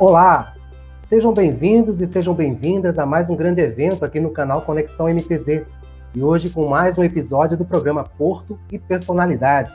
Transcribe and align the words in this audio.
Olá, 0.00 0.54
sejam 1.02 1.30
bem-vindos 1.30 2.00
e 2.00 2.06
sejam 2.06 2.32
bem-vindas 2.32 2.98
a 2.98 3.04
mais 3.04 3.28
um 3.28 3.36
grande 3.36 3.60
evento 3.60 4.02
aqui 4.02 4.18
no 4.18 4.30
canal 4.30 4.62
Conexão 4.62 5.12
MTZ. 5.12 5.66
E 6.14 6.22
hoje 6.22 6.48
com 6.48 6.66
mais 6.66 6.96
um 6.96 7.04
episódio 7.04 7.54
do 7.54 7.66
programa 7.66 8.02
Porto 8.02 8.58
e 8.72 8.78
Personalidade. 8.78 9.70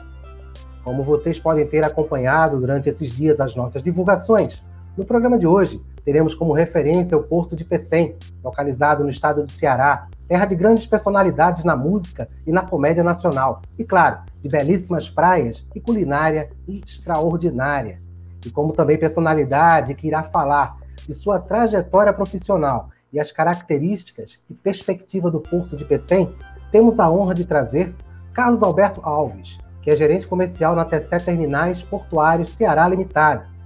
Como 0.82 1.04
vocês 1.04 1.38
podem 1.38 1.64
ter 1.64 1.84
acompanhado 1.84 2.58
durante 2.58 2.88
esses 2.88 3.12
dias 3.12 3.38
as 3.38 3.54
nossas 3.54 3.84
divulgações, 3.84 4.60
no 4.96 5.04
programa 5.04 5.38
de 5.38 5.46
hoje 5.46 5.80
teremos 6.04 6.34
como 6.34 6.52
referência 6.52 7.16
o 7.16 7.22
Porto 7.22 7.54
de 7.54 7.64
Pecém, 7.64 8.16
localizado 8.42 9.04
no 9.04 9.10
estado 9.10 9.44
do 9.44 9.52
Ceará, 9.52 10.08
terra 10.26 10.46
de 10.46 10.56
grandes 10.56 10.86
personalidades 10.86 11.62
na 11.62 11.76
música 11.76 12.28
e 12.44 12.50
na 12.50 12.62
comédia 12.62 13.04
nacional, 13.04 13.62
e 13.78 13.84
claro, 13.84 14.18
de 14.42 14.48
belíssimas 14.48 15.08
praias 15.08 15.64
e 15.72 15.80
culinária 15.80 16.50
extraordinária. 16.66 18.04
E 18.46 18.50
como 18.50 18.72
também 18.72 18.96
personalidade 18.98 19.94
que 19.94 20.06
irá 20.06 20.22
falar 20.22 20.78
de 21.06 21.12
sua 21.12 21.38
trajetória 21.38 22.12
profissional 22.12 22.88
e 23.12 23.20
as 23.20 23.30
características 23.30 24.38
e 24.48 24.54
perspectiva 24.54 25.30
do 25.30 25.40
Porto 25.40 25.76
de 25.76 25.84
Pecém, 25.84 26.34
temos 26.72 26.98
a 26.98 27.10
honra 27.10 27.34
de 27.34 27.44
trazer 27.44 27.94
Carlos 28.32 28.62
Alberto 28.62 29.02
Alves, 29.02 29.58
que 29.82 29.90
é 29.90 29.96
gerente 29.96 30.26
comercial 30.26 30.74
na 30.74 30.84
TC 30.84 31.20
Terminais 31.20 31.82
Portuários 31.82 32.50
Ceará 32.50 32.88
Limitada 32.88 33.56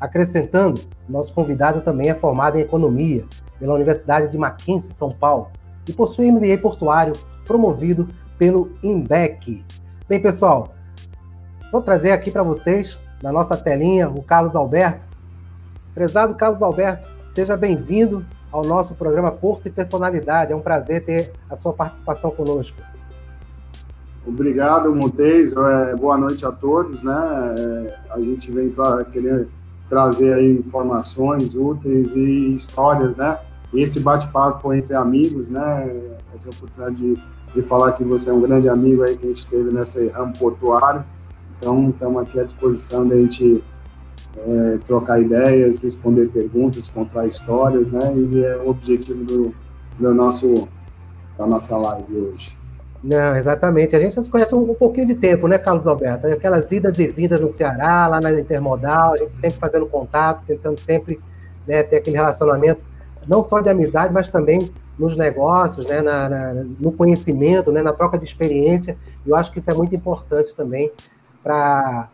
Acrescentando, 0.00 0.80
nosso 1.06 1.34
convidado 1.34 1.82
também 1.82 2.08
é 2.08 2.14
formado 2.14 2.56
em 2.56 2.62
Economia 2.62 3.26
pela 3.58 3.74
Universidade 3.74 4.32
de 4.32 4.38
Mackenzie, 4.38 4.94
São 4.94 5.10
Paulo, 5.10 5.48
e 5.86 5.92
possui 5.92 6.32
MBA 6.32 6.56
portuário 6.56 7.12
promovido 7.46 8.08
pelo 8.38 8.72
INBEC. 8.82 9.62
Bem, 10.08 10.18
pessoal, 10.18 10.72
vou 11.70 11.82
trazer 11.82 12.12
aqui 12.12 12.30
para 12.30 12.42
vocês, 12.42 12.98
na 13.22 13.30
nossa 13.30 13.56
telinha, 13.56 14.08
o 14.08 14.22
Carlos 14.22 14.56
Alberto. 14.56 15.04
Prezado 15.94 16.34
Carlos 16.34 16.62
Alberto, 16.62 17.08
seja 17.28 17.56
bem-vindo 17.56 18.24
ao 18.50 18.64
nosso 18.64 18.94
programa 18.94 19.30
Porto 19.30 19.66
e 19.66 19.70
Personalidade. 19.70 20.52
É 20.52 20.56
um 20.56 20.60
prazer 20.60 21.04
ter 21.04 21.32
a 21.48 21.56
sua 21.56 21.72
participação 21.72 22.30
conosco. 22.30 22.76
Obrigado, 24.26 24.94
Montes. 24.94 25.52
É, 25.52 25.96
boa 25.96 26.16
noite 26.16 26.46
a 26.46 26.52
todos. 26.52 27.02
Né? 27.02 27.54
É, 27.58 27.98
a 28.10 28.20
gente 28.20 28.50
vem 28.50 28.72
querendo 29.10 29.48
trazer 29.88 30.32
aí 30.34 30.58
informações 30.58 31.54
úteis 31.54 32.14
e 32.14 32.54
histórias, 32.54 33.16
né? 33.16 33.38
E 33.72 33.80
esse 33.80 34.00
bate-papo 34.00 34.72
entre 34.72 34.94
amigos, 34.94 35.48
né? 35.48 35.84
Eu 35.84 36.38
tenho 36.38 36.46
a 36.46 36.56
oportunidade 36.56 36.96
de, 36.96 37.18
de 37.54 37.62
falar 37.62 37.92
que 37.92 38.04
você 38.04 38.30
é 38.30 38.32
um 38.32 38.40
grande 38.40 38.68
amigo 38.68 39.02
aí 39.02 39.16
que 39.16 39.26
a 39.26 39.28
gente 39.28 39.46
teve 39.48 39.72
nesse 39.72 40.08
ramo 40.08 40.32
portuário. 40.38 41.04
Então, 41.60 41.90
estamos 41.90 42.22
aqui 42.22 42.40
à 42.40 42.44
disposição 42.44 43.06
da 43.06 43.14
gente 43.16 43.62
é, 44.38 44.78
trocar 44.86 45.20
ideias, 45.20 45.82
responder 45.82 46.28
perguntas, 46.28 46.88
contar 46.88 47.26
histórias, 47.26 47.86
né? 47.92 48.00
E 48.16 48.42
é 48.42 48.56
o 48.56 48.70
objetivo 48.70 49.22
do, 49.24 49.54
do 49.98 50.14
nosso, 50.14 50.66
da 51.36 51.46
nossa 51.46 51.76
live 51.76 52.16
hoje. 52.16 52.56
Não, 53.04 53.36
exatamente. 53.36 53.94
A 53.94 54.00
gente 54.00 54.24
se 54.24 54.30
conhece 54.30 54.54
um, 54.54 54.70
um, 54.70 54.74
pouquinho 54.74 55.06
de 55.06 55.14
tempo, 55.14 55.46
né, 55.46 55.58
Carlos 55.58 55.86
Alberto? 55.86 56.26
Aquelas 56.28 56.72
idas 56.72 56.98
e 56.98 57.08
vindas 57.08 57.38
no 57.38 57.50
Ceará, 57.50 58.06
lá 58.06 58.20
na 58.20 58.32
Intermodal, 58.32 59.12
a 59.12 59.18
gente 59.18 59.34
sempre 59.34 59.58
fazendo 59.58 59.84
contato, 59.84 60.42
tentando 60.46 60.80
sempre 60.80 61.20
né, 61.66 61.82
ter 61.82 61.96
aquele 61.96 62.16
relacionamento, 62.16 62.80
não 63.28 63.42
só 63.42 63.60
de 63.60 63.68
amizade, 63.68 64.14
mas 64.14 64.30
também 64.30 64.70
nos 64.98 65.14
negócios, 65.14 65.86
né, 65.86 66.00
na, 66.00 66.26
na, 66.26 66.54
no 66.54 66.90
conhecimento, 66.92 67.70
né, 67.70 67.82
na 67.82 67.92
troca 67.92 68.16
de 68.16 68.24
experiência. 68.24 68.96
Eu 69.26 69.36
acho 69.36 69.52
que 69.52 69.58
isso 69.58 69.70
é 69.70 69.74
muito 69.74 69.94
importante 69.94 70.54
também 70.54 70.90
para 71.42 72.08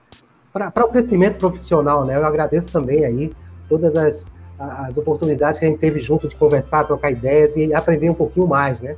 o 0.85 0.89
crescimento 0.89 1.39
profissional. 1.39 2.05
Né? 2.05 2.17
Eu 2.17 2.27
agradeço 2.27 2.71
também 2.73 3.05
aí 3.05 3.33
todas 3.69 3.97
as, 3.97 4.27
as 4.59 4.97
oportunidades 4.97 5.59
que 5.59 5.65
a 5.65 5.69
gente 5.69 5.79
teve 5.79 6.01
junto 6.01 6.29
de 6.29 6.37
conversar, 6.37 6.85
trocar 6.85 7.11
ideias 7.11 7.57
e 7.57 7.73
aprender 7.75 8.11
um 8.11 8.15
pouquinho 8.15 8.47
mais, 8.47 8.81
né? 8.81 8.97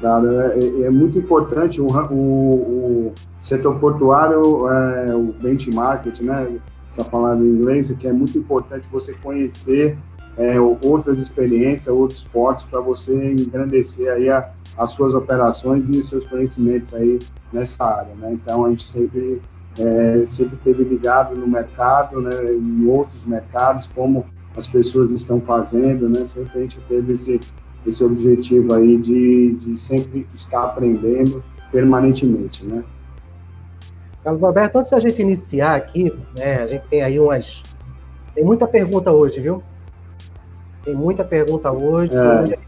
Claro, 0.00 0.28
é, 0.40 0.58
é, 0.58 0.82
é 0.82 0.90
muito 0.90 1.18
importante 1.18 1.80
o, 1.80 1.86
o, 1.86 2.14
o 2.14 3.12
setor 3.40 3.78
portuário, 3.78 4.68
é, 4.68 5.14
o 5.14 5.32
benchmark, 5.40 6.20
né? 6.20 6.58
Essa 6.90 7.04
palavra 7.04 7.44
em 7.44 7.48
inglês, 7.48 7.90
que 7.92 8.06
é 8.06 8.12
muito 8.12 8.38
importante 8.38 8.86
você 8.90 9.14
conhecer 9.14 9.96
é, 10.36 10.60
outras 10.60 11.18
experiências, 11.18 11.88
outros 11.88 12.24
portos, 12.24 12.64
para 12.64 12.80
você 12.80 13.32
engrandecer 13.32 14.10
aí 14.12 14.28
a, 14.28 14.50
as 14.76 14.90
suas 14.90 15.14
operações 15.14 15.88
e 15.88 15.98
os 15.98 16.08
seus 16.08 16.24
conhecimentos 16.26 16.92
aí 16.94 17.18
nessa 17.52 17.84
área, 17.84 18.14
né? 18.14 18.32
Então, 18.32 18.64
a 18.64 18.70
gente 18.70 18.84
sempre, 18.84 19.40
é, 19.78 20.24
sempre 20.26 20.56
teve 20.56 20.84
ligado 20.84 21.34
no 21.34 21.46
mercado, 21.46 22.20
né? 22.20 22.30
Em 22.52 22.86
outros 22.86 23.24
mercados, 23.24 23.86
como 23.86 24.26
as 24.56 24.66
pessoas 24.66 25.10
estão 25.10 25.40
fazendo, 25.40 26.08
né? 26.08 26.24
Sempre 26.24 26.58
a 26.58 26.62
gente 26.62 26.80
teve 26.88 27.12
esse 27.12 27.40
esse 27.86 28.02
objetivo 28.02 28.74
aí 28.74 28.98
de, 28.98 29.52
de 29.54 29.78
sempre 29.78 30.26
estar 30.34 30.64
aprendendo 30.64 31.42
permanentemente, 31.70 32.64
né? 32.64 32.82
Carlos 34.24 34.42
Alberto, 34.42 34.78
antes 34.78 34.90
da 34.90 34.98
gente 34.98 35.22
iniciar 35.22 35.76
aqui, 35.76 36.12
né, 36.36 36.62
a 36.62 36.66
gente 36.66 36.86
tem 36.88 37.02
aí 37.02 37.20
umas... 37.20 37.62
Tem 38.34 38.44
muita 38.44 38.66
pergunta 38.66 39.12
hoje, 39.12 39.40
viu? 39.40 39.62
Tem 40.84 40.94
muita 40.94 41.24
pergunta 41.24 41.70
hoje. 41.70 42.12
É, 42.12 42.58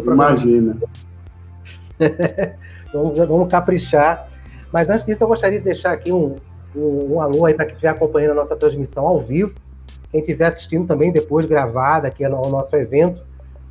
imagina. 0.00 0.76
vamos, 2.92 3.18
vamos 3.18 3.48
caprichar. 3.48 4.28
Mas 4.72 4.90
antes 4.90 5.04
disso, 5.04 5.24
eu 5.24 5.28
gostaria 5.28 5.58
de 5.58 5.64
deixar 5.64 5.92
aqui 5.92 6.12
um, 6.12 6.36
um, 6.74 7.14
um 7.14 7.20
alô 7.20 7.46
aí 7.46 7.54
para 7.54 7.64
quem 7.64 7.74
estiver 7.74 7.90
acompanhando 7.90 8.32
a 8.32 8.34
nossa 8.34 8.56
transmissão 8.56 9.06
ao 9.06 9.20
vivo. 9.20 9.54
Quem 10.10 10.20
estiver 10.20 10.46
assistindo 10.46 10.86
também 10.86 11.12
depois 11.12 11.46
gravada 11.46 12.08
aqui 12.08 12.24
ao 12.24 12.48
nosso 12.48 12.74
evento, 12.76 13.24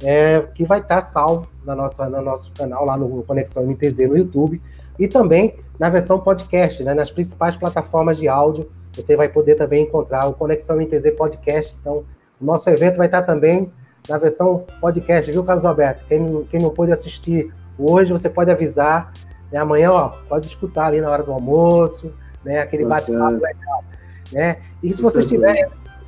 é, 0.03 0.41
que 0.53 0.65
vai 0.65 0.79
estar 0.79 1.01
salvo 1.01 1.47
na 1.65 1.75
nossa, 1.75 2.07
no 2.07 2.21
nosso 2.21 2.51
canal 2.51 2.85
lá 2.85 2.95
no 2.95 3.23
Conexão 3.23 3.65
MTZ 3.65 3.99
no 4.07 4.17
YouTube 4.17 4.61
e 4.99 5.07
também 5.07 5.55
na 5.79 5.89
versão 5.89 6.19
podcast, 6.19 6.83
né, 6.83 6.93
nas 6.93 7.11
principais 7.11 7.55
plataformas 7.55 8.17
de 8.17 8.27
áudio. 8.27 8.69
Você 8.93 9.15
vai 9.15 9.29
poder 9.29 9.55
também 9.55 9.83
encontrar 9.83 10.27
o 10.27 10.33
Conexão 10.33 10.77
MTZ 10.77 11.15
Podcast. 11.15 11.75
Então, 11.79 12.03
o 12.41 12.45
nosso 12.45 12.69
evento 12.69 12.97
vai 12.97 13.07
estar 13.07 13.23
também 13.23 13.71
na 14.09 14.17
versão 14.17 14.65
podcast, 14.79 15.31
viu, 15.31 15.43
Carlos 15.43 15.65
Alberto? 15.65 16.05
Quem, 16.07 16.43
quem 16.45 16.59
não 16.61 16.69
pôde 16.69 16.91
assistir 16.91 17.53
hoje, 17.77 18.11
você 18.11 18.29
pode 18.29 18.51
avisar. 18.51 19.11
Né, 19.51 19.59
amanhã, 19.59 19.91
ó, 19.91 20.09
pode 20.27 20.47
escutar 20.47 20.87
ali 20.87 20.99
na 20.99 21.09
hora 21.09 21.23
do 21.23 21.31
almoço, 21.31 22.13
né, 22.43 22.59
aquele 22.59 22.83
tá 22.83 22.89
bate-papo 22.89 23.41
legal. 23.41 23.83
Né? 24.31 24.57
E 24.83 24.93
se 24.93 25.01
vocês 25.01 25.25
tiverem 25.25 25.65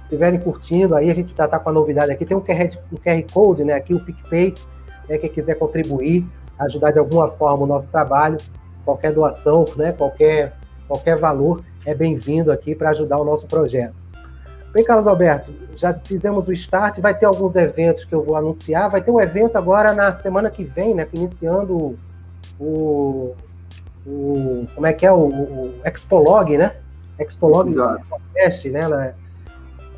estiverem 0.09 0.40
curtindo, 0.40 0.96
aí 0.96 1.12
a 1.12 1.13
gente 1.13 1.35
já 1.35 1.46
está 1.46 1.59
com 1.59 1.69
a 1.69 1.72
novidade 1.72 2.12
aqui. 2.12 2.25
Tem 2.25 2.35
um 2.35 2.41
QR, 2.41 2.78
um 2.91 2.97
QR 2.97 3.24
Code, 3.31 3.63
né? 3.63 3.74
Aqui 3.74 3.94
o 3.94 4.00
PicPay, 4.00 4.56
né, 5.08 5.18
quem 5.19 5.29
quiser 5.29 5.53
contribuir, 5.53 6.25
ajudar 6.58 6.91
de 6.91 7.00
alguma 7.00 7.28
forma 7.28 7.63
o 7.63 7.68
nosso 7.68 7.90
trabalho, 7.90 8.38
qualquer 8.84 9.13
doação, 9.13 9.66
né? 9.78 9.94
Qualquer, 9.94 10.53
qualquer 10.88 11.18
valor 11.18 11.63
é 11.85 11.94
bem-vindo 11.94 12.52
aqui 12.52 12.74
para 12.74 12.90
ajudar 12.90 13.19
o 13.19 13.24
nosso 13.24 13.47
projeto. 13.47 13.94
Bem, 14.74 14.84
Carlos 14.84 15.07
Alberto, 15.07 15.52
já 15.75 15.94
fizemos 15.94 16.47
o 16.47 16.53
start, 16.53 17.00
vai 17.00 17.18
ter 17.18 17.25
alguns 17.25 17.56
eventos 17.56 18.06
que 18.06 18.13
eu 18.13 18.24
vou 18.24 18.35
anunciar. 18.35 18.90
Vai 18.90 19.02
ter 19.02 19.09
um 19.09 19.19
evento 19.19 19.57
agora 19.57 19.94
na 19.94 20.13
semana 20.13 20.50
que 20.50 20.63
vem, 20.63 20.94
né? 20.94 21.07
Iniciando 21.13 21.97
o, 22.59 23.35
o 24.06 24.66
como 24.75 24.85
é 24.85 24.94
que 24.94 25.06
é 25.06 25.12
o, 25.12 25.28
o 25.28 25.74
Expolog, 25.85 26.58
né? 26.58 26.75
Expolog 27.19 27.74
Podcast, 28.09 28.69
né? 28.69 29.16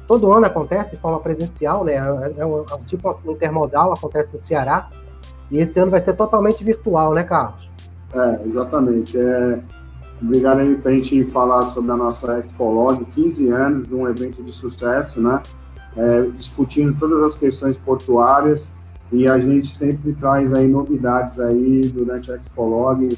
todo 0.07 0.33
ano 0.33 0.45
acontece 0.45 0.91
de 0.91 0.97
forma 0.97 1.21
presencial, 1.21 1.85
né? 1.85 1.95
É 1.95 2.45
um, 2.45 2.65
é 2.69 2.75
um 2.75 2.83
tipo 2.85 3.17
intermodal, 3.25 3.93
acontece 3.93 4.33
no 4.33 4.37
Ceará. 4.37 4.89
E 5.49 5.57
esse 5.57 5.79
ano 5.79 5.89
vai 5.89 6.01
ser 6.01 6.13
totalmente 6.13 6.63
virtual, 6.63 7.13
né, 7.13 7.23
Carlos? 7.23 7.69
É, 8.13 8.45
exatamente. 8.45 9.17
É, 9.17 9.59
obrigado 10.21 10.59
aí 10.59 10.75
para 10.75 10.91
a 10.91 10.93
gente 10.93 11.23
falar 11.25 11.63
sobre 11.63 11.91
a 11.91 11.97
nossa 11.97 12.39
Expolog, 12.39 13.03
15 13.05 13.49
anos 13.49 13.87
de 13.87 13.95
um 13.95 14.07
evento 14.07 14.43
de 14.43 14.51
sucesso, 14.51 15.19
né? 15.21 15.41
É, 15.95 16.21
discutindo 16.37 16.97
todas 16.97 17.21
as 17.23 17.35
questões 17.35 17.77
portuárias 17.77 18.69
e 19.11 19.27
a 19.27 19.37
gente 19.37 19.67
sempre 19.67 20.13
traz 20.13 20.53
aí 20.53 20.67
novidades 20.67 21.39
aí 21.39 21.81
durante 21.81 22.31
a 22.31 22.37
Expolog. 22.37 23.09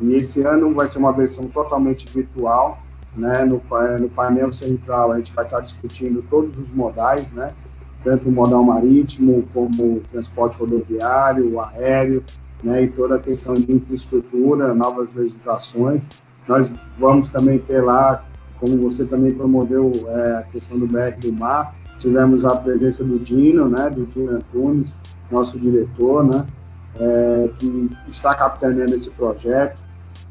E 0.00 0.14
esse 0.14 0.42
ano 0.42 0.72
vai 0.72 0.88
ser 0.88 0.98
uma 0.98 1.12
versão 1.12 1.46
totalmente 1.46 2.08
virtual, 2.08 2.78
né, 3.14 3.44
no, 3.44 3.62
no 4.00 4.08
painel 4.08 4.52
central 4.52 5.12
a 5.12 5.18
gente 5.18 5.32
vai 5.34 5.44
estar 5.44 5.60
discutindo 5.60 6.24
todos 6.30 6.58
os 6.58 6.70
modais, 6.70 7.30
né, 7.32 7.52
tanto 8.02 8.28
o 8.28 8.32
modal 8.32 8.64
marítimo 8.64 9.44
como 9.52 9.96
o 9.96 10.02
transporte 10.10 10.56
rodoviário, 10.56 11.52
o 11.52 11.60
aéreo, 11.60 12.24
né, 12.62 12.84
e 12.84 12.88
toda 12.88 13.16
a 13.16 13.18
questão 13.18 13.54
de 13.54 13.70
infraestrutura, 13.70 14.74
novas 14.74 15.12
legislações. 15.12 16.08
Nós 16.46 16.72
vamos 16.98 17.30
também 17.30 17.58
ter 17.58 17.80
lá, 17.80 18.24
como 18.58 18.76
você 18.78 19.04
também 19.04 19.32
promoveu 19.32 19.92
é, 20.08 20.36
a 20.38 20.42
questão 20.42 20.78
do 20.78 20.86
BR 20.86 21.18
do 21.20 21.32
Mar, 21.32 21.74
tivemos 21.98 22.44
a 22.44 22.56
presença 22.56 23.04
do 23.04 23.18
Dino, 23.18 23.68
né, 23.68 23.88
do 23.88 24.06
Dino 24.06 24.36
Antunes, 24.36 24.94
nosso 25.30 25.58
diretor, 25.58 26.24
né, 26.24 26.46
é, 26.98 27.50
que 27.58 27.90
está 28.08 28.34
capitaneando 28.34 28.94
esse 28.94 29.10
projeto. 29.10 29.80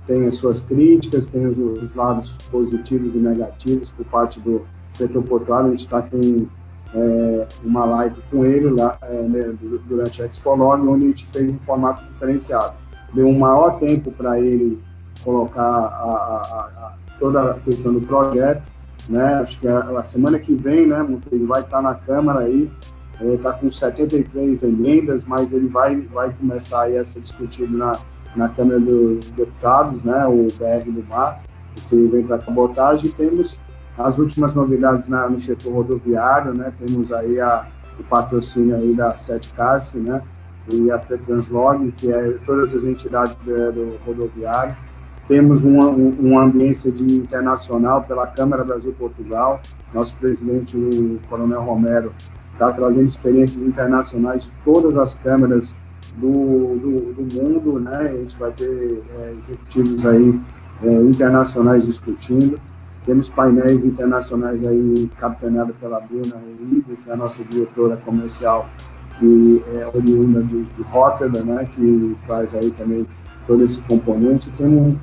Tem 0.06 0.26
as 0.26 0.36
suas 0.36 0.60
críticas, 0.60 1.28
tem 1.28 1.46
os, 1.46 1.58
os 1.58 1.96
lados 1.96 2.34
positivos 2.52 3.16
e 3.16 3.18
negativos 3.18 3.92
por 3.92 4.06
parte 4.06 4.40
do, 4.40 4.66
setor 4.94 5.24
portuário, 5.24 5.68
a 5.68 5.72
gente 5.72 5.82
está 5.82 6.02
com 6.02 6.48
é, 6.94 7.48
uma 7.64 7.86
live 7.86 8.16
com 8.30 8.46
ele 8.46 8.70
lá 8.70 8.98
é, 9.02 9.22
né, 9.22 9.54
durante 9.88 10.22
a 10.22 10.26
Expolog, 10.26 10.86
onde 10.88 11.06
a 11.06 11.08
gente 11.08 11.26
fez 11.28 11.50
um 11.50 11.60
formato 11.60 12.04
diferenciado. 12.06 12.76
Deu 13.14 13.28
um 13.28 13.38
maior 13.38 13.80
tempo 13.80 14.12
para 14.12 14.40
ele 14.40 14.80
colocar 15.24 15.62
a, 15.62 15.64
a, 15.66 16.88
a, 16.88 16.94
toda 17.20 17.52
a 17.52 17.54
questão 17.56 17.94
do 17.94 18.02
projeto, 18.02 18.64
né? 19.10 19.36
Acho 19.36 19.60
que 19.60 19.68
a, 19.68 19.80
a 20.00 20.04
semana 20.04 20.40
que 20.40 20.54
vem, 20.54 20.88
né, 20.88 21.06
ele 21.32 21.46
vai 21.46 21.62
estar 21.62 21.82
na 21.82 21.96
Câmara 21.96 22.42
aí, 22.42 22.72
está 23.22 23.54
com 23.54 23.72
73 23.72 24.64
emendas, 24.64 25.24
mas 25.24 25.52
ele 25.52 25.68
vai, 25.68 26.02
vai 26.02 26.34
começar 26.34 26.84
aí 26.84 26.98
a 26.98 27.06
ser 27.06 27.22
discutido 27.22 27.78
na, 27.78 27.94
na 28.36 28.50
Câmara 28.50 28.80
dos 28.80 29.30
Deputados, 29.32 30.02
né, 30.04 30.26
o 30.26 30.48
BR 30.58 30.90
do 30.90 31.06
Mar, 31.08 31.42
esse 31.78 32.08
vem 32.08 32.24
para 32.24 32.40
cabotagem, 32.40 33.12
temos 33.12 33.58
as 33.98 34.18
últimas 34.18 34.54
novidades 34.54 35.08
na, 35.08 35.28
no 35.30 35.40
setor 35.40 35.74
rodoviário, 35.74 36.54
né? 36.54 36.72
Temos 36.80 37.12
aí 37.12 37.40
a, 37.40 37.66
o 38.00 38.04
patrocínio 38.04 38.76
aí 38.76 38.94
da 38.94 39.16
Setcast, 39.16 39.98
né? 39.98 40.22
E 40.72 40.92
a 40.92 40.98
Translog, 40.98 41.92
que 41.94 42.12
é 42.12 42.38
todas 42.46 42.74
as 42.74 42.84
entidades 42.84 43.36
do, 43.44 43.72
do 43.72 43.98
rodoviário. 44.06 44.76
Temos 45.32 45.64
uma, 45.64 45.88
uma 45.88 46.44
ambiência 46.44 46.92
de 46.92 47.06
internacional 47.16 48.04
pela 48.04 48.28
Câmara 48.28 48.66
Brasil-Portugal. 48.66 49.62
Nosso 49.94 50.14
presidente, 50.16 50.76
o 50.76 51.22
Coronel 51.30 51.62
Romero, 51.62 52.12
está 52.52 52.70
trazendo 52.74 53.06
experiências 53.06 53.64
internacionais 53.64 54.44
de 54.44 54.52
todas 54.66 54.98
as 54.98 55.16
câmaras 55.16 55.74
do, 56.18 56.76
do, 56.76 57.14
do 57.14 57.34
mundo, 57.34 57.80
né? 57.80 58.12
A 58.14 58.18
gente 58.18 58.38
vai 58.38 58.52
ter 58.52 59.02
é, 59.22 59.34
executivos 59.38 60.06
aí 60.06 60.38
é, 60.84 60.94
internacionais 61.02 61.86
discutindo. 61.86 62.60
Temos 63.06 63.30
painéis 63.30 63.86
internacionais 63.86 64.66
aí 64.66 65.10
capitaneado 65.18 65.74
pela 65.76 66.02
Bruna 66.02 66.42
Uribe, 66.60 66.98
que 67.02 67.10
é 67.10 67.14
a 67.14 67.16
nossa 67.16 67.42
diretora 67.42 67.96
comercial, 67.96 68.68
que 69.18 69.64
é 69.76 69.90
oriunda 69.96 70.44
de, 70.44 70.64
de 70.66 70.82
Rotterdam, 70.90 71.46
né, 71.46 71.70
que 71.74 72.18
traz 72.28 72.54
aí 72.54 72.70
também 72.72 73.08
todo 73.48 73.64
esse 73.64 73.80
componente. 73.80 74.52
Temos 74.58 74.98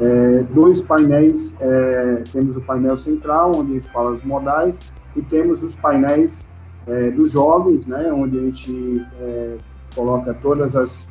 é, 0.00 0.44
dois 0.50 0.80
painéis, 0.80 1.54
é, 1.60 2.24
temos 2.32 2.56
o 2.56 2.60
painel 2.60 2.98
central, 2.98 3.52
onde 3.54 3.72
a 3.72 3.74
gente 3.74 3.88
fala 3.90 4.10
os 4.10 4.24
modais, 4.24 4.80
e 5.14 5.22
temos 5.22 5.62
os 5.62 5.74
painéis 5.74 6.48
é, 6.86 7.10
dos 7.10 7.30
jovens, 7.30 7.86
né, 7.86 8.12
onde 8.12 8.38
a 8.38 8.40
gente 8.42 9.06
é, 9.20 9.56
coloca 9.94 10.34
todas 10.34 10.74
as, 10.74 11.08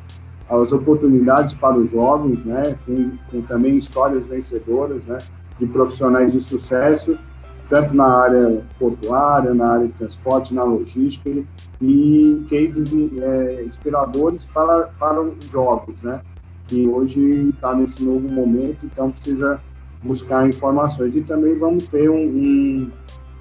as 0.48 0.72
oportunidades 0.72 1.54
para 1.54 1.76
os 1.76 1.90
jovens, 1.90 2.44
né, 2.44 2.76
com, 2.84 3.12
com 3.30 3.42
também 3.42 3.76
histórias 3.76 4.24
vencedoras, 4.24 5.04
né, 5.04 5.18
de 5.58 5.66
profissionais 5.66 6.32
de 6.32 6.40
sucesso, 6.40 7.16
tanto 7.68 7.94
na 7.94 8.06
área 8.06 8.62
portuária, 8.78 9.54
na 9.54 9.72
área 9.72 9.86
de 9.86 9.92
transporte, 9.94 10.52
na 10.52 10.62
logística, 10.62 11.30
e 11.80 12.46
cases 12.50 12.92
é, 13.18 13.62
inspiradores 13.64 14.44
para, 14.44 14.88
para 14.98 15.20
os 15.22 15.44
jovens, 15.46 16.02
né? 16.02 16.20
Que 16.74 16.88
hoje 16.88 17.50
está 17.54 17.72
nesse 17.72 18.02
novo 18.02 18.28
momento, 18.28 18.78
então 18.84 19.10
precisa 19.10 19.60
buscar 20.02 20.48
informações. 20.48 21.14
E 21.14 21.22
também 21.22 21.56
vamos 21.56 21.86
ter 21.86 22.10
um, 22.10 22.16
um, 22.16 22.90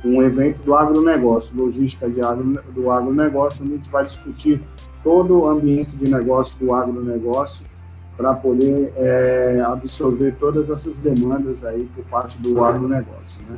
um 0.06 0.22
evento 0.22 0.62
do 0.62 0.76
agronegócio, 0.76 1.56
logística 1.58 2.08
de 2.08 2.22
agro, 2.22 2.60
do 2.76 2.92
agronegócio, 2.92 3.64
onde 3.64 3.74
a 3.74 3.78
gente 3.78 3.90
vai 3.90 4.06
discutir 4.06 4.62
todo 5.04 5.40
o 5.40 5.48
ambiente 5.48 5.96
de 5.96 6.10
negócio 6.10 6.58
do 6.60 6.74
agronegócio, 6.74 7.66
para 8.16 8.34
poder 8.36 8.94
é, 8.96 9.64
absorver 9.66 10.36
todas 10.40 10.70
essas 10.70 11.00
demandas 11.00 11.66
aí 11.66 11.90
por 11.96 12.06
parte 12.06 12.38
do 12.38 12.64
agronegócio. 12.64 13.42
Né? 13.50 13.58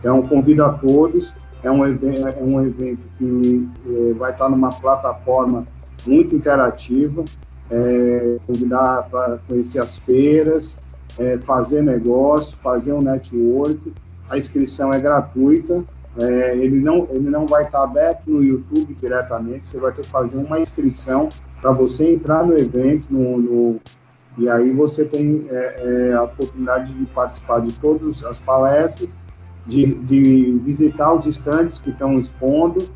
Então, 0.00 0.20
convido 0.22 0.64
a 0.64 0.72
todos, 0.72 1.32
é 1.62 1.70
um, 1.70 1.86
evento, 1.86 2.26
é 2.26 2.42
um 2.42 2.60
evento 2.60 3.02
que 3.16 3.68
é, 3.86 4.12
vai 4.14 4.32
estar 4.32 4.48
numa 4.48 4.70
plataforma 4.70 5.64
muito 6.04 6.34
interativa, 6.34 7.24
é, 7.72 8.36
convidar 8.46 9.08
para 9.10 9.38
conhecer 9.48 9.78
as 9.78 9.96
feiras, 9.96 10.78
é, 11.18 11.38
fazer 11.38 11.82
negócio, 11.82 12.56
fazer 12.58 12.92
um 12.92 13.00
network, 13.00 13.92
a 14.28 14.36
inscrição 14.36 14.92
é 14.92 15.00
gratuita, 15.00 15.82
é, 16.20 16.56
ele, 16.56 16.78
não, 16.78 17.08
ele 17.10 17.30
não 17.30 17.46
vai 17.46 17.64
estar 17.64 17.82
aberto 17.82 18.30
no 18.30 18.44
YouTube 18.44 18.94
diretamente, 18.94 19.66
você 19.66 19.78
vai 19.78 19.92
ter 19.92 20.02
que 20.02 20.08
fazer 20.08 20.36
uma 20.36 20.60
inscrição 20.60 21.30
para 21.60 21.72
você 21.72 22.12
entrar 22.12 22.44
no 22.44 22.54
evento, 22.58 23.06
no, 23.08 23.38
no, 23.38 23.80
e 24.36 24.48
aí 24.48 24.70
você 24.70 25.04
tem 25.04 25.46
é, 25.50 26.10
é, 26.10 26.12
a 26.14 26.24
oportunidade 26.24 26.92
de 26.92 27.06
participar 27.06 27.60
de 27.60 27.72
todas 27.74 28.22
as 28.24 28.38
palestras, 28.38 29.16
de, 29.66 29.94
de 29.94 30.58
visitar 30.64 31.12
os 31.14 31.24
estandes 31.24 31.78
que 31.78 31.90
estão 31.90 32.18
expondo, 32.18 32.86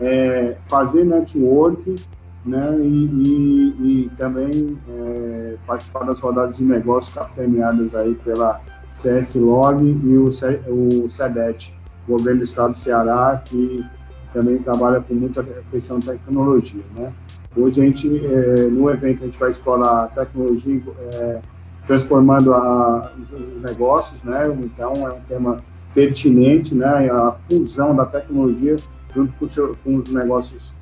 é, 0.00 0.56
fazer 0.66 1.04
network, 1.04 1.96
né, 2.44 2.76
e, 2.78 2.84
e, 2.84 4.04
e 4.04 4.10
também 4.16 4.78
é, 4.88 5.56
participar 5.66 6.04
das 6.04 6.20
rodadas 6.20 6.56
de 6.56 6.64
negócios 6.64 7.14
capitaneadas 7.14 7.94
aí 7.94 8.14
pela 8.16 8.60
CS 8.94 9.34
Log 9.36 9.82
e 9.82 10.16
o, 10.16 10.28
o 10.28 11.10
SEDET, 11.10 11.74
Governo 12.06 12.40
do 12.40 12.44
Estado 12.44 12.72
do 12.72 12.78
Ceará, 12.78 13.40
que 13.44 13.84
também 14.32 14.58
trabalha 14.58 15.00
com 15.00 15.14
muita 15.14 15.42
questão 15.70 15.98
de 15.98 16.06
tecnologia, 16.06 16.82
né. 16.94 17.12
Hoje 17.56 17.80
a 17.80 17.84
gente, 17.84 18.26
é, 18.26 18.66
no 18.66 18.90
evento, 18.90 19.22
a 19.22 19.26
gente 19.26 19.38
vai 19.38 19.50
explorar 19.50 20.08
tecnologia 20.08 20.82
é, 21.12 21.40
transformando 21.86 22.52
a, 22.52 23.12
os 23.16 23.62
negócios, 23.62 24.20
né? 24.24 24.48
Então 24.60 24.92
é 25.06 25.12
um 25.12 25.20
tema 25.20 25.58
pertinente, 25.94 26.74
né? 26.74 27.08
A 27.08 27.30
fusão 27.48 27.94
da 27.94 28.04
tecnologia 28.04 28.74
junto 29.14 29.32
com, 29.34 29.48
seu, 29.48 29.76
com 29.84 29.96
os 29.96 30.12
negócios 30.12 30.73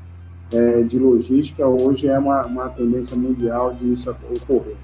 é, 0.53 0.83
de 0.83 0.99
logística 0.99 1.67
hoje 1.67 2.09
é 2.09 2.19
uma, 2.19 2.45
uma 2.45 2.69
tendência 2.69 3.17
mundial 3.17 3.73
de 3.73 3.93
isso 3.93 4.11
ocorrer. 4.11 4.77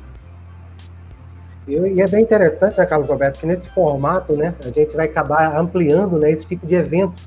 E 1.67 2.01
é 2.01 2.09
bem 2.09 2.23
interessante, 2.23 2.79
né, 2.79 2.87
Carlos 2.87 3.11
Alberto, 3.11 3.41
que 3.41 3.47
nesse 3.47 3.69
formato, 3.69 4.33
né, 4.35 4.55
a 4.65 4.71
gente 4.71 4.97
vai 4.97 5.05
acabar 5.05 5.55
ampliando, 5.55 6.19
né, 6.19 6.31
esse 6.31 6.47
tipo 6.47 6.67
de 6.67 6.75
evento, 6.75 7.23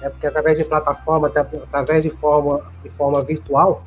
né, 0.00 0.08
porque 0.08 0.26
através 0.26 0.56
de 0.56 0.64
plataforma, 0.64 1.26
através 1.26 2.04
de 2.04 2.10
forma, 2.10 2.60
de 2.84 2.88
forma 2.90 3.20
virtual, 3.24 3.82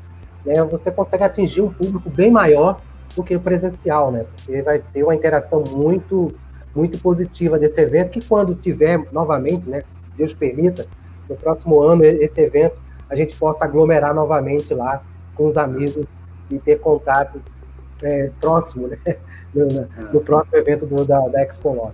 né, 0.46 0.62
você 0.64 0.92
consegue 0.92 1.24
atingir 1.24 1.62
um 1.62 1.72
público 1.72 2.10
bem 2.10 2.30
maior 2.30 2.82
do 3.16 3.24
que 3.24 3.34
o 3.36 3.40
presencial, 3.40 4.12
né? 4.12 4.26
Porque 4.36 4.62
vai 4.62 4.82
ser 4.82 5.04
uma 5.04 5.16
interação 5.16 5.64
muito, 5.72 6.36
muito 6.76 7.00
positiva 7.00 7.58
desse 7.58 7.80
evento, 7.80 8.12
que 8.12 8.24
quando 8.28 8.54
tiver 8.54 9.02
novamente, 9.14 9.70
né, 9.70 9.84
Deus 10.18 10.34
permita, 10.34 10.86
no 11.30 11.36
próximo 11.38 11.80
ano 11.80 12.04
esse 12.04 12.42
evento 12.42 12.85
a 13.10 13.16
gente 13.16 13.36
possa 13.36 13.66
aglomerar 13.66 14.14
novamente 14.14 14.74
lá 14.74 15.02
com 15.36 15.48
os 15.48 15.58
amigos 15.58 16.08
e 16.50 16.58
ter 16.60 16.80
contato 16.80 17.42
é, 18.02 18.32
próximo, 18.40 18.88
né? 18.88 18.98
No, 19.56 19.68
no, 20.12 20.20
próximo 20.20 20.58
evento 20.58 20.86
do, 20.86 21.06
da, 21.06 21.30
da 21.30 21.42
Expo 21.42 21.74
Log. 21.74 21.94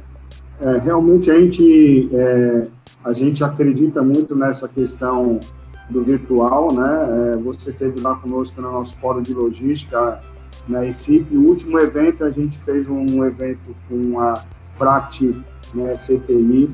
É, 0.60 0.80
realmente 0.80 1.30
a 1.30 1.40
gente, 1.40 2.10
é, 2.12 2.66
a 3.06 3.14
gente 3.14 3.44
acredita 3.44 4.02
muito 4.02 4.36
nessa 4.36 4.68
questão 4.68 5.40
do 5.88 6.02
virtual, 6.04 6.74
né? 6.74 7.34
É, 7.34 7.38
você 7.38 7.72
teve 7.72 8.02
lá 8.02 8.16
conosco 8.16 8.60
no 8.60 8.72
nosso 8.72 8.98
fórum 8.98 9.22
de 9.22 9.32
logística 9.32 10.20
na 10.68 10.80
Recife. 10.80 11.38
O 11.38 11.48
último 11.48 11.80
evento 11.80 12.24
a 12.24 12.32
gente 12.32 12.58
fez 12.58 12.88
um 12.90 13.24
evento 13.24 13.76
com 13.88 14.20
a 14.20 14.44
Fract 14.74 15.40
né, 15.74 15.94
CTI, 15.94 16.70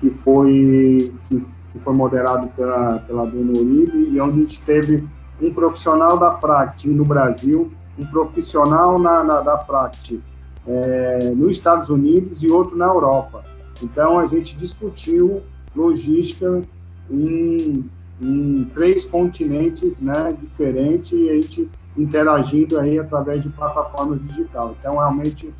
que 0.00 0.10
foi 0.10 1.12
que, 1.28 1.44
que, 1.72 1.78
foi 1.78 1.94
moderado 1.94 2.48
pela 2.48 2.98
pela 3.00 3.26
Dona 3.26 3.58
Uribe 3.58 4.10
e 4.10 4.20
onde 4.20 4.38
a 4.38 4.40
gente 4.40 4.60
teve 4.62 5.08
um 5.40 5.52
profissional 5.52 6.18
da 6.18 6.32
Fract 6.32 6.88
no 6.88 7.04
Brasil, 7.04 7.72
um 7.98 8.06
profissional 8.06 8.98
na, 8.98 9.24
na 9.24 9.40
da 9.40 9.58
Fract 9.58 10.20
é, 10.66 11.32
nos 11.34 11.52
Estados 11.52 11.88
Unidos 11.88 12.42
e 12.42 12.50
outro 12.50 12.76
na 12.76 12.86
Europa. 12.86 13.44
Então 13.82 14.18
a 14.18 14.26
gente 14.26 14.56
discutiu 14.56 15.42
logística 15.74 16.62
em 17.10 17.84
em 18.22 18.64
três 18.72 19.04
continentes 19.04 20.00
né, 20.00 20.34
diferentes 20.40 21.12
e 21.12 21.28
a 21.28 21.34
gente 21.34 21.68
interagindo 21.96 22.78
aí 22.78 22.98
através 22.98 23.42
de 23.42 23.48
plataformas 23.48 24.22
digitais. 24.22 24.70
Então, 24.78 24.96
realmente, 24.96 25.52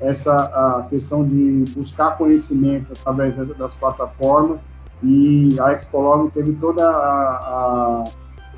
essa 0.00 0.34
a 0.34 0.86
questão 0.88 1.24
de 1.24 1.64
buscar 1.74 2.16
conhecimento 2.16 2.92
através 2.92 3.34
das 3.56 3.74
plataformas 3.74 4.58
e 5.02 5.56
a 5.60 5.72
Expolog 5.72 6.30
teve 6.30 6.52
toda 6.54 6.84
a, 6.88 8.04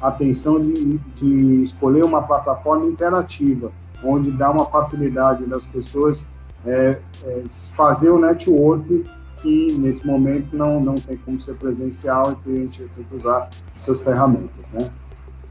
a 0.00 0.08
atenção 0.08 0.60
de, 0.60 0.98
de, 1.16 1.62
escolher 1.62 2.04
uma 2.04 2.22
plataforma 2.22 2.86
interativa, 2.86 3.70
onde 4.02 4.30
dá 4.30 4.50
uma 4.50 4.64
facilidade 4.66 5.44
das 5.44 5.66
pessoas 5.66 6.26
é, 6.64 6.98
é, 7.24 7.42
fazer 7.74 8.10
o 8.10 8.18
network 8.18 9.04
que 9.42 9.72
nesse 9.78 10.06
momento 10.06 10.54
não, 10.54 10.80
não 10.80 10.94
tem 10.94 11.16
como 11.16 11.40
ser 11.40 11.54
presencial 11.54 12.32
e 12.32 12.36
que 12.36 12.50
a 12.50 12.56
gente 12.56 12.82
tem 12.94 13.04
que 13.04 13.16
usar 13.16 13.48
essas 13.74 14.00
ferramentas, 14.00 14.66
né? 14.72 14.90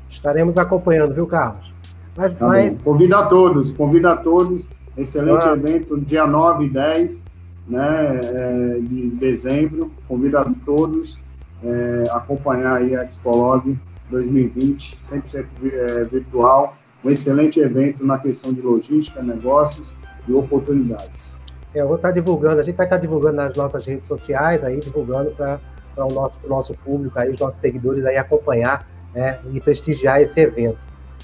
Estaremos 0.10 0.58
acompanhando, 0.58 1.14
viu, 1.14 1.28
Carlos? 1.28 1.74
Mas, 2.16 2.38
tá 2.38 2.48
mas... 2.48 2.76
Convido 2.82 3.16
a 3.16 3.26
todos, 3.26 3.72
convido 3.72 4.08
a 4.08 4.16
todos, 4.16 4.70
excelente 4.98 5.46
ah. 5.46 5.54
evento, 5.54 6.00
dia 6.00 6.26
9 6.26 6.66
e 6.66 6.70
10, 6.70 7.24
né, 7.70 8.20
é, 8.24 8.80
de 8.82 9.10
dezembro. 9.12 9.92
Convido 10.08 10.38
a 10.38 10.52
todos 10.66 11.20
é, 11.64 12.04
acompanhar 12.12 12.78
aí 12.78 12.96
a 12.96 13.04
Expolog 13.04 13.78
2020, 14.10 14.98
100% 14.98 15.46
é, 15.72 16.04
virtual, 16.06 16.76
um 17.04 17.10
excelente 17.10 17.60
evento 17.60 18.06
na 18.06 18.18
questão 18.18 18.52
de 18.52 18.62
logística, 18.62 19.22
negócios 19.22 19.88
e 20.28 20.34
oportunidades. 20.34 21.34
É, 21.74 21.82
eu 21.82 21.88
vou 21.88 21.98
estar 21.98 22.12
divulgando, 22.12 22.60
a 22.60 22.64
gente 22.64 22.76
vai 22.76 22.86
estar 22.86 22.98
divulgando 22.98 23.36
nas 23.36 23.56
nossas 23.56 23.86
redes 23.86 24.08
sociais, 24.08 24.64
aí 24.64 24.80
divulgando 24.80 25.32
para 25.32 25.60
o 25.98 26.14
nosso, 26.14 26.40
nosso 26.48 26.74
público, 26.74 27.18
aí, 27.20 27.30
os 27.30 27.40
nossos 27.40 27.60
seguidores 27.60 28.04
aí 28.06 28.18
acompanhar 28.18 28.88
né, 29.14 29.40
e 29.54 29.60
prestigiar 29.60 30.22
esse 30.22 30.40
evento. 30.40 30.80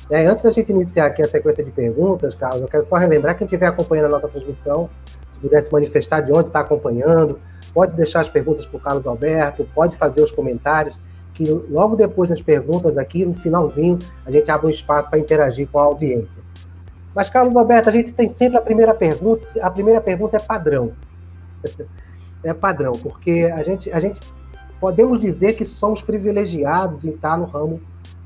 É, 0.09 0.23
antes 0.27 0.43
da 0.43 0.51
gente 0.51 0.71
iniciar 0.71 1.07
aqui 1.07 1.23
a 1.23 1.27
sequência 1.27 1.63
de 1.63 1.71
perguntas, 1.71 2.35
Carlos, 2.35 2.61
eu 2.61 2.67
quero 2.67 2.83
só 2.83 2.95
relembrar 2.95 3.35
quem 3.35 3.45
estiver 3.45 3.65
acompanhando 3.65 4.05
a 4.05 4.09
nossa 4.09 4.27
transmissão, 4.27 4.87
se 5.35 5.39
puder 5.39 5.61
se 5.61 5.71
manifestar 5.71 6.21
de 6.21 6.31
onde 6.31 6.47
está 6.47 6.61
acompanhando, 6.61 7.39
pode 7.73 7.95
deixar 7.95 8.21
as 8.21 8.29
perguntas 8.29 8.65
para 8.65 8.77
o 8.77 8.79
Carlos 8.79 9.05
Alberto, 9.05 9.67
pode 9.75 9.97
fazer 9.97 10.21
os 10.21 10.31
comentários, 10.31 10.97
que 11.33 11.43
logo 11.69 11.97
depois 11.97 12.29
das 12.29 12.41
perguntas 12.41 12.97
aqui, 12.97 13.25
no 13.25 13.33
finalzinho, 13.33 13.99
a 14.25 14.31
gente 14.31 14.49
abre 14.49 14.67
um 14.67 14.69
espaço 14.69 15.09
para 15.09 15.19
interagir 15.19 15.67
com 15.69 15.77
a 15.77 15.83
audiência. 15.83 16.41
Mas, 17.13 17.29
Carlos 17.29 17.55
Alberto, 17.55 17.89
a 17.89 17.91
gente 17.91 18.13
tem 18.13 18.29
sempre 18.29 18.57
a 18.57 18.61
primeira 18.61 18.93
pergunta, 18.93 19.45
a 19.61 19.69
primeira 19.69 19.99
pergunta 20.01 20.37
é 20.37 20.39
padrão. 20.39 20.93
É 22.43 22.53
padrão, 22.53 22.91
porque 22.91 23.51
a 23.51 23.63
gente, 23.63 23.91
a 23.91 23.99
gente 23.99 24.19
podemos 24.79 25.19
dizer 25.19 25.53
que 25.53 25.65
somos 25.65 26.03
privilegiados 26.03 27.03
em 27.03 27.09
estar 27.09 27.35
no 27.39 27.45
ramo 27.45 27.81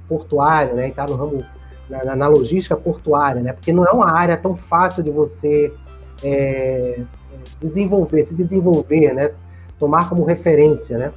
portuário, 0.09 0.75
né, 0.75 0.87
em 0.87 0.89
estar 0.89 1.07
no 1.07 1.15
ramo, 1.15 1.45
na, 1.89 2.17
na 2.17 2.27
logística 2.27 2.75
portuária, 2.75 3.41
né, 3.41 3.53
porque 3.53 3.71
não 3.71 3.85
é 3.85 3.91
uma 3.91 4.11
área 4.11 4.35
tão 4.35 4.57
fácil 4.57 5.01
de 5.01 5.09
você 5.09 5.73
é, 6.23 7.01
desenvolver, 7.61 8.25
se 8.25 8.33
desenvolver, 8.33 9.13
né, 9.13 9.31
tomar 9.77 10.09
como 10.09 10.23
referência, 10.23 10.97
né, 10.97 11.11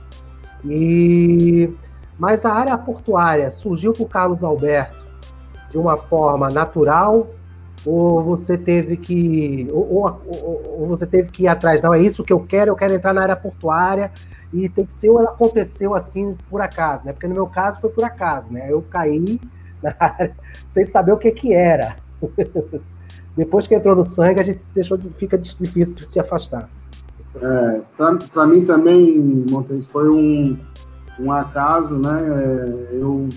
e, 0.64 1.73
mas 2.18 2.44
a 2.44 2.52
área 2.52 2.78
portuária 2.78 3.50
surgiu 3.50 3.92
para 3.92 4.02
o 4.02 4.09
Carlos 4.09 4.44
Alberto 4.44 5.02
de 5.71 5.78
uma 5.78 5.97
forma 5.97 6.49
natural 6.49 7.28
ou 7.85 8.23
você 8.23 8.56
teve 8.56 8.97
que 8.97 9.68
ou, 9.73 9.92
ou, 9.92 10.23
ou, 10.78 10.87
você 10.87 11.06
teve 11.06 11.30
que 11.30 11.44
ir 11.44 11.49
atrás 11.49 11.82
não 11.82 11.92
é 11.92 12.00
isso 12.00 12.23
que 12.23 12.32
eu 12.32 12.40
quero 12.40 12.71
eu 12.71 12.76
quero 12.76 12.94
entrar 12.94 13.12
na 13.12 13.23
área 13.23 13.37
portuária 13.37 14.12
e 14.52 14.68
tem 14.68 14.85
que 14.85 14.92
ser 14.92 15.09
ou 15.09 15.18
aconteceu 15.18 15.94
assim 15.94 16.37
por 16.49 16.61
acaso 16.61 17.04
né? 17.04 17.12
Porque 17.12 17.26
no 17.26 17.35
meu 17.35 17.47
caso 17.47 17.80
foi 17.80 17.90
por 17.90 18.04
acaso 18.04 18.52
né? 18.52 18.71
Eu 18.71 18.82
caí 18.82 19.40
na 19.82 19.94
área 19.99 20.37
sem 20.68 20.85
saber 20.85 21.12
o 21.12 21.18
que 21.18 21.32
que 21.32 21.52
era 21.52 21.97
depois 23.36 23.66
que 23.66 23.74
entrou 23.74 23.96
no 23.96 24.04
sangue 24.04 24.40
a 24.40 24.42
gente 24.44 24.60
deixou 24.74 24.96
de, 24.96 25.08
fica 25.10 25.38
difícil 25.38 25.94
de 25.94 26.08
se 26.10 26.18
afastar 26.18 26.68
é, 27.40 27.80
para 28.32 28.46
mim 28.46 28.64
também, 28.64 29.18
Montes, 29.50 29.86
foi 29.86 30.08
um, 30.08 30.58
um 31.18 31.32
acaso, 31.32 31.96
né? 31.96 32.20
É, 32.20 32.88
eu 32.92 33.28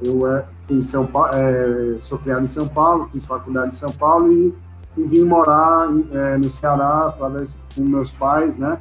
eu 0.00 0.32
é, 0.32 0.44
em 0.70 0.80
São 0.80 1.04
Paulo, 1.04 1.30
é, 1.34 1.96
sou 1.98 2.18
criado 2.18 2.44
em 2.44 2.46
São 2.46 2.68
Paulo, 2.68 3.08
fiz 3.10 3.24
faculdade 3.24 3.70
em 3.70 3.72
São 3.72 3.90
Paulo 3.90 4.32
e, 4.32 4.54
e 4.96 5.02
vim 5.02 5.24
morar 5.24 5.88
é, 6.12 6.36
no 6.36 6.48
Ceará 6.48 7.06
através 7.08 7.56
com 7.74 7.82
meus 7.82 8.12
pais, 8.12 8.56
né? 8.56 8.78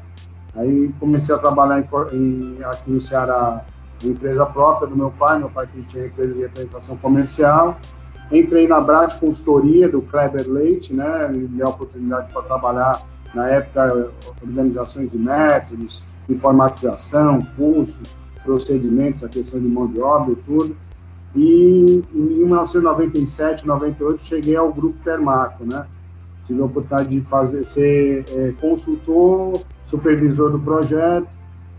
Aí 0.55 0.93
comecei 0.99 1.33
a 1.33 1.37
trabalhar 1.37 1.79
em, 1.79 2.15
em, 2.15 2.63
aqui 2.63 2.91
no 2.91 3.01
Ceará, 3.01 3.65
uma 4.03 4.11
empresa 4.11 4.45
própria 4.45 4.87
do 4.87 4.95
meu 4.95 5.09
pai, 5.09 5.39
meu 5.39 5.49
pai 5.49 5.67
tinha 5.87 6.05
empresa 6.05 6.33
de 6.33 6.41
representação 6.41 6.97
comercial. 6.97 7.77
Entrei 8.31 8.67
na 8.67 8.81
Brat 8.81 9.19
Consultoria 9.19 9.88
do 9.88 10.01
Kleber 10.01 10.50
Leite, 10.50 10.93
né? 10.93 11.29
Me 11.29 11.48
deu 11.48 11.67
a 11.67 11.69
oportunidade 11.69 12.31
para 12.31 12.41
trabalhar 12.41 13.01
na 13.34 13.48
época, 13.48 14.10
organizações 14.41 15.13
e 15.13 15.17
métodos, 15.17 16.03
informatização, 16.29 17.46
custos, 17.55 18.15
procedimentos, 18.43 19.24
a 19.24 19.29
questão 19.29 19.60
de 19.60 19.67
mão 19.67 19.88
de 19.88 20.00
obra 20.00 20.34
e 20.34 20.36
tudo. 20.36 20.75
E 21.36 22.03
em 22.13 22.19
1997, 22.19 23.65
98, 23.65 24.25
cheguei 24.25 24.55
ao 24.55 24.74
Grupo 24.74 24.98
Termaco, 25.03 25.63
né? 25.63 25.86
Tive 26.46 26.62
a 26.62 26.65
oportunidade 26.65 27.10
de 27.10 27.22
fazer, 27.22 27.65
ser 27.65 28.25
é, 28.29 28.53
consultor, 28.60 29.62
supervisor 29.86 30.51
do 30.51 30.60
projeto, 30.60 31.27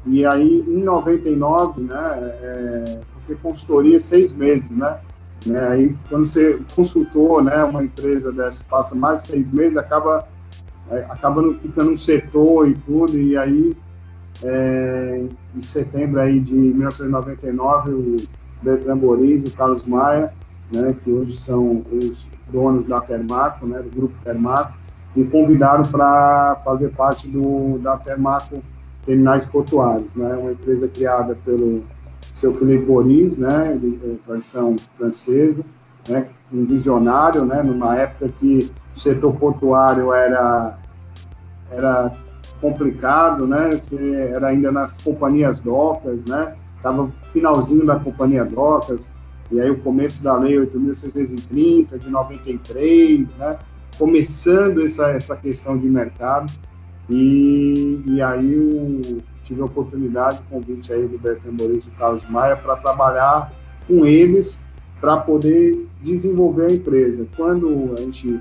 e 0.07 0.25
aí 0.25 0.65
em 0.67 0.83
99, 0.83 1.83
né? 1.83 2.19
É, 2.43 3.01
porque 3.15 3.35
consultoria 3.43 3.97
é 3.97 4.01
seis 4.01 4.33
meses, 4.33 4.71
né? 4.71 4.99
Né? 5.49 5.69
Aí 5.69 5.97
quando 6.09 6.27
você 6.27 6.59
consultor, 6.75 7.43
né? 7.43 7.65
Uma 7.65 7.83
empresa 7.83 8.33
dessa 8.33 8.65
passa 8.65 8.95
mais 8.95 9.23
de 9.23 9.29
seis 9.29 9.51
meses, 9.51 9.77
acaba 9.77 10.27
é, 10.91 11.05
acaba 11.11 11.43
ficando 11.55 11.91
um 11.91 11.97
setor 11.97 12.69
e 12.69 12.75
tudo, 12.75 13.19
e 13.19 13.37
aí 13.37 13.77
é, 14.43 15.25
em 15.55 15.63
setembro 15.63 16.21
aí 16.21 16.41
de 16.41 16.55
1999 16.55 17.91
o 17.91 18.17
Bertrand 18.63 18.97
Boris 18.97 19.43
e 19.43 19.49
o 19.49 19.51
Carlos 19.53 19.85
Maia, 19.85 20.33
né, 20.73 20.95
que 21.03 21.11
hoje 21.11 21.37
são 21.37 21.85
os 21.93 22.27
donos 22.51 22.87
da 22.87 23.01
Termaco, 23.01 23.67
né, 23.67 23.81
do 23.81 23.91
grupo 23.91 24.15
Termaco, 24.25 24.73
me 25.15 25.25
convidaram 25.25 25.85
para 25.85 26.61
fazer 26.65 26.91
parte 26.91 27.29
do 27.29 27.79
da 27.79 27.97
Termaco 27.97 28.63
Terminais 29.05 29.45
Portuários, 29.45 30.15
né, 30.15 30.37
uma 30.37 30.53
empresa 30.53 30.89
criada 30.89 31.37
pelo 31.45 31.83
seu 32.39 32.55
Felipe 32.55 32.87
Boris, 32.87 33.37
né, 33.37 33.77
de, 33.81 33.91
de 33.91 34.17
tradição 34.25 34.77
francesa, 34.97 35.65
né, 36.09 36.29
um 36.53 36.65
visionário, 36.65 37.45
né, 37.45 37.63
numa 37.63 37.97
época 37.97 38.31
que 38.39 38.71
o 38.95 38.99
setor 38.99 39.35
portuário 39.35 40.13
era, 40.13 40.79
era 41.71 42.13
complicado, 42.61 43.47
né? 43.47 43.71
Era 44.33 44.49
ainda 44.49 44.71
nas 44.73 44.99
companhias 44.99 45.61
docas, 45.61 46.25
né? 46.25 46.55
Estava 46.77 47.11
finalzinho 47.33 47.85
da 47.85 47.99
companhia 47.99 48.45
docas, 48.45 49.13
e 49.51 49.61
aí 49.61 49.71
o 49.71 49.79
começo 49.79 50.23
da 50.23 50.37
lei 50.37 50.57
8.630, 50.57 51.99
de 51.99 52.11
93, 52.11 53.35
né? 53.37 53.59
Começando 53.99 54.85
essa, 54.85 55.11
essa 55.11 55.37
questão 55.37 55.77
de 55.77 55.89
mercado, 55.89 56.53
e, 57.09 58.03
e 58.07 58.23
aí 58.23 58.53
eu 58.53 59.19
tive 59.49 59.63
a 59.63 59.65
oportunidade, 59.65 60.41
convite 60.51 60.93
aí 60.93 61.09
do 61.09 61.19
Bertrand 61.19 61.55
Boris 61.55 61.85
e 61.85 61.91
do 61.91 61.97
Carlos 61.97 62.29
Maia, 62.29 62.55
para 62.55 62.77
trabalhar 62.77 63.51
com 63.87 64.05
eles 64.05 64.63
para 65.01 65.17
poder 65.17 65.87
desenvolver 66.03 66.67
a 66.67 66.75
empresa. 66.75 67.27
Quando 67.35 67.95
a 67.97 68.01
gente 68.01 68.41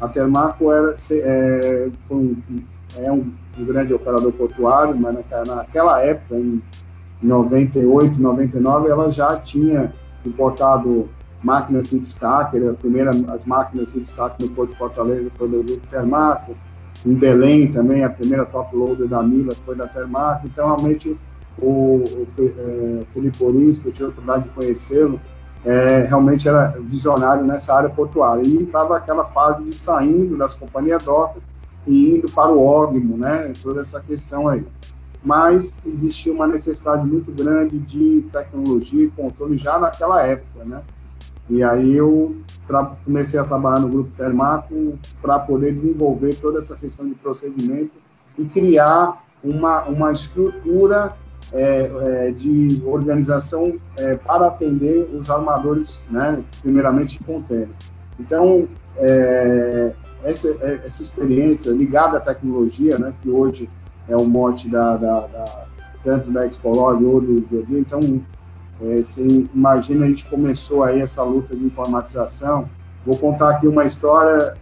a 0.00 0.08
Termaco 0.08 0.72
era, 0.72 0.94
é, 1.10 1.88
um, 2.10 2.36
é 2.96 3.10
um, 3.10 3.32
um, 3.58 3.64
grande 3.64 3.92
operador 3.92 4.32
portuário, 4.32 4.96
mas 4.96 5.16
naquela 5.46 6.02
época, 6.02 6.36
em 6.36 6.62
98, 7.20 8.20
99, 8.20 8.88
ela 8.88 9.10
já 9.10 9.36
tinha 9.36 9.92
importado 10.24 11.08
máquinas 11.42 11.88
sem 11.88 11.98
destaque, 11.98 12.56
a 12.58 12.74
primeira, 12.74 13.10
as 13.28 13.44
máquinas 13.44 13.90
sem 13.90 14.00
destaque 14.00 14.44
no 14.44 14.50
Porto 14.50 14.70
de 14.70 14.76
Fortaleza 14.76 15.30
foi 15.36 15.48
do 15.48 15.62
Grupo 15.62 15.86
Termaco, 15.88 16.56
em 17.06 17.14
Belém 17.14 17.72
também, 17.72 18.04
a 18.04 18.10
primeira 18.10 18.44
top 18.44 18.74
loader 18.74 19.06
da 19.06 19.22
Mila 19.22 19.54
foi 19.64 19.76
da 19.76 19.86
Termaco, 19.86 20.46
então 20.46 20.66
realmente 20.66 21.16
o, 21.60 22.02
o, 22.04 22.26
é, 22.38 23.04
Felipe 23.12 23.42
Oris, 23.42 23.78
que 23.78 23.86
eu 23.86 23.92
tive 23.92 24.04
a 24.04 24.08
oportunidade 24.08 24.44
de 24.44 24.50
conhecê-lo, 24.50 25.20
é, 25.64 26.04
realmente 26.04 26.48
era 26.48 26.74
visionário 26.80 27.44
nessa 27.44 27.74
área 27.74 27.90
portuária. 27.90 28.42
E 28.46 28.62
estava 28.62 28.96
aquela 28.96 29.24
fase 29.24 29.64
de 29.64 29.76
saindo 29.76 30.36
das 30.36 30.54
companhias 30.54 31.02
docas 31.02 31.42
e 31.86 32.14
indo 32.14 32.30
para 32.30 32.50
o 32.52 32.64
ógimo, 32.64 33.16
né? 33.16 33.52
Toda 33.62 33.80
essa 33.80 34.00
questão 34.00 34.48
aí. 34.48 34.64
Mas 35.22 35.76
existia 35.84 36.32
uma 36.32 36.46
necessidade 36.46 37.04
muito 37.04 37.32
grande 37.32 37.78
de 37.78 38.24
tecnologia 38.32 39.04
e 39.04 39.10
controle 39.10 39.58
já 39.58 39.78
naquela 39.78 40.22
época, 40.22 40.64
né? 40.64 40.80
E 41.50 41.62
aí 41.62 41.96
eu 41.96 42.36
comecei 43.04 43.40
a 43.40 43.44
trabalhar 43.44 43.80
no 43.80 43.88
Grupo 43.88 44.10
Termaco 44.16 44.98
para 45.22 45.38
poder 45.38 45.72
desenvolver 45.72 46.34
toda 46.34 46.58
essa 46.58 46.76
questão 46.76 47.08
de 47.08 47.14
procedimento 47.14 47.92
e 48.36 48.44
criar 48.44 49.24
uma, 49.42 49.84
uma 49.84 50.12
estrutura 50.12 51.16
é, 51.52 51.90
é, 52.02 52.30
de 52.30 52.82
organização 52.84 53.74
é, 53.96 54.14
para 54.16 54.48
atender 54.48 55.08
os 55.14 55.30
armadores, 55.30 56.04
né, 56.10 56.42
primeiramente 56.60 57.18
container. 57.24 57.70
Então, 58.20 58.68
é, 58.96 59.92
essa, 60.22 60.48
é, 60.60 60.80
essa 60.84 61.02
experiência 61.02 61.70
ligada 61.70 62.18
à 62.18 62.20
tecnologia, 62.20 62.98
né, 62.98 63.14
que 63.22 63.30
hoje 63.30 63.70
é 64.08 64.16
o 64.16 64.24
mote 64.26 64.68
da, 64.68 64.96
da, 64.96 65.20
da 65.20 65.64
tanto 66.04 66.30
da 66.30 66.46
Expolog 66.46 67.02
ou 67.04 67.20
do 67.20 67.40
Biobio, 67.40 67.78
então, 67.78 68.00
é, 68.82 69.02
você 69.02 69.26
imagina, 69.54 70.04
a 70.04 70.08
gente 70.08 70.24
começou 70.26 70.84
aí 70.84 71.00
essa 71.00 71.22
luta 71.22 71.54
de 71.54 71.64
informatização. 71.64 72.68
Vou 73.04 73.16
contar 73.16 73.50
aqui 73.50 73.66
uma 73.66 73.84
história, 73.84 74.56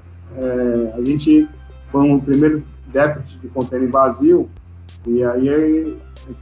a 0.94 1.02
gente 1.02 1.48
foi 1.90 2.10
o 2.10 2.20
primeiro 2.20 2.62
déficit 2.86 3.40
de 3.40 3.48
container 3.48 3.90
vazio, 3.90 4.48
e 5.06 5.22
aí 5.22 5.98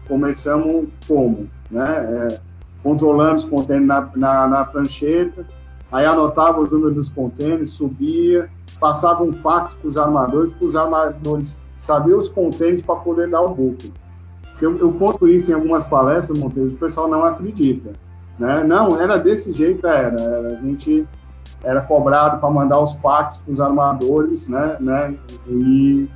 começamos 0.09 0.89
como? 1.07 1.49
Né? 1.71 2.29
É, 2.31 2.41
controlando 2.83 3.37
os 3.37 3.45
contêineres 3.45 3.87
na, 3.87 4.11
na, 4.15 4.49
na, 4.49 4.65
prancheta, 4.65 5.47
aí 5.91 6.05
anotava 6.05 6.61
os 6.61 6.71
números 6.71 6.95
dos 6.95 7.09
contêineres, 7.09 7.71
subia, 7.71 8.49
passava 8.79 9.23
um 9.23 9.33
fax 9.33 9.75
para 9.75 9.89
os 9.89 9.97
armadores, 9.97 10.53
para 10.53 10.67
os 10.67 10.77
armadores 10.77 11.59
saber 11.79 12.15
os 12.15 12.29
contêineres 12.29 12.83
para 12.83 12.97
poder 12.97 13.29
dar 13.29 13.43
o 13.43 13.55
booking. 13.55 13.93
Se 14.55 14.65
eu, 14.65 14.79
eu 14.79 14.93
conto 14.93 15.27
isso 15.27 15.51
em 15.51 15.55
algumas 15.55 15.85
palestras, 15.85 16.39
Monteiro, 16.39 16.71
o 16.71 16.77
pessoal 16.77 17.09
não 17.09 17.25
acredita. 17.25 17.91
Né? 18.39 18.63
Não, 18.63 19.01
era 19.01 19.19
desse 19.19 19.53
jeito, 19.53 19.85
era. 19.85 20.15
a 20.47 20.55
gente 20.63 21.05
era 21.65 21.81
cobrado 21.81 22.39
para 22.39 22.49
mandar 22.51 22.81
os 22.81 22.93
fax 22.95 23.39
para 23.39 23.53
os 23.53 23.61
armadores, 23.61 24.47
né, 24.49 24.77
né, 24.79 25.15
e 25.49 26.09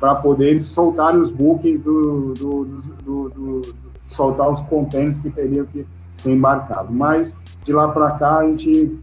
para 0.00 0.16
poder 0.16 0.50
eles 0.50 0.64
soltarem 0.64 1.20
os 1.20 1.30
bookings 1.30 1.78
do, 1.78 2.34
do, 2.34 2.64
do, 3.04 3.28
do, 3.28 3.62
soltar 4.08 4.50
os 4.50 4.60
contêineres 4.62 5.18
que 5.20 5.30
teriam 5.30 5.64
que 5.66 5.86
ser 6.16 6.32
embarcados. 6.32 6.90
Mas 6.90 7.36
de 7.62 7.72
lá 7.72 7.86
para 7.88 8.10
cá 8.12 8.38
a 8.38 8.44
gente 8.44 8.98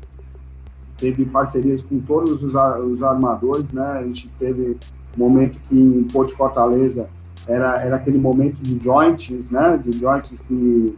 teve 0.97 1.23
parcerias 1.23 1.81
com 1.81 1.99
todos 1.99 2.43
os, 2.43 2.53
os 2.53 3.03
armadores, 3.03 3.71
né? 3.71 3.99
A 3.99 4.03
gente 4.03 4.27
teve 4.37 4.77
um 5.17 5.19
momento 5.19 5.57
que 5.69 5.75
em 5.77 6.03
Porto 6.03 6.35
Fortaleza 6.35 7.07
era, 7.47 7.81
era 7.81 7.95
aquele 7.95 8.17
momento 8.17 8.61
de 8.61 8.81
joints, 8.83 9.49
né? 9.49 9.79
De 9.83 9.97
joints 9.97 10.41
que, 10.41 10.97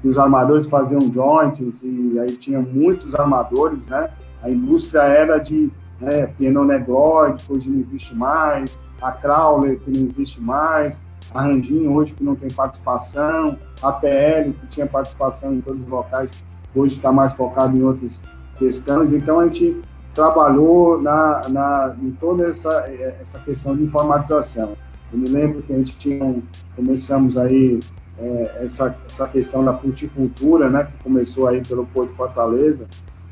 que 0.00 0.08
os 0.08 0.18
armadores 0.18 0.66
faziam 0.66 1.00
joints 1.00 1.82
e 1.82 2.18
aí 2.18 2.36
tinha 2.36 2.60
muitos 2.60 3.14
armadores, 3.14 3.86
né? 3.86 4.10
A 4.42 4.50
indústria 4.50 5.02
era 5.02 5.38
de 5.38 5.70
né, 6.00 6.26
Piano 6.38 6.64
Negroid, 6.64 7.42
que 7.42 7.52
hoje 7.52 7.70
não 7.70 7.80
existe 7.80 8.14
mais, 8.14 8.80
a 9.02 9.10
Crowler, 9.12 9.78
que 9.80 9.90
não 9.90 10.06
existe 10.06 10.40
mais, 10.40 11.00
a 11.34 11.42
Ranginho, 11.42 11.92
hoje 11.92 12.14
que 12.14 12.24
não 12.24 12.34
tem 12.34 12.48
participação, 12.48 13.58
a 13.82 13.92
PL, 13.92 14.52
que 14.52 14.66
tinha 14.68 14.86
participação 14.86 15.54
em 15.54 15.60
todos 15.60 15.82
os 15.82 15.88
locais, 15.88 16.42
hoje 16.74 16.94
está 16.94 17.12
mais 17.12 17.32
focado 17.32 17.76
em 17.76 17.82
outras 17.82 18.20
questões. 18.56 19.12
Então, 19.12 19.40
a 19.40 19.44
gente 19.46 19.80
trabalhou 20.14 21.00
na, 21.00 21.42
na, 21.48 21.96
em 22.00 22.10
toda 22.12 22.46
essa, 22.48 22.88
essa 23.20 23.38
questão 23.40 23.76
de 23.76 23.82
informatização. 23.82 24.76
Eu 25.12 25.18
me 25.18 25.28
lembro 25.28 25.62
que 25.62 25.72
a 25.72 25.76
gente 25.76 25.96
tinha, 25.98 26.42
começamos 26.76 27.36
aí 27.36 27.80
é, 28.18 28.60
essa, 28.62 28.96
essa 29.06 29.28
questão 29.28 29.64
da 29.64 29.72
fruticultura, 29.74 30.68
né, 30.68 30.84
que 30.84 31.02
começou 31.02 31.46
aí 31.46 31.62
pelo 31.66 31.86
Porto 31.86 32.10
Fortaleza, 32.10 32.86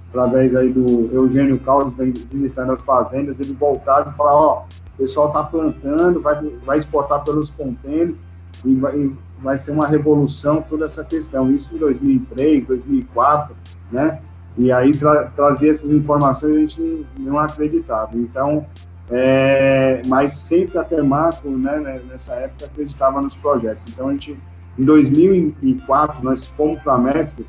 através 0.08 0.54
aí 0.54 0.72
do 0.72 1.10
Eugênio 1.12 1.58
Caldas, 1.58 1.94
visitando 2.30 2.72
as 2.72 2.82
fazendas, 2.82 3.38
ele 3.40 3.52
voltava 3.52 4.10
e 4.10 4.14
falava, 4.14 4.36
ó, 4.36 4.64
o 4.94 4.96
pessoal 4.96 5.28
está 5.28 5.42
plantando, 5.42 6.20
vai, 6.20 6.42
vai 6.64 6.78
exportar 6.78 7.22
pelos 7.22 7.50
contêineres 7.50 8.22
e 8.64 8.74
vai, 8.74 8.96
e 8.96 9.14
vai 9.42 9.58
ser 9.58 9.72
uma 9.72 9.86
revolução 9.86 10.62
toda 10.62 10.86
essa 10.86 11.04
questão. 11.04 11.50
Isso 11.52 11.74
em 11.74 11.78
2003, 11.78 12.66
2004, 12.66 13.54
né? 13.92 14.20
E 14.56 14.72
aí 14.72 14.92
tra 14.92 15.26
trazia 15.36 15.70
essas 15.70 15.92
informações 15.92 16.56
a 16.56 16.60
gente 16.60 17.06
não 17.18 17.38
acreditava. 17.38 18.16
Então, 18.16 18.64
é, 19.10 20.02
mas 20.06 20.32
sempre 20.32 20.78
a 20.78 20.84
Termaco, 20.84 21.48
né, 21.48 21.78
né, 21.78 22.00
nessa 22.08 22.34
época, 22.34 22.66
acreditava 22.66 23.20
nos 23.20 23.36
projetos. 23.36 23.86
Então, 23.88 24.08
a 24.08 24.12
gente, 24.12 24.36
em 24.78 24.84
2004, 24.84 26.24
nós 26.24 26.46
fomos 26.46 26.80
para 26.80 26.94
a 26.94 26.98
MESP 26.98 27.46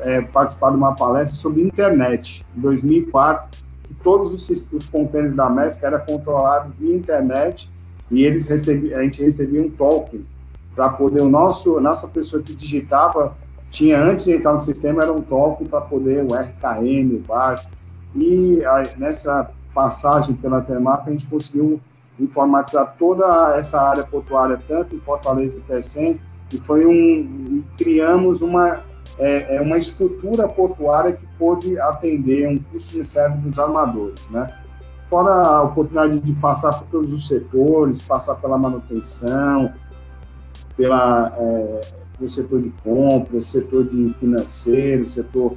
é, 0.00 0.20
participar 0.20 0.70
de 0.70 0.76
uma 0.76 0.94
palestra 0.94 1.36
sobre 1.36 1.62
internet, 1.62 2.44
em 2.56 2.60
2004, 2.60 3.48
que 3.84 3.94
todos 4.02 4.32
os, 4.32 4.72
os 4.72 4.86
contêineres 4.86 5.34
da 5.34 5.48
MESC 5.48 5.84
eram 5.84 6.00
controlados 6.00 6.74
via 6.76 6.96
internet 6.96 7.70
e 8.10 8.24
eles 8.24 8.48
recebiam, 8.48 8.98
a 8.98 9.02
gente 9.02 9.22
recebia 9.22 9.62
um 9.62 9.70
token 9.70 10.24
para 10.74 10.90
poder 10.90 11.22
o 11.22 11.28
nosso, 11.28 11.80
nossa 11.80 12.06
pessoa 12.06 12.42
que 12.42 12.54
digitava 12.54 13.36
tinha 13.70 14.00
antes 14.00 14.24
de 14.24 14.32
entrar 14.32 14.52
no 14.52 14.60
sistema 14.60 15.02
era 15.02 15.12
um 15.12 15.20
token 15.20 15.66
para 15.66 15.80
poder 15.80 16.24
o 16.24 16.34
RKM, 16.34 17.14
o 17.14 17.22
básico 17.26 17.70
e 18.14 18.64
a, 18.64 18.82
nessa 18.96 19.50
passagem 19.76 20.34
pela 20.34 20.62
Termap 20.62 21.06
a 21.06 21.10
gente 21.10 21.26
conseguiu 21.26 21.78
informatizar 22.18 22.96
toda 22.98 23.54
essa 23.58 23.78
área 23.78 24.02
portuária 24.02 24.58
tanto 24.66 24.96
em 24.96 25.00
Fortaleza 25.00 25.58
e 25.58 25.60
Pecém 25.60 26.18
e 26.50 26.56
foi 26.56 26.86
um 26.86 27.62
criamos 27.76 28.40
uma 28.40 28.80
é, 29.18 29.56
é 29.56 29.60
uma 29.60 29.76
estrutura 29.76 30.48
portuária 30.48 31.12
que 31.12 31.26
pôde 31.38 31.78
atender 31.78 32.48
um 32.48 32.58
custo 32.58 32.94
de 32.94 33.04
serve 33.04 33.36
dos 33.38 33.58
armadores, 33.58 34.28
né? 34.30 34.50
Fora 35.10 35.30
a 35.30 35.62
oportunidade 35.62 36.20
de 36.20 36.32
passar 36.32 36.72
por 36.72 36.88
todos 36.88 37.12
os 37.12 37.28
setores, 37.28 38.02
passar 38.02 38.34
pela 38.36 38.58
manutenção, 38.58 39.72
pela, 40.76 41.32
é, 41.38 41.80
pelo 42.18 42.28
setor 42.28 42.60
de 42.60 42.70
compras, 42.82 43.46
setor 43.46 43.84
de 43.84 44.12
financeiro, 44.14 45.06
setor 45.06 45.56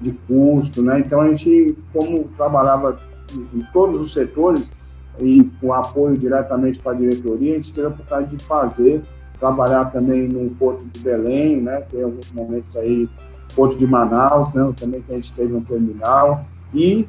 de 0.00 0.12
custo, 0.12 0.82
né? 0.82 1.00
Então 1.00 1.20
a 1.20 1.28
gente, 1.28 1.76
como 1.92 2.24
trabalhava 2.36 2.98
em 3.54 3.62
todos 3.72 4.00
os 4.00 4.12
setores 4.12 4.74
e 5.18 5.44
com 5.60 5.72
apoio 5.72 6.16
diretamente 6.16 6.78
para 6.78 6.92
a 6.92 6.94
diretoria, 6.94 7.52
a 7.52 7.56
gente 7.56 7.72
teve 7.72 7.86
a 7.86 7.90
oportunidade 7.90 8.36
de 8.36 8.44
fazer 8.44 9.02
trabalhar 9.38 9.86
também 9.86 10.28
no 10.28 10.50
Porto 10.50 10.84
de 10.84 11.00
Belém, 11.00 11.60
né, 11.60 11.82
tem 11.82 12.02
alguns 12.02 12.30
momentos 12.32 12.76
aí, 12.76 13.08
Porto 13.54 13.78
de 13.78 13.86
Manaus, 13.86 14.52
né, 14.52 14.72
também 14.78 15.02
que 15.02 15.12
a 15.12 15.16
gente 15.16 15.32
teve 15.32 15.54
um 15.54 15.62
terminal, 15.62 16.44
e 16.74 17.06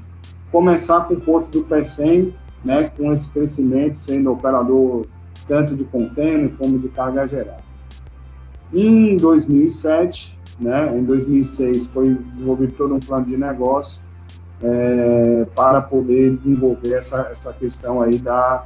começar 0.52 1.02
com 1.02 1.14
o 1.14 1.22
Porto 1.22 1.50
do 1.50 1.64
Pecém, 1.64 2.34
né, 2.64 2.90
com 2.98 3.12
esse 3.14 3.30
crescimento, 3.30 4.00
sendo 4.00 4.32
operador 4.32 5.06
tanto 5.48 5.76
de 5.76 5.86
contêiner 5.86 6.52
como 6.58 6.78
de 6.78 6.90
carga 6.90 7.26
geral. 7.26 7.60
Em 8.74 9.16
2007, 9.16 10.38
né, 10.60 10.98
em 10.98 11.04
2006, 11.04 11.88
foi 11.88 12.16
desenvolvido 12.16 12.74
todo 12.74 12.96
um 12.96 13.00
plano 13.00 13.26
de 13.26 13.38
negócio 13.38 14.02
é, 14.62 15.46
para 15.56 15.82
poder 15.82 16.36
desenvolver 16.36 16.94
essa, 16.94 17.28
essa 17.32 17.54
questão 17.54 18.02
aí 18.02 18.18
da 18.18 18.66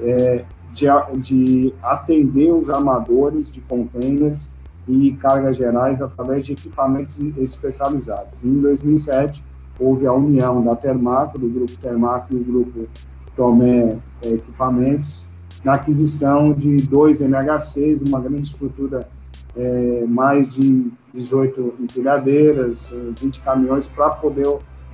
é, 0.00 0.44
de, 0.72 0.86
de 1.20 1.74
atender 1.82 2.52
os 2.52 2.68
armadores 2.68 3.50
de 3.50 3.60
containers 3.62 4.50
e 4.86 5.12
cargas 5.12 5.56
gerais 5.56 6.00
através 6.02 6.44
de 6.44 6.52
equipamentos 6.52 7.18
especializados. 7.38 8.44
Em 8.44 8.60
2007, 8.60 9.42
houve 9.80 10.06
a 10.06 10.12
união 10.12 10.62
da 10.62 10.76
Termaco, 10.76 11.38
do 11.38 11.48
grupo 11.48 11.72
Termaco 11.78 12.32
e 12.32 12.36
o 12.36 12.44
grupo 12.44 12.88
Tomé 13.34 13.98
é, 14.22 14.28
Equipamentos, 14.28 15.26
na 15.64 15.74
aquisição 15.74 16.52
de 16.52 16.76
dois 16.76 17.20
MHCs, 17.20 18.02
uma 18.02 18.20
grande 18.20 18.42
estrutura, 18.42 19.08
é, 19.56 20.04
mais 20.06 20.52
de 20.52 20.92
18 21.12 21.74
empilhadeiras, 21.80 22.94
20 23.18 23.40
caminhões, 23.40 23.86
para 23.88 24.10
poder 24.10 24.46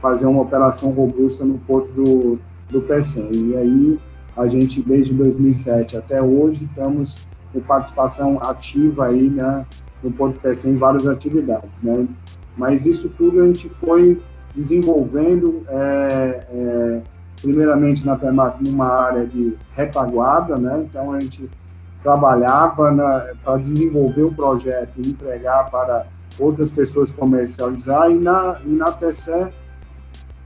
fazer 0.03 0.27
uma 0.27 0.43
operação 0.43 0.91
robusta 0.91 1.45
no 1.45 1.59
porto 1.59 1.93
do, 1.93 2.39
do 2.69 2.83
PECEM. 2.83 3.31
E 3.33 3.57
aí 3.57 3.99
a 4.37 4.47
gente, 4.49 4.83
desde 4.83 5.15
2007 5.15 5.97
até 5.97 6.21
hoje, 6.21 6.65
estamos 6.65 7.27
com 7.53 7.61
participação 7.61 8.39
ativa 8.43 9.07
aí, 9.07 9.29
né, 9.29 9.65
no 10.03 10.11
Porto 10.11 10.41
PC 10.41 10.71
em 10.71 10.77
várias 10.77 11.07
atividades, 11.07 11.81
né? 11.83 12.07
Mas 12.57 12.87
isso 12.87 13.09
tudo 13.11 13.41
a 13.41 13.47
gente 13.47 13.69
foi 13.69 14.21
desenvolvendo, 14.55 15.63
é, 15.69 16.47
é, 16.51 17.01
primeiramente 17.41 18.05
na 18.05 18.17
Temac, 18.17 18.63
numa 18.63 18.89
área 18.89 19.27
de 19.27 19.57
retaguarda, 19.75 20.57
né? 20.57 20.85
Então 20.89 21.13
a 21.13 21.21
gente 21.21 21.49
trabalhava 22.03 22.93
para 23.45 23.57
desenvolver 23.59 24.23
o 24.23 24.35
projeto 24.35 24.93
e 24.99 25.09
entregar 25.09 25.71
para 25.71 26.07
outras 26.39 26.71
pessoas 26.71 27.11
comercializar 27.11 28.11
e 28.11 28.15
na, 28.15 28.57
e 28.65 28.69
na 28.71 28.91
TCE, 28.91 29.49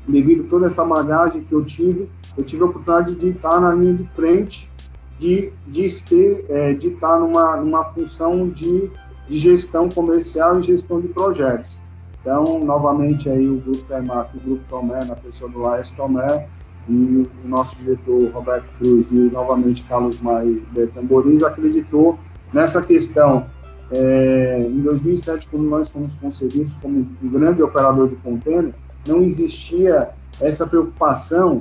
devido 0.06 0.44
a 0.46 0.48
toda 0.48 0.66
essa 0.66 0.84
bagagem 0.84 1.42
que 1.42 1.52
eu 1.52 1.64
tive, 1.64 2.08
eu 2.36 2.44
tive 2.44 2.62
a 2.62 2.66
oportunidade 2.66 3.14
de 3.14 3.30
estar 3.30 3.60
na 3.60 3.74
linha 3.74 3.94
de 3.94 4.04
frente, 4.04 4.70
de, 5.18 5.52
de 5.66 5.88
ser, 5.88 6.44
é, 6.48 6.74
de 6.74 6.88
estar 6.88 7.18
numa, 7.18 7.56
numa 7.56 7.84
função 7.84 8.48
de, 8.48 8.90
de 9.28 9.38
gestão 9.38 9.88
comercial 9.88 10.60
e 10.60 10.62
gestão 10.62 11.00
de 11.00 11.08
projetos. 11.08 11.80
Então, 12.20 12.58
novamente, 12.64 13.30
aí 13.30 13.48
o 13.48 13.58
Grupo 13.58 13.84
Termac, 13.84 14.36
o 14.36 14.40
Grupo 14.40 14.62
Tomé, 14.68 15.04
na 15.04 15.14
pessoa 15.14 15.50
do 15.50 15.60
Laes 15.60 15.90
Tomé, 15.92 16.48
e 16.88 17.28
o 17.44 17.48
nosso 17.48 17.76
diretor 17.76 18.30
Roberto 18.30 18.66
Cruz 18.78 19.10
e 19.10 19.14
novamente 19.14 19.82
Carlos 19.84 20.20
Mai 20.20 20.62
Betamboriz 20.70 21.42
acreditou 21.42 22.18
nessa 22.52 22.80
questão. 22.80 23.46
É, 23.90 24.66
em 24.68 24.80
2007, 24.80 25.48
quando 25.48 25.64
nós 25.64 25.88
fomos 25.88 26.16
concebidos 26.16 26.74
como 26.76 27.06
um 27.22 27.28
grande 27.28 27.62
operador 27.62 28.08
de 28.08 28.16
contêiner, 28.16 28.74
não 29.06 29.22
existia 29.22 30.10
essa 30.40 30.66
preocupação 30.66 31.58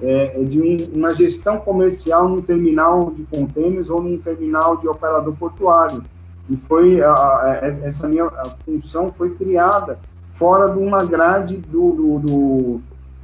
é, 0.00 0.40
é, 0.40 0.44
de 0.44 0.60
um, 0.60 0.76
uma 0.94 1.14
gestão 1.14 1.58
comercial 1.58 2.28
num 2.28 2.42
terminal 2.42 3.10
de 3.10 3.22
contêineres 3.24 3.88
ou 3.88 4.02
num 4.02 4.18
terminal 4.18 4.76
de 4.76 4.86
operador 4.86 5.34
portuário. 5.36 6.02
E 6.50 6.56
foi 6.56 7.02
a, 7.02 7.12
a, 7.12 7.60
essa 7.62 8.06
minha 8.08 8.28
função 8.64 9.12
foi 9.12 9.34
criada 9.34 9.98
fora 10.30 10.70
de 10.70 10.78
uma 10.78 11.04
grade 11.04 11.56
do, 11.56 11.92
do, 11.92 12.18
do, 12.18 12.80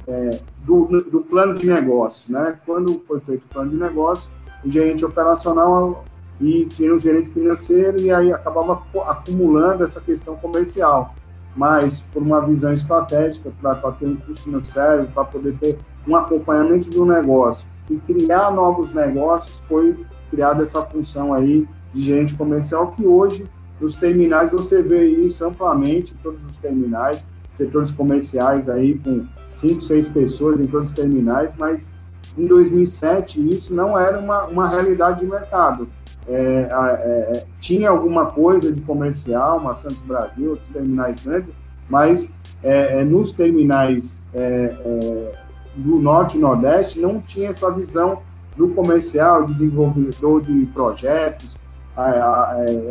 é, 0.07 0.39
do, 0.65 1.01
do 1.03 1.21
plano 1.21 1.53
de 1.53 1.67
negócio. 1.67 2.33
Né? 2.33 2.57
Quando 2.65 2.99
foi 3.07 3.19
feito 3.19 3.43
o 3.45 3.53
plano 3.53 3.69
de 3.69 3.77
negócio, 3.77 4.31
o 4.65 4.69
gerente 4.69 5.05
operacional 5.05 6.03
e 6.41 6.65
tinha 6.65 6.93
o 6.93 6.99
gerente 6.99 7.29
financeiro 7.29 8.01
e 8.01 8.11
aí 8.11 8.33
acabava 8.33 8.81
acumulando 9.07 9.83
essa 9.83 10.01
questão 10.01 10.35
comercial. 10.35 11.13
Mas 11.55 12.01
por 12.01 12.21
uma 12.21 12.41
visão 12.41 12.73
estratégica, 12.73 13.51
para 13.61 13.75
ter 13.91 14.07
um 14.07 14.15
custo 14.15 14.43
financeiro, 14.43 15.07
para 15.13 15.23
poder 15.23 15.55
ter 15.57 15.77
um 16.07 16.15
acompanhamento 16.15 16.89
do 16.89 17.05
negócio 17.05 17.65
e 17.89 17.97
criar 17.97 18.51
novos 18.51 18.93
negócios, 18.93 19.59
foi 19.67 19.95
criada 20.31 20.63
essa 20.63 20.81
função 20.81 21.33
aí 21.33 21.67
de 21.93 22.01
gerente 22.01 22.33
comercial, 22.35 22.91
que 22.91 23.05
hoje, 23.05 23.45
nos 23.79 23.95
terminais, 23.95 24.51
você 24.51 24.81
vê 24.81 25.05
isso 25.05 25.45
amplamente, 25.45 26.15
todos 26.23 26.43
os 26.49 26.57
terminais, 26.57 27.27
setores 27.51 27.91
comerciais 27.91 28.67
aí 28.67 28.97
com 28.97 29.25
cinco, 29.47 29.81
seis 29.81 30.07
pessoas 30.07 30.59
em 30.59 30.65
todos 30.65 30.89
os 30.89 30.95
terminais, 30.95 31.53
mas 31.57 31.91
em 32.35 32.47
2007 32.47 33.47
isso 33.47 33.73
não 33.73 33.97
era 33.97 34.19
uma, 34.19 34.45
uma 34.45 34.67
realidade 34.67 35.19
de 35.19 35.27
mercado. 35.27 35.87
É, 36.27 36.67
é, 36.69 37.45
tinha 37.59 37.89
alguma 37.89 38.27
coisa 38.27 38.71
de 38.71 38.81
comercial, 38.81 39.57
uma 39.57 39.75
Santos 39.75 39.99
Brasil, 39.99 40.51
outros 40.51 40.69
terminais 40.69 41.23
grandes, 41.23 41.53
mas 41.89 42.33
é, 42.63 43.01
é 43.01 43.03
nos 43.03 43.33
terminais 43.33 44.23
é, 44.33 44.39
é, 44.39 45.33
do 45.75 45.97
Norte 45.97 46.37
e 46.37 46.39
Nordeste 46.39 46.99
não 46.99 47.19
tinha 47.19 47.49
essa 47.49 47.69
visão 47.71 48.19
do 48.55 48.69
comercial, 48.69 49.45
desenvolvedor 49.45 50.41
de 50.41 50.65
projetos, 50.67 51.57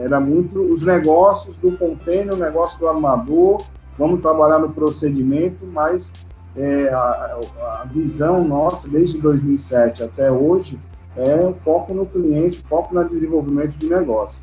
era 0.05 0.21
muito 0.21 0.61
os 0.61 0.83
negócios 0.83 1.57
do 1.57 1.73
container, 1.73 2.35
o 2.35 2.37
negócio 2.37 2.79
do 2.79 2.89
armador, 2.89 3.63
vamos 3.99 4.21
trabalhar 4.21 4.59
no 4.59 4.71
procedimento, 4.71 5.65
mas 5.67 6.13
é, 6.57 6.89
a, 6.93 7.39
a, 7.81 7.87
visão 7.93 8.45
nossa 8.45 8.89
desde 8.89 9.19
2007 9.19 10.03
até 10.03 10.31
hoje 10.31 10.79
é 11.17 11.53
foco 11.65 11.93
no 11.93 12.07
cliente, 12.07 12.63
foco 12.63 12.95
no 12.95 13.09
desenvolvimento 13.09 13.77
de 13.77 13.89
negócio. 13.89 14.43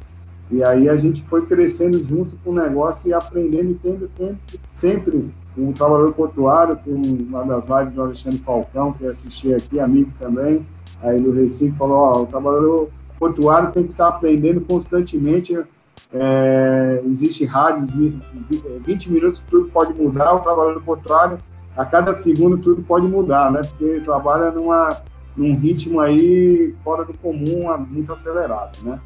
E 0.51 0.63
aí 0.63 0.89
a 0.89 0.95
gente 0.95 1.21
foi 1.23 1.45
crescendo 1.45 2.03
junto 2.03 2.35
com 2.37 2.49
o 2.49 2.53
negócio 2.53 3.09
e 3.09 3.13
aprendendo 3.13 3.71
e 3.71 3.75
tendo 3.75 4.07
tempo, 4.09 4.39
sempre 4.73 5.29
um 5.57 5.71
trabalhador 5.71 6.13
portuário, 6.13 6.77
com 6.77 6.91
uma 6.91 7.43
das 7.43 7.67
lives 7.67 7.93
do 7.93 8.01
Alexandre 8.01 8.39
Falcão, 8.39 8.93
que 8.93 9.03
eu 9.03 9.11
assisti 9.11 9.53
aqui, 9.53 9.79
amigo 9.79 10.11
também, 10.19 10.65
aí 11.01 11.19
do 11.19 11.31
Recife, 11.31 11.77
falou, 11.77 11.97
ó, 11.97 12.21
o 12.21 12.25
trabalhador 12.25 12.89
portuário 13.17 13.71
tem 13.71 13.83
que 13.83 13.91
estar 13.91 14.07
aprendendo 14.07 14.61
constantemente, 14.61 15.59
é, 16.13 17.03
existe 17.05 17.45
rádios, 17.45 17.89
20 18.85 19.11
minutos 19.11 19.43
tudo 19.49 19.69
pode 19.69 19.93
mudar, 19.93 20.33
o 20.33 20.39
trabalhador 20.39 20.81
portuário, 20.81 21.37
a 21.75 21.85
cada 21.85 22.13
segundo 22.13 22.57
tudo 22.57 22.81
pode 22.81 23.05
mudar, 23.05 23.51
né, 23.51 23.61
porque 23.61 23.83
ele 23.83 24.01
trabalha 24.01 24.51
numa, 24.51 24.89
num 25.35 25.55
ritmo 25.55 25.99
aí 25.99 26.75
fora 26.83 27.05
do 27.05 27.13
comum, 27.13 27.75
muito 27.89 28.11
acelerado, 28.11 28.77
né. 28.83 28.99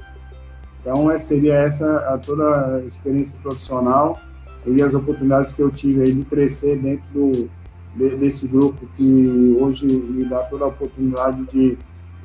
Então, 0.81 1.17
seria 1.17 1.55
essa 1.55 1.97
a 2.13 2.17
toda 2.17 2.75
a 2.75 2.79
experiência 2.79 3.39
profissional 3.41 4.19
e 4.65 4.81
as 4.81 4.93
oportunidades 4.93 5.53
que 5.53 5.61
eu 5.61 5.71
tive 5.71 6.01
aí 6.03 6.13
de 6.13 6.23
crescer 6.25 6.77
dentro 6.77 7.05
do, 7.13 7.49
de, 7.95 8.15
desse 8.17 8.47
grupo 8.47 8.85
que 8.97 9.57
hoje 9.59 9.85
me 9.85 10.25
dá 10.25 10.39
toda 10.39 10.65
a 10.65 10.67
oportunidade 10.67 11.43
de 11.45 11.77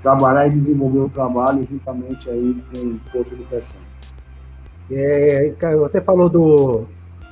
trabalhar 0.02 0.48
e 0.48 0.50
desenvolver 0.50 0.98
o 0.98 1.08
trabalho 1.08 1.66
juntamente 1.68 2.28
aí 2.30 2.56
com 2.72 2.78
o 2.78 3.00
Porto 3.12 3.30
do 3.30 3.36
Educação. 3.36 3.80
É, 4.90 5.54
você 5.78 6.00
falou 6.00 6.28
do, 6.28 6.84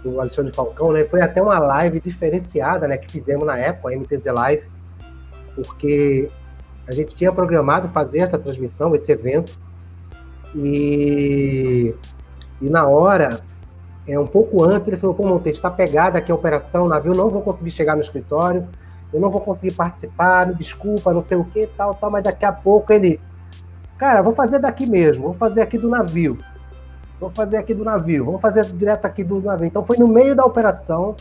do 0.04 0.20
Alexandre 0.20 0.52
Falcão, 0.52 0.92
né? 0.92 1.04
Foi 1.04 1.20
até 1.20 1.40
uma 1.40 1.58
live 1.58 2.00
diferenciada, 2.00 2.86
né? 2.86 2.96
Que 2.98 3.10
fizemos 3.10 3.46
na 3.46 3.56
época, 3.56 3.94
a 3.94 3.98
MTZ 3.98 4.26
Live, 4.26 4.62
porque 5.54 6.28
a 6.88 6.92
gente 6.92 7.14
tinha 7.14 7.32
programado 7.32 7.88
fazer 7.88 8.18
essa 8.18 8.38
transmissão, 8.38 8.94
esse 8.94 9.10
evento, 9.10 9.58
e, 10.54 11.94
e 12.60 12.70
na 12.70 12.86
hora, 12.86 13.40
é, 14.06 14.18
um 14.18 14.26
pouco 14.26 14.62
antes, 14.62 14.88
ele 14.88 14.96
falou, 14.96 15.14
pô, 15.14 15.26
Montes, 15.26 15.54
está 15.54 15.70
pegada 15.70 16.18
aqui 16.18 16.30
a 16.30 16.34
operação, 16.34 16.88
navio 16.88 17.14
não 17.14 17.28
vou 17.28 17.42
conseguir 17.42 17.70
chegar 17.70 17.96
no 17.96 18.00
escritório, 18.00 18.66
eu 19.12 19.20
não 19.20 19.30
vou 19.30 19.40
conseguir 19.40 19.74
participar, 19.74 20.46
me 20.46 20.54
desculpa, 20.54 21.12
não 21.12 21.20
sei 21.20 21.36
o 21.36 21.44
que, 21.44 21.66
tal, 21.76 21.94
tal, 21.94 22.10
mas 22.10 22.24
daqui 22.24 22.44
a 22.44 22.52
pouco 22.52 22.92
ele, 22.92 23.20
cara, 23.98 24.22
vou 24.22 24.34
fazer 24.34 24.58
daqui 24.58 24.86
mesmo, 24.86 25.24
vou 25.24 25.34
fazer 25.34 25.60
aqui 25.60 25.76
do 25.76 25.88
navio, 25.88 26.38
vou 27.20 27.30
fazer 27.30 27.56
aqui 27.56 27.74
do 27.74 27.84
navio, 27.84 28.24
vamos 28.24 28.40
fazer 28.40 28.64
direto 28.64 29.04
aqui 29.04 29.24
do 29.24 29.40
navio. 29.40 29.66
Então 29.66 29.84
foi 29.84 29.96
no 29.96 30.06
meio 30.06 30.34
da 30.34 30.44
operação 30.44 31.16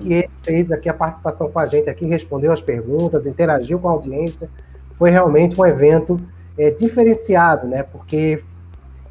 que 0.00 0.12
ele 0.12 0.30
fez 0.42 0.72
aqui 0.72 0.88
a 0.88 0.94
participação 0.94 1.50
com 1.50 1.58
a 1.58 1.66
gente 1.66 1.88
aqui, 1.88 2.06
respondeu 2.06 2.52
as 2.52 2.60
perguntas, 2.60 3.26
interagiu 3.26 3.78
com 3.78 3.88
a 3.88 3.92
audiência, 3.92 4.50
foi 4.98 5.10
realmente 5.10 5.60
um 5.60 5.66
evento 5.66 6.18
é, 6.58 6.70
diferenciado, 6.70 7.66
né? 7.66 7.82
Porque 7.82 8.42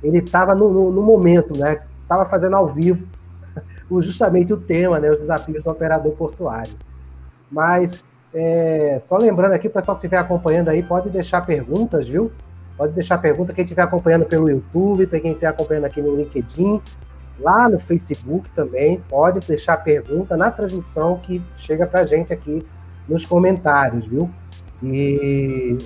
ele 0.03 0.19
estava 0.19 0.53
no, 0.53 0.71
no, 0.71 0.91
no, 0.91 1.01
momento, 1.01 1.57
né? 1.57 1.79
Estava 2.01 2.25
fazendo 2.25 2.55
ao 2.55 2.67
vivo 2.67 3.05
justamente 4.01 4.53
o 4.53 4.57
tema, 4.57 4.99
né? 4.99 5.11
Os 5.11 5.19
desafios 5.19 5.63
do 5.63 5.69
operador 5.69 6.11
portuário. 6.13 6.73
Mas 7.51 8.03
é, 8.33 8.97
só 9.01 9.17
lembrando 9.17 9.53
aqui, 9.53 9.67
o 9.67 9.71
pessoal 9.71 9.95
que 9.97 10.05
estiver 10.05 10.17
acompanhando 10.17 10.69
aí 10.69 10.81
pode 10.81 11.09
deixar 11.09 11.45
perguntas, 11.45 12.07
viu? 12.07 12.31
Pode 12.75 12.93
deixar 12.93 13.19
pergunta 13.19 13.53
quem 13.53 13.63
estiver 13.63 13.83
acompanhando 13.83 14.25
pelo 14.25 14.49
YouTube, 14.49 15.05
para 15.05 15.19
quem 15.19 15.31
estiver 15.31 15.47
acompanhando 15.47 15.85
aqui 15.85 16.01
no 16.01 16.15
LinkedIn, 16.15 16.81
lá 17.39 17.69
no 17.69 17.79
Facebook 17.79 18.49
também, 18.55 18.99
pode 19.07 19.39
deixar 19.41 19.77
pergunta 19.77 20.35
na 20.35 20.49
transmissão 20.49 21.17
que 21.17 21.41
chega 21.57 21.85
para 21.85 22.01
a 22.01 22.05
gente 22.05 22.33
aqui 22.33 22.65
nos 23.07 23.25
comentários, 23.25 24.05
viu? 24.07 24.29
E 24.83 25.77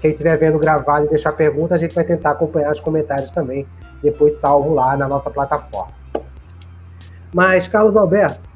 quem 0.00 0.12
estiver 0.12 0.36
vendo 0.38 0.58
gravado 0.58 1.06
e 1.06 1.08
deixar 1.08 1.32
pergunta, 1.32 1.74
a 1.74 1.78
gente 1.78 1.94
vai 1.94 2.04
tentar 2.04 2.30
acompanhar 2.30 2.72
os 2.72 2.80
comentários 2.80 3.30
também, 3.30 3.66
depois 4.02 4.34
salvo 4.34 4.72
lá 4.72 4.96
na 4.96 5.08
nossa 5.08 5.28
plataforma. 5.28 5.92
Mas, 7.34 7.66
Carlos 7.66 7.96
Alberto, 7.96 8.48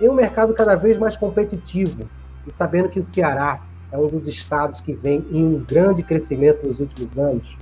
em 0.00 0.08
um 0.08 0.14
mercado 0.14 0.54
cada 0.54 0.74
vez 0.74 0.98
mais 0.98 1.16
competitivo, 1.16 2.08
e 2.46 2.50
sabendo 2.50 2.88
que 2.88 3.00
o 3.00 3.02
Ceará 3.02 3.60
é 3.90 3.98
um 3.98 4.08
dos 4.08 4.28
estados 4.28 4.80
que 4.80 4.92
vem 4.92 5.24
em 5.30 5.44
um 5.44 5.64
grande 5.64 6.02
crescimento 6.02 6.66
nos 6.66 6.78
últimos 6.78 7.18
anos, 7.18 7.56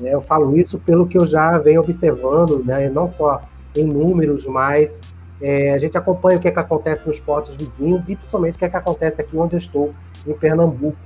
né, 0.00 0.14
eu 0.14 0.20
falo 0.20 0.56
isso 0.56 0.78
pelo 0.78 1.06
que 1.06 1.18
eu 1.18 1.26
já 1.26 1.58
venho 1.58 1.80
observando, 1.80 2.62
né, 2.64 2.88
não 2.88 3.10
só 3.10 3.42
em 3.76 3.84
números, 3.84 4.46
mas 4.46 5.00
é, 5.40 5.72
a 5.72 5.78
gente 5.78 5.96
acompanha 5.96 6.38
o 6.38 6.40
que, 6.40 6.48
é 6.48 6.50
que 6.50 6.58
acontece 6.58 7.06
nos 7.06 7.18
portos 7.18 7.54
vizinhos 7.56 8.08
e 8.08 8.16
principalmente 8.16 8.56
o 8.56 8.58
que, 8.58 8.64
é 8.64 8.68
que 8.68 8.76
acontece 8.76 9.20
aqui 9.20 9.36
onde 9.36 9.56
eu 9.56 9.58
estou, 9.58 9.94
em 10.30 10.34
Pernambuco. 10.34 10.96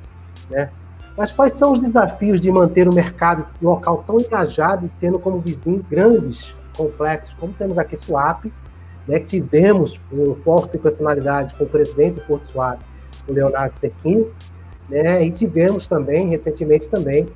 Né? 0.50 0.68
Mas 1.16 1.30
quais 1.30 1.56
são 1.56 1.72
os 1.72 1.80
desafios 1.80 2.40
de 2.40 2.50
manter 2.50 2.88
o 2.88 2.94
mercado 2.94 3.46
local 3.61 4.02
tão 4.06 4.18
engajado 4.18 4.87
e 4.87 4.90
tendo 5.00 5.18
como 5.18 5.40
vizinho 5.40 5.85
grandes 5.88 6.54
complexos, 6.76 7.35
como 7.38 7.52
temos 7.52 7.78
aqui 7.78 7.96
Suape, 7.96 8.52
né, 9.06 9.18
que 9.18 9.26
tivemos 9.26 10.00
um 10.12 10.35
forte 10.37 10.78
personalidade 10.78 11.54
com 11.54 11.64
o 11.64 11.68
presidente 11.68 12.14
do 12.14 12.20
Porto 12.22 12.46
Suape, 12.46 12.85
o 13.28 13.32
Leonardo 13.32 13.74
Sequinho, 13.74 14.30
né, 14.88 15.24
e 15.24 15.30
tivemos 15.30 15.87
também, 15.87 16.28
recentemente 16.28 16.88
também, 16.88 17.28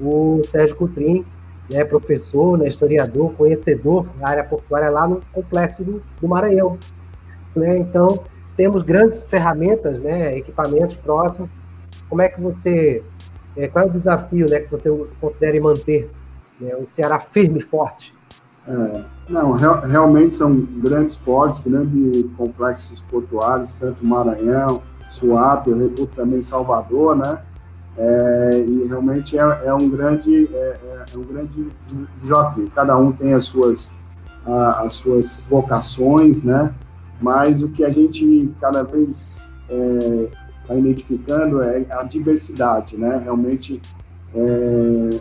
o 0.00 0.42
Sérgio 0.50 0.76
Coutrin, 0.76 1.24
né, 1.70 1.84
professor, 1.84 2.58
né, 2.58 2.68
historiador, 2.68 3.32
conhecedor 3.32 4.06
da 4.18 4.28
área 4.28 4.44
portuária 4.44 4.90
lá 4.90 5.08
no 5.08 5.22
complexo 5.32 5.82
do, 5.82 6.02
do 6.20 6.28
Maranhão. 6.28 6.78
Né? 7.54 7.78
Então, 7.78 8.22
temos 8.62 8.84
grandes 8.84 9.24
ferramentas, 9.24 9.98
né, 9.98 10.38
equipamentos 10.38 10.94
próximos. 10.94 11.50
Como 12.08 12.22
é 12.22 12.28
que 12.28 12.40
você 12.40 13.02
é, 13.56 13.66
qual 13.66 13.86
é 13.86 13.88
o 13.88 13.90
desafio 13.90 14.48
né, 14.48 14.60
que 14.60 14.70
você 14.70 14.88
considera 15.20 15.60
manter 15.60 16.08
né, 16.60 16.72
o 16.76 16.86
Ceará 16.86 17.18
firme 17.18 17.58
e 17.58 17.62
forte? 17.62 18.14
É, 18.68 19.02
não, 19.28 19.50
realmente 19.50 20.36
são 20.36 20.54
grandes 20.54 21.16
portos, 21.16 21.58
grandes 21.58 22.24
complexos 22.36 23.00
portuários, 23.10 23.74
tanto 23.74 24.06
Maranhão, 24.06 24.80
Suape, 25.10 25.70
eu 25.70 25.78
reputo 25.78 26.14
também 26.14 26.40
Salvador, 26.40 27.16
né? 27.16 27.40
É, 27.98 28.64
e 28.64 28.86
realmente 28.86 29.36
é, 29.36 29.62
é 29.64 29.74
um 29.74 29.88
grande 29.88 30.48
é, 30.54 30.56
é, 30.56 31.04
é, 31.12 31.18
um 31.18 31.24
grande 31.24 31.66
desafio. 32.20 32.70
Cada 32.72 32.96
um 32.96 33.10
tem 33.10 33.34
as 33.34 33.42
suas 33.42 33.92
a, 34.46 34.82
as 34.82 34.92
suas 34.92 35.44
vocações, 35.50 36.44
né? 36.44 36.72
Mas 37.22 37.62
o 37.62 37.68
que 37.68 37.84
a 37.84 37.88
gente 37.88 38.50
cada 38.60 38.82
vez 38.82 39.56
é, 39.70 40.28
está 40.60 40.74
identificando 40.74 41.62
é 41.62 41.86
a 41.90 42.02
diversidade, 42.02 42.96
né? 42.96 43.20
Realmente, 43.22 43.80
é, 44.34 45.20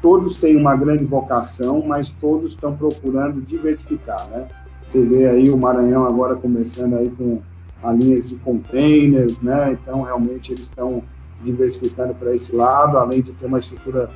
todos 0.00 0.36
têm 0.36 0.56
uma 0.56 0.76
grande 0.76 1.04
vocação, 1.04 1.84
mas 1.84 2.10
todos 2.10 2.52
estão 2.52 2.76
procurando 2.76 3.40
diversificar, 3.40 4.28
né? 4.28 4.46
Você 4.84 5.04
vê 5.04 5.26
aí 5.26 5.50
o 5.50 5.56
Maranhão 5.58 6.06
agora 6.06 6.34
começando 6.36 6.94
aí 6.94 7.10
com 7.10 7.40
a 7.82 7.92
linhas 7.92 8.28
de 8.28 8.36
containers, 8.36 9.40
né? 9.42 9.72
Então, 9.72 10.02
realmente, 10.02 10.52
eles 10.52 10.64
estão 10.64 11.02
diversificando 11.42 12.14
para 12.14 12.34
esse 12.34 12.54
lado, 12.54 12.96
além 12.96 13.22
de 13.22 13.32
ter 13.32 13.46
uma 13.46 13.58
estrutura 13.58 14.08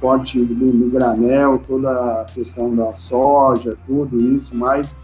forte 0.00 0.42
do, 0.42 0.72
do, 0.72 0.90
granel, 0.90 1.60
toda 1.66 1.90
a 1.90 2.24
questão 2.24 2.74
da 2.74 2.94
soja, 2.94 3.76
tudo 3.86 4.18
isso, 4.34 4.56
mas 4.56 4.96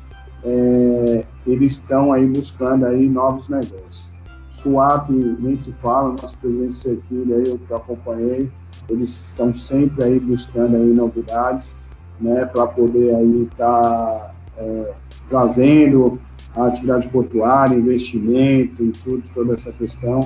é, 0.45 1.25
eles 1.47 1.73
estão 1.73 2.13
aí 2.13 2.27
buscando 2.27 2.87
aí 2.87 3.09
novos 3.09 3.49
negócios. 3.49 4.09
SWAP 4.53 5.11
nem 5.11 5.55
se 5.55 5.73
fala, 5.73 6.11
nosso 6.21 6.37
presidente 6.39 6.75
Sequilha 6.75 7.37
aí, 7.37 7.49
eu 7.49 7.59
que 7.59 7.73
acompanhei, 7.73 8.51
eles 8.89 9.09
estão 9.25 9.55
sempre 9.55 10.05
aí 10.05 10.19
buscando 10.19 10.77
aí 10.77 10.87
novidades, 10.87 11.77
né, 12.21 12.45
para 12.47 12.67
poder 12.67 13.15
aí 13.15 13.43
estar 13.43 13.83
tá, 13.83 14.35
é, 14.57 14.93
trazendo 15.29 16.19
a 16.55 16.67
atividade 16.67 17.09
portuária, 17.09 17.77
investimento 17.77 18.83
e 18.83 18.91
tudo, 18.93 19.23
toda 19.35 19.55
essa 19.55 19.71
questão 19.73 20.21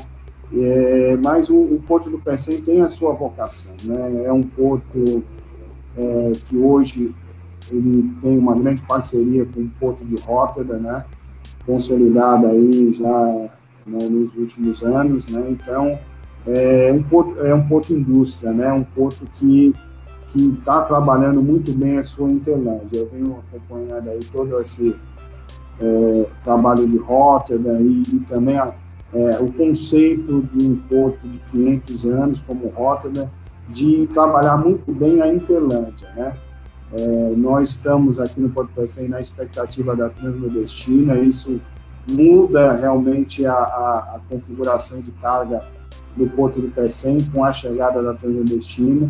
É, 0.52 1.16
mas 1.22 1.48
o, 1.48 1.56
o, 1.56 1.82
Porto 1.86 2.10
do 2.10 2.18
Pecém 2.18 2.60
tem 2.60 2.80
a 2.80 2.88
sua 2.88 3.12
vocação, 3.12 3.72
né? 3.84 4.24
É 4.24 4.32
um 4.32 4.42
porto 4.42 5.22
é, 5.96 6.32
que 6.48 6.56
hoje 6.56 7.14
ele 7.70 8.10
tem 8.20 8.38
uma 8.38 8.54
grande 8.54 8.82
parceria 8.82 9.46
com 9.46 9.60
o 9.60 9.70
Porto 9.78 10.04
de 10.04 10.20
Rotterdam, 10.22 10.78
né? 10.78 11.04
Consolidada 11.66 12.48
aí 12.48 12.92
já 12.94 13.50
né, 13.86 14.08
nos 14.08 14.34
últimos 14.34 14.82
anos, 14.82 15.26
né? 15.28 15.44
Então 15.50 15.98
é 16.46 16.92
um 16.92 17.02
porto, 17.02 17.40
é 17.40 17.54
um 17.54 17.66
porto 17.66 17.92
indústria, 17.92 18.52
né? 18.52 18.72
Um 18.72 18.84
porto 18.84 19.24
que 19.34 19.74
que 20.28 20.48
está 20.50 20.82
trabalhando 20.82 21.42
muito 21.42 21.72
bem 21.72 21.98
a 21.98 22.04
sua 22.04 22.30
Interlândia. 22.30 23.00
Eu 23.00 23.10
venho 23.12 23.38
acompanhando 23.48 24.10
aí 24.10 24.20
todo 24.32 24.60
esse 24.60 24.94
é, 25.80 26.26
trabalho 26.44 26.86
de 26.86 26.96
Rotterdam 26.98 27.80
e, 27.80 28.02
e 28.02 28.20
também 28.20 28.56
a, 28.56 28.72
é, 29.12 29.38
o 29.40 29.52
conceito 29.52 30.42
de 30.54 30.66
um 30.66 30.76
porto 30.76 31.26
de 31.26 31.38
500 31.50 32.04
anos 32.04 32.40
como 32.40 32.68
Rotterdam, 32.68 33.28
de 33.68 34.08
trabalhar 34.12 34.56
muito 34.56 34.92
bem 34.92 35.20
a 35.20 35.32
Interlândia, 35.32 36.08
né? 36.14 36.32
É, 36.92 37.34
nós 37.36 37.70
estamos 37.70 38.18
aqui 38.18 38.40
no 38.40 38.50
Porto 38.50 38.72
Pecém 38.74 39.08
na 39.08 39.20
expectativa 39.20 39.94
da 39.94 40.08
Transnordestina, 40.08 41.16
isso 41.18 41.60
muda 42.10 42.72
realmente 42.72 43.46
a, 43.46 43.52
a, 43.52 43.98
a, 44.16 44.20
configuração 44.28 45.00
de 45.00 45.12
carga 45.12 45.62
do 46.16 46.26
Porto 46.28 46.60
do 46.60 46.68
Pecém 46.68 47.22
com 47.32 47.44
a 47.44 47.52
chegada 47.52 48.02
da 48.02 48.14
Transnordestina 48.14 49.08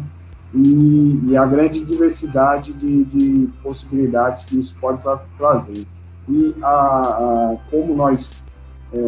e, 0.52 1.20
e 1.28 1.36
a 1.36 1.46
grande 1.46 1.82
diversidade 1.82 2.72
de, 2.74 3.04
de, 3.04 3.48
possibilidades 3.62 4.44
que 4.44 4.58
isso 4.58 4.76
pode 4.78 5.00
tra 5.00 5.18
trazer. 5.38 5.86
E 6.28 6.54
a, 6.62 7.56
como 7.70 7.94
nós 7.94 8.44
é, 8.92 8.98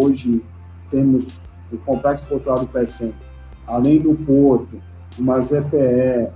hoje 0.00 0.42
temos 0.90 1.40
o 1.72 1.78
Complexo 1.78 2.24
Portuário 2.26 2.62
do 2.62 2.68
Pecém, 2.68 3.14
além 3.66 3.98
do 3.98 4.14
porto, 4.14 4.80
uma 5.18 5.40
ZPE, 5.40 6.30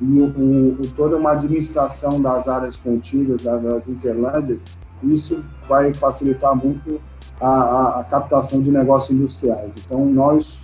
e 0.00 0.04
o, 0.04 0.26
o, 0.26 0.82
toda 0.96 1.16
uma 1.16 1.32
administração 1.32 2.20
das 2.20 2.48
áreas 2.48 2.76
contíguas, 2.76 3.42
das 3.42 3.88
interlândias, 3.88 4.64
isso 5.02 5.44
vai 5.68 5.92
facilitar 5.92 6.54
muito 6.54 7.00
a, 7.40 7.48
a, 7.48 8.00
a 8.00 8.04
captação 8.04 8.62
de 8.62 8.70
negócios 8.70 9.16
industriais. 9.16 9.76
Então, 9.76 10.04
nós, 10.06 10.60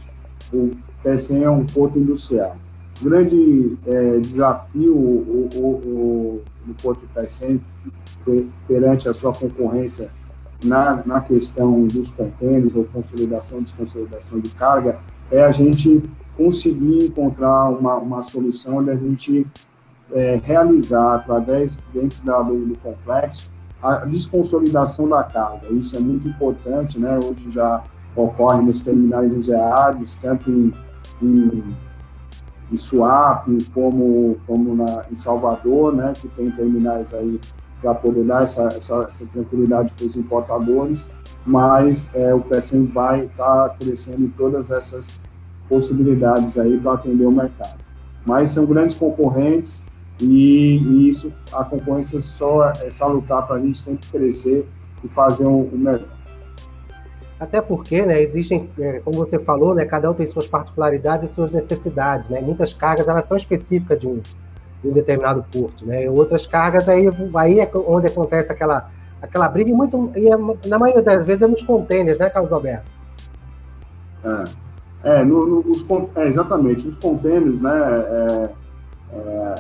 o 0.53 0.71
PSM 1.03 1.43
é 1.43 1.51
um 1.51 1.65
porto 1.65 1.99
industrial. 1.99 2.57
O 3.01 3.05
grande 3.05 3.77
é, 3.87 4.19
desafio 4.19 4.95
o, 4.95 5.49
o, 5.57 6.43
do 6.65 6.75
porto 6.83 7.03
PSM 7.15 7.61
perante 8.67 9.09
a 9.09 9.15
sua 9.15 9.33
concorrência 9.33 10.11
na, 10.65 11.03
na 11.05 11.21
questão 11.21 11.87
dos 11.87 12.11
contêineres 12.11 12.75
ou 12.75 12.85
consolidação, 12.85 13.63
desconsolidação 13.63 14.41
de 14.41 14.49
carga, 14.51 14.99
é 15.31 15.43
a 15.43 15.53
gente 15.53 16.03
conseguir 16.37 17.07
encontrar 17.07 17.69
uma, 17.69 17.97
uma 17.97 18.23
solução 18.23 18.79
onde 18.79 18.91
a 18.91 18.97
gente 18.97 19.47
é, 20.13 20.41
realizar, 20.43 21.17
através, 21.17 21.79
dentro 21.93 22.23
da, 22.25 22.41
do, 22.43 22.67
do, 22.67 22.79
complexo, 22.79 23.51
a 23.83 24.05
desconsolidação 24.05 25.09
da 25.09 25.23
carga. 25.23 25.69
Isso 25.71 25.97
é 25.97 26.01
muito 26.01 26.29
importante, 26.29 26.99
né? 26.99 27.19
Hoje 27.19 27.51
já 27.51 27.83
ocorre 28.17 28.63
nos 28.63 28.81
terminais 28.81 29.31
dos 29.31 29.49
EADs, 29.49 30.15
tanto 30.15 30.51
em, 30.51 30.73
em, 31.23 31.63
em 32.73 32.77
Suape, 32.77 33.59
como, 33.75 34.39
como 34.47 34.75
na, 34.75 35.05
em 35.11 35.17
Salvador, 35.17 35.95
né? 35.95 36.13
Que 36.15 36.29
tem 36.29 36.51
terminais 36.51 37.13
aí 37.13 37.41
para 37.81 37.95
poder 37.95 38.25
dar 38.25 38.43
essa, 38.45 38.69
essa, 38.69 39.05
essa 39.09 39.27
tranquilidade 39.27 39.93
para 39.93 40.07
os 40.07 40.17
importadores, 40.17 41.11
mas 41.45 42.09
é, 42.15 42.33
o 42.33 42.41
PSM 42.41 42.87
vai 42.87 43.27
estar 43.27 43.69
tá 43.69 43.77
crescendo 43.79 44.23
em 44.23 44.31
todas 44.31 44.71
essas 44.71 45.21
possibilidades 45.69 46.59
aí 46.59 46.79
para 46.79 46.93
atender 46.93 47.27
o 47.27 47.33
mercado. 47.33 47.79
Mas 48.25 48.51
são 48.51 48.65
grandes 48.65 48.95
concorrentes 48.95 49.83
e, 50.21 50.79
e 50.79 51.09
isso, 51.09 51.33
a 51.53 51.65
concorrência 51.65 52.21
só 52.21 52.71
é 52.83 52.91
salutar 52.91 53.47
para 53.47 53.57
a 53.57 53.61
gente 53.61 53.79
sempre 53.79 54.07
crescer 54.09 54.67
e 55.03 55.09
fazer 55.09 55.45
o, 55.45 55.63
o 55.63 55.79
melhor. 55.79 56.15
Até 57.39 57.61
porque, 57.61 58.07
né, 58.07 58.23
existem, 58.23 58.71
é, 58.79 59.01
como 59.01 59.19
você 59.19 59.39
falou, 59.39 59.75
né, 59.75 59.85
cada 59.85 60.11
um 60.11 60.15
tem 60.15 60.27
suas 60.27 60.47
particularidades 60.47 61.31
e 61.31 61.35
suas 61.35 61.51
necessidades, 61.51 62.29
né? 62.29 62.41
Muitas 62.41 62.73
cargas 62.73 63.07
elas 63.09 63.25
são 63.25 63.37
específicas 63.37 63.99
de 63.99 64.07
um, 64.07 64.21
de 64.83 64.89
um 64.89 64.93
determinado 64.93 65.45
porto, 65.53 65.85
né? 65.85 66.09
Outras 66.09 66.47
cargas 66.47 66.89
aí, 66.89 67.07
aí 67.35 67.61
é 67.61 67.71
onde 67.75 68.07
acontece 68.07 68.53
aquela 68.53 68.91
aquela 69.21 69.49
briga 69.49 69.71
e 69.71 69.73
muito 69.73 70.13
e 70.15 70.29
é, 70.29 70.37
na 70.69 70.79
maioria 70.79 71.03
das 71.03 71.25
vezes 71.25 71.43
é 71.43 71.47
nos 71.47 71.63
contêineres, 71.63 72.19
né, 72.19 72.31
Carlos 72.31 72.53
Alberto? 72.53 72.91
É. 74.25 74.45
É, 75.05 75.23
no, 75.23 75.47
no, 75.47 75.71
os, 75.71 75.85
é, 76.17 76.27
exatamente, 76.27 76.89
os 76.89 76.97
contêineres, 76.97 77.61
né, 77.61 77.71
é, 77.71 78.51
é, 79.13 79.55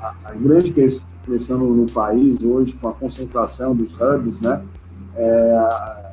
a, 0.00 0.14
a, 0.24 0.32
grande 0.32 0.72
questão 0.72 1.58
no, 1.58 1.84
país 1.92 2.42
hoje, 2.42 2.72
com 2.72 2.88
a 2.88 2.92
concentração 2.94 3.76
dos 3.76 3.94
hubs, 4.00 4.40
né, 4.40 4.62
é, 5.14 6.12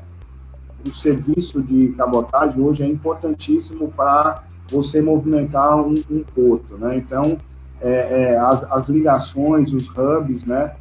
o 0.86 0.92
serviço 0.92 1.62
de 1.62 1.94
cabotagem 1.98 2.62
hoje 2.62 2.84
é 2.84 2.88
importantíssimo 2.88 3.88
para 3.96 4.44
você 4.70 5.02
movimentar 5.02 5.78
um, 5.78 5.96
um 6.12 6.24
porto, 6.36 6.78
né, 6.78 6.98
então, 6.98 7.38
é, 7.80 8.34
é, 8.34 8.38
as, 8.38 8.70
as, 8.70 8.90
ligações, 8.90 9.72
os 9.72 9.88
hubs, 9.88 10.44
né, 10.44 10.76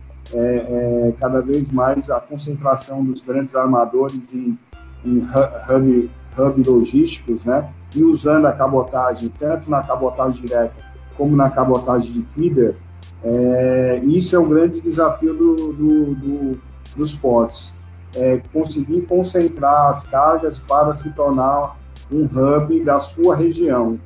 cada 1.20 1.40
vez 1.40 1.70
mais 1.70 2.10
a 2.10 2.18
concentração 2.18 3.04
dos 3.04 3.22
grandes 3.22 3.54
armadores 3.54 4.34
em, 4.34 4.58
em 5.04 5.18
hub, 5.18 6.10
hub 6.36 6.68
logísticos, 6.68 7.44
né, 7.44 7.72
e 7.94 8.02
usando 8.02 8.46
a 8.46 8.52
cabotagem, 8.52 9.32
tanto 9.38 9.70
na 9.70 9.82
cabotagem 9.82 10.42
direta 10.42 10.74
como 11.16 11.34
na 11.34 11.48
cabotagem 11.48 12.12
de 12.12 12.22
feeder, 12.22 12.76
é, 13.24 14.00
isso 14.04 14.36
é 14.36 14.38
o 14.38 14.46
grande 14.46 14.80
desafio 14.80 15.34
do, 15.34 15.54
do, 15.72 16.14
do, 16.14 16.60
dos 16.94 17.14
portos. 17.14 17.72
É 18.14 18.40
conseguir 18.52 19.02
concentrar 19.02 19.90
as 19.90 20.04
cargas 20.04 20.58
para 20.58 20.94
se 20.94 21.10
tornar 21.12 21.76
um 22.10 22.24
hub 22.24 22.84
da 22.84 23.00
sua 23.00 23.34
região, 23.34 23.98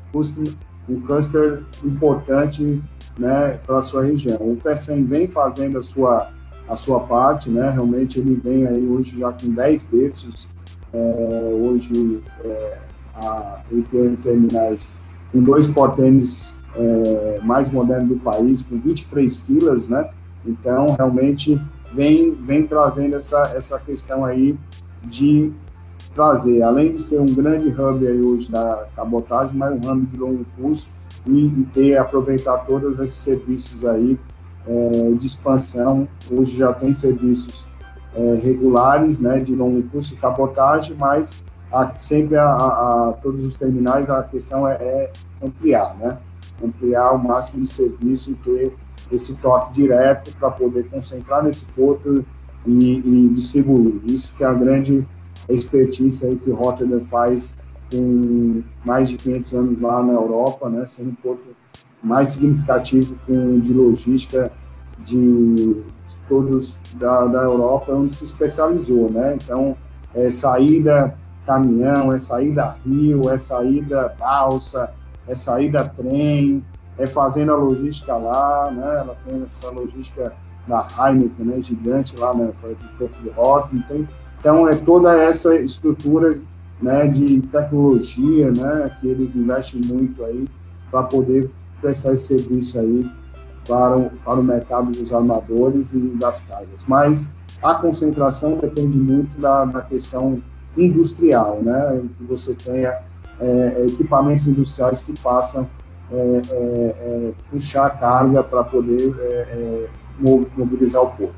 um 0.88 1.00
cluster 1.00 1.62
importante 1.84 2.82
né, 3.18 3.58
para 3.66 3.78
a 3.78 3.82
sua 3.82 4.04
região. 4.04 4.38
O 4.40 4.56
PSM 4.56 5.04
vem 5.04 5.28
fazendo 5.28 5.78
a 5.78 5.82
sua, 5.82 6.30
a 6.68 6.76
sua 6.76 7.00
parte, 7.00 7.50
né, 7.50 7.70
realmente 7.70 8.18
ele 8.18 8.34
vem 8.34 8.66
aí 8.66 8.86
hoje 8.86 9.18
já 9.18 9.30
com 9.32 9.50
10 9.50 9.82
berços, 9.84 10.48
é, 10.92 11.50
hoje 11.52 12.22
é, 12.44 12.78
a 13.22 13.60
UPM 13.70 14.16
Terminais 14.16 14.90
com 15.32 15.42
dois 15.42 15.66
portênis 15.68 16.56
é, 16.74 17.40
mais 17.42 17.70
modernos 17.70 18.08
do 18.08 18.16
país, 18.16 18.62
com 18.62 18.78
23 18.78 19.36
filas, 19.36 19.86
né? 19.88 20.10
Então, 20.46 20.86
realmente, 20.96 21.60
vem, 21.92 22.32
vem 22.32 22.66
trazendo 22.66 23.16
essa, 23.16 23.42
essa 23.54 23.78
questão 23.78 24.24
aí 24.24 24.56
de 25.04 25.52
trazer, 26.14 26.62
além 26.62 26.92
de 26.92 27.02
ser 27.02 27.20
um 27.20 27.26
grande 27.26 27.68
hub 27.68 28.06
aí 28.06 28.20
hoje 28.20 28.50
da 28.50 28.86
cabotagem, 28.96 29.56
mas 29.56 29.72
um 29.74 29.90
hub 29.90 30.06
de 30.06 30.16
longo 30.16 30.46
curso 30.56 30.88
e, 31.26 31.46
e 31.46 31.68
ter, 31.72 31.96
aproveitar 31.96 32.58
todos 32.58 32.98
esses 32.98 33.16
serviços 33.16 33.84
aí 33.84 34.18
é, 34.66 35.12
de 35.18 35.26
expansão. 35.26 36.08
Hoje 36.30 36.56
já 36.56 36.72
tem 36.72 36.92
serviços 36.92 37.66
é, 38.14 38.34
regulares, 38.42 39.18
né, 39.18 39.38
de 39.40 39.54
longo 39.54 39.82
curso 39.84 40.14
e 40.14 40.16
cabotagem, 40.16 40.96
mas 40.98 41.42
a, 41.72 41.92
sempre 41.98 42.36
a, 42.36 42.44
a, 42.44 43.14
todos 43.22 43.44
os 43.44 43.54
terminais 43.54 44.10
a 44.10 44.22
questão 44.22 44.66
é, 44.66 44.74
é, 44.74 45.12
ampliar, 45.42 45.96
né? 45.96 46.18
Ampliar 46.62 47.12
o 47.12 47.18
máximo 47.18 47.64
de 47.64 47.72
serviço 47.72 48.32
e 48.32 48.34
ter 48.34 48.76
esse 49.10 49.34
toque 49.36 49.74
direto 49.74 50.34
para 50.36 50.50
poder 50.50 50.88
concentrar 50.88 51.42
nesse 51.42 51.64
porto 51.64 52.24
e, 52.66 52.98
e, 52.98 53.28
distribuir. 53.28 54.00
Isso 54.04 54.32
que 54.36 54.44
é 54.44 54.46
a 54.46 54.52
grande 54.52 55.06
expertise 55.48 56.26
aí 56.26 56.36
que 56.36 56.50
o 56.50 56.54
Rotterdam 56.54 57.00
faz 57.06 57.56
com 57.90 58.62
mais 58.84 59.08
de 59.08 59.16
500 59.16 59.54
anos 59.54 59.80
lá 59.80 60.02
na 60.02 60.12
Europa, 60.12 60.68
né? 60.68 60.86
Sendo 60.86 61.10
o 61.10 61.16
porto 61.16 61.56
mais 62.02 62.30
significativo 62.30 63.16
com, 63.26 63.60
de 63.60 63.72
logística 63.72 64.52
de 65.04 65.82
todos 66.28 66.76
da, 66.94 67.26
da 67.26 67.42
Europa, 67.42 67.92
onde 67.92 68.14
se 68.14 68.24
especializou, 68.24 69.10
né? 69.10 69.36
Então, 69.42 69.76
é, 70.14 70.30
saída 70.30 71.14
caminhão, 71.50 72.12
é 72.12 72.18
saída 72.20 72.76
rio, 72.86 73.28
é 73.28 73.36
saída 73.36 74.14
balsa, 74.16 74.92
é 75.26 75.34
saída 75.34 75.84
trem, 75.96 76.64
é 76.96 77.06
fazendo 77.06 77.50
a 77.50 77.56
logística 77.56 78.14
lá, 78.14 78.70
né? 78.70 78.98
Ela 79.00 79.16
tem 79.26 79.42
essa 79.44 79.68
logística 79.68 80.32
da 80.68 80.86
Heineken, 80.96 81.46
né? 81.46 81.60
Gigante 81.60 82.16
lá, 82.16 82.32
né? 82.32 82.52
Exemplo, 82.62 83.10
de 83.20 83.30
Rock, 83.30 83.76
então, 83.76 84.06
então 84.38 84.68
é 84.68 84.76
toda 84.76 85.20
essa 85.20 85.56
estrutura, 85.56 86.38
né? 86.80 87.08
De 87.08 87.40
tecnologia, 87.42 88.52
né? 88.52 88.96
Que 89.00 89.08
eles 89.08 89.34
investem 89.34 89.80
muito 89.84 90.22
aí 90.24 90.46
para 90.88 91.02
poder 91.02 91.50
prestar 91.80 92.12
esse 92.12 92.26
serviço 92.26 92.78
aí 92.78 93.10
para 93.66 93.96
o, 93.96 94.10
para 94.24 94.38
o 94.38 94.42
mercado 94.42 94.92
dos 94.92 95.12
armadores 95.12 95.92
e 95.94 95.98
das 95.98 96.40
cargas. 96.40 96.84
Mas 96.86 97.28
a 97.60 97.74
concentração 97.74 98.56
depende 98.56 98.96
muito 98.96 99.40
da, 99.40 99.64
da 99.64 99.80
questão 99.80 100.40
industrial, 100.76 101.60
né? 101.62 102.02
Que 102.16 102.24
você 102.24 102.54
tenha 102.54 102.98
é, 103.40 103.86
equipamentos 103.88 104.46
industriais 104.46 105.02
que 105.02 105.16
façam 105.18 105.68
é, 106.12 106.16
é, 106.16 106.54
é 106.54 107.32
puxar 107.50 107.90
carga 107.98 108.42
para 108.42 108.64
poder 108.64 109.14
é, 109.18 109.86
mobilizar 110.56 111.02
o 111.02 111.10
porto. 111.10 111.34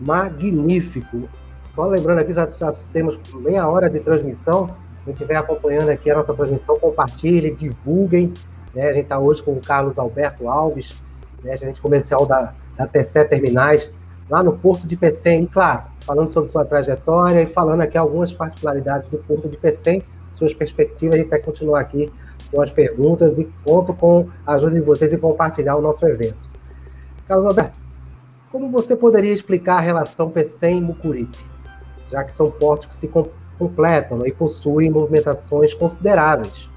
Magnífico. 0.00 1.28
Só 1.66 1.86
lembrando 1.86 2.18
aqui, 2.18 2.32
já, 2.32 2.48
já 2.48 2.72
temos 2.92 3.18
meia 3.34 3.68
hora 3.68 3.88
de 3.90 4.00
transmissão. 4.00 4.74
Quem 5.04 5.12
estiver 5.12 5.36
acompanhando 5.36 5.88
aqui 5.90 6.10
a 6.10 6.16
nossa 6.16 6.34
transmissão, 6.34 6.78
compartilhem, 6.78 7.54
divulguem. 7.54 8.32
Né? 8.74 8.88
A 8.88 8.92
gente 8.92 9.04
está 9.04 9.18
hoje 9.18 9.42
com 9.42 9.52
o 9.52 9.60
Carlos 9.60 9.98
Alberto 9.98 10.48
Alves, 10.48 11.02
né? 11.42 11.56
gerente 11.56 11.80
comercial 11.80 12.26
da, 12.26 12.54
da 12.76 12.86
TC 12.86 13.24
Terminais, 13.24 13.90
lá 14.30 14.42
no 14.42 14.52
Porto 14.52 14.86
de 14.86 14.96
Pecém. 14.96 15.42
E, 15.42 15.46
claro, 15.46 15.82
falando 16.00 16.30
sobre 16.30 16.48
sua 16.48 16.64
trajetória 16.64 17.42
e 17.42 17.46
falando 17.46 17.80
aqui 17.80 17.98
algumas 17.98 18.32
particularidades 18.32 19.08
do 19.08 19.18
Porto 19.18 19.48
de 19.48 19.56
Pecém, 19.56 20.02
suas 20.30 20.54
perspectivas. 20.54 21.16
A 21.16 21.18
gente 21.18 21.28
vai 21.28 21.40
continuar 21.40 21.80
aqui 21.80 22.10
com 22.50 22.62
as 22.62 22.70
perguntas 22.70 23.38
e 23.38 23.44
conto 23.64 23.92
com 23.92 24.28
a 24.46 24.54
ajuda 24.54 24.74
de 24.74 24.80
vocês 24.80 25.12
em 25.12 25.18
compartilhar 25.18 25.76
o 25.76 25.82
nosso 25.82 26.06
evento. 26.06 26.48
Carlos 27.26 27.46
Alberto, 27.46 27.78
como 28.50 28.70
você 28.70 28.96
poderia 28.96 29.32
explicar 29.32 29.76
a 29.76 29.80
relação 29.80 30.30
Pecém-Mucuripe, 30.30 31.38
já 32.10 32.24
que 32.24 32.32
são 32.32 32.50
portos 32.50 32.88
que 32.88 32.96
se 32.96 33.08
completam 33.58 34.26
e 34.26 34.32
possuem 34.32 34.90
movimentações 34.90 35.72
consideráveis, 35.74 36.68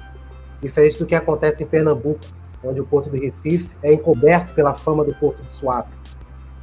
diferente 0.62 1.00
do 1.00 1.06
que 1.06 1.16
acontece 1.16 1.64
em 1.64 1.66
Pernambuco, 1.66 2.20
onde 2.64 2.80
o 2.80 2.86
Porto 2.86 3.10
do 3.10 3.18
Recife 3.18 3.70
é 3.82 3.94
encoberto 3.94 4.54
pela 4.54 4.76
fama 4.76 5.04
do 5.04 5.14
Porto 5.16 5.42
de 5.42 5.52
Suape. 5.52 6.03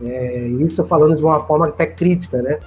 É, 0.02 0.48
isso 0.60 0.84
falando 0.84 1.16
de 1.16 1.22
uma 1.22 1.44
forma 1.44 1.68
até 1.68 1.86
crítica, 1.86 2.40
né? 2.40 2.58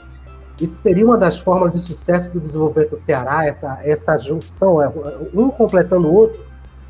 Isso 0.62 0.76
seria 0.78 1.04
uma 1.04 1.18
das 1.18 1.40
formas 1.40 1.74
de 1.74 1.80
sucesso 1.80 2.32
do 2.32 2.40
desenvolvimento 2.40 2.92
do 2.92 2.98
Ceará, 2.98 3.46
essa, 3.46 3.80
essa 3.84 4.18
junção, 4.20 4.82
é, 4.82 4.92
um 5.34 5.50
completando 5.50 6.08
o 6.08 6.14
outro, 6.14 6.40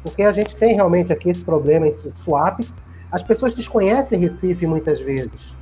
porque 0.03 0.21
a 0.23 0.31
gente 0.31 0.55
tem 0.57 0.75
realmente 0.75 1.13
aqui 1.13 1.29
esse 1.29 1.41
problema 1.43 1.87
em 1.87 1.91
Suape, 1.91 2.67
as 3.09 3.23
pessoas 3.23 3.53
desconhecem 3.53 4.19
Recife 4.19 4.67
muitas 4.67 4.99
vezes, 4.99 5.55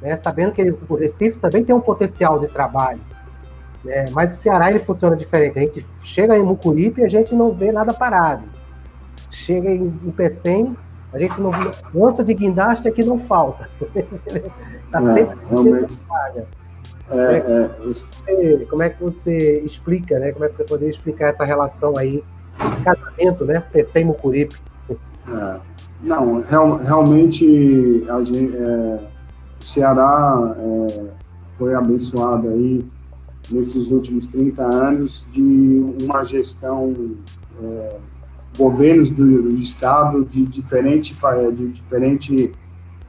né? 0.00 0.16
sabendo 0.16 0.52
que 0.52 0.62
o 0.88 0.94
Recife 0.94 1.38
também 1.38 1.64
tem 1.64 1.74
um 1.74 1.80
potencial 1.80 2.38
de 2.38 2.46
trabalho. 2.46 3.00
Né? 3.84 4.04
Mas 4.12 4.32
o 4.32 4.36
Ceará 4.36 4.70
ele 4.70 4.78
funciona 4.78 5.16
diferente. 5.16 5.58
A 5.58 5.62
gente 5.62 5.86
chega 6.02 6.36
em 6.36 6.42
Mucuripe 6.42 7.00
e 7.00 7.04
a 7.04 7.08
gente 7.08 7.34
não 7.34 7.52
vê 7.52 7.72
nada 7.72 7.92
parado. 7.92 8.44
Chega 9.30 9.70
em, 9.70 9.86
em 10.04 10.10
Pecém, 10.10 10.76
a 11.12 11.18
gente 11.18 11.40
não 11.40 11.50
lança 11.94 12.24
de 12.24 12.32
guindaste 12.32 12.88
aqui 12.88 13.04
não 13.04 13.18
falta. 13.18 13.68
tá 14.90 15.00
é, 15.00 15.14
sempre 15.14 15.38
realmente. 15.48 15.98
É, 17.10 17.10
como, 17.10 17.22
é 17.22 17.40
que 17.40 17.52
é, 17.52 17.68
você, 17.84 18.66
como 18.70 18.82
é 18.82 18.90
que 18.90 19.02
você 19.02 19.60
explica, 19.60 20.18
né? 20.18 20.32
Como 20.32 20.44
é 20.44 20.48
que 20.48 20.56
você 20.56 20.64
poderia 20.64 20.90
explicar 20.90 21.28
essa 21.28 21.44
relação 21.44 21.96
aí, 21.98 22.24
esse 22.58 22.80
casamento, 22.82 23.44
né? 23.44 23.62
Pecém 23.72 24.02
e 24.02 24.04
Mucuripe? 24.06 24.56
É. 25.28 25.56
Não, 26.02 26.40
real, 26.40 26.78
realmente 26.78 28.04
a 28.08 28.24
gente, 28.24 28.56
é, 28.56 29.00
o 29.60 29.64
Ceará 29.64 30.56
é, 30.58 31.04
foi 31.56 31.74
abençoado 31.74 32.48
aí 32.48 32.84
nesses 33.50 33.90
últimos 33.90 34.26
30 34.26 34.62
anos 34.62 35.24
de 35.30 35.96
uma 36.02 36.24
gestão, 36.24 36.94
é, 37.62 37.96
governos 38.56 39.10
do, 39.10 39.42
do, 39.42 39.56
Estado 39.56 40.24
de 40.24 40.44
diferente, 40.44 41.16
de 41.54 41.68
diferente 41.68 42.52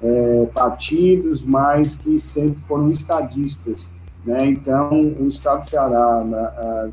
é, 0.02 0.48
partidos, 0.54 1.44
mas 1.44 1.96
que 1.96 2.18
sempre 2.20 2.62
foram 2.62 2.90
estadistas. 2.90 3.92
Né? 4.26 4.46
Então, 4.46 5.16
o 5.20 5.28
Estado 5.28 5.62
do 5.62 5.68
Ceará 5.68 6.24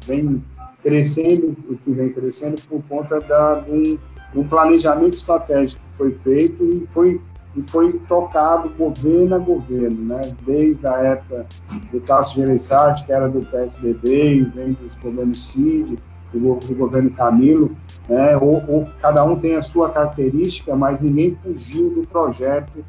vem 0.04 0.42
crescendo, 0.82 1.56
o 1.68 1.76
que 1.76 1.90
vem 1.90 2.08
crescendo 2.10 2.60
por 2.68 2.82
conta 2.88 3.20
da, 3.20 3.60
de 3.60 3.70
um 3.70 3.98
um 4.34 4.44
planejamento 4.44 5.14
estratégico 5.14 5.82
foi 5.96 6.12
feito 6.12 6.62
e 6.62 6.86
foi, 6.92 7.20
e 7.56 7.62
foi 7.62 7.92
tocado 8.08 8.68
governo 8.70 9.34
a 9.34 9.38
governo, 9.38 10.14
né? 10.14 10.20
desde 10.46 10.86
a 10.86 10.96
época 10.98 11.46
do 11.90 12.00
Tasso 12.00 12.36
Gereissati, 12.36 13.04
que 13.04 13.12
era 13.12 13.28
do 13.28 13.40
PSDB, 13.40 14.36
e 14.36 14.44
vem 14.44 14.72
dos 14.72 14.96
governos 14.96 15.50
CID, 15.50 15.98
do, 16.32 16.54
do 16.54 16.74
governo 16.74 17.10
Camilo, 17.10 17.76
né? 18.10 18.36
Ou, 18.36 18.62
ou, 18.66 18.88
cada 19.00 19.24
um 19.24 19.38
tem 19.38 19.54
a 19.54 19.62
sua 19.62 19.88
característica, 19.88 20.74
mas 20.74 21.00
ninguém 21.00 21.36
fugiu 21.36 21.94
do 21.94 22.06
projeto 22.08 22.84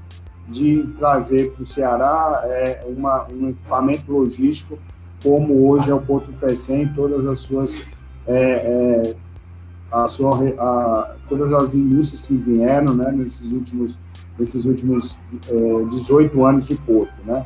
de 0.50 0.84
trazer 0.98 1.52
para 1.52 1.62
o 1.62 1.66
Ceará 1.66 2.42
é, 2.46 2.84
uma, 2.88 3.28
um 3.32 3.50
equipamento 3.50 4.12
logístico 4.12 4.80
como 5.24 5.70
hoje 5.70 5.92
é 5.92 5.94
o 5.94 6.02
Porto 6.02 6.34
Pecém, 6.40 6.88
todas 6.96 7.28
as 7.28 7.38
suas 7.38 7.80
é, 8.26 8.34
é, 8.34 9.16
a 9.92 10.08
sua, 10.08 10.32
a, 10.58 11.16
todas 11.30 11.54
as 11.54 11.76
indústrias 11.76 12.26
que 12.26 12.34
vieram 12.34 12.96
né, 12.96 13.12
nesses 13.12 13.52
últimos, 13.52 13.96
nesses 14.40 14.66
últimos 14.66 15.16
é, 15.48 15.86
18 15.92 16.44
anos 16.44 16.66
de 16.66 16.76
porto. 16.76 17.14
Né? 17.24 17.46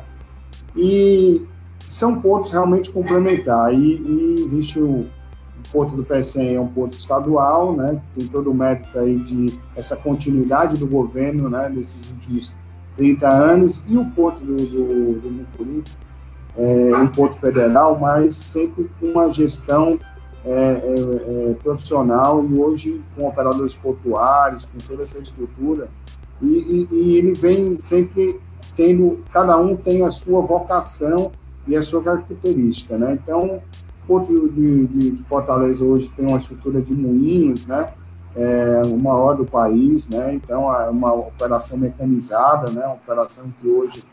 E 0.74 1.42
são 1.90 2.20
portos 2.20 2.52
realmente 2.52 2.90
complementares. 2.90 3.78
E, 3.78 3.82
e 3.82 4.34
existe 4.38 4.80
o, 4.80 5.06
Porto 5.72 5.94
do 5.96 6.04
Pecém, 6.04 6.54
é 6.54 6.60
um 6.60 6.68
porto 6.68 6.98
estadual, 6.98 7.74
né, 7.74 8.00
que 8.14 8.20
tem 8.20 8.28
todo 8.28 8.50
o 8.50 8.54
mérito 8.54 8.98
aí 8.98 9.16
de 9.16 9.58
essa 9.74 9.96
continuidade 9.96 10.78
do 10.78 10.86
governo 10.86 11.48
né, 11.48 11.68
nesses 11.68 12.10
últimos 12.10 12.54
30 12.96 13.28
anos, 13.28 13.82
e 13.86 13.96
o 13.96 14.04
Porto 14.06 14.40
do, 14.40 14.56
do, 14.56 15.20
do 15.20 15.30
Mucuri, 15.30 15.84
é 16.56 16.96
um 16.96 17.08
porto 17.08 17.38
federal, 17.38 17.98
mas 17.98 18.36
sempre 18.36 18.90
com 18.98 19.08
uma 19.08 19.30
gestão 19.30 19.98
é, 20.44 20.50
é, 20.50 21.50
é, 21.50 21.54
profissional 21.62 22.44
e 22.44 22.54
hoje 22.54 23.02
com 23.14 23.28
operadores 23.28 23.74
portuários, 23.74 24.64
com 24.64 24.78
toda 24.78 25.02
essa 25.02 25.18
estrutura, 25.18 25.88
e, 26.40 26.46
e, 26.46 26.88
e, 26.90 27.16
ele 27.16 27.32
vem 27.34 27.78
sempre 27.78 28.40
tendo, 28.76 29.24
cada 29.32 29.56
um 29.58 29.76
tem 29.76 30.04
a 30.04 30.10
sua 30.10 30.40
vocação 30.40 31.32
e 31.66 31.74
a 31.74 31.82
sua 31.82 32.02
característica, 32.02 32.96
né? 32.96 33.18
Então, 33.22 33.60
Porto 34.06 34.48
de, 34.48 34.86
de, 34.86 35.22
Fortaleza 35.24 35.84
hoje 35.84 36.10
tem 36.16 36.26
uma 36.26 36.38
estrutura 36.38 36.80
de 36.80 36.94
moinhos, 36.94 37.66
né? 37.66 37.92
É, 38.34 38.82
o 38.86 38.98
maior 38.98 39.34
do 39.34 39.44
país, 39.44 40.08
né? 40.08 40.34
Então, 40.34 40.72
é 40.74 40.88
uma 40.90 41.12
operação 41.12 41.78
mecanizada, 41.78 42.70
né? 42.70 42.84
Uma 42.84 42.94
operação 42.94 43.46
que 43.60 43.68
hoje 43.68 44.04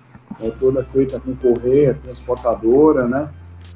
é 0.41 0.49
toda 0.49 0.83
feita 0.83 1.19
com 1.19 1.35
correia, 1.35 1.99
transportadora, 2.01 3.07
né? 3.07 3.29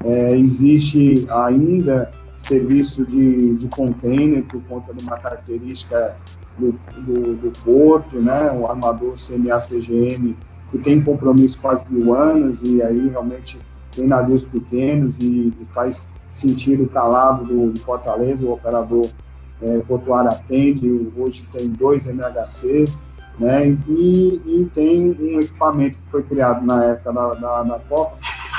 É, 0.03 0.37
existe 0.37 1.27
ainda 1.29 2.11
serviço 2.37 3.05
de, 3.05 3.55
de 3.55 3.67
container 3.67 4.43
por 4.43 4.61
conta 4.63 4.93
de 4.93 5.03
uma 5.03 5.17
característica 5.17 6.15
do, 6.57 6.71
do, 6.97 7.35
do 7.35 7.53
porto, 7.63 8.17
né, 8.17 8.51
o 8.51 8.67
armador 8.67 9.15
CMA-CGM, 9.15 10.35
que 10.71 10.77
tem 10.77 11.01
compromisso 11.01 11.59
com 11.61 11.69
as 11.69 11.83
guianas 11.83 12.61
e 12.61 12.81
aí 12.81 13.07
realmente 13.07 13.59
tem 13.97 14.07
navios 14.07 14.45
pequenos 14.45 15.17
e, 15.19 15.51
e 15.59 15.67
faz 15.73 16.07
sentido 16.29 16.83
o 16.83 16.87
calado 16.87 17.43
do, 17.43 17.79
Fortaleza, 17.79 18.45
o 18.45 18.53
operador 18.53 19.07
é, 19.59 19.79
portuário 19.79 20.29
atende, 20.29 21.11
hoje 21.17 21.43
tem 21.51 21.67
dois 21.67 22.05
MHCs, 22.05 23.01
né, 23.39 23.67
e, 23.87 24.41
e, 24.45 24.71
tem 24.73 25.11
um 25.19 25.39
equipamento 25.39 25.97
que 25.97 26.11
foi 26.11 26.23
criado 26.23 26.65
na 26.65 26.83
época 26.85 27.11
da, 27.11 27.33
da, 27.33 27.63
da 27.63 27.79
Copa, 27.79 28.17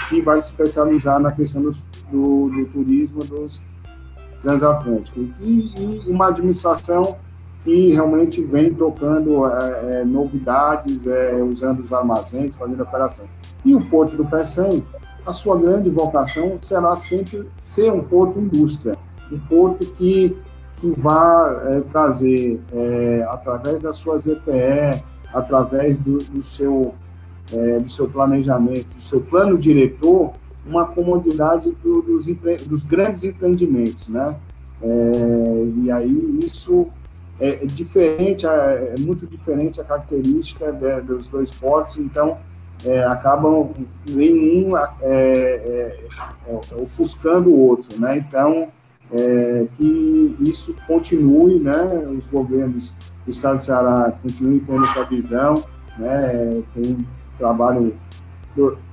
que 0.09 0.21
vai 0.21 0.41
se 0.41 0.49
especializar 0.49 1.21
na 1.21 1.33
questão 1.33 1.63
dos, 1.63 1.85
do, 2.11 2.49
do 2.49 2.65
turismo 2.67 3.21
dos 3.25 3.63
transatlânticos. 4.43 5.27
E, 5.41 5.73
e, 5.77 6.11
uma 6.11 6.29
administração 6.29 7.17
que 7.65 7.91
realmente 7.91 8.43
vem 8.43 8.73
tocando 8.73 9.47
é, 9.47 10.01
é, 10.01 10.05
novidades, 10.05 11.07
é, 11.07 11.35
usando 11.43 11.81
os 11.81 11.93
armazéns, 11.93 12.55
fazendo 12.55 12.83
operação. 12.83 13.27
E 13.65 13.75
o 13.75 13.81
Porto 13.81 14.17
do 14.17 14.25
Pecém, 14.25 14.85
a 15.29 15.33
sua 15.33 15.59
grande 15.59 15.91
vocação 15.91 16.57
será 16.63 16.97
sempre 16.97 17.47
ser 17.63 17.93
um 17.93 18.03
porto 18.03 18.41
indústria, 18.41 18.97
um 19.31 19.39
porto 19.39 19.87
que, 19.93 20.35
que 20.79 20.91
vá 20.97 21.63
é, 21.67 21.81
trazer, 21.83 22.59
é, 22.73 23.27
através 23.29 23.79
das 23.79 23.99
suas 23.99 24.27
EPE, 24.27 25.05
através 25.33 25.99
do, 25.99 26.17
do 26.17 26.43
seu 26.43 26.95
é, 27.53 27.79
do 27.79 27.89
seu 27.89 28.09
planejamento, 28.09 28.95
do 28.95 29.03
seu 29.03 29.21
plano 29.23 29.57
diretor, 29.57 30.33
uma 30.67 30.87
comodidade 30.87 31.71
do, 31.83 32.03
dos, 32.03 32.27
dos, 32.67 32.83
grandes 32.85 33.25
empreendimentos, 33.25 34.09
né? 34.09 34.37
É, 34.83 35.67
e 35.83 35.91
aí 35.91 36.39
isso 36.43 36.89
é, 37.41 37.65
diferente, 37.65 38.47
é, 38.47 38.95
é 38.97 39.01
muito 39.01 39.27
diferente 39.27 39.81
a 39.81 39.85
característica 39.85 40.71
de, 40.73 41.01
dos 41.03 41.29
dois 41.29 41.51
portos, 41.51 41.97
então 41.97 42.39
é, 42.85 43.05
acabam 43.05 43.71
nenhum 44.09 44.77
é, 44.77 44.87
é, 45.03 46.01
ofuscando 46.81 47.51
o 47.51 47.59
outro, 47.59 48.01
né? 48.01 48.19
Então 48.19 48.69
que 49.79 50.37
isso 50.41 50.77
continue, 50.87 51.59
né? 51.59 52.07
Os 52.11 52.27
governos 52.27 52.93
do 53.25 53.33
Estado 53.33 53.57
do 53.57 53.65
Ceará 53.65 54.13
continuem 54.23 54.59
tendo 54.61 54.83
essa 54.83 55.03
visão, 55.05 55.65
né? 55.97 56.63
Tem 56.75 57.07
trabalho 57.39 57.95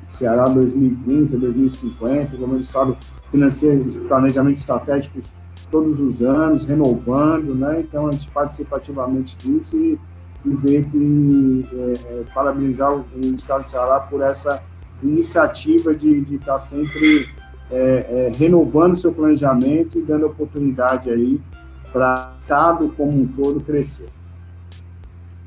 Ceará 0.07 0.45
2030, 0.45 1.37
2050, 1.37 2.35
o 2.35 2.39
governo 2.39 2.59
do 2.59 2.63
Estado 2.63 2.97
financia 3.29 3.77
planejamentos 4.07 4.61
estratégicos 4.61 5.29
todos 5.69 5.99
os 5.99 6.21
anos, 6.21 6.67
renovando, 6.67 7.53
né? 7.55 7.81
Então 7.81 8.07
a 8.07 8.11
gente 8.11 8.29
participa 8.29 8.77
ativamente 8.77 9.35
disso 9.37 9.75
e, 9.75 9.99
e 10.45 10.49
vê 10.55 10.83
que 10.83 11.65
é, 11.73 12.19
é, 12.19 12.23
parabenizar 12.33 12.93
o, 12.93 13.05
o, 13.15 13.35
Estado 13.35 13.63
do 13.63 13.67
Ceará 13.67 13.99
por 13.99 14.21
essa 14.21 14.61
iniciativa 15.01 15.93
de, 15.93 16.35
estar 16.35 16.59
sempre 16.59 17.27
é, 17.71 17.77
é, 17.77 18.31
renovando 18.35 18.95
seu 18.95 19.11
planejamento 19.11 19.97
e 19.97 20.01
dando 20.01 20.27
oportunidade 20.27 21.09
aí 21.09 21.41
para 21.91 22.33
o 22.35 22.39
Estado 22.39 22.93
como 22.95 23.21
um 23.21 23.27
todo 23.27 23.59
crescer. 23.59 24.09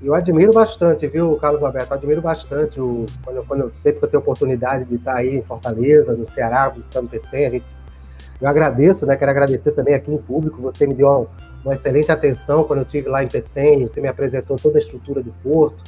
Eu 0.03 0.15
admiro 0.15 0.53
bastante, 0.53 1.07
viu, 1.09 1.37
Carlos 1.37 1.63
Alberto? 1.63 1.93
Eu 1.93 1.97
admiro 1.97 2.21
bastante 2.21 2.81
o, 2.81 3.07
quando, 3.25 3.45
quando, 3.47 3.75
sempre 3.75 3.99
que 3.99 4.05
eu 4.05 4.11
tenho 4.11 4.21
oportunidade 4.21 4.85
de 4.85 4.97
estar 4.97 5.17
aí 5.17 5.37
em 5.37 5.43
Fortaleza, 5.43 6.13
no 6.13 6.29
Ceará, 6.29 6.69
visitando 6.69 7.07
o 7.07 7.09
PC, 7.09 7.47
a 7.47 7.51
gente 7.51 7.65
eu 8.41 8.49
agradeço, 8.49 9.05
né? 9.05 9.17
Quero 9.17 9.31
agradecer 9.31 9.73
também 9.73 9.95
aqui 9.95 10.13
em 10.13 10.19
público. 10.19 10.63
Você 10.63 10.87
me 10.87 10.95
deu 10.95 11.29
uma 11.69 11.75
excelente 11.75 12.11
atenção 12.11 12.64
quando 12.64 12.81
eu 12.81 12.85
estive 12.85 13.09
lá 13.09 13.23
em 13.23 13.29
Pecém. 13.29 13.87
Você 13.87 14.01
me 14.01 14.09
apresentou 14.09 14.57
toda 14.57 14.79
a 14.79 14.81
estrutura 14.81 15.23
do 15.23 15.33
porto. 15.43 15.83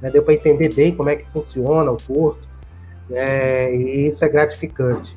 Né, 0.00 0.10
deu 0.10 0.22
para 0.22 0.34
entender 0.34 0.72
bem 0.74 0.94
como 0.94 1.08
é 1.08 1.16
que 1.16 1.26
funciona 1.30 1.90
o 1.90 1.96
porto. 1.96 2.46
É, 3.10 3.74
e 3.74 4.08
isso 4.08 4.24
é 4.24 4.28
gratificante. 4.28 5.14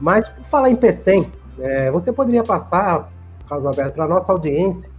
Mas, 0.00 0.28
por 0.28 0.44
falar 0.44 0.70
em 0.70 0.76
Pecém, 0.76 1.30
é, 1.58 1.90
você 1.90 2.12
poderia 2.12 2.42
passar, 2.42 3.12
Carlos 3.48 3.66
Alberto, 3.66 3.94
para 3.94 4.04
a 4.04 4.08
nossa 4.08 4.32
audiência 4.32 4.90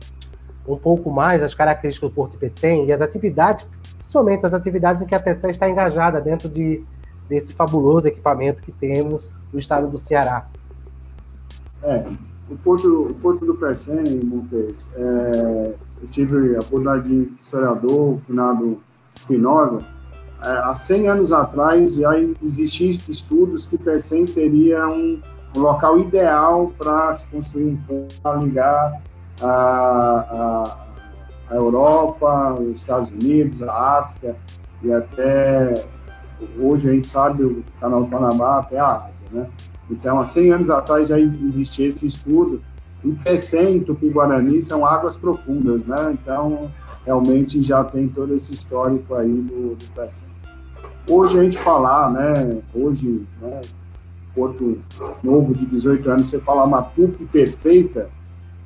um 0.68 0.78
pouco 0.78 1.12
mais 1.12 1.44
as 1.44 1.54
características 1.54 2.10
do 2.10 2.14
Porto 2.14 2.32
de 2.32 2.38
Pecém 2.38 2.86
e 2.86 2.92
as 2.92 3.00
atividades, 3.00 3.68
principalmente 3.98 4.46
as 4.46 4.54
atividades 4.54 5.02
em 5.02 5.06
que 5.06 5.14
a 5.14 5.20
Pecém 5.20 5.52
está 5.52 5.70
engajada 5.70 6.20
dentro 6.20 6.50
de, 6.50 6.84
desse 7.30 7.54
fabuloso 7.54 8.08
equipamento 8.08 8.62
que 8.64 8.72
temos 8.72 9.30
no 9.54 9.60
estado 9.60 9.88
do 9.88 10.00
Ceará. 10.00 10.48
É, 11.84 12.04
o 12.50 12.56
Porto, 12.58 13.04
o 13.10 13.14
Porto 13.16 13.46
do 13.46 13.56
Pecém, 13.56 14.04
Montes, 14.24 14.90
é, 14.96 15.74
eu 16.02 16.08
tive 16.10 16.56
a 16.56 16.60
oportunidade 16.60 17.08
de 17.08 17.34
historiador, 17.42 18.20
finado 18.28 18.80
Espinosa, 19.16 19.80
é, 20.44 20.50
há 20.50 20.76
100 20.76 21.10
anos 21.10 21.32
atrás 21.32 21.96
já 21.96 22.20
existiam 22.20 22.92
estudos 23.10 23.66
que 23.66 23.78
Pecém 23.78 24.26
seria 24.26 24.88
um, 24.88 25.20
um 25.56 25.60
local 25.60 25.98
ideal 26.00 26.72
para 26.78 27.16
se 27.16 27.26
construir 27.28 27.66
um 27.66 27.78
ponto 27.78 28.22
para 28.22 28.38
ligar 28.38 29.02
a, 29.42 29.48
a, 29.48 30.78
a, 31.50 31.56
Europa, 31.56 32.54
os 32.54 32.82
Estados 32.82 33.10
Unidos, 33.10 33.62
a 33.64 34.00
África 34.00 34.36
e 34.84 34.92
até 34.92 35.74
hoje 36.60 36.90
a 36.90 36.94
gente 36.94 37.08
sabe 37.08 37.44
o 37.44 37.64
canal 37.80 38.04
do 38.04 38.10
Panamá 38.10 38.60
até 38.60 38.78
a 38.78 39.06
Ásia, 39.06 39.28
né? 39.32 39.48
Então, 39.90 40.20
há 40.20 40.26
100 40.26 40.52
anos 40.52 40.70
atrás 40.70 41.10
já 41.10 41.20
existia 41.20 41.88
esse 41.88 42.08
estudo. 42.08 42.62
E 43.04 43.12
Pecém 43.12 43.78
e 43.78 43.82
Tupi-Guarani 43.82 44.62
são 44.62 44.86
águas 44.86 45.16
profundas, 45.16 45.86
né? 45.86 46.12
Então, 46.14 46.72
realmente 47.06 47.62
já 47.62 47.84
tem 47.84 48.08
todo 48.08 48.34
esse 48.34 48.54
histórico 48.54 49.14
aí 49.14 49.32
do, 49.32 49.76
do. 49.76 50.36
Hoje 51.08 51.40
a 51.40 51.44
gente 51.44 51.58
falar, 51.58 52.12
né? 52.12 52.62
Hoje, 52.74 53.24
né? 53.40 53.62
Porto 54.34 54.80
Novo 55.24 55.54
de 55.54 55.66
18 55.66 56.10
anos, 56.10 56.30
você 56.30 56.40
falar 56.40 56.66
uma 56.66 56.82
Tupi 56.82 57.26
perfeita, 57.26 58.10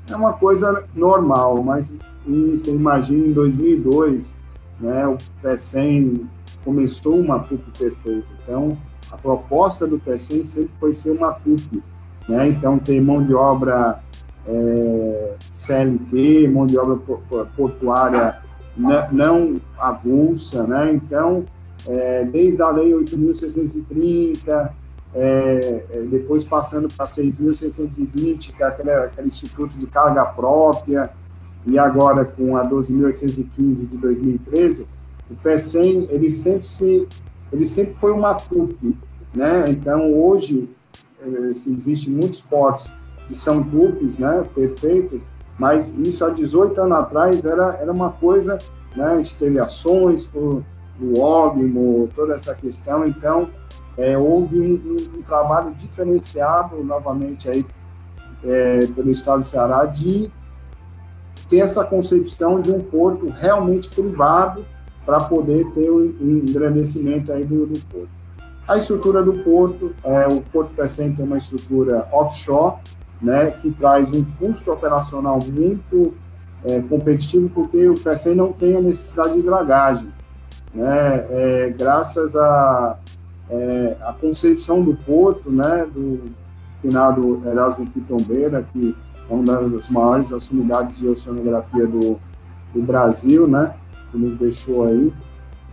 é 0.10 0.16
uma 0.16 0.34
coisa 0.34 0.84
normal, 0.96 1.62
mas 1.64 1.94
você 2.26 2.72
imagina 2.72 3.28
em 3.28 3.32
2002, 3.32 4.36
né? 4.80 5.08
O 5.08 5.18
Pecém 5.42 6.28
começou 6.66 7.20
uma 7.20 7.40
Tupi 7.40 7.72
perfeita. 7.78 8.28
Então, 8.44 8.76
a 9.12 9.18
proposta 9.18 9.88
do 9.88 10.00
PECEM 10.00 10.44
sempre 10.44 10.72
foi 10.80 10.94
ser 10.94 11.12
uma 11.12 11.34
CUP, 11.34 11.82
né? 12.28 12.48
Então, 12.48 12.78
tem 12.78 13.02
mão 13.02 13.24
de 13.24 13.34
obra 13.34 14.00
é, 14.48 15.34
CLT, 15.56 16.48
mão 16.48 16.66
de 16.66 16.78
obra 16.78 16.98
portuária 17.56 18.38
não 19.12 19.60
avulsa, 19.78 20.64
né? 20.64 20.92
Então, 20.94 21.46
é, 21.88 22.24
desde 22.26 22.62
a 22.62 22.70
Lei 22.70 22.92
8.630, 22.92 24.70
é, 25.14 25.84
é, 25.92 26.02
depois 26.10 26.46
passando 26.46 26.88
para 26.88 27.08
6.620, 27.08 28.54
que 28.56 28.64
é 28.64 28.66
aquele, 28.66 28.92
aquele 28.92 29.28
Instituto 29.28 29.78
de 29.78 29.88
Carga 29.88 30.24
Própria, 30.26 31.10
e 31.66 31.78
agora 31.78 32.24
com 32.24 32.56
a 32.56 32.68
12.815 32.68 33.88
de 33.88 33.98
2013, 33.98 34.88
o 35.30 35.36
PECEM, 35.36 36.08
ele 36.10 36.30
sempre 36.30 36.66
se 36.66 37.08
ele 37.52 37.66
sempre 37.66 37.94
foi 37.96 38.12
uma 38.12 38.36
trupe, 38.36 38.98
né? 39.34 39.66
Então, 39.70 40.14
hoje, 40.14 40.70
eh, 41.22 41.50
existem 41.50 42.14
muitos 42.14 42.42
portos 42.42 42.92
que 43.28 43.36
são 43.36 43.64
trupes, 43.64 44.18
né, 44.18 44.44
perfeitas, 44.56 45.28
mas 45.58 45.94
isso 46.00 46.26
há 46.26 46.30
18 46.30 46.80
anos 46.82 46.98
atrás 46.98 47.46
era, 47.46 47.78
era 47.80 47.92
uma 47.92 48.12
coisa, 48.12 48.58
né, 48.96 49.06
a 49.06 49.18
gente 49.18 49.36
teve 49.36 49.60
ações 49.60 50.26
por 50.26 50.64
o 51.02 51.20
óbimo, 51.22 52.10
toda 52.14 52.34
essa 52.34 52.54
questão, 52.54 53.08
então 53.08 53.50
é, 53.98 54.18
houve 54.18 54.60
um, 54.60 54.74
um, 54.74 55.20
um, 55.20 55.22
trabalho 55.22 55.74
diferenciado, 55.76 56.84
novamente, 56.84 57.50
aí, 57.50 57.66
é, 58.44 58.86
pelo 58.88 59.10
Estado 59.10 59.40
do 59.40 59.48
Ceará, 59.48 59.86
de 59.86 60.30
ter 61.50 61.60
essa 61.60 61.84
concepção 61.84 62.60
de 62.62 62.72
um 62.72 62.82
porto 62.82 63.28
realmente 63.28 63.90
privado, 63.90 64.66
para 65.06 65.20
poder 65.22 65.66
ter 65.72 65.90
o 65.90 66.06
engrandecimento 66.22 67.32
aí 67.32 67.44
do, 67.44 67.66
do 67.66 67.80
porto. 67.86 68.10
A 68.68 68.78
estrutura 68.78 69.24
do 69.24 69.34
porto, 69.34 69.96
é, 70.04 70.28
o 70.28 70.42
Porto 70.42 70.72
Pecém 70.76 71.12
tem 71.14 71.26
uma 71.26 71.40
estrutura 71.40 72.08
offshore, 72.12 72.76
né, 73.20 73.52
que 73.52 73.72
traz 73.72 74.14
um 74.14 74.24
custo 74.38 74.72
operacional 74.72 75.40
muito 75.44 76.14
é, 76.64 76.80
competitivo, 76.82 77.50
porque 77.50 77.90
o 77.90 78.00
Pecém 78.00 78.36
não 78.36 78.54
tem 78.54 78.76
a 78.76 78.82
necessidade 78.82 79.34
de 79.34 79.42
dragagem. 79.42 80.08
Né, 80.72 81.26
é, 81.32 81.74
graças 81.76 82.36
à 82.36 82.98
é, 83.50 83.98
a 84.02 84.14
concepção 84.14 84.84
do 84.84 84.94
porto, 84.94 85.50
né, 85.50 85.88
do 85.92 86.30
finado 86.82 87.42
Erasmo 87.46 87.88
Pitombeira, 87.88 88.64
que 88.72 88.96
é 89.30 89.34
uma 89.34 89.44
das 89.68 89.90
maiores 89.90 90.30
unidades 90.52 90.98
de 90.98 91.08
oceanografia 91.08 91.88
do, 91.88 92.20
do 92.74 92.82
Brasil, 92.84 93.48
né, 93.48 93.74
que 94.12 94.18
nos 94.18 94.38
deixou 94.38 94.86
aí, 94.86 95.14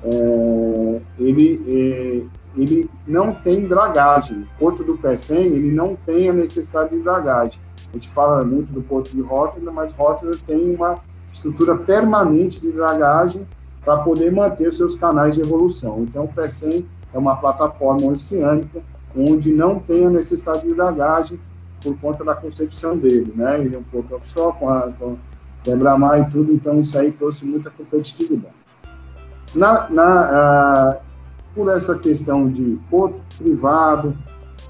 é, 0.05 1.01
ele, 1.19 1.61
é, 1.67 2.61
ele 2.61 2.91
não 3.07 3.33
tem 3.33 3.67
dragagem. 3.67 4.43
O 4.43 4.59
Porto 4.59 4.85
do 4.85 4.97
Pecém, 4.97 5.47
ele 5.47 5.73
não 5.73 5.97
tem 5.97 6.29
a 6.29 6.33
necessidade 6.33 6.91
de 6.91 7.03
dragagem. 7.03 7.59
A 7.91 7.93
gente 7.93 8.09
fala 8.11 8.45
muito 8.45 8.73
do 8.73 8.83
Porto 8.83 9.11
de 9.11 9.21
Rotterdam, 9.21 9.73
mas 9.73 9.93
Rotterdam 9.93 10.39
tem 10.47 10.75
uma 10.75 10.99
estrutura 11.33 11.77
permanente 11.77 12.61
de 12.61 12.71
dragagem 12.73 13.47
para 13.85 13.99
poder 13.99 14.33
manter 14.33 14.73
seus 14.73 14.97
canais 14.97 15.35
de 15.35 15.41
evolução. 15.41 16.03
Então, 16.03 16.25
o 16.25 16.29
Pecém 16.29 16.87
é 17.15 17.19
uma 17.19 17.37
plataforma 17.37 18.07
oceânica 18.11 18.83
onde 19.17 19.53
não 19.53 19.79
tem 19.79 20.05
a 20.05 20.11
necessidade 20.11 20.67
de 20.67 20.75
dragagem 20.75 21.39
por 21.83 21.97
conta 21.99 22.25
da 22.25 22.35
concepção 22.35 22.97
dele, 22.97 23.33
né? 23.35 23.61
Ele 23.61 23.75
é 23.75 23.79
um 23.79 23.83
porto 23.83 24.15
offshore 24.17 24.57
com 24.59 24.69
a, 24.69 24.91
com 24.99 25.17
quebra-mar 25.67 26.21
e 26.21 26.31
tudo, 26.31 26.53
então 26.53 26.79
isso 26.79 26.97
aí 26.97 27.11
trouxe 27.11 27.45
muita 27.45 27.71
competitividade. 27.71 28.55
Na, 29.53 29.91
na, 29.91 30.97
por 31.55 31.69
essa 31.71 31.99
questão 31.99 32.49
de 32.49 32.79
porto 32.89 33.21
privado, 33.37 34.17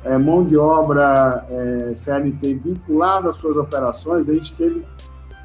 é, 0.03 0.17
mão 0.17 0.43
de 0.43 0.57
obra 0.57 1.45
é, 1.51 1.93
CLT 1.95 2.55
vinculada 2.55 3.29
às 3.29 3.37
suas 3.37 3.57
operações, 3.57 4.29
a 4.29 4.35
gente 4.35 4.55
teve 4.55 4.83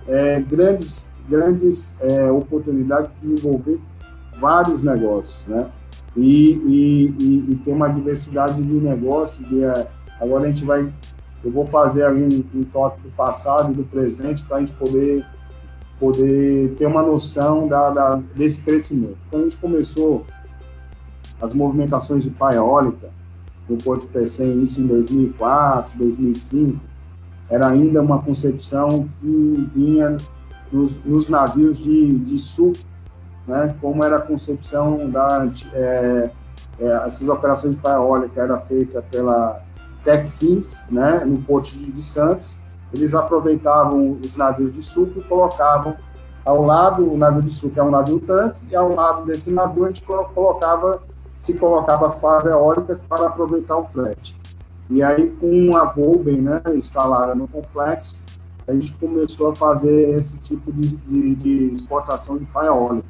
é, 0.07 0.39
grandes, 0.39 1.11
grandes 1.27 1.97
é, 1.99 2.31
oportunidades 2.31 3.13
de 3.15 3.19
desenvolver 3.19 3.79
vários 4.39 4.81
negócios, 4.81 5.45
né? 5.47 5.67
E, 6.15 6.51
e, 6.53 7.15
e, 7.19 7.51
e 7.51 7.55
tem 7.63 7.73
uma 7.73 7.87
diversidade 7.87 8.61
de 8.61 8.73
negócios 8.73 9.49
e 9.51 9.63
é, 9.63 9.87
agora 10.19 10.43
a 10.43 10.47
gente 10.47 10.65
vai 10.65 10.91
eu 11.43 11.51
vou 11.51 11.65
fazer 11.65 12.07
um, 12.11 12.27
um 12.53 12.63
toque 12.63 13.01
do 13.01 13.09
passado 13.09 13.71
e 13.71 13.75
do 13.75 13.83
presente 13.83 14.43
para 14.43 14.57
a 14.57 14.59
gente 14.59 14.73
poder 14.73 15.25
poder 16.01 16.73
ter 16.79 16.87
uma 16.87 17.03
noção 17.03 17.67
da, 17.67 17.91
da, 17.91 18.15
desse 18.35 18.59
crescimento. 18.59 19.17
Quando 19.29 19.43
a 19.43 19.45
gente 19.45 19.57
começou 19.57 20.25
as 21.39 21.53
movimentações 21.53 22.23
de 22.23 22.31
praia 22.31 22.57
eólica 22.57 23.09
no 23.69 23.77
Porto 23.77 24.07
Pecém, 24.07 24.63
isso 24.63 24.81
em 24.81 24.87
2004, 24.87 25.95
2005, 25.99 26.79
era 27.47 27.67
ainda 27.67 28.01
uma 28.01 28.19
concepção 28.19 29.07
que 29.19 29.69
vinha 29.75 30.17
nos, 30.71 30.97
nos 31.05 31.29
navios 31.29 31.77
de, 31.77 32.17
de 32.17 32.39
sul, 32.39 32.73
né, 33.47 33.75
como 33.79 34.03
era 34.03 34.17
a 34.17 34.21
concepção 34.21 35.07
da... 35.07 35.47
É, 35.71 36.31
é, 36.79 36.85
essas 37.05 37.29
operações 37.29 37.75
de 37.75 37.81
praia 37.81 37.97
eólica 37.97 38.41
era 38.41 38.57
feita 38.61 39.03
pela 39.03 39.61
Texis, 40.03 40.83
né, 40.89 41.23
no 41.25 41.37
Porto 41.43 41.77
de 41.77 42.01
Santos, 42.01 42.55
eles 42.93 43.13
aproveitavam 43.13 44.17
os 44.23 44.35
navios 44.35 44.73
de 44.73 44.81
suco 44.81 45.19
e 45.19 45.23
colocavam 45.23 45.95
ao 46.43 46.63
lado, 46.63 47.11
o 47.11 47.17
navio 47.17 47.41
de 47.41 47.51
suco 47.51 47.79
é 47.79 47.83
um 47.83 47.91
navio 47.91 48.19
tanque, 48.19 48.57
e 48.69 48.75
ao 48.75 48.93
lado 48.93 49.25
desse 49.25 49.51
navio 49.51 49.85
a 49.85 49.87
gente 49.89 50.03
colocava 50.03 51.01
se 51.37 51.55
colocava 51.55 52.05
as 52.05 52.15
pás 52.15 52.45
eólicas 52.45 52.99
para 53.09 53.25
aproveitar 53.25 53.75
o 53.75 53.85
frete. 53.85 54.35
E 54.89 55.01
aí, 55.01 55.31
com 55.39 55.75
a 55.75 55.85
Volben 55.85 56.41
né, 56.41 56.61
instalada 56.75 57.33
no 57.33 57.47
complexo, 57.47 58.15
a 58.67 58.73
gente 58.73 58.93
começou 58.93 59.49
a 59.49 59.55
fazer 59.55 60.09
esse 60.09 60.37
tipo 60.37 60.71
de, 60.71 60.95
de, 60.97 61.35
de 61.35 61.75
exportação 61.75 62.37
de 62.37 62.45
pá 62.45 62.65
eólica. 62.65 63.07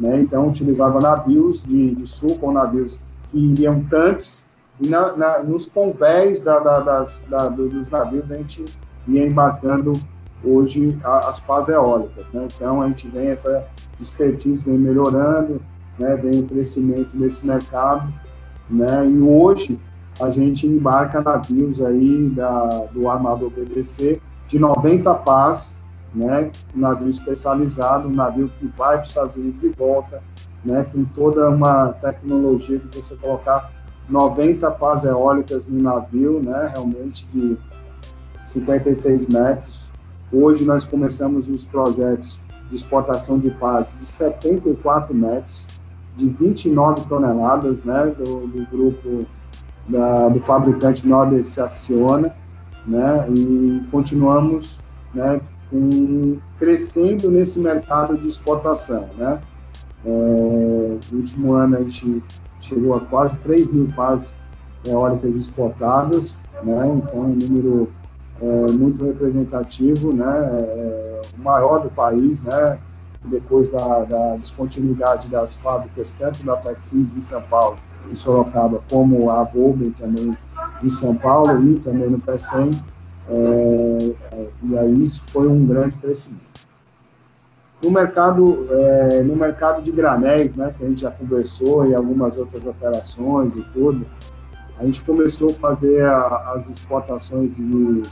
Né? 0.00 0.20
Então, 0.20 0.48
utilizava 0.48 1.00
navios 1.00 1.64
de, 1.64 1.94
de 1.94 2.06
sul 2.06 2.38
com 2.38 2.50
navios 2.50 2.98
que 3.30 3.38
iriam 3.38 3.84
tanques, 3.84 4.48
e 4.80 4.88
na, 4.88 5.14
na, 5.14 5.38
nos 5.42 5.66
convéis 5.66 6.40
da, 6.40 6.58
da, 6.58 6.80
das, 6.80 7.22
da, 7.28 7.48
dos 7.48 7.90
navios 7.90 8.30
a 8.30 8.36
gente 8.36 8.64
ia 9.08 9.26
embarcando 9.26 9.92
hoje 10.44 10.98
as 11.02 11.40
pás 11.40 11.68
eólicas. 11.68 12.24
Né? 12.32 12.46
Então, 12.54 12.82
a 12.82 12.88
gente 12.88 13.08
vem, 13.08 13.28
essa 13.28 13.66
expertise 14.00 14.64
vem 14.64 14.78
melhorando, 14.78 15.60
né? 15.98 16.16
vem 16.16 16.40
o 16.40 16.46
crescimento 16.46 17.10
nesse 17.14 17.46
mercado, 17.46 18.12
né? 18.68 19.06
e 19.06 19.20
hoje 19.20 19.78
a 20.20 20.30
gente 20.30 20.66
embarca 20.66 21.20
navios 21.20 21.82
aí 21.82 22.28
da, 22.30 22.86
do 22.92 23.08
armador 23.08 23.50
BBC 23.50 24.20
de 24.48 24.58
90 24.58 25.12
pás, 25.14 25.76
né, 26.14 26.50
navio 26.74 27.08
especializado, 27.08 28.08
um 28.08 28.12
navio 28.12 28.50
que 28.58 28.66
vai 28.66 28.96
para 28.96 29.02
os 29.02 29.08
Estados 29.08 29.36
Unidos 29.36 29.62
e 29.62 29.68
volta, 29.68 30.22
né, 30.64 30.86
com 30.90 31.04
toda 31.04 31.50
uma 31.50 31.92
tecnologia 31.92 32.78
de 32.78 32.96
você 32.96 33.14
colocar 33.16 33.70
90 34.08 34.70
pás 34.72 35.04
eólicas 35.04 35.66
no 35.66 35.82
navio, 35.82 36.40
né, 36.42 36.70
realmente 36.72 37.26
de 37.26 37.58
56 38.56 39.26
metros. 39.26 39.86
Hoje 40.32 40.64
nós 40.64 40.84
começamos 40.84 41.48
os 41.48 41.64
projetos 41.64 42.40
de 42.70 42.76
exportação 42.76 43.38
de 43.38 43.50
pás 43.50 43.94
de 43.98 44.06
74 44.06 45.14
metros, 45.14 45.66
de 46.16 46.26
29 46.26 47.02
toneladas, 47.06 47.84
né, 47.84 48.12
do, 48.16 48.46
do 48.46 48.66
grupo 48.70 49.26
da, 49.86 50.28
do 50.28 50.40
fabricante 50.40 51.06
Nordex 51.06 51.58
Acciona, 51.58 52.34
né, 52.86 53.26
e 53.28 53.82
continuamos, 53.90 54.80
né, 55.14 55.40
com, 55.70 56.38
crescendo 56.58 57.30
nesse 57.30 57.58
mercado 57.58 58.16
de 58.16 58.26
exportação, 58.26 59.06
né. 59.16 59.40
É, 60.04 60.08
no 61.10 61.18
último 61.18 61.52
ano 61.52 61.76
a 61.76 61.82
gente 61.82 62.22
chegou 62.60 62.94
a 62.94 63.00
quase 63.00 63.36
3 63.38 63.70
mil 63.70 63.88
pás 63.94 64.34
eólicas 64.84 65.36
exportadas, 65.36 66.38
né, 66.62 66.86
então 66.96 67.20
um 67.20 67.34
número 67.34 67.90
é, 68.40 68.72
muito 68.72 69.04
representativo, 69.04 70.12
né, 70.12 70.24
é, 70.26 71.20
o 71.38 71.42
maior 71.42 71.78
do 71.78 71.90
país, 71.90 72.42
né, 72.42 72.78
depois 73.24 73.70
da, 73.70 74.04
da 74.04 74.36
descontinuidade 74.36 75.28
das 75.28 75.56
fábricas, 75.56 76.12
tanto 76.12 76.44
da 76.44 76.56
Texas 76.56 77.16
em 77.16 77.22
São 77.22 77.42
Paulo 77.42 77.78
em 78.10 78.14
Sorocaba, 78.14 78.80
como 78.88 79.30
a 79.30 79.42
Volkswagen 79.42 79.90
também 79.92 80.38
em 80.82 80.90
São 80.90 81.16
Paulo 81.16 81.62
e 81.70 81.80
também 81.80 82.08
no 82.08 82.20
PECEM, 82.20 82.70
é, 83.28 84.14
é, 84.32 84.46
e 84.62 84.78
aí 84.78 85.02
isso 85.02 85.22
foi 85.28 85.48
um 85.48 85.66
grande 85.66 85.96
crescimento. 85.96 86.46
No 87.82 87.90
mercado, 87.90 88.66
é, 88.70 89.22
no 89.22 89.36
mercado 89.36 89.82
de 89.82 89.90
granéis, 89.90 90.54
né, 90.56 90.72
que 90.76 90.84
a 90.84 90.88
gente 90.88 91.00
já 91.00 91.10
conversou 91.10 91.86
e 91.86 91.94
algumas 91.94 92.36
outras 92.36 92.64
operações 92.64 93.56
e 93.56 93.62
tudo, 93.72 94.06
a 94.78 94.84
gente 94.84 95.02
começou 95.02 95.50
a 95.50 95.54
fazer 95.54 96.04
a, 96.04 96.52
as 96.54 96.68
exportações 96.68 97.56
de, 97.56 98.02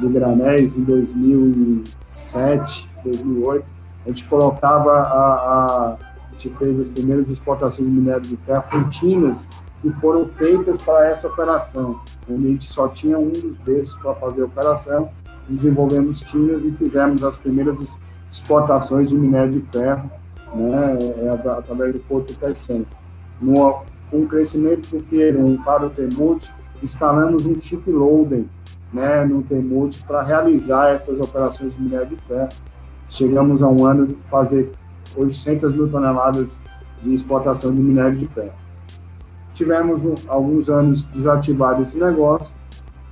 de 0.00 0.08
granéis 0.08 0.76
em 0.76 0.84
2007, 0.84 2.88
2008. 3.04 3.64
A 4.04 4.08
gente 4.08 4.24
colocava 4.24 4.92
a, 4.92 5.92
a 5.92 5.96
gente 6.32 6.48
fez 6.56 6.80
as 6.80 6.88
primeiras 6.88 7.30
exportações 7.30 7.88
de 7.88 7.94
minério 7.94 8.22
de 8.22 8.36
ferro 8.36 8.64
contínuas 8.70 9.46
que 9.82 9.90
foram 9.90 10.28
feitas 10.28 10.80
para 10.80 11.08
essa 11.08 11.26
operação, 11.26 12.00
a 12.28 12.32
gente 12.32 12.64
só 12.64 12.86
tinha 12.86 13.18
um 13.18 13.30
dos 13.30 13.58
berços 13.58 13.96
para 13.96 14.14
fazer 14.14 14.42
a 14.42 14.44
operação, 14.44 15.10
desenvolvemos 15.48 16.20
tinas 16.20 16.64
e 16.64 16.70
fizemos 16.70 17.24
as 17.24 17.36
primeiras 17.36 17.98
exportações 18.30 19.08
de 19.08 19.16
minério 19.16 19.52
de 19.52 19.60
ferro, 19.72 20.08
né, 20.54 20.98
é, 21.18 21.50
através 21.50 21.92
do 21.92 21.98
Porto 21.98 22.32
Pecém. 22.34 22.86
Com 23.40 24.20
o 24.20 24.26
crescimento 24.26 24.88
do 24.88 25.02
Queiron 25.02 25.56
para 25.64 25.86
o 25.86 25.90
Temute, 25.90 26.48
instalamos 26.80 27.44
um 27.44 27.60
chip 27.60 27.90
loading 27.90 28.48
né, 28.92 29.24
no 29.24 29.42
Temute 29.42 30.02
para 30.02 30.22
realizar 30.22 30.90
essas 30.90 31.18
operações 31.18 31.74
de 31.74 31.82
minério 31.82 32.08
de 32.08 32.16
ferro. 32.16 32.48
Chegamos 33.08 33.62
a 33.62 33.68
um 33.68 33.86
ano 33.86 34.06
de 34.06 34.14
fazer 34.30 34.72
800 35.16 35.74
mil 35.74 35.88
toneladas 35.90 36.58
de 37.02 37.12
exportação 37.12 37.74
de 37.74 37.80
minério 37.80 38.16
de 38.16 38.26
ferro. 38.26 38.52
Tivemos 39.54 40.02
um, 40.04 40.14
alguns 40.28 40.68
anos 40.68 41.04
desativado 41.04 41.82
esse 41.82 41.98
negócio, 41.98 42.52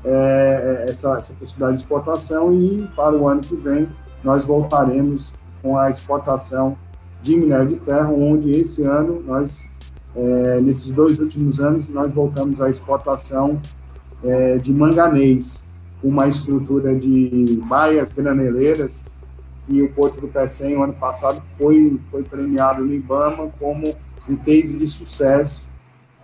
é, 0.04 0.84
é, 0.86 0.90
essa, 0.90 1.18
essa 1.18 1.34
possibilidade 1.34 1.76
de 1.76 1.82
exportação, 1.82 2.52
e 2.54 2.88
para 2.96 3.14
o 3.14 3.28
ano 3.28 3.40
que 3.40 3.54
vem 3.54 3.88
nós 4.24 4.44
voltaremos 4.44 5.32
com 5.62 5.78
a 5.78 5.90
exportação 5.90 6.76
de 7.22 7.36
minério 7.36 7.68
de 7.68 7.76
ferro, 7.80 8.22
onde 8.22 8.50
esse 8.50 8.82
ano 8.82 9.22
nós, 9.26 9.66
é, 10.16 10.60
nesses 10.60 10.90
dois 10.92 11.18
últimos 11.20 11.60
anos, 11.60 11.88
nós 11.90 12.10
voltamos 12.12 12.60
à 12.60 12.70
exportação 12.70 13.60
é, 14.24 14.56
de 14.56 14.72
manganês, 14.72 15.64
uma 16.02 16.28
estrutura 16.28 16.94
de 16.94 17.58
baias 17.68 18.12
graneleiras 18.12 19.04
e 19.68 19.82
o 19.82 19.88
Porto 19.92 20.20
do 20.20 20.28
Pecém, 20.28 20.76
o 20.76 20.82
ano 20.82 20.94
passado, 20.94 21.40
foi, 21.56 21.98
foi 22.10 22.22
premiado 22.22 22.84
no 22.84 22.92
IBAMA 22.92 23.50
como 23.58 23.94
um 24.28 24.36
case 24.36 24.76
de 24.76 24.86
sucesso, 24.86 25.64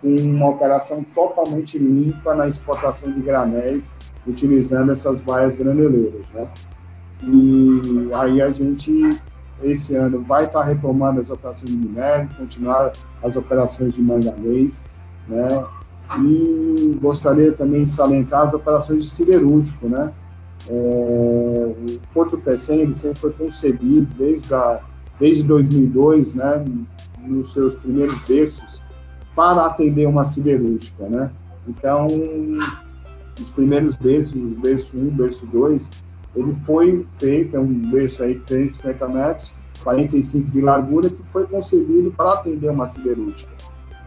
com 0.01 0.13
uma 0.15 0.49
operação 0.49 1.03
totalmente 1.15 1.77
limpa 1.77 2.35
na 2.35 2.47
exportação 2.47 3.11
de 3.11 3.21
granéis, 3.21 3.91
utilizando 4.27 4.91
essas 4.91 5.19
baias 5.19 5.55
graneleiras, 5.55 6.29
né? 6.33 6.47
E 7.23 8.09
aí 8.13 8.41
a 8.41 8.51
gente, 8.51 9.17
esse 9.63 9.95
ano, 9.95 10.21
vai 10.21 10.45
estar 10.45 10.63
retomando 10.63 11.21
as 11.21 11.29
operações 11.29 11.71
de 11.71 11.77
minério, 11.77 12.29
continuar 12.37 12.91
as 13.23 13.35
operações 13.35 13.93
de 13.93 14.01
manganês, 14.01 14.85
né? 15.27 15.47
E 16.19 16.97
gostaria 17.01 17.51
também 17.51 17.83
de 17.83 17.89
salientar 17.89 18.41
as 18.41 18.53
operações 18.53 19.03
de 19.03 19.09
siderúrgico, 19.09 19.87
né? 19.87 20.13
É, 20.69 21.73
o 21.77 21.99
Porto 22.13 22.37
Pecém 22.37 22.81
ele 22.81 22.95
sempre 22.95 23.19
foi 23.19 23.31
concebido 23.31 24.07
desde, 24.17 24.53
a, 24.53 24.79
desde 25.19 25.43
2002, 25.43 26.33
né, 26.33 26.65
nos 27.25 27.53
seus 27.53 27.75
primeiros 27.75 28.19
berços, 28.27 28.81
para 29.35 29.65
atender 29.65 30.07
uma 30.07 30.25
siderúrgica, 30.25 31.07
né? 31.07 31.29
Então, 31.67 32.07
os 33.39 33.51
primeiros 33.51 33.95
berços, 33.95 34.41
berço 34.57 34.97
1, 34.97 35.09
berço 35.09 35.45
2, 35.45 35.91
ele 36.35 36.55
foi 36.65 37.05
feito, 37.17 37.55
é 37.55 37.59
um 37.59 37.67
berço 37.67 38.23
aí 38.23 38.35
de 38.35 38.39
350 38.41 39.07
metros, 39.07 39.53
45 39.83 40.51
de 40.51 40.61
largura, 40.61 41.09
que 41.09 41.21
foi 41.31 41.45
concebido 41.45 42.11
para 42.11 42.33
atender 42.33 42.69
uma 42.69 42.87
siderúrgica, 42.87 43.51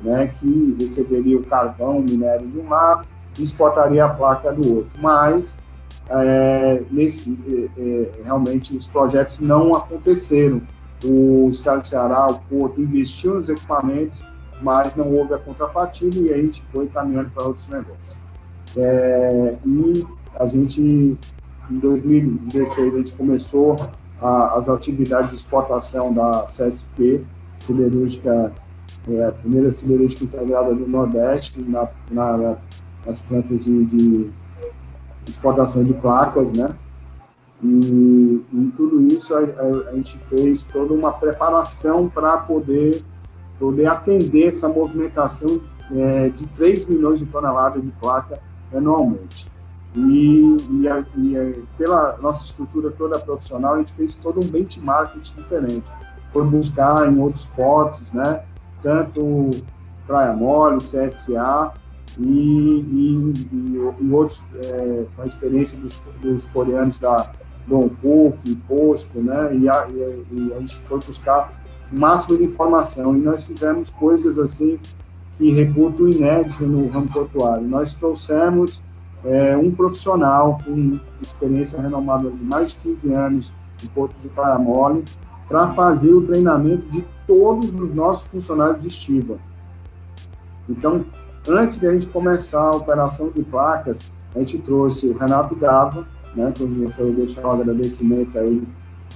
né, 0.03 0.32
que 0.38 0.76
receberia 0.78 1.38
o 1.38 1.44
carvão, 1.44 1.98
o 1.98 2.03
minério 2.03 2.46
de 2.46 2.59
um 2.59 2.68
lado 2.68 3.07
e 3.38 3.42
exportaria 3.42 4.05
a 4.05 4.09
placa 4.09 4.53
do 4.53 4.76
outro. 4.76 4.90
Mas 5.01 5.57
é, 6.09 6.82
nesse, 6.90 7.38
é, 7.46 7.80
é, 7.80 8.11
realmente 8.24 8.76
os 8.76 8.86
projetos 8.86 9.38
não 9.40 9.74
aconteceram. 9.74 10.61
O 11.03 11.48
Estado 11.51 11.80
de 11.80 11.88
Ceará, 11.88 12.26
o 12.26 12.38
Porto, 12.40 12.80
investiu 12.80 13.36
nos 13.36 13.48
equipamentos, 13.48 14.22
mas 14.61 14.94
não 14.94 15.11
houve 15.14 15.32
a 15.32 15.38
contrapartida 15.38 16.18
e 16.18 16.32
a 16.32 16.36
gente 16.36 16.62
foi 16.72 16.86
caminhando 16.88 17.30
para 17.30 17.44
outros 17.44 17.66
negócios. 17.68 18.16
É, 18.76 19.57
e 19.64 20.07
a 20.38 20.46
gente, 20.46 20.80
em 20.80 21.78
2016, 21.78 22.94
a 22.94 22.98
gente 22.98 23.12
começou 23.12 23.76
a, 24.20 24.57
as 24.57 24.68
atividades 24.68 25.30
de 25.30 25.36
exportação 25.36 26.12
da 26.12 26.42
CSP, 26.42 27.24
siderúrgica, 27.57 28.53
é, 29.09 29.26
a 29.26 29.32
primeira 29.32 29.72
siderúrgica 29.72 30.24
integrada 30.24 30.74
do 30.74 30.86
Nordeste, 30.86 31.61
na, 31.61 31.88
na, 32.11 32.57
nas 33.07 33.20
plantas 33.20 33.64
de, 33.64 33.84
de 33.86 34.30
exportação 35.26 35.84
de 35.84 35.94
placas, 35.94 36.51
né? 36.53 36.74
E, 37.62 38.42
e 38.53 38.72
tudo 38.76 39.03
isso 39.03 39.34
a, 39.34 39.40
a, 39.40 39.90
a, 39.90 39.94
gente 39.94 40.16
fez 40.28 40.64
toda 40.64 40.94
uma 40.94 41.12
preparação 41.12 42.09
para 42.09 42.38
poder, 42.38 43.03
poder 43.59 43.86
atender 43.86 44.46
essa 44.46 44.68
movimentação 44.68 45.61
é, 45.94 46.30
de 46.30 46.46
3 46.46 46.86
milhões 46.86 47.18
de 47.18 47.26
toneladas 47.26 47.82
de 47.82 47.90
placa 48.01 48.40
anualmente. 48.74 49.46
E, 49.94 50.57
e, 50.70 50.88
a, 50.88 51.05
e 51.16 51.64
pela 51.76 52.16
nossa 52.22 52.44
estrutura 52.44 52.90
toda 52.90 53.18
profissional, 53.18 53.74
a 53.74 53.78
gente 53.78 53.92
fez 53.92 54.14
todo 54.14 54.40
um 54.40 54.48
benchmarking 54.48 55.20
diferente. 55.20 55.84
Foi 56.32 56.44
buscar 56.46 57.12
em 57.12 57.18
outros 57.18 57.46
portos, 57.46 58.11
né? 58.12 58.44
Tanto 58.83 59.51
Praia 60.07 60.33
Mole, 60.33 60.78
CSA, 60.78 61.72
e, 62.18 62.22
e, 62.22 63.49
e 63.53 64.12
outros, 64.12 64.43
é, 64.64 65.05
com 65.14 65.22
a 65.22 65.26
experiência 65.26 65.78
dos, 65.78 66.01
dos 66.20 66.47
coreanos 66.47 66.99
da 66.99 67.31
Dongkook, 67.66 68.57
Posco, 68.68 69.20
né, 69.20 69.57
e 69.57 69.68
a, 69.68 69.87
e 69.89 70.53
a 70.57 70.61
gente 70.61 70.76
foi 70.89 70.99
buscar 70.99 71.53
o 71.93 71.97
máximo 71.97 72.39
de 72.39 72.45
informação, 72.45 73.16
e 73.16 73.20
nós 73.20 73.45
fizemos 73.45 73.91
coisas 73.91 74.39
assim 74.39 74.78
que 75.37 75.51
reputo 75.51 76.09
inédito 76.09 76.66
no 76.66 76.89
ramo 76.89 77.09
portuário. 77.09 77.66
Nós 77.66 77.95
trouxemos 77.95 78.81
é, 79.24 79.57
um 79.57 79.70
profissional 79.70 80.59
com 80.64 80.99
experiência 81.22 81.81
renomada 81.81 82.31
de 82.31 82.45
mais 82.45 82.72
de 82.72 82.81
15 82.81 83.12
anos 83.12 83.53
em 83.83 83.87
Porto 83.89 84.18
de 84.20 84.28
Praia 84.28 84.59
Mole 84.59 85.05
para 85.51 85.72
fazer 85.72 86.14
o 86.14 86.22
treinamento 86.22 86.88
de 86.88 87.05
todos 87.26 87.74
os 87.74 87.92
nossos 87.92 88.28
funcionários 88.28 88.80
de 88.80 88.86
estiva. 88.86 89.36
Então, 90.68 91.05
antes 91.48 91.76
de 91.76 91.88
a 91.88 91.92
gente 91.92 92.07
começar 92.07 92.61
a 92.61 92.76
operação 92.76 93.30
de 93.30 93.42
placas, 93.42 94.09
a 94.32 94.38
gente 94.38 94.59
trouxe 94.59 95.09
o 95.09 95.18
Renato 95.18 95.57
Gava, 95.57 96.07
né, 96.36 96.53
que 96.55 96.62
eu 96.62 96.68
vou 96.68 97.12
deixar 97.12 97.48
um 97.48 97.51
agradecimento 97.51 98.38
aí, 98.38 98.62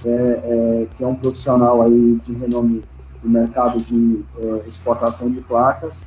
é, 0.03 0.09
é, 0.11 0.87
que 0.97 1.03
é 1.05 1.07
um 1.07 1.15
profissional 1.15 1.81
aí 1.81 2.19
de 2.25 2.33
renome 2.33 2.83
no 3.23 3.29
mercado 3.29 3.79
de 3.79 4.21
é, 4.37 4.67
exportação 4.67 5.31
de 5.31 5.39
placas, 5.39 6.05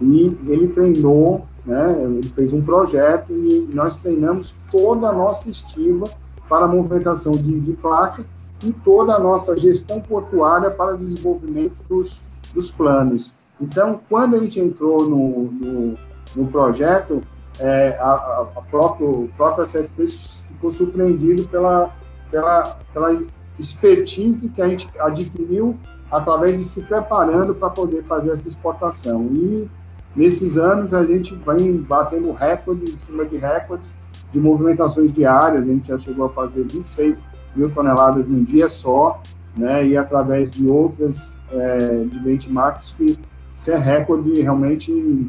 e 0.00 0.34
ele 0.46 0.68
treinou, 0.68 1.44
né, 1.66 1.94
ele 2.04 2.28
fez 2.30 2.54
um 2.54 2.62
projeto 2.62 3.34
e 3.34 3.68
nós 3.74 3.98
treinamos 3.98 4.54
toda 4.72 5.08
a 5.08 5.12
nossa 5.12 5.50
estiva 5.50 6.06
para 6.48 6.64
a 6.64 6.68
movimentação 6.68 7.32
de, 7.32 7.60
de 7.60 7.72
placa 7.74 8.24
e 8.62 8.72
toda 8.72 9.14
a 9.14 9.18
nossa 9.18 9.56
gestão 9.56 10.00
portuária 10.00 10.70
para 10.70 10.94
o 10.94 10.98
desenvolvimento 10.98 11.76
dos, 11.88 12.20
dos 12.52 12.70
planos. 12.70 13.32
Então, 13.60 14.00
quando 14.08 14.36
a 14.36 14.38
gente 14.38 14.60
entrou 14.60 15.08
no, 15.08 15.50
no, 15.50 15.94
no 16.34 16.46
projeto, 16.46 17.22
é, 17.58 17.96
a, 18.00 18.46
a 18.56 18.62
próprio, 18.70 19.24
o 19.24 19.30
próprio 19.36 19.64
CSP 19.64 20.06
ficou 20.48 20.72
surpreendido 20.72 21.44
pela, 21.48 21.90
pela, 22.30 22.78
pela 22.92 23.16
expertise 23.58 24.48
que 24.48 24.62
a 24.62 24.68
gente 24.68 24.88
adquiriu 24.98 25.76
através 26.10 26.56
de 26.56 26.64
se 26.64 26.82
preparando 26.82 27.54
para 27.54 27.70
poder 27.70 28.02
fazer 28.04 28.30
essa 28.30 28.48
exportação. 28.48 29.26
E 29.32 29.68
nesses 30.14 30.56
anos 30.56 30.94
a 30.94 31.04
gente 31.04 31.34
vem 31.34 31.76
batendo 31.76 32.32
recordes 32.32 32.94
em 32.94 32.96
cima 32.96 33.24
de 33.24 33.36
recordes 33.36 33.90
de 34.32 34.38
movimentações 34.38 35.12
diárias, 35.12 35.62
a 35.62 35.66
gente 35.66 35.88
já 35.88 35.98
chegou 35.98 36.26
a 36.26 36.28
fazer 36.28 36.62
26 36.64 37.22
mil 37.58 37.70
toneladas 37.70 38.26
num 38.26 38.44
dia 38.44 38.68
só, 38.68 39.20
né, 39.56 39.86
e 39.86 39.96
através 39.96 40.50
de 40.50 40.66
outras 40.66 41.36
é, 41.50 42.04
de 42.04 42.18
benchmarks 42.20 42.94
que 42.96 43.18
isso 43.56 43.72
é 43.72 43.76
recorde 43.76 44.40
realmente 44.40 45.28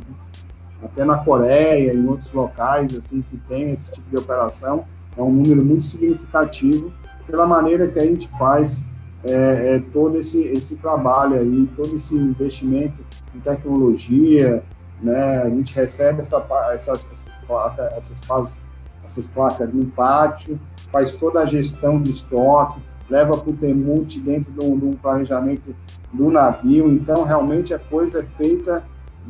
até 0.83 1.03
na 1.03 1.17
Coreia, 1.17 1.93
em 1.93 2.07
outros 2.07 2.31
locais 2.31 2.95
assim 2.95 3.23
que 3.29 3.37
tem 3.47 3.71
esse 3.73 3.91
tipo 3.91 4.07
de 4.09 4.17
operação, 4.17 4.85
é 5.17 5.21
um 5.21 5.31
número 5.31 5.65
muito 5.65 5.83
significativo 5.83 6.91
pela 7.25 7.45
maneira 7.45 7.87
que 7.87 7.99
a 7.99 8.05
gente 8.05 8.27
faz 8.37 8.83
é, 9.23 9.75
é, 9.75 9.83
todo 9.91 10.17
esse, 10.17 10.41
esse 10.43 10.77
trabalho 10.77 11.35
aí, 11.39 11.69
todo 11.75 11.95
esse 11.95 12.15
investimento 12.15 12.95
em 13.35 13.39
tecnologia, 13.39 14.63
né? 15.01 15.41
A 15.43 15.49
gente 15.49 15.75
recebe 15.75 16.21
essa, 16.21 16.45
essas, 16.71 17.09
essas, 17.11 17.37
placas, 17.45 17.93
essas, 17.93 18.59
essas 19.03 19.27
placas 19.27 19.73
no 19.73 19.85
pátio, 19.85 20.59
faz 20.91 21.13
toda 21.13 21.39
a 21.39 21.45
gestão 21.45 22.01
de 22.01 22.11
estoque, 22.11 22.79
leva 23.09 23.37
para 23.37 23.49
o 23.49 23.53
Temute 23.53 24.19
dentro 24.19 24.51
de 24.51 24.65
um, 24.65 24.77
de 24.77 24.85
um, 24.85 24.93
planejamento 24.93 25.75
do 26.13 26.29
navio. 26.29 26.89
Então, 26.91 27.23
realmente, 27.23 27.73
a 27.73 27.79
coisa 27.79 28.19
é 28.19 28.23
feita 28.23 28.83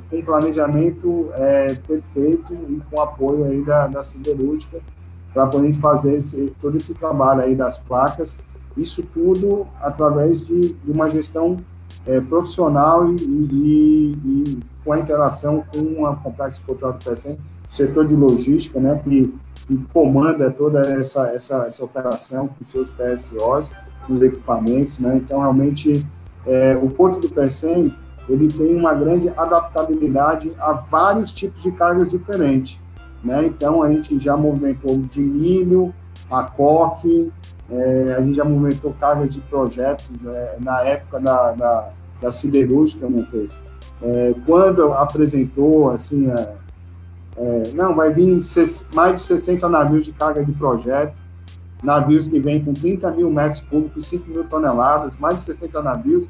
com 0.09 0.21
planejamento 0.21 1.29
é, 1.33 1.73
perfeito 1.75 2.53
e 2.53 2.81
com 2.89 3.01
apoio 3.01 3.45
aí 3.45 3.61
da, 3.61 3.87
da 3.87 4.03
siderúrgica 4.03 4.79
para 5.33 5.47
poder 5.47 5.73
fazer 5.73 6.15
esse, 6.15 6.53
todo 6.61 6.75
esse 6.77 6.93
trabalho 6.93 7.41
aí 7.41 7.55
das 7.55 7.77
placas. 7.77 8.37
Isso 8.75 9.03
tudo 9.03 9.67
através 9.81 10.45
de, 10.45 10.73
de 10.73 10.91
uma 10.91 11.09
gestão 11.09 11.57
é, 12.05 12.19
profissional 12.19 13.11
e, 13.11 13.15
e, 13.15 14.11
e, 14.25 14.59
com 14.83 14.93
a 14.93 14.99
interação 14.99 15.63
com 15.73 16.05
a 16.05 16.15
Complexo 16.15 16.61
do 16.65 16.93
PSM, 16.93 17.37
setor 17.71 18.07
de 18.07 18.15
logística, 18.15 18.79
né, 18.79 18.99
que, 19.03 19.33
que 19.69 19.77
comanda 19.93 20.49
toda 20.49 20.81
essa, 20.81 21.27
essa, 21.27 21.65
essa 21.67 21.85
operação 21.85 22.47
com 22.47 22.65
seus 22.65 22.89
PSOs, 22.89 23.71
os 24.09 24.21
equipamentos, 24.23 24.97
né, 24.97 25.17
então 25.23 25.39
realmente 25.39 26.03
é, 26.47 26.75
o 26.75 26.89
Porto 26.89 27.19
do 27.19 27.29
PSM, 27.29 27.93
ele 28.27 28.47
tem 28.47 28.75
uma 28.75 28.95
grande 28.95 29.29
adaptabilidade 29.37 30.51
a 30.59 30.73
vários 30.73 31.31
tipos 31.31 31.61
de 31.61 31.71
cargas 31.71 32.09
diferentes, 32.09 32.79
né, 33.23 33.45
então 33.45 33.83
a 33.83 33.93
gente 33.93 34.17
já 34.17 34.35
movimentou 34.35 34.97
de 34.97 35.21
milho, 35.21 35.93
a 36.31 36.41
coque, 36.41 37.31
é, 37.69 38.15
a 38.17 38.21
gente 38.21 38.37
já 38.37 38.43
movimentou 38.43 38.95
cargas 38.99 39.31
de 39.31 39.39
projetos 39.41 40.09
né, 40.19 40.55
na 40.59 40.81
época 40.81 41.19
da, 41.19 41.51
da, 41.51 41.89
da 42.19 42.31
siderúrgica, 42.31 43.07
né, 43.07 43.23
é, 44.01 44.33
quando 44.47 44.93
apresentou, 44.93 45.91
assim, 45.91 46.31
é, 46.31 46.53
é, 47.39 47.71
não, 47.73 47.95
vai 47.95 48.11
vir 48.11 48.37
mais 48.93 49.15
de 49.15 49.21
60 49.21 49.69
navios 49.69 50.03
de 50.03 50.11
carga 50.11 50.43
de 50.43 50.51
projeto, 50.51 51.13
navios 51.81 52.27
que 52.27 52.37
vêm 52.37 52.61
com 52.61 52.73
30 52.73 53.09
mil 53.11 53.31
metros 53.31 53.61
cúbicos, 53.61 54.09
5 54.09 54.29
mil 54.29 54.43
toneladas, 54.43 55.17
mais 55.17 55.37
de 55.37 55.43
60 55.43 55.81
navios. 55.81 56.29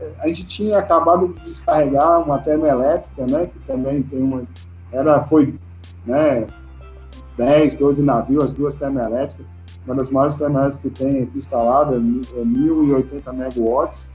É, 0.00 0.10
a 0.18 0.26
gente 0.26 0.44
tinha 0.48 0.80
acabado 0.80 1.28
de 1.28 1.44
descarregar 1.44 2.20
uma 2.20 2.38
termoelétrica, 2.38 3.24
né, 3.30 3.46
que 3.46 3.58
também 3.60 4.02
tem 4.02 4.20
uma, 4.20 4.42
era, 4.90 5.22
foi, 5.22 5.54
né, 6.04 6.44
10, 7.36 7.76
12 7.76 8.02
navios, 8.02 8.44
as 8.46 8.52
duas 8.52 8.74
termoelétricas, 8.74 9.46
uma 9.86 9.94
das 9.94 10.10
maiores 10.10 10.36
termoelétricas 10.36 10.92
que 10.92 11.04
tem 11.04 11.22
aqui 11.22 11.38
instalada, 11.38 11.94
é 11.94 12.00
1.080 12.00 13.32
megawatts. 13.32 14.08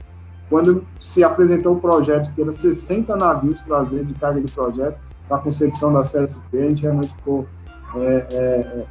Quando 0.50 0.84
se 1.00 1.24
apresentou 1.24 1.76
o 1.76 1.80
projeto, 1.80 2.30
que 2.34 2.42
era 2.42 2.52
60 2.52 3.16
navios 3.16 3.62
trazer 3.62 4.04
de 4.04 4.12
carga 4.12 4.42
de 4.42 4.52
projeto 4.52 4.98
a 5.32 5.38
concepção 5.38 5.92
da 5.92 6.02
CSP, 6.02 6.58
a 6.58 6.68
gente 6.68 6.82
realmente 6.82 7.14
ficou 7.14 7.46
é, 7.96 8.26
é, 8.32 8.84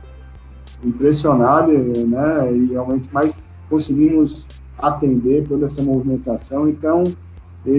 impressionado, 0.83 1.71
né? 1.71 2.51
E 2.53 2.71
realmente 2.71 3.13
mais 3.13 3.41
conseguimos 3.69 4.45
atender 4.77 5.47
toda 5.47 5.65
essa 5.65 5.81
movimentação. 5.81 6.67
Então, 6.67 7.03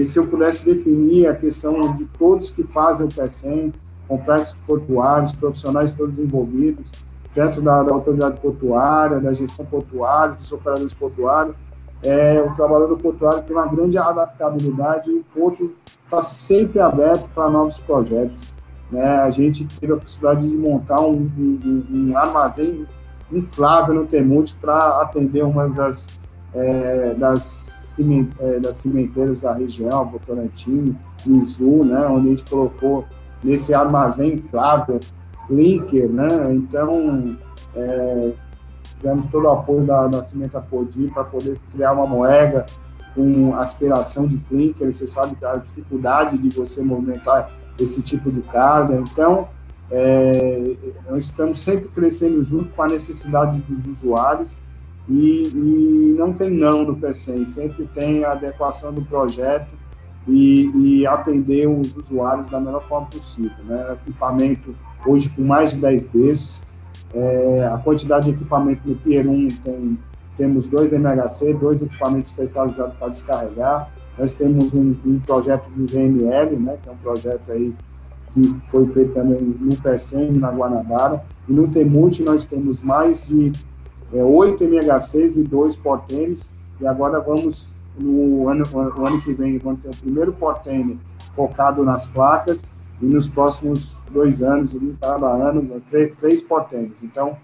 se 0.05 0.17
eu 0.17 0.27
pudesse 0.27 0.65
definir 0.65 1.27
a 1.27 1.35
questão 1.35 1.79
de 1.95 2.05
todos 2.17 2.49
que 2.49 2.63
fazem 2.63 3.05
o 3.05 3.09
PECEM, 3.09 3.73
complexos 4.07 4.55
portuários, 4.65 5.33
profissionais 5.33 5.93
todos 5.93 6.17
envolvidos, 6.17 6.89
dentro 7.35 7.61
da, 7.61 7.83
da, 7.83 7.93
autoridade 7.93 8.39
portuária, 8.39 9.19
da 9.19 9.33
gestão 9.33 9.65
portuária, 9.65 10.35
dos 10.35 10.51
operadores 10.51 10.93
portuários. 10.93 11.55
É, 12.03 12.41
o 12.41 12.53
trabalhador 12.55 12.97
portuário 12.97 13.43
tem 13.43 13.55
uma 13.55 13.67
grande 13.67 13.97
adaptabilidade 13.97 15.09
e 15.09 15.19
o 15.19 15.23
porto 15.33 15.73
está 16.03 16.21
sempre 16.21 16.79
aberto 16.79 17.27
para 17.33 17.49
novos 17.49 17.79
projetos. 17.79 18.53
Né? 18.91 19.03
A 19.03 19.29
gente 19.31 19.65
teve 19.79 19.93
a 19.93 19.97
possibilidade 19.97 20.47
de 20.47 20.55
montar 20.55 21.01
um, 21.01 21.29
um, 21.37 21.85
um 21.89 22.17
armazém 22.17 22.85
inflável 23.31 23.95
no 23.95 24.05
Temute 24.05 24.53
para 24.55 25.01
atender 25.01 25.43
uma 25.43 25.67
das, 25.69 26.07
é, 26.53 27.13
das, 27.15 27.97
é, 28.39 28.59
das 28.59 28.77
cimenteiras 28.77 29.39
da 29.39 29.53
região, 29.53 30.05
Votorantim, 30.05 30.95
Mizu, 31.25 31.83
né? 31.85 32.05
onde 32.07 32.27
a 32.27 32.29
gente 32.31 32.49
colocou 32.49 33.05
nesse 33.43 33.73
armazém 33.73 34.33
inflável 34.33 34.99
clinker, 35.47 36.09
né? 36.09 36.27
Então, 36.53 37.35
é, 37.75 38.31
tivemos 39.03 39.27
todo 39.27 39.45
o 39.45 39.51
apoio 39.51 39.85
da, 39.85 40.07
da 40.07 40.23
Cimenta 40.23 40.61
Podi 40.61 41.11
para 41.13 41.25
poder 41.25 41.59
criar 41.73 41.91
uma 41.91 42.07
moeda 42.07 42.65
com 43.13 43.53
aspiração 43.55 44.25
de 44.25 44.37
clinker. 44.37 44.91
Você 44.91 45.05
sabe 45.05 45.35
a 45.45 45.57
dificuldade 45.57 46.37
de 46.37 46.55
você 46.55 46.81
movimentar 46.81 47.51
esse 47.77 48.01
tipo 48.01 48.31
de 48.31 48.41
carga. 48.41 48.95
Então, 48.95 49.49
é, 49.91 50.75
nós 51.09 51.25
estamos 51.25 51.61
sempre 51.61 51.89
crescendo 51.89 52.41
junto 52.45 52.69
com 52.69 52.81
a 52.81 52.87
necessidade 52.87 53.59
dos 53.67 53.85
usuários 53.85 54.57
e, 55.09 55.49
e 55.49 56.15
não 56.17 56.31
tem 56.31 56.49
não 56.49 56.85
no 56.85 56.95
PCM, 56.95 57.45
sempre 57.45 57.85
tem 57.93 58.23
a 58.23 58.31
adequação 58.31 58.93
do 58.93 59.01
projeto 59.01 59.67
e, 60.25 60.71
e 60.75 61.05
atender 61.05 61.67
os 61.67 61.95
usuários 61.97 62.49
da 62.49 62.57
melhor 62.57 62.81
forma 62.83 63.07
possível. 63.07 63.63
Né? 63.65 63.97
Equipamento 64.01 64.73
hoje 65.05 65.27
com 65.29 65.41
mais 65.41 65.71
de 65.71 65.77
10 65.79 66.03
berços. 66.05 66.63
É, 67.13 67.69
a 67.71 67.77
quantidade 67.77 68.25
de 68.25 68.31
equipamento 68.31 68.81
no 68.85 68.95
Pier 68.95 69.27
1 69.27 69.47
tem, 69.63 69.99
temos 70.37 70.67
dois 70.67 70.91
MHC, 70.91 71.53
dois 71.53 71.81
equipamentos 71.81 72.31
especializados 72.31 72.95
para 72.97 73.07
descarregar. 73.09 73.91
Nós 74.17 74.33
temos 74.33 74.73
um, 74.73 74.95
um 75.05 75.19
projeto 75.19 75.69
do 75.69 75.85
GML, 75.85 76.55
né, 76.57 76.77
que 76.81 76.89
é 76.89 76.91
um 76.91 76.97
projeto 76.97 77.51
aí 77.51 77.73
que 78.33 78.41
foi 78.71 78.87
feito 78.87 79.13
também 79.13 79.39
no 79.41 79.75
PSM, 79.77 80.39
na 80.39 80.49
Guanabara. 80.49 81.23
E 81.47 81.53
no 81.53 81.67
Temute 81.67 82.23
nós 82.23 82.45
temos 82.45 82.81
mais 82.81 83.25
de 83.25 83.51
é, 84.11 84.23
8 84.23 84.63
MHCs 84.63 85.37
e 85.37 85.43
dois 85.43 85.75
portênis. 85.75 86.51
E 86.81 86.87
agora 86.87 87.19
vamos, 87.19 87.71
no 87.97 88.49
ano, 88.49 88.63
no 88.73 89.05
ano 89.05 89.21
que 89.21 89.33
vem, 89.33 89.59
vamos 89.59 89.81
ter 89.81 89.89
o 89.89 89.97
primeiro 89.97 90.33
portênis 90.33 90.97
focado 91.35 91.83
nas 91.83 92.05
placas 92.07 92.63
e 93.01 93.05
nos 93.05 93.27
próximos 93.27 93.95
dois 94.11 94.41
anos, 94.41 94.75
cada 95.01 95.27
ano, 95.27 95.81
três, 95.89 96.15
três. 96.15 96.45
Então, 97.03 97.37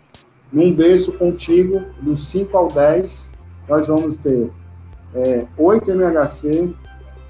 num 0.51 0.73
berço 0.73 1.13
contigo, 1.13 1.81
dos 2.01 2.27
5 2.29 2.57
ao 2.57 2.67
10, 2.67 3.31
nós 3.67 3.87
vamos 3.87 4.17
ter 4.17 4.49
é, 5.13 5.45
8 5.57 5.91
MHC, 5.91 6.73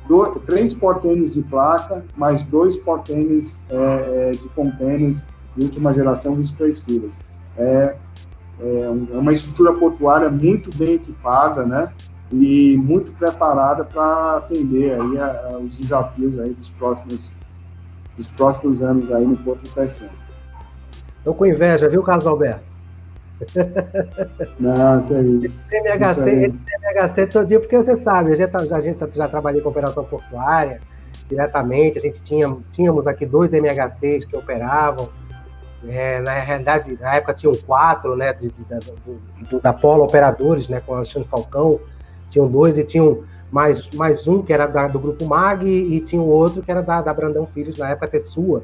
dois, 0.08 0.42
três 0.46 0.74
portênis 0.74 1.34
de 1.34 1.42
placa, 1.42 2.04
mais 2.16 2.44
dois 2.44 2.78
portênis 2.78 3.62
é, 3.70 3.76
é, 3.76 4.32
de 4.32 4.50
contêineres 4.50 5.26
de 5.56 5.66
última 5.66 5.94
geração, 5.94 6.36
23 6.36 6.80
filas. 6.80 7.22
É, 7.58 7.96
é, 8.62 8.82
é 9.14 9.18
uma 9.18 9.32
estrutura 9.32 9.74
portuária 9.74 10.30
muito 10.30 10.76
bem 10.76 10.96
equipada, 10.96 11.66
né? 11.66 11.92
E 12.32 12.78
muito 12.78 13.12
preparada 13.14 13.84
para 13.84 14.38
atender 14.38 15.00
aí 15.00 15.18
a, 15.18 15.26
a, 15.26 15.58
os 15.58 15.78
desafios 15.78 16.40
aí 16.40 16.54
dos 16.54 16.70
próximos, 16.70 17.32
dos 18.20 18.28
próximos 18.28 18.82
anos 18.82 19.10
aí 19.14 19.26
no 19.26 19.38
Porto 19.38 19.64
do 19.64 19.70
Pecém. 19.70 20.10
Estou 21.18 21.34
com 21.34 21.46
inveja, 21.46 21.88
viu, 21.88 22.04
Carlos 22.04 22.28
Alberto? 22.28 22.70
Não, 24.60 25.04
que 25.04 25.14
é 25.14 25.22
isso. 25.22 25.66
Esse 25.72 25.78
MHC, 25.78 26.48
isso 26.48 26.58
MHC 26.84 27.28
todo 27.28 27.48
dia, 27.48 27.60
porque 27.62 27.78
você 27.78 27.96
sabe, 27.96 28.34
a 28.34 28.36
gente, 28.36 28.50
tá, 28.50 28.60
a 28.76 28.80
gente 28.82 29.00
já 29.16 29.28
trabalhei 29.30 29.62
com 29.62 29.70
operação 29.70 30.04
portuária 30.04 30.82
diretamente, 31.30 31.98
a 31.98 32.02
gente 32.02 32.22
tinha, 32.22 32.58
tínhamos 32.74 33.08
aqui 33.08 33.26
dois 33.26 33.54
MHCs 33.54 34.26
que 34.26 34.36
operavam, 34.36 35.08
é, 35.88 36.20
na 36.20 36.34
realidade, 36.34 36.98
na 37.00 37.16
época 37.16 37.34
tinham 37.34 37.54
quatro, 37.66 38.18
né, 38.18 38.34
de, 38.34 38.50
de, 38.50 38.64
da, 38.66 38.80
do, 39.50 39.62
da 39.62 39.72
Polo 39.72 40.04
Operadores, 40.04 40.68
né, 40.68 40.82
com 40.86 40.92
o 40.92 40.96
Alexandre 40.96 41.30
Falcão, 41.30 41.80
tinham 42.30 42.50
dois 42.50 42.78
e 42.78 42.84
tinham 42.84 43.24
mais, 43.52 43.90
mais 43.96 44.28
um 44.28 44.42
que 44.42 44.54
era 44.54 44.68
da, 44.68 44.88
do 44.88 45.00
Grupo 45.00 45.26
MAG 45.26 45.66
e 45.66 46.00
tinha 46.02 46.22
o 46.22 46.28
outro 46.28 46.62
que 46.62 46.72
era 46.72 46.82
da, 46.82 47.02
da 47.02 47.14
Brandão 47.14 47.48
Filhos, 47.48 47.78
na 47.78 47.90
época 47.90 48.08
Tessua, 48.08 48.64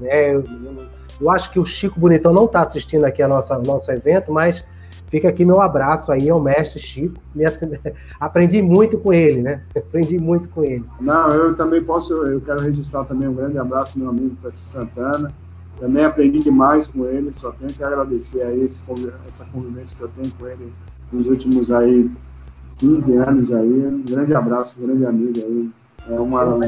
né, 0.00 0.34
eu, 0.34 0.44
eu, 0.44 0.76
eu, 1.20 1.30
acho 1.30 1.50
que 1.50 1.58
o 1.58 1.64
Chico 1.64 1.98
Bonitão 1.98 2.32
não 2.32 2.44
está 2.44 2.62
assistindo 2.62 3.04
aqui 3.04 3.22
a 3.22 3.28
nosso 3.28 3.90
evento, 3.90 4.30
mas 4.30 4.64
fica 5.08 5.28
aqui 5.28 5.44
meu 5.44 5.60
abraço 5.60 6.12
aí 6.12 6.28
ao 6.28 6.40
mestre 6.40 6.78
Chico, 6.78 7.20
me, 7.34 7.44
aprendi 8.20 8.60
muito 8.60 8.98
com 8.98 9.12
ele, 9.12 9.42
né, 9.42 9.62
aprendi 9.74 10.18
muito 10.18 10.48
com 10.50 10.62
ele. 10.62 10.84
Não, 11.00 11.30
eu 11.30 11.54
também 11.54 11.82
posso, 11.82 12.12
eu 12.12 12.40
quero 12.40 12.60
registrar 12.60 13.04
também 13.04 13.28
um 13.28 13.34
grande 13.34 13.58
abraço 13.58 13.98
meu 13.98 14.10
amigo 14.10 14.36
Francisco 14.42 14.66
Santana, 14.66 15.32
também 15.80 16.04
aprendi 16.04 16.40
demais 16.40 16.86
com 16.86 17.06
ele, 17.06 17.32
só 17.32 17.52
tenho 17.52 17.72
que 17.72 17.82
agradecer 17.82 18.42
a 18.42 18.52
esse, 18.54 18.80
essa 19.26 19.44
convivência 19.46 19.96
que 19.96 20.02
eu 20.02 20.08
tenho 20.08 20.30
com 20.34 20.46
ele 20.46 20.72
nos 21.10 21.26
últimos 21.26 21.70
aí 21.70 22.10
15 22.78 23.16
anos 23.16 23.52
aí. 23.52 23.86
Um 23.86 24.02
grande 24.02 24.34
abraço, 24.34 24.74
um 24.78 24.86
grande 24.86 25.06
amigo 25.06 25.32
aí. 25.36 25.70
É 26.08 26.18
uma, 26.18 26.44
uma 26.44 26.66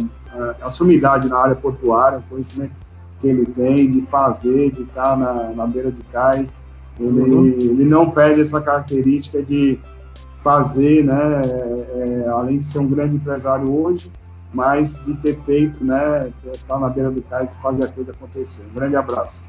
a 0.61 0.71
sumidade 0.71 1.29
na 1.29 1.39
área 1.39 1.57
portuária, 1.57 2.19
o 2.19 2.23
conhecimento 2.23 2.73
que 3.21 3.29
ele 3.29 3.47
tem 3.47 3.91
de 3.91 4.03
fazer, 4.03 4.71
de 4.71 4.83
estar 4.83 5.17
na, 5.17 5.51
na 5.51 5.67
beira 5.67 5.91
de 5.91 6.03
cais. 6.05 6.57
Ele, 6.99 7.21
uhum. 7.21 7.47
ele 7.47 7.85
não 7.85 8.11
perde 8.11 8.41
essa 8.41 8.61
característica 8.61 9.43
de 9.43 9.79
fazer, 10.43 11.05
né, 11.05 11.43
é, 11.45 12.25
é 12.25 12.29
além 12.29 12.59
de 12.59 12.67
ser 12.67 12.79
um 12.79 12.89
grande 12.89 13.17
empresário 13.17 13.71
hoje, 13.71 14.11
mas 14.53 15.03
de 15.05 15.15
ter 15.15 15.39
feito, 15.43 15.85
né, 15.85 16.31
estar 16.53 16.79
na 16.79 16.89
beira 16.89 17.11
do 17.11 17.23
cais 17.23 17.51
e 17.51 17.63
fazer 17.63 17.85
a 17.85 17.89
coisa 17.89 18.13
acontecer. 18.13 18.65
Um 18.71 18.75
grande 18.75 18.97
abraço. 18.97 19.43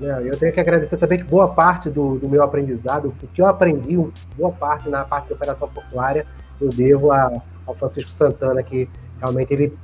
Eu 0.00 0.36
tenho 0.38 0.52
que 0.52 0.60
agradecer 0.60 0.96
também 0.96 1.18
que 1.18 1.24
boa 1.24 1.48
parte 1.48 1.88
do, 1.88 2.18
do, 2.18 2.28
meu 2.28 2.42
aprendizado, 2.42 3.14
o 3.22 3.26
que 3.28 3.40
eu 3.40 3.46
aprendi, 3.46 3.96
boa 4.36 4.52
parte 4.52 4.88
na 4.88 5.04
parte 5.04 5.28
de 5.28 5.32
operação 5.32 5.68
portuária, 5.68 6.26
eu 6.60 6.68
devo 6.68 7.10
a, 7.10 7.40
ao 7.66 7.74
Francisco 7.74 8.10
Santana, 8.10 8.62
que 8.62 8.88
realmente 9.18 9.52
ele 9.54 9.76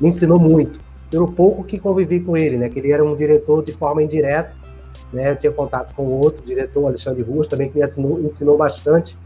me 0.00 0.08
ensinou 0.08 0.38
muito, 0.38 0.78
pelo 1.10 1.30
pouco 1.32 1.64
que 1.64 1.78
convivi 1.78 2.20
com 2.20 2.36
ele, 2.36 2.56
né, 2.56 2.68
que 2.68 2.78
ele 2.78 2.92
era 2.92 3.04
um 3.04 3.16
diretor 3.16 3.64
de 3.64 3.72
forma 3.72 4.02
indireta, 4.02 4.52
né, 5.12 5.32
eu 5.32 5.36
tinha 5.36 5.52
contato 5.52 5.94
com 5.94 6.04
outro 6.04 6.44
diretor, 6.44 6.86
Alexandre 6.86 7.22
Russo, 7.22 7.50
também 7.50 7.68
que 7.68 7.78
me 7.78 7.84
ensinou, 7.84 8.20
ensinou 8.20 8.56
bastante, 8.56 9.18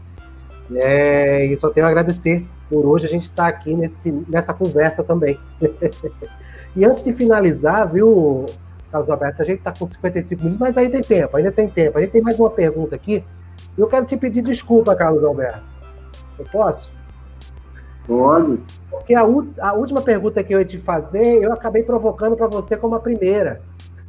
né, 0.69 1.45
e 1.45 1.59
só 1.59 1.69
tenho 1.69 1.85
a 1.85 1.89
agradecer 1.89 2.45
por 2.71 2.85
hoje 2.85 3.05
a 3.05 3.09
gente 3.09 3.23
está 3.23 3.47
aqui 3.47 3.75
nesse, 3.75 4.09
nessa 4.29 4.53
conversa 4.53 5.03
também. 5.03 5.37
e 6.73 6.85
antes 6.85 7.03
de 7.03 7.11
finalizar, 7.13 7.91
viu, 7.91 8.45
Carlos 8.91 9.09
Alberto, 9.09 9.41
a 9.41 9.45
gente 9.45 9.59
está 9.59 9.71
com 9.71 9.87
55 9.87 10.43
minutos, 10.43 10.59
mas 10.59 10.77
aí 10.77 10.89
tem 10.89 11.01
tempo, 11.01 11.37
ainda 11.37 11.51
tem 11.51 11.69
tempo. 11.69 11.97
A 11.97 12.01
gente 12.01 12.11
tem 12.11 12.21
mais 12.21 12.37
uma 12.37 12.49
pergunta 12.49 12.95
aqui. 12.95 13.23
Eu 13.77 13.87
quero 13.87 14.05
te 14.05 14.17
pedir 14.17 14.41
desculpa, 14.41 14.95
Carlos 14.95 15.23
Alberto. 15.23 15.63
Eu 16.37 16.45
posso? 16.51 16.91
Pode. 18.05 18.59
Porque 18.89 19.15
a, 19.15 19.21
a 19.21 19.73
última 19.73 20.01
pergunta 20.01 20.43
que 20.43 20.53
eu 20.53 20.59
ia 20.59 20.65
te 20.65 20.77
fazer, 20.77 21.41
eu 21.41 21.53
acabei 21.53 21.83
provocando 21.83 22.35
para 22.35 22.47
você 22.47 22.75
como 22.75 22.95
a 22.95 22.99
primeira. 22.99 23.61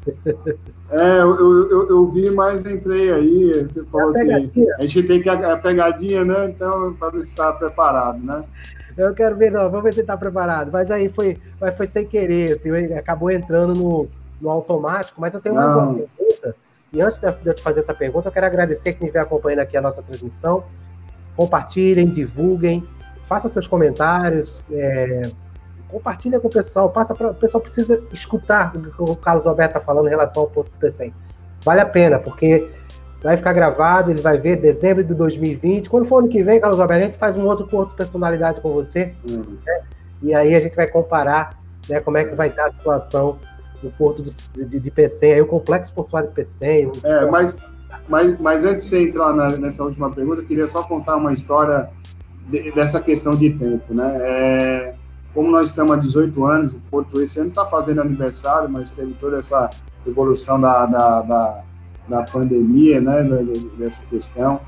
É, 0.95 1.23
eu, 1.23 1.71
eu, 1.71 1.89
eu, 1.89 2.07
vi, 2.11 2.29
mas 2.33 2.67
entrei 2.67 3.11
aí. 3.11 3.65
Você 3.65 3.83
falou 3.85 4.15
é 4.15 4.47
que 4.47 4.71
a 4.73 4.83
gente 4.83 5.03
tem 5.05 5.23
que 5.23 5.29
a, 5.31 5.55
a 5.55 5.57
pegadinha, 5.57 6.23
né? 6.23 6.51
Então, 6.51 6.93
para 6.93 7.19
estar 7.19 7.51
preparado, 7.55 8.19
né? 8.19 8.45
Eu 8.95 9.15
quero 9.15 9.35
ver, 9.37 9.51
não, 9.51 9.71
vamos 9.71 9.85
ver 9.85 9.95
se 9.95 10.01
está 10.01 10.19
preparado. 10.19 10.71
Mas 10.71 10.91
aí 10.91 11.09
foi, 11.09 11.39
mas 11.59 11.75
foi 11.75 11.87
sem 11.87 12.05
querer, 12.05 12.57
assim, 12.57 12.71
acabou 12.93 13.31
entrando 13.31 13.75
no, 13.75 14.07
no 14.43 14.51
automático. 14.51 15.21
Mas 15.21 15.33
eu 15.33 15.41
tenho 15.41 15.55
mais 15.55 15.75
uma 15.75 15.95
pergunta. 15.95 16.57
E 16.93 17.01
antes 17.01 17.19
de 17.19 17.27
eu 17.45 17.55
te 17.55 17.63
fazer 17.63 17.81
essa 17.81 17.95
pergunta, 17.95 18.29
eu 18.29 18.33
quero 18.33 18.45
agradecer 18.45 18.93
quem 18.93 19.07
estiver 19.07 19.21
acompanhando 19.21 19.61
aqui 19.61 19.77
a 19.77 19.81
nossa 19.81 20.03
transmissão. 20.03 20.65
Compartilhem, 21.35 22.07
divulguem, 22.07 22.87
façam 23.27 23.49
seus 23.49 23.67
comentários. 23.67 24.61
É, 24.71 25.23
compartilha 25.89 26.41
com 26.41 26.49
o 26.49 26.51
pessoal, 26.51 26.91
passa 26.91 27.15
para 27.15 27.31
o 27.31 27.35
pessoal 27.35 27.63
precisa 27.63 28.03
escutar 28.13 28.77
o 28.77 28.81
que 28.81 29.03
o 29.11 29.17
Carlos 29.17 29.47
Alberto 29.47 29.79
está 29.79 29.81
falando 29.81 30.07
em 30.07 30.11
relação 30.11 30.43
ao 30.43 30.49
Porto 30.49 30.71
do. 30.71 31.15
Vale 31.65 31.81
a 31.81 31.87
pena, 31.87 32.19
porque 32.19 32.69
vai 33.23 33.37
ficar 33.37 33.53
gravado, 33.53 34.11
ele 34.11 34.21
vai 34.21 34.37
ver 34.37 34.57
dezembro 34.57 35.05
de 35.05 35.15
2020. 35.15 35.89
Quando 35.89 36.07
for 36.07 36.19
ano 36.19 36.29
que 36.29 36.43
vem, 36.43 36.61
Carlos 36.61 36.81
Alberto, 36.81 37.05
a 37.05 37.07
gente 37.07 37.19
faz 37.19 37.37
um 37.37 37.47
outro 37.47 37.67
Porto 37.67 37.95
Personalidade 37.95 38.61
com 38.61 38.73
você, 38.73 39.15
uhum. 39.31 39.59
né? 39.65 39.83
e 40.23 40.35
aí 40.35 40.55
a 40.55 40.61
gente 40.61 40.75
vai 40.75 40.89
comparar 40.89 41.59
né, 41.89 42.01
como 42.01 42.17
é 42.17 42.25
que 42.25 42.35
vai 42.35 42.49
estar 42.49 42.67
a 42.67 42.73
situação 42.73 43.39
do 43.83 43.91
Porto 43.91 44.23
de, 44.23 44.81
de, 44.81 44.91
Pecém, 44.91 45.33
aí 45.33 45.43
o 45.43 45.47
Complexo 45.47 45.93
Portuário 45.93 46.29
de 46.29 46.35
Pecém. 46.35 46.91
É, 47.03 47.27
mas, 47.27 47.57
mas, 48.09 48.39
mas 48.39 48.65
antes 48.65 48.85
de 48.85 48.91
você 48.91 49.03
entrar 49.03 49.35
na, 49.35 49.49
nessa 49.57 49.83
última 49.83 50.11
pergunta, 50.11 50.43
eu 50.43 50.47
queria 50.47 50.67
só 50.67 50.83
contar 50.83 51.17
uma 51.17 51.33
história 51.33 51.91
de, 52.49 52.71
dessa 52.73 53.01
questão 53.01 53.35
de 53.35 53.51
tempo, 53.51 53.93
né? 53.93 54.19
É, 54.21 54.95
como 55.35 55.51
nós 55.51 55.69
estamos 55.69 55.93
há 55.93 55.97
18 55.97 56.45
anos, 56.45 56.73
o 56.73 56.81
Porto 56.91 57.21
esse 57.21 57.41
ano 57.41 57.49
está 57.49 57.65
fazendo 57.67 58.01
aniversário, 58.01 58.69
mas 58.69 58.91
teve 58.91 59.15
toda 59.15 59.39
essa 59.39 59.71
evolução 60.07 60.61
da, 60.61 60.85
da, 60.85 61.23
da, 61.23 61.65
da 62.09 62.23
pandemia, 62.25 63.01
né, 63.01 63.23
dessa 63.79 64.03
questão. 64.07 64.61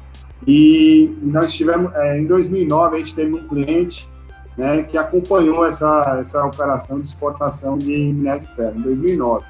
E 0.46 1.16
nós 1.22 1.52
tivemos, 1.52 1.94
é, 1.94 2.18
em 2.18 2.26
2009, 2.26 2.96
a 2.96 2.98
gente 2.98 3.14
teve 3.14 3.34
um 3.34 3.46
cliente 3.46 4.08
né, 4.56 4.82
que 4.82 4.96
acompanhou 4.96 5.64
essa, 5.64 6.16
essa 6.20 6.44
operação 6.44 7.00
de 7.00 7.06
exportação 7.06 7.76
de 7.76 7.90
minério 7.90 8.42
de 8.42 8.54
ferro, 8.54 8.78
em 8.78 8.82
2009. 8.82 9.44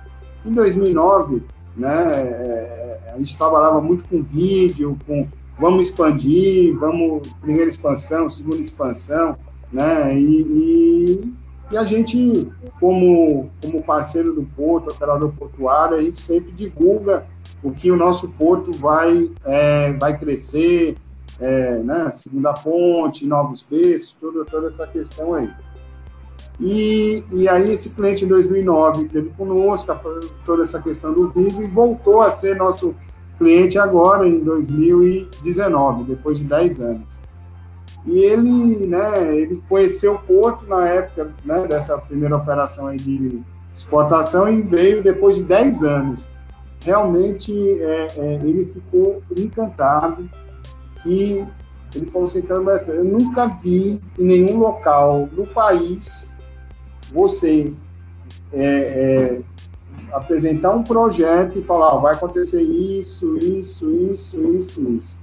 Em 0.46 0.52
2009, 0.52 1.42
né, 1.76 2.12
é, 2.14 3.12
a 3.14 3.18
gente 3.18 3.36
trabalhava 3.36 3.80
muito 3.80 4.04
com 4.08 4.22
vídeo, 4.22 4.96
com 5.06 5.28
vamos 5.58 5.88
expandir, 5.88 6.76
vamos, 6.78 7.28
primeira 7.40 7.70
expansão, 7.70 8.28
segunda 8.28 8.56
expansão, 8.56 9.36
né? 9.72 10.16
E, 10.18 10.40
e, 10.42 11.34
e, 11.70 11.76
a 11.76 11.84
gente, 11.84 12.50
como, 12.80 13.50
como 13.62 13.82
parceiro 13.82 14.32
do 14.34 14.42
porto, 14.42 14.92
operador 14.92 15.32
portuário, 15.32 15.96
a 15.96 16.02
gente 16.02 16.20
sempre 16.20 16.52
divulga 16.52 17.26
o 17.62 17.70
que 17.70 17.90
o 17.90 17.96
nosso 17.96 18.28
porto 18.28 18.72
vai, 18.72 19.30
é, 19.44 19.92
vai 19.94 20.18
crescer, 20.18 20.96
é, 21.40 21.78
né? 21.78 22.10
Segunda 22.10 22.52
ponte, 22.52 23.26
novos 23.26 23.62
berços, 23.68 24.16
toda, 24.20 24.44
toda 24.44 24.68
essa 24.68 24.86
questão 24.86 25.34
aí. 25.34 25.50
E, 26.60 27.24
e 27.32 27.48
aí 27.48 27.72
esse 27.72 27.90
cliente 27.90 28.24
em 28.24 28.28
2009 28.28 29.08
teve 29.08 29.30
conosco 29.30 29.92
toda 30.46 30.62
essa 30.62 30.80
questão 30.80 31.12
do 31.12 31.28
vídeo 31.30 31.62
e 31.62 31.66
voltou 31.66 32.20
a 32.20 32.30
ser 32.30 32.56
nosso 32.56 32.94
cliente 33.38 33.76
agora 33.78 34.26
em 34.26 34.38
2019, 34.38 36.04
depois 36.04 36.38
de 36.38 36.44
10 36.44 36.80
anos. 36.80 37.18
E 38.06 38.18
ele, 38.18 38.86
né, 38.86 39.36
ele 39.36 39.62
conheceu 39.68 40.14
o 40.14 40.18
Porto 40.18 40.66
na 40.66 40.86
época 40.86 41.32
né, 41.44 41.66
dessa 41.66 41.98
primeira 41.98 42.36
operação 42.36 42.86
aí 42.86 42.98
de 42.98 43.40
exportação 43.72 44.48
e 44.48 44.60
veio 44.60 45.02
depois 45.02 45.36
de 45.36 45.42
10 45.42 45.82
anos. 45.82 46.28
Realmente, 46.84 47.52
é, 47.80 48.06
é, 48.16 48.34
ele 48.34 48.66
ficou 48.66 49.22
encantado 49.36 50.28
e 51.06 51.44
ele 51.94 52.06
falou 52.06 52.24
assim, 52.24 52.42
Caramba, 52.42 52.82
eu 52.88 53.04
nunca 53.04 53.46
vi 53.46 54.02
em 54.18 54.24
nenhum 54.24 54.58
local 54.58 55.28
no 55.32 55.46
país 55.46 56.32
você 57.12 57.72
é, 58.52 59.40
é 59.40 59.40
apresentar 60.12 60.70
um 60.70 60.82
projeto 60.82 61.58
e 61.58 61.62
falar, 61.62 61.96
vai 61.96 62.14
acontecer 62.14 62.62
isso, 62.62 63.36
isso, 63.38 63.90
isso, 63.90 64.40
isso, 64.54 64.82
isso. 64.82 65.18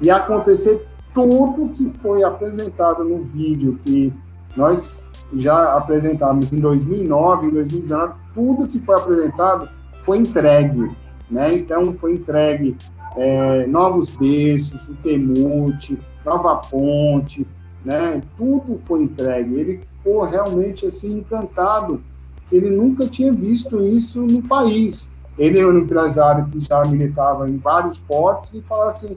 E 0.00 0.10
acontecer 0.10 0.86
tudo 1.14 1.70
que 1.74 1.88
foi 1.98 2.22
apresentado 2.22 3.02
no 3.02 3.18
vídeo 3.24 3.78
que 3.84 4.12
nós 4.56 5.02
já 5.34 5.74
apresentamos 5.74 6.52
em 6.52 6.58
2009, 6.58 7.46
em 7.46 7.50
2019, 7.50 8.14
tudo 8.34 8.68
que 8.68 8.80
foi 8.80 8.96
apresentado 8.96 9.68
foi 10.04 10.18
entregue, 10.18 10.90
né? 11.30 11.54
Então 11.54 11.94
foi 11.94 12.14
entregue 12.14 12.76
é, 13.16 13.66
novos 13.66 14.10
berços, 14.10 14.88
o 14.88 14.94
Temute, 14.94 15.98
nova 16.24 16.56
ponte, 16.56 17.46
né? 17.84 18.22
Tudo 18.36 18.78
foi 18.84 19.02
entregue. 19.02 19.54
Ele 19.54 19.78
ficou 19.78 20.22
realmente 20.22 20.86
assim 20.86 21.18
encantado, 21.18 22.02
que 22.48 22.56
ele 22.56 22.70
nunca 22.70 23.06
tinha 23.06 23.32
visto 23.32 23.80
isso 23.82 24.22
no 24.22 24.42
país. 24.42 25.10
Ele 25.38 25.60
é 25.60 25.66
um 25.66 25.78
empresário 25.78 26.46
que 26.48 26.60
já 26.60 26.82
militava 26.84 27.48
em 27.48 27.56
vários 27.56 27.98
portos 27.98 28.52
e 28.54 28.60
falava 28.60 28.90
assim, 28.90 29.16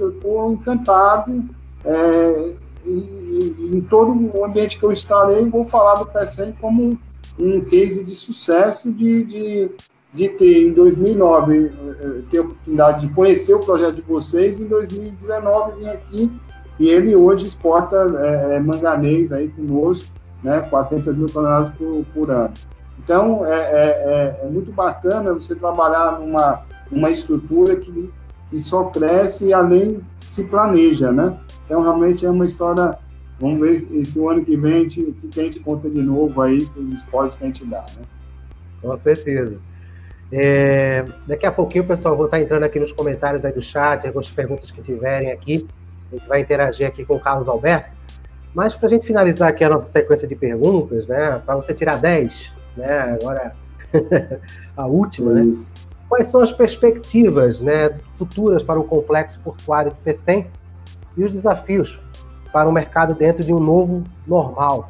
eu 0.00 0.10
estou 0.10 0.52
encantado, 0.52 1.44
é, 1.84 2.52
em 2.86 3.80
todo 3.88 4.36
o 4.36 4.44
ambiente 4.44 4.78
que 4.78 4.84
eu 4.84 4.92
estarei, 4.92 5.44
vou 5.48 5.64
falar 5.64 5.96
do 5.96 6.06
PSEM 6.06 6.52
como 6.60 6.98
um 7.38 7.60
case 7.60 8.04
de 8.04 8.12
sucesso 8.12 8.92
de, 8.92 9.24
de, 9.24 9.70
de 10.18 10.28
ter, 10.30 10.66
em 10.66 10.72
2009, 10.72 11.56
eh, 11.56 11.70
eh, 12.00 12.20
ter 12.28 12.38
a 12.38 12.42
oportunidade 12.42 13.06
de 13.06 13.14
conhecer 13.14 13.54
o 13.54 13.60
projeto 13.60 13.96
de 13.96 14.02
vocês, 14.02 14.60
em 14.60 14.66
2019 14.66 15.78
vim 15.78 15.88
aqui 15.88 16.32
e 16.80 16.88
ele 16.88 17.14
hoje 17.14 17.46
exporta 17.46 17.96
é, 17.96 18.60
manganês 18.60 19.32
aí 19.32 19.48
conosco, 19.48 20.12
né, 20.42 20.60
400 20.70 21.16
mil 21.16 21.26
toneladas 21.26 21.68
por, 21.70 22.04
por 22.14 22.30
ano. 22.30 22.54
Então, 23.02 23.44
é, 23.44 23.58
é, 23.58 24.40
é, 24.42 24.48
muito 24.48 24.70
bacana 24.70 25.32
você 25.32 25.56
trabalhar 25.56 26.20
numa, 26.20 26.62
numa 26.90 27.10
estrutura 27.10 27.74
que, 27.74 28.10
que 28.50 28.58
só 28.60 28.84
cresce 28.84 29.46
e 29.46 29.52
além 29.52 30.00
se 30.20 30.44
planeja, 30.44 31.10
né? 31.10 31.36
Então, 31.64 31.82
realmente 31.82 32.24
é 32.24 32.30
uma 32.30 32.44
história 32.44 32.96
Vamos 33.40 33.60
ver 33.60 33.86
esse 33.92 34.18
ano 34.24 34.44
que 34.44 34.56
vem 34.56 34.86
o 34.86 34.88
que 34.88 35.40
a 35.40 35.44
gente 35.44 35.60
conta 35.60 35.88
de 35.88 36.02
novo 36.02 36.42
aí 36.42 36.66
com 36.66 36.80
os 36.80 36.92
esportes 36.92 37.36
que 37.36 37.44
a 37.44 37.46
gente 37.46 37.64
dá, 37.66 37.84
né? 37.96 38.02
Com 38.82 38.96
certeza. 38.96 39.58
É, 40.30 41.04
daqui 41.26 41.46
a 41.46 41.52
pouquinho, 41.52 41.84
pessoal, 41.84 42.16
vou 42.16 42.26
estar 42.26 42.40
entrando 42.40 42.62
aqui 42.62 42.78
nos 42.78 42.92
comentários 42.92 43.44
aí 43.44 43.52
do 43.52 43.62
chat, 43.62 44.06
algumas 44.06 44.28
perguntas 44.28 44.70
que 44.70 44.82
tiverem 44.82 45.32
aqui. 45.32 45.66
A 46.12 46.16
gente 46.16 46.28
vai 46.28 46.40
interagir 46.40 46.86
aqui 46.86 47.04
com 47.04 47.16
o 47.16 47.20
Carlos 47.20 47.48
Alberto. 47.48 47.90
Mas 48.54 48.74
para 48.74 48.86
a 48.86 48.90
gente 48.90 49.06
finalizar 49.06 49.48
aqui 49.48 49.62
a 49.64 49.68
nossa 49.68 49.86
sequência 49.86 50.26
de 50.26 50.34
perguntas, 50.34 51.06
né? 51.06 51.40
Para 51.44 51.56
você 51.56 51.74
tirar 51.74 51.96
10, 51.96 52.52
né? 52.76 53.18
Agora 53.20 53.54
a 54.76 54.86
última, 54.86 55.32
né? 55.32 55.52
Quais 56.08 56.28
são 56.28 56.40
as 56.40 56.50
perspectivas 56.50 57.60
né, 57.60 57.98
futuras 58.16 58.62
para 58.62 58.80
o 58.80 58.84
complexo 58.84 59.38
portuário 59.40 59.90
do 59.90 59.96
PECEM 59.98 60.46
e 61.16 61.22
os 61.22 61.34
desafios 61.34 62.00
para 62.50 62.66
o 62.66 62.72
mercado 62.72 63.14
dentro 63.14 63.44
de 63.44 63.52
um 63.52 63.60
novo 63.60 64.02
normal? 64.26 64.88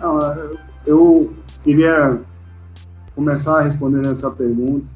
Não, 0.00 0.18
eu 0.86 1.34
queria 1.62 2.18
começar 3.14 3.60
respondendo 3.62 4.10
essa 4.10 4.30
pergunta, 4.30 4.86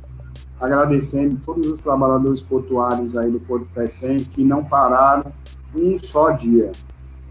agradecendo 0.60 1.40
todos 1.44 1.66
os 1.66 1.80
trabalhadores 1.80 2.42
portuários 2.42 3.16
aí 3.16 3.30
do 3.30 3.40
Porto 3.40 3.66
Pecém 3.74 4.18
que 4.18 4.42
não 4.42 4.64
pararam 4.64 5.32
um 5.74 5.98
só 5.98 6.30
dia. 6.30 6.72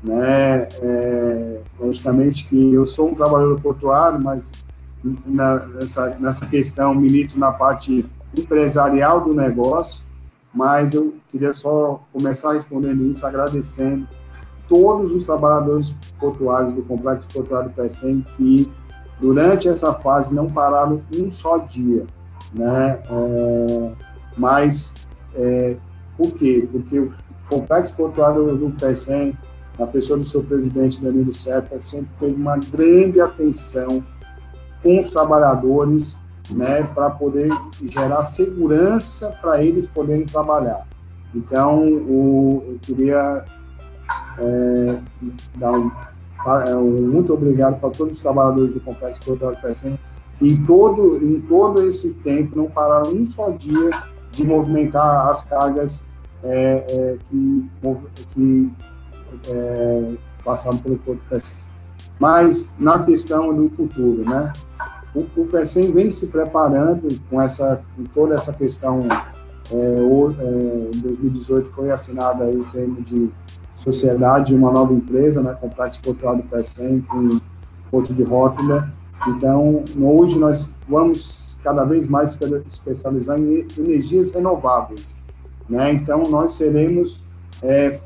Né? 0.04 0.68
É, 0.82 1.62
logicamente 1.80 2.46
que 2.46 2.74
eu 2.74 2.86
sou 2.86 3.10
um 3.10 3.16
trabalhador 3.16 3.60
portuário, 3.60 4.24
mas 4.24 4.50
na, 5.26 5.66
nessa, 5.66 6.10
nessa 6.20 6.46
questão 6.46 6.94
milito 6.94 7.38
na 7.38 7.52
parte 7.52 8.06
empresarial 8.38 9.22
do 9.22 9.34
negócio, 9.34 10.06
mas 10.54 10.94
eu 10.94 11.16
queria 11.30 11.54
só 11.54 12.02
começar 12.12 12.54
respondendo 12.54 13.06
isso, 13.06 13.26
agradecendo 13.26 14.08
todos 14.68 15.12
os 15.12 15.26
trabalhadores 15.26 15.96
portuários 16.20 16.72
do 16.72 16.82
Complexo 16.84 17.28
Portuário 17.30 17.70
PECEM 17.72 18.26
que, 18.36 18.70
durante 19.20 19.68
essa 19.68 19.94
fase, 19.94 20.34
não 20.34 20.50
pararam 20.50 21.02
um 21.16 21.32
só 21.32 21.58
dia. 21.58 22.06
Né? 22.54 23.00
É, 23.10 23.92
mas, 24.38 24.94
é, 25.36 25.76
por 26.18 26.32
quê? 26.34 26.68
Porque 26.72 27.00
o 27.00 27.14
Complexo 27.50 27.94
Portuário 27.96 28.56
do 28.56 28.70
PECEM, 28.72 29.38
na 29.78 29.88
pessoa 29.88 30.18
do 30.18 30.26
seu 30.26 30.44
presidente, 30.44 31.02
Danilo 31.02 31.34
Serpa, 31.34 31.80
sempre 31.80 32.10
teve 32.20 32.34
uma 32.34 32.58
grande 32.58 33.22
atenção 33.22 34.04
com 34.82 35.02
os 35.02 35.12
trabalhadores 35.12 36.18
né, 36.50 36.84
para 36.96 37.10
poder 37.10 37.50
gerar 37.84 38.24
segurança 38.24 39.30
para 39.42 39.62
eles 39.62 39.86
poderem 39.88 40.26
trabalhar. 40.26 40.86
Então, 41.36 41.86
o, 41.86 42.64
eu 42.68 42.80
queria 42.82 43.44
é, 44.40 45.00
dar 45.56 45.72
um, 45.72 45.92
muito 46.76 47.34
obrigado 47.34 47.80
para 47.80 47.90
todos 47.90 48.16
os 48.16 48.22
trabalhadores 48.22 48.74
do 48.74 48.80
Complexo 48.80 49.22
Portuário 49.24 49.58
PSM, 49.62 49.98
que 50.38 50.48
em 50.48 50.66
todo, 50.66 51.18
em 51.18 51.42
todo 51.42 51.84
esse 51.84 52.14
tempo 52.16 52.56
não 52.56 52.70
pararam 52.70 53.12
um 53.12 53.26
só 53.26 53.50
dia 53.50 53.90
de 54.32 54.46
movimentar 54.46 55.28
as 55.28 55.44
cargas 55.44 56.04
é, 56.44 56.86
é, 56.90 57.18
que, 57.30 57.70
que 58.34 58.72
é, 59.50 60.14
passaram 60.44 60.78
pelo 60.78 60.98
Porto 60.98 61.22
PSM. 61.30 61.58
Mas 62.20 62.68
na 62.80 63.04
questão 63.04 63.54
do 63.56 63.70
futuro, 63.70 64.24
né? 64.28 64.52
o, 65.18 65.42
o 65.42 65.46
PECEM 65.46 65.92
vem 65.92 66.10
se 66.10 66.28
preparando 66.28 67.08
com, 67.30 67.42
essa, 67.42 67.82
com 67.96 68.04
toda 68.06 68.36
essa 68.36 68.54
questão. 68.54 69.08
É, 69.70 69.76
é, 69.76 70.90
em 70.96 71.00
2018 71.00 71.68
foi 71.70 71.92
assinado 71.92 72.44
aí 72.44 72.56
o 72.56 72.64
termo 72.72 73.02
de 73.02 73.30
sociedade 73.92 74.48
de 74.48 74.56
uma 74.56 74.72
nova 74.72 74.94
empresa, 74.94 75.42
né, 75.42 75.56
com 75.60 75.70
prática 75.70 76.04
portuária 76.04 76.42
do 76.42 76.50
PECEM, 76.50 77.02
com 77.02 77.40
Porto 77.90 78.14
de 78.14 78.22
Rotterdam. 78.22 78.90
Então, 79.30 79.84
hoje 80.00 80.38
nós 80.38 80.70
vamos 80.88 81.58
cada 81.64 81.86
vez 81.86 82.06
mais 82.06 82.38
especializar 82.66 83.40
em 83.40 83.66
energias 83.78 84.32
renováveis. 84.32 85.18
Né? 85.70 85.94
Então, 85.94 86.24
nós 86.24 86.54
seremos 86.56 87.24
é, 87.64 88.00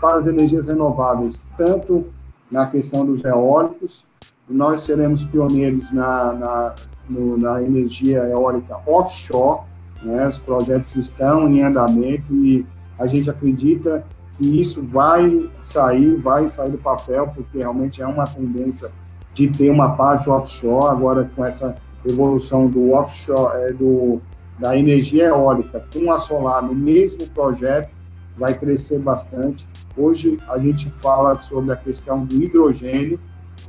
para 0.00 0.16
as 0.16 0.26
energias 0.26 0.66
renováveis, 0.66 1.44
tanto 1.56 2.06
na 2.50 2.66
questão 2.66 3.06
dos 3.06 3.24
eólicos, 3.24 4.04
nós 4.48 4.82
seremos 4.82 5.24
pioneiros 5.24 5.92
na, 5.92 6.32
na, 6.32 6.74
no, 7.08 7.36
na 7.36 7.62
energia 7.62 8.24
eólica 8.24 8.78
offshore, 8.86 9.60
né? 10.02 10.26
os 10.26 10.38
projetos 10.38 10.96
estão 10.96 11.48
em 11.48 11.62
andamento 11.62 12.34
e 12.34 12.66
a 12.98 13.06
gente 13.06 13.30
acredita 13.30 14.04
que 14.36 14.60
isso 14.60 14.82
vai 14.82 15.48
sair, 15.58 16.16
vai 16.16 16.48
sair 16.48 16.70
do 16.70 16.78
papel, 16.78 17.30
porque 17.34 17.58
realmente 17.58 18.00
é 18.00 18.06
uma 18.06 18.24
tendência 18.24 18.90
de 19.34 19.48
ter 19.48 19.70
uma 19.70 19.90
parte 19.90 20.28
offshore, 20.30 20.86
agora 20.86 21.30
com 21.34 21.44
essa 21.44 21.76
evolução 22.04 22.66
do 22.66 22.92
offshore, 22.92 23.62
é, 23.62 23.72
do, 23.72 24.20
da 24.58 24.76
energia 24.76 25.26
eólica 25.26 25.84
com 25.92 26.10
a 26.10 26.18
solar 26.18 26.62
no 26.62 26.74
mesmo 26.74 27.26
projeto, 27.28 27.90
vai 28.36 28.54
crescer 28.54 29.00
bastante. 29.00 29.66
Hoje 29.96 30.38
a 30.48 30.58
gente 30.58 30.88
fala 30.88 31.34
sobre 31.36 31.72
a 31.72 31.76
questão 31.76 32.24
do 32.24 32.34
hidrogênio, 32.34 33.18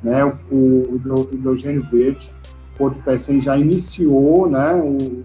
né, 0.04 0.24
o, 0.52 0.56
o 0.56 1.30
hidrogênio 1.32 1.82
verde. 1.82 2.32
Porto 2.78 3.02
Pecém 3.04 3.42
já 3.42 3.58
iniciou 3.58 4.50
né, 4.50 4.76
o, 4.76 5.24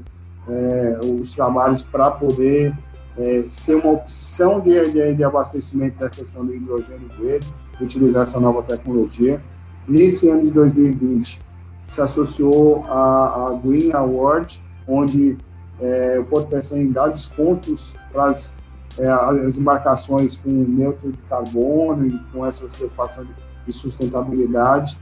é, 0.50 1.00
os 1.20 1.32
trabalhos 1.32 1.82
para 1.82 2.11
poder 2.11 2.74
é, 3.16 3.44
ser 3.48 3.76
uma 3.76 3.92
opção 3.92 4.60
de, 4.60 4.90
de, 4.90 5.14
de, 5.14 5.24
abastecimento 5.24 5.98
da 5.98 6.10
questão 6.10 6.44
do 6.44 6.54
hidrogênio 6.54 7.08
verde, 7.18 7.46
utilizar 7.80 8.24
essa 8.24 8.40
nova 8.40 8.62
tecnologia. 8.62 9.40
Nesse 9.86 10.28
ano 10.28 10.42
de 10.42 10.50
2020, 10.50 11.40
se 11.82 12.00
associou 12.00 12.84
a, 12.88 13.48
a 13.48 13.60
Green 13.62 13.92
Award, 13.92 14.60
onde 14.88 15.36
é, 15.80 16.18
o 16.18 16.24
Porto 16.24 16.48
Pecém 16.48 16.90
dá 16.90 17.08
descontos 17.08 17.94
para 18.12 18.26
as, 18.26 18.56
é, 18.98 19.06
as 19.08 19.56
embarcações 19.56 20.36
com 20.36 20.50
neutro 20.50 21.12
de 21.12 21.18
carbono 21.28 22.06
e 22.06 22.18
com 22.32 22.44
essa 22.44 22.66
preocupação 22.66 23.26
de 23.66 23.72
sustentabilidade. 23.72 24.98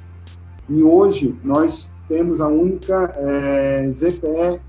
E 0.68 0.82
hoje 0.82 1.34
nós 1.44 1.90
temos 2.08 2.40
a 2.40 2.48
única 2.48 3.14
é, 3.16 3.88
ZPE 3.90 4.60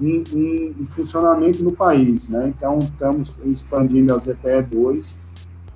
em, 0.00 0.24
em, 0.32 0.74
em, 0.80 0.86
funcionamento 0.86 1.62
no 1.62 1.72
país, 1.72 2.28
né? 2.28 2.52
Então 2.56 2.78
estamos 2.78 3.34
expandindo 3.44 4.14
a 4.14 4.18
ZPE 4.18 4.62
2 4.70 5.18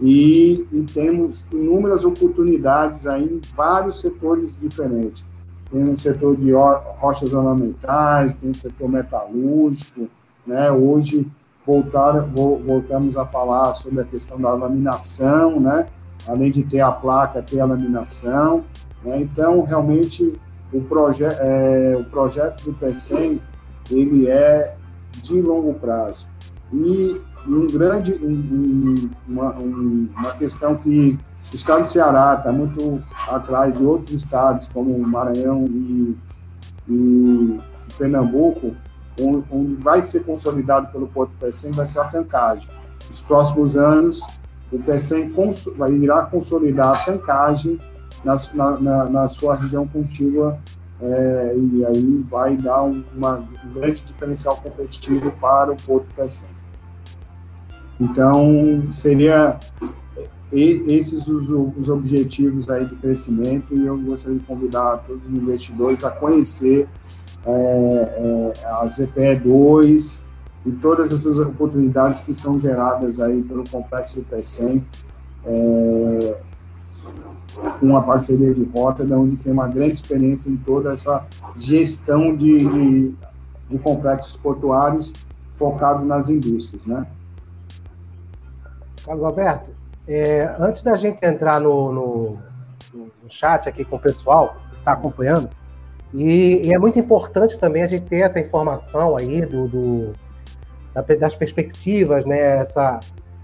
e, 0.01 0.67
e, 0.73 0.83
temos 0.93 1.47
inúmeras 1.53 2.05
oportunidades 2.05 3.07
aí 3.07 3.25
em 3.25 3.41
vários 3.55 4.01
setores 4.01 4.59
diferentes. 4.61 5.25
Tem 5.71 5.83
um 5.83 5.97
setor 5.97 6.37
de 6.37 6.53
rochas 6.53 7.33
ornamentais, 7.33 8.35
tem 8.35 8.51
um 8.51 8.55
setor 8.55 8.89
metalúrgico, 8.89 10.09
né? 10.47 10.71
Hoje 10.71 11.27
voltar, 11.67 12.21
voltamos 12.23 13.17
a 13.17 13.25
falar 13.25 13.75
sobre 13.75 14.01
a 14.01 14.05
questão 14.05 14.41
da 14.41 14.53
laminação, 14.53 15.59
né? 15.59 15.87
além 16.27 16.51
de 16.51 16.63
ter 16.63 16.81
a 16.81 16.93
placa, 16.93 17.43
ter 17.43 17.61
a 17.61 17.67
laminação. 17.67 18.65
Né? 19.03 19.21
Então, 19.21 19.63
realmente, 19.63 20.33
o, 20.73 20.81
proje 20.83 21.25
é, 21.25 21.95
o 21.97 22.05
projeto 22.05 22.65
do 22.65 22.73
PECEM, 22.75 23.41
ele 23.91 24.29
é 24.29 24.75
de 25.23 25.41
longo 25.41 25.75
prazo. 25.75 26.27
E 26.73 27.21
um 27.47 27.67
grande, 27.67 28.15
um, 28.15 29.11
uma, 29.29 29.55
um, 29.57 30.09
uma 30.17 30.31
questão 30.33 30.77
que 30.77 31.19
o 31.53 31.57
estado 31.57 31.83
do 31.83 31.89
Ceará 31.89 32.37
está 32.39 32.51
muito 32.51 33.03
atrás 33.29 33.77
de 33.77 33.85
outros 33.85 34.11
estados, 34.11 34.67
como 34.69 34.99
Maranhão 34.99 35.67
e, 35.67 36.17
e 36.89 37.61
Pernambuco, 37.99 38.75
onde 39.21 39.75
vai 39.77 40.03
ser 40.03 40.25
consolidado 40.25 40.91
pelo 40.91 41.07
Porto 41.07 41.33
PECEM 41.39 41.71
vai 41.73 41.87
ser 41.87 42.01
a 42.01 42.05
tancagem. 42.05 42.69
nos 43.09 43.21
próximos 43.21 43.77
anos, 43.77 44.21
o 44.73 44.79
PECEM 44.79 45.33
vai 45.77 45.93
irá 45.93 46.23
consolidar 46.23 46.89
a 46.89 46.97
tancagem 46.97 47.79
na, 48.25 48.37
na, 48.81 49.05
na 49.05 49.29
sua 49.29 49.55
região 49.55 49.87
contígua 49.87 50.59
é, 51.05 51.55
e 51.57 51.85
aí 51.85 52.25
vai 52.31 52.57
dar 52.57 52.83
um, 52.83 53.05
uma, 53.15 53.37
um 53.37 53.73
grande 53.75 54.03
diferencial 54.03 54.57
competitivo 54.57 55.31
para 55.33 55.73
o 55.73 55.77
Porto 55.77 56.07
PECEM. 56.17 56.49
Então, 58.01 58.91
seria 58.91 59.59
esses 60.53 61.27
os, 61.27 61.49
os 61.77 61.89
objetivos 61.89 62.71
aí 62.71 62.85
de 62.87 62.95
crescimento 62.97 63.75
e 63.75 63.87
eu 63.87 63.99
gostaria 63.99 64.39
de 64.39 64.45
convidar 64.45 64.99
todos 65.07 65.25
os 65.25 65.31
investidores 65.31 66.05
a 66.05 66.11
conhecer 66.11 66.89
é, 67.45 67.51
é, 67.51 68.67
a 68.67 68.87
ZPE2 68.87 70.23
e 70.65 70.73
todas 70.73 71.13
essas 71.13 71.39
oportunidades 71.39 72.21
que 72.21 72.33
são 72.33 72.59
geradas 72.59 73.21
aí 73.21 73.43
pelo 73.43 73.69
complexo 73.69 74.17
do 74.17 74.23
PECEM, 74.25 74.85
é, 75.45 76.37
com 77.55 77.87
uma 77.87 78.03
parceria 78.03 78.53
de 78.53 78.65
rota, 78.65 79.03
onde 79.15 79.37
tem 79.37 79.53
uma 79.53 79.69
grande 79.69 79.95
experiência 79.95 80.51
em 80.51 80.57
toda 80.57 80.93
essa 80.93 81.25
gestão 81.57 82.37
de, 82.37 82.59
de, 82.59 83.15
de 83.71 83.79
complexos 83.79 84.37
portuários 84.37 85.13
focado 85.57 86.05
nas 86.05 86.29
indústrias, 86.29 86.85
né? 86.85 87.07
Carlos 89.05 89.25
Alberto, 89.25 89.71
é, 90.09 90.55
antes 90.59 90.83
da 90.83 90.97
gente 90.97 91.25
entrar 91.25 91.61
no, 91.61 91.93
no, 91.93 92.39
no, 92.95 93.31
chat 93.31 93.69
aqui 93.69 93.85
com 93.85 93.97
o 93.97 94.01
pessoal 94.01 94.57
que 94.71 94.79
está 94.79 94.93
acompanhando, 94.93 95.49
e, 96.13 96.63
e, 96.65 96.75
é 96.75 96.79
muito 96.79 96.99
importante 96.99 97.59
também 97.59 97.83
a 97.83 97.89
gente 97.89 98.05
ter 98.05 98.21
essa 98.21 98.39
informação 98.39 99.17
aí 99.17 99.45
do, 99.45 99.67
do 99.67 100.13
das 101.19 101.35
perspectivas, 101.35 102.25
né, 102.25 102.59
essa, 102.59 103.01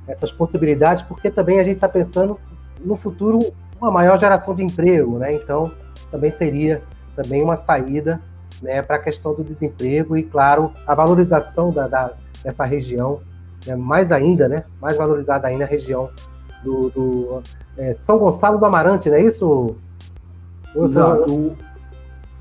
essas 0.07 0.31
possibilidades, 0.31 1.03
porque 1.03 1.31
também 1.31 1.59
a 1.59 1.65
gente 1.65 1.77
está 1.77 1.89
pensando 1.89 2.39
no 2.85 2.95
futuro 2.97 3.41
uma 3.81 3.91
maior 3.91 4.19
geração 4.19 4.55
de 4.55 4.63
emprego, 4.63 5.19
né? 5.19 5.35
Então 5.35 5.71
também 6.11 6.31
seria 6.31 6.83
também 7.17 7.43
uma 7.43 7.57
saída 7.57 8.21
né, 8.63 8.83
para 8.83 8.97
a 8.97 8.99
questão 8.99 9.35
do 9.35 9.43
desemprego 9.43 10.17
e, 10.17 10.23
claro, 10.23 10.73
a 10.87 10.95
valorização 10.95 11.71
da, 11.71 11.89
da 11.89 12.13
dessa 12.43 12.65
região, 12.65 13.21
né, 13.67 13.77
mais 13.77 14.11
ainda, 14.11 14.49
né, 14.49 14.65
mais 14.81 14.97
valorizada 14.97 15.47
ainda 15.47 15.65
a 15.65 15.67
região 15.67 16.09
do, 16.65 16.89
do 16.91 17.43
é, 17.77 17.95
São 17.95 18.19
Gonçalo 18.19 18.59
do 18.59 18.65
Amarante, 18.65 19.09
não 19.09 19.17
é 19.17 19.23
isso? 19.23 19.77
Exato. 20.75 21.57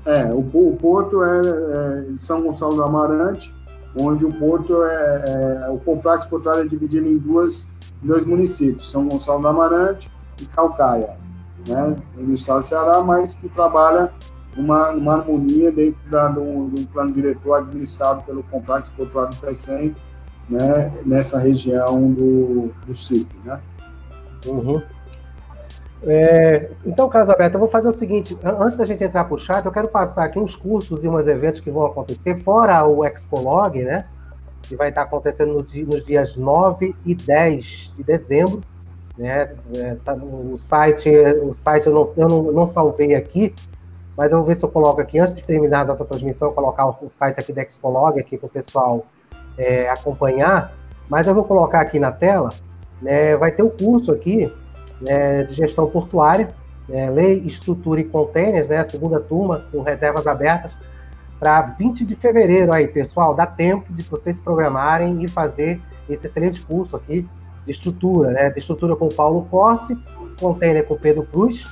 É, 0.04 0.32
o, 0.32 0.38
o 0.38 0.76
porto 0.80 1.22
é, 1.22 1.40
é, 1.40 2.04
São 2.16 2.42
Gonçalo 2.42 2.74
do 2.74 2.82
Amarante, 2.82 3.54
onde 3.98 4.24
o 4.24 4.32
porto 4.32 4.82
é, 4.82 5.64
é 5.66 5.70
o 5.70 5.78
complexo 5.78 6.28
portuário 6.28 6.62
é 6.62 6.66
dividido 6.66 7.06
em 7.06 7.18
duas, 7.18 7.66
dois 8.02 8.24
municípios, 8.24 8.90
São 8.90 9.06
Gonçalo 9.06 9.40
do 9.40 9.48
Amarante 9.48 10.10
e 10.40 10.46
Calcaia, 10.46 11.10
né, 11.66 11.96
no 12.16 12.34
estado 12.34 12.60
do 12.60 12.66
Ceará, 12.66 13.02
mas 13.02 13.34
que 13.34 13.48
trabalha 13.48 14.12
uma, 14.56 14.90
uma 14.90 15.14
harmonia 15.14 15.70
dentro 15.70 16.00
da, 16.10 16.28
do, 16.28 16.68
do 16.68 16.86
plano 16.88 17.12
diretor 17.12 17.54
administrado 17.54 18.22
pelo 18.22 18.42
complexo 18.44 18.92
portuário 18.96 19.30
do 19.30 19.40
PECEM, 19.40 19.94
né, 20.48 20.92
nessa 21.04 21.38
região 21.38 22.10
do, 22.12 22.72
do 22.86 22.94
CIP, 22.94 23.34
né. 23.44 23.60
Uhum. 24.46 24.82
É, 26.02 26.70
então, 26.84 27.08
Carlos 27.08 27.28
Alberto, 27.28 27.56
eu 27.56 27.60
vou 27.60 27.68
fazer 27.68 27.88
o 27.88 27.92
seguinte: 27.92 28.36
antes 28.42 28.76
da 28.76 28.84
gente 28.84 29.04
entrar 29.04 29.24
para 29.24 29.34
o 29.34 29.38
chat, 29.38 29.64
eu 29.64 29.72
quero 29.72 29.88
passar 29.88 30.24
aqui 30.24 30.38
uns 30.38 30.56
cursos 30.56 31.04
e 31.04 31.08
uns 31.08 31.26
eventos 31.26 31.60
que 31.60 31.70
vão 31.70 31.84
acontecer, 31.84 32.38
fora 32.38 32.86
o 32.86 33.04
Expolog, 33.04 33.82
né? 33.82 34.06
Que 34.62 34.76
vai 34.76 34.88
estar 34.88 35.02
acontecendo 35.02 35.52
no 35.52 35.62
dia, 35.62 35.84
nos 35.84 36.04
dias 36.04 36.36
9 36.36 36.94
e 37.04 37.14
10 37.14 37.92
de 37.96 38.02
dezembro. 38.02 38.62
Né? 39.20 39.54
É, 39.76 39.96
tá 40.02 40.14
o 40.14 40.56
site, 40.56 41.10
o 41.42 41.52
site 41.52 41.86
eu, 41.86 41.92
não, 41.92 42.12
eu 42.16 42.26
não, 42.26 42.52
não, 42.52 42.66
salvei 42.66 43.14
aqui, 43.14 43.54
mas 44.16 44.32
eu 44.32 44.38
vou 44.38 44.46
ver 44.46 44.54
se 44.54 44.64
eu 44.64 44.70
coloco 44.70 44.98
aqui, 44.98 45.18
antes 45.18 45.34
de 45.34 45.42
terminar 45.42 45.84
nossa 45.84 46.06
transmissão, 46.06 46.54
colocar 46.54 46.86
o, 46.86 47.10
site 47.10 47.38
aqui 47.38 47.52
da 47.52 47.62
Expolog 47.62 48.18
aqui 48.18 48.38
para 48.38 48.46
o 48.46 48.50
pessoal 48.50 49.04
é, 49.58 49.90
acompanhar. 49.90 50.72
Mas 51.06 51.26
eu 51.26 51.34
vou 51.34 51.44
colocar 51.44 51.82
aqui 51.82 51.98
na 51.98 52.10
tela 52.10 52.48
né, 53.02 53.36
vai 53.36 53.52
ter 53.52 53.62
o 53.62 53.66
um 53.66 53.70
curso 53.70 54.10
aqui 54.10 54.50
né, 55.02 55.42
de 55.42 55.52
gestão 55.52 55.86
portuária, 55.86 56.48
né, 56.88 57.10
lei, 57.10 57.42
estrutura 57.44 58.00
e 58.00 58.04
containers, 58.04 58.68
né, 58.68 58.78
a 58.78 58.84
segunda 58.84 59.20
turma, 59.20 59.66
com 59.70 59.82
reservas 59.82 60.26
abertas, 60.26 60.72
para 61.38 61.60
20 61.60 62.06
de 62.06 62.14
fevereiro 62.14 62.72
aí, 62.72 62.88
pessoal, 62.88 63.34
dá 63.34 63.46
tempo 63.46 63.92
de 63.92 64.02
vocês 64.02 64.40
programarem 64.40 65.22
e 65.22 65.28
fazer 65.28 65.78
esse 66.08 66.24
excelente 66.24 66.60
curso 66.62 66.96
aqui 66.96 67.28
de 67.70 67.76
estrutura, 67.76 68.30
né, 68.30 68.50
de 68.50 68.58
estrutura 68.58 68.96
com 68.96 69.06
o 69.06 69.14
Paulo 69.14 69.46
Corsi, 69.48 69.96
container 70.38 70.84
com 70.84 70.94
o 70.94 70.98
Pedro 70.98 71.22
Cruz 71.22 71.64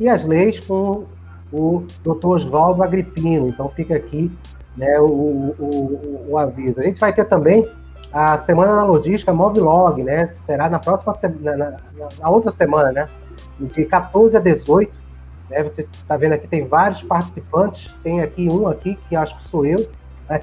e 0.00 0.08
as 0.08 0.26
leis 0.26 0.58
com 0.58 1.04
o 1.52 1.84
Dr. 2.02 2.26
Oswaldo 2.26 2.82
Agripino. 2.82 3.48
Então 3.48 3.68
fica 3.68 3.94
aqui 3.94 4.30
né, 4.76 4.98
o, 4.98 5.04
o, 5.06 6.26
o, 6.30 6.38
aviso. 6.38 6.80
A 6.80 6.82
gente 6.82 7.00
vai 7.00 7.12
ter 7.12 7.24
também 7.24 7.66
a 8.12 8.38
Semana 8.38 8.74
da 8.76 8.84
Logística 8.84 9.32
Movilog, 9.32 10.02
né? 10.02 10.26
Será 10.26 10.68
na 10.68 10.78
próxima 10.78 11.12
semana, 11.12 11.76
na, 11.96 12.08
na, 12.20 12.30
outra 12.30 12.50
semana, 12.50 12.90
né? 12.90 13.08
De 13.60 13.84
14 13.84 14.36
a 14.36 14.40
18. 14.40 14.90
Né? 15.50 15.62
Você 15.64 15.82
está 15.82 16.16
vendo 16.16 16.32
aqui, 16.32 16.48
tem 16.48 16.66
vários 16.66 17.02
participantes. 17.02 17.94
Tem 18.02 18.22
aqui 18.22 18.48
um 18.50 18.66
aqui, 18.66 18.98
que 19.08 19.16
acho 19.16 19.36
que 19.36 19.44
sou 19.44 19.66
eu, 19.66 19.88
né? 20.28 20.40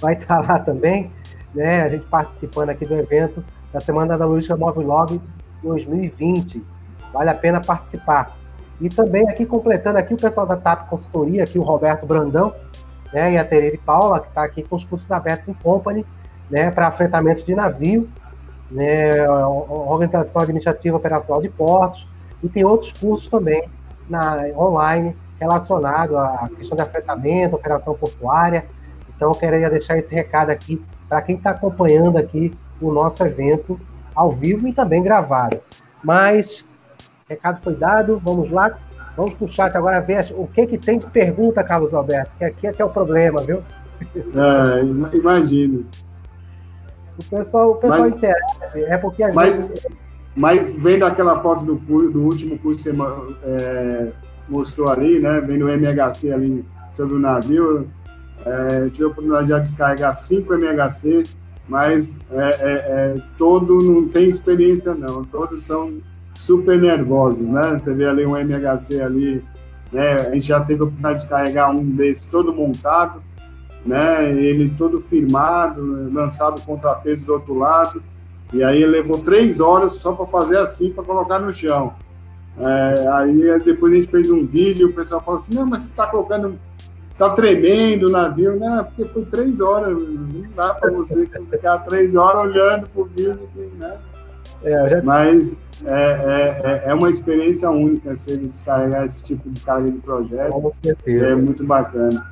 vai 0.00 0.14
estar 0.14 0.40
lá 0.40 0.58
também, 0.58 1.10
né? 1.54 1.82
A 1.82 1.88
gente 1.88 2.04
participando 2.06 2.70
aqui 2.70 2.84
do 2.84 2.94
evento 2.94 3.42
da 3.72 3.80
Semana 3.80 4.16
da 4.16 4.24
Logística 4.24 4.56
Movilog 4.56 5.20
2020. 5.62 6.64
Vale 7.12 7.30
a 7.30 7.34
pena 7.34 7.60
participar. 7.60 8.36
E 8.80 8.88
também 8.88 9.28
aqui, 9.28 9.44
completando 9.44 9.98
aqui, 9.98 10.14
o 10.14 10.16
pessoal 10.16 10.46
da 10.46 10.56
TAP 10.56 10.88
Consultoria, 10.88 11.44
aqui 11.44 11.58
o 11.58 11.62
Roberto 11.62 12.06
Brandão, 12.06 12.54
né? 13.12 13.32
E 13.32 13.38
a 13.38 13.44
Tereza 13.44 13.78
Paula, 13.84 14.20
que 14.20 14.28
está 14.28 14.42
aqui 14.42 14.62
com 14.62 14.76
os 14.76 14.84
cursos 14.84 15.10
abertos 15.10 15.48
em 15.48 15.54
Company 15.54 16.06
né, 16.50 16.70
para 16.70 16.88
afretamento 16.88 17.44
de 17.44 17.54
navio, 17.54 18.08
né, 18.70 19.28
organização 19.28 20.42
administrativa 20.42 20.96
operacional 20.96 21.40
de 21.40 21.48
portos, 21.48 22.06
e 22.42 22.48
tem 22.48 22.64
outros 22.64 22.92
cursos 22.92 23.28
também 23.28 23.68
na, 24.08 24.46
online 24.56 25.16
relacionados 25.38 26.14
à 26.16 26.50
questão 26.56 26.76
de 26.76 26.82
afretamento, 26.82 27.54
operação 27.54 27.94
portuária. 27.94 28.66
Então, 29.14 29.30
eu 29.30 29.34
queria 29.34 29.70
deixar 29.70 29.96
esse 29.96 30.14
recado 30.14 30.50
aqui 30.50 30.84
para 31.08 31.22
quem 31.22 31.36
está 31.36 31.50
acompanhando 31.50 32.18
aqui 32.18 32.52
o 32.80 32.92
nosso 32.92 33.22
evento 33.24 33.80
ao 34.14 34.32
vivo 34.32 34.66
e 34.66 34.72
também 34.72 35.02
gravado. 35.02 35.60
Mas, 36.02 36.64
recado 37.28 37.62
foi 37.62 37.74
dado, 37.74 38.20
vamos 38.24 38.50
lá. 38.50 38.78
Vamos 39.16 39.34
para 39.34 39.44
o 39.44 39.48
chat 39.48 39.76
agora 39.76 40.00
ver 40.00 40.32
o 40.36 40.46
que, 40.46 40.66
que 40.66 40.78
tem 40.78 40.98
de 40.98 41.06
pergunta, 41.06 41.62
Carlos 41.62 41.92
Alberto, 41.92 42.30
que 42.38 42.44
aqui 42.44 42.66
é 42.66 42.72
que 42.72 42.80
é 42.80 42.84
o 42.84 42.90
problema, 42.90 43.42
viu? 43.42 43.62
É, 44.14 45.16
imagino. 45.16 45.84
O 47.18 47.24
pessoal, 47.28 47.72
o 47.72 47.74
pessoal 47.74 48.00
mas, 48.00 48.12
interage, 48.12 48.84
é 48.84 48.96
porque 48.96 49.22
a 49.22 49.32
mas, 49.32 49.54
gente... 49.54 49.86
Mas 50.34 50.72
vendo 50.72 51.04
aquela 51.04 51.40
foto 51.40 51.64
do, 51.64 51.74
do 51.74 52.22
último 52.22 52.58
curso 52.58 52.84
que 52.84 52.96
você 52.96 53.02
é, 53.44 54.12
mostrou 54.48 54.88
ali, 54.88 55.18
né? 55.18 55.40
Vendo 55.40 55.66
o 55.66 55.68
MHC 55.68 56.32
ali 56.32 56.64
sobre 56.92 57.14
o 57.14 57.18
navio, 57.18 57.88
é, 58.46 58.88
tive 58.90 59.04
a 59.04 59.08
oportunidade 59.08 59.48
de 59.48 59.60
descarregar 59.60 60.14
5 60.14 60.54
MHC, 60.54 61.24
mas 61.70 62.18
é, 62.32 62.36
é, 62.36 62.50
é, 62.60 63.16
todo 63.38 63.78
não 63.78 64.08
tem 64.08 64.28
experiência 64.28 64.92
não, 64.92 65.24
todos 65.24 65.62
são 65.62 65.98
super 66.34 66.76
nervosos, 66.76 67.46
né? 67.46 67.78
Você 67.78 67.94
vê 67.94 68.06
ali 68.06 68.26
um 68.26 68.36
MHC 68.36 69.00
ali, 69.00 69.44
né? 69.92 70.16
A 70.16 70.34
gente 70.34 70.48
já 70.48 70.60
teve 70.60 70.80
a 70.80 70.84
oportunidade 70.84 71.18
de 71.18 71.20
descarregar 71.20 71.70
um 71.70 71.84
desses 71.84 72.26
todo 72.26 72.52
montado, 72.52 73.22
né? 73.86 74.30
Ele 74.36 74.68
todo 74.76 75.00
firmado, 75.00 76.10
lançado 76.12 76.60
contrapeso 76.62 77.24
do 77.24 77.34
outro 77.34 77.56
lado, 77.56 78.02
e 78.52 78.64
aí 78.64 78.84
levou 78.84 79.18
três 79.18 79.60
horas 79.60 79.92
só 79.92 80.10
para 80.12 80.26
fazer 80.26 80.58
assim, 80.58 80.90
para 80.90 81.04
colocar 81.04 81.38
no 81.38 81.54
chão. 81.54 81.94
É, 82.58 83.08
aí 83.12 83.60
depois 83.60 83.92
a 83.92 83.96
gente 83.96 84.08
fez 84.08 84.28
um 84.28 84.44
vídeo, 84.44 84.88
o 84.88 84.92
pessoal 84.92 85.20
falou 85.20 85.38
assim, 85.38 85.54
não, 85.54 85.66
mas 85.66 85.82
você 85.82 85.90
está 85.90 86.08
colocando, 86.08 86.58
está 87.20 87.30
tremendo 87.30 88.08
o 88.08 88.10
navio, 88.10 88.58
não, 88.58 88.82
porque 88.82 89.04
foi 89.04 89.24
três 89.26 89.60
horas, 89.60 89.92
não 89.92 90.46
dá 90.56 90.72
para 90.72 90.90
você 90.90 91.26
ficar 91.26 91.78
três 91.80 92.16
horas 92.16 92.50
olhando 92.50 92.88
para 92.88 93.02
o 93.02 93.04
vídeo, 93.04 93.48
né? 93.76 93.98
É, 94.64 94.88
já... 94.88 95.02
Mas 95.02 95.54
é, 95.84 95.92
é, 95.92 96.60
é, 96.86 96.90
é 96.90 96.94
uma 96.94 97.10
experiência 97.10 97.70
única 97.70 98.16
você 98.16 98.38
descarregar 98.38 99.04
esse 99.04 99.22
tipo 99.22 99.50
de 99.50 99.60
carga 99.60 99.90
de 99.90 99.98
projeto. 99.98 100.50
Com 100.50 100.72
certeza. 100.82 101.26
É 101.26 101.34
muito 101.34 101.64
bacana. 101.66 102.26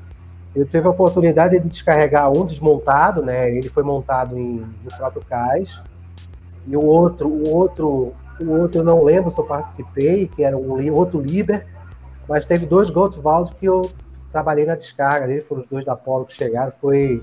Eu 0.56 0.66
tive 0.66 0.86
a 0.86 0.90
oportunidade 0.90 1.58
de 1.58 1.68
descarregar 1.68 2.30
um 2.30 2.44
desmontado, 2.44 3.22
né? 3.22 3.50
Ele 3.50 3.68
foi 3.68 3.82
montado 3.82 4.38
em, 4.38 4.56
no 4.56 4.96
próprio 4.96 5.22
cais. 5.28 5.80
E 6.66 6.76
o 6.76 6.82
outro, 6.82 7.28
o 7.28 7.54
outro, 7.54 8.12
o 8.40 8.50
outro 8.50 8.80
eu 8.80 8.84
não 8.84 9.04
lembro 9.04 9.30
se 9.30 9.38
eu 9.38 9.44
participei, 9.44 10.26
que 10.28 10.42
era 10.42 10.56
um 10.56 10.92
outro 10.92 11.20
Liber, 11.20 11.66
mas 12.28 12.44
teve 12.44 12.66
dois 12.66 12.90
Goldwald 12.90 13.54
que 13.56 13.66
eu 13.66 13.82
trabalhei 14.38 14.64
na 14.64 14.76
descarga 14.76 15.26
dele, 15.26 15.42
foram 15.42 15.62
os 15.62 15.68
dois 15.68 15.84
da 15.84 15.96
Polo 15.96 16.24
que 16.24 16.34
chegaram, 16.34 16.70
foi, 16.80 17.22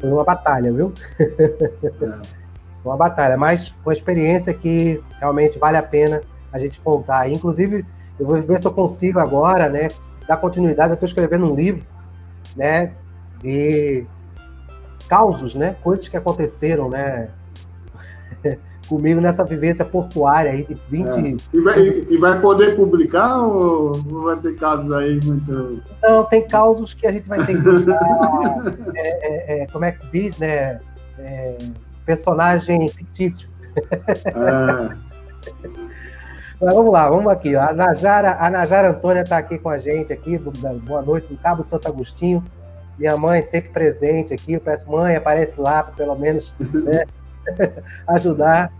foi 0.00 0.10
uma 0.10 0.24
batalha, 0.24 0.72
viu? 0.72 0.92
uma 2.82 2.96
batalha, 2.96 3.36
mas 3.36 3.74
com 3.84 3.92
experiência 3.92 4.54
que 4.54 5.02
realmente 5.18 5.58
vale 5.58 5.76
a 5.76 5.82
pena 5.82 6.22
a 6.50 6.58
gente 6.58 6.80
contar. 6.80 7.28
Inclusive, 7.30 7.84
eu 8.18 8.26
vou 8.26 8.40
ver 8.40 8.58
se 8.58 8.66
eu 8.66 8.72
consigo 8.72 9.20
agora, 9.20 9.68
né, 9.68 9.88
dar 10.26 10.38
continuidade. 10.38 10.90
Eu 10.90 10.94
estou 10.94 11.06
escrevendo 11.06 11.44
um 11.44 11.54
livro, 11.54 11.84
né, 12.56 12.92
de 13.42 14.06
causos, 15.08 15.54
né, 15.54 15.76
coisas 15.82 16.08
que 16.08 16.16
aconteceram, 16.16 16.88
né, 16.88 17.28
comigo 18.90 19.20
nessa 19.20 19.44
vivência 19.44 19.84
portuária 19.84 20.50
aí 20.50 20.64
de 20.64 20.74
20. 20.90 21.06
É. 21.06 21.36
E, 21.52 21.60
vai, 21.60 21.80
e, 22.10 22.16
vai, 22.18 22.40
poder 22.40 22.74
publicar 22.74 23.38
ou 23.38 23.92
vai 23.92 24.36
ter 24.36 24.56
casos 24.56 24.90
aí 24.90 25.20
muito. 25.24 25.80
Não, 26.02 26.24
tem 26.24 26.44
causos 26.44 26.92
que 26.92 27.06
a 27.06 27.12
gente 27.12 27.28
vai 27.28 27.46
ter 27.46 27.54
que 27.62 27.68
é, 28.98 29.60
é, 29.60 29.62
é, 29.62 29.66
como 29.68 29.84
é 29.84 29.92
que 29.92 29.98
se 29.98 30.06
diz, 30.10 30.38
né? 30.38 30.80
É, 31.20 31.56
personagem 32.04 32.88
fictício. 32.88 33.48
É. 34.26 34.96
Mas 36.60 36.74
vamos 36.74 36.92
lá, 36.92 37.08
vamos 37.08 37.32
aqui. 37.32 37.54
A 37.54 37.72
Najara, 37.72 38.36
a 38.40 38.50
Najara 38.50 38.90
Antônia 38.90 39.22
está 39.22 39.38
aqui 39.38 39.56
com 39.56 39.70
a 39.70 39.78
gente 39.78 40.12
aqui. 40.12 40.36
Boa 40.36 41.00
noite, 41.00 41.32
no 41.32 41.38
Cabo 41.38 41.62
Santo 41.62 41.86
Agostinho. 41.86 42.44
Minha 42.98 43.16
mãe 43.16 43.40
sempre 43.40 43.70
presente 43.70 44.34
aqui. 44.34 44.54
Eu 44.54 44.60
peço, 44.60 44.90
mãe, 44.90 45.14
aparece 45.14 45.58
lá 45.60 45.84
para 45.84 45.94
pelo 45.94 46.16
menos 46.16 46.52
né, 46.58 47.04
ajudar. 48.08 48.79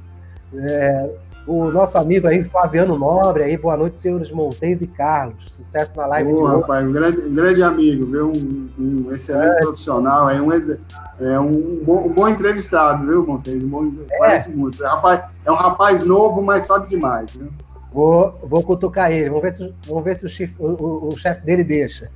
É, 0.54 1.10
o 1.46 1.70
nosso 1.70 1.96
amigo 1.96 2.26
aí, 2.26 2.44
Flaviano 2.44 2.98
Nobre, 2.98 3.44
aí, 3.44 3.56
boa 3.56 3.76
noite, 3.76 3.98
senhores 3.98 4.30
Montes 4.30 4.82
e 4.82 4.86
Carlos. 4.86 5.52
Sucesso 5.52 5.96
na 5.96 6.06
live 6.06 6.30
Boa, 6.30 6.50
de 6.50 6.60
rapaz, 6.60 6.86
um 6.86 6.92
grande, 6.92 7.20
grande 7.22 7.62
amigo, 7.62 8.06
viu? 8.06 8.32
Um, 8.32 8.68
um 8.78 9.12
excelente 9.12 9.56
é. 9.56 9.60
profissional, 9.60 10.28
é 10.28 10.40
um, 10.40 10.52
é 10.52 11.40
um, 11.40 11.80
bom, 11.84 12.06
um 12.06 12.12
bom 12.12 12.28
entrevistado, 12.28 13.06
viu, 13.06 13.26
Montes? 13.26 13.62
Um 13.62 13.68
bom, 13.68 13.92
é. 14.10 14.18
Parece 14.18 14.50
muito. 14.50 14.84
É, 14.84 14.88
rapaz, 14.88 15.24
é 15.44 15.50
um 15.50 15.56
rapaz 15.56 16.02
novo, 16.02 16.42
mas 16.42 16.64
sabe 16.64 16.88
demais, 16.88 17.30
viu? 17.32 17.48
Vou, 17.92 18.38
vou 18.44 18.62
cutucar 18.62 19.10
ele, 19.10 19.28
vamos 19.28 19.42
ver 19.42 19.52
se, 19.52 19.74
vamos 19.88 20.04
ver 20.04 20.16
se 20.16 20.24
o, 20.24 20.28
chefe, 20.28 20.54
o, 20.58 21.08
o 21.08 21.16
chefe 21.16 21.44
dele 21.44 21.64
deixa. 21.64 22.08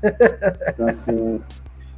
Tá 0.76 0.92
certo. 0.92 1.42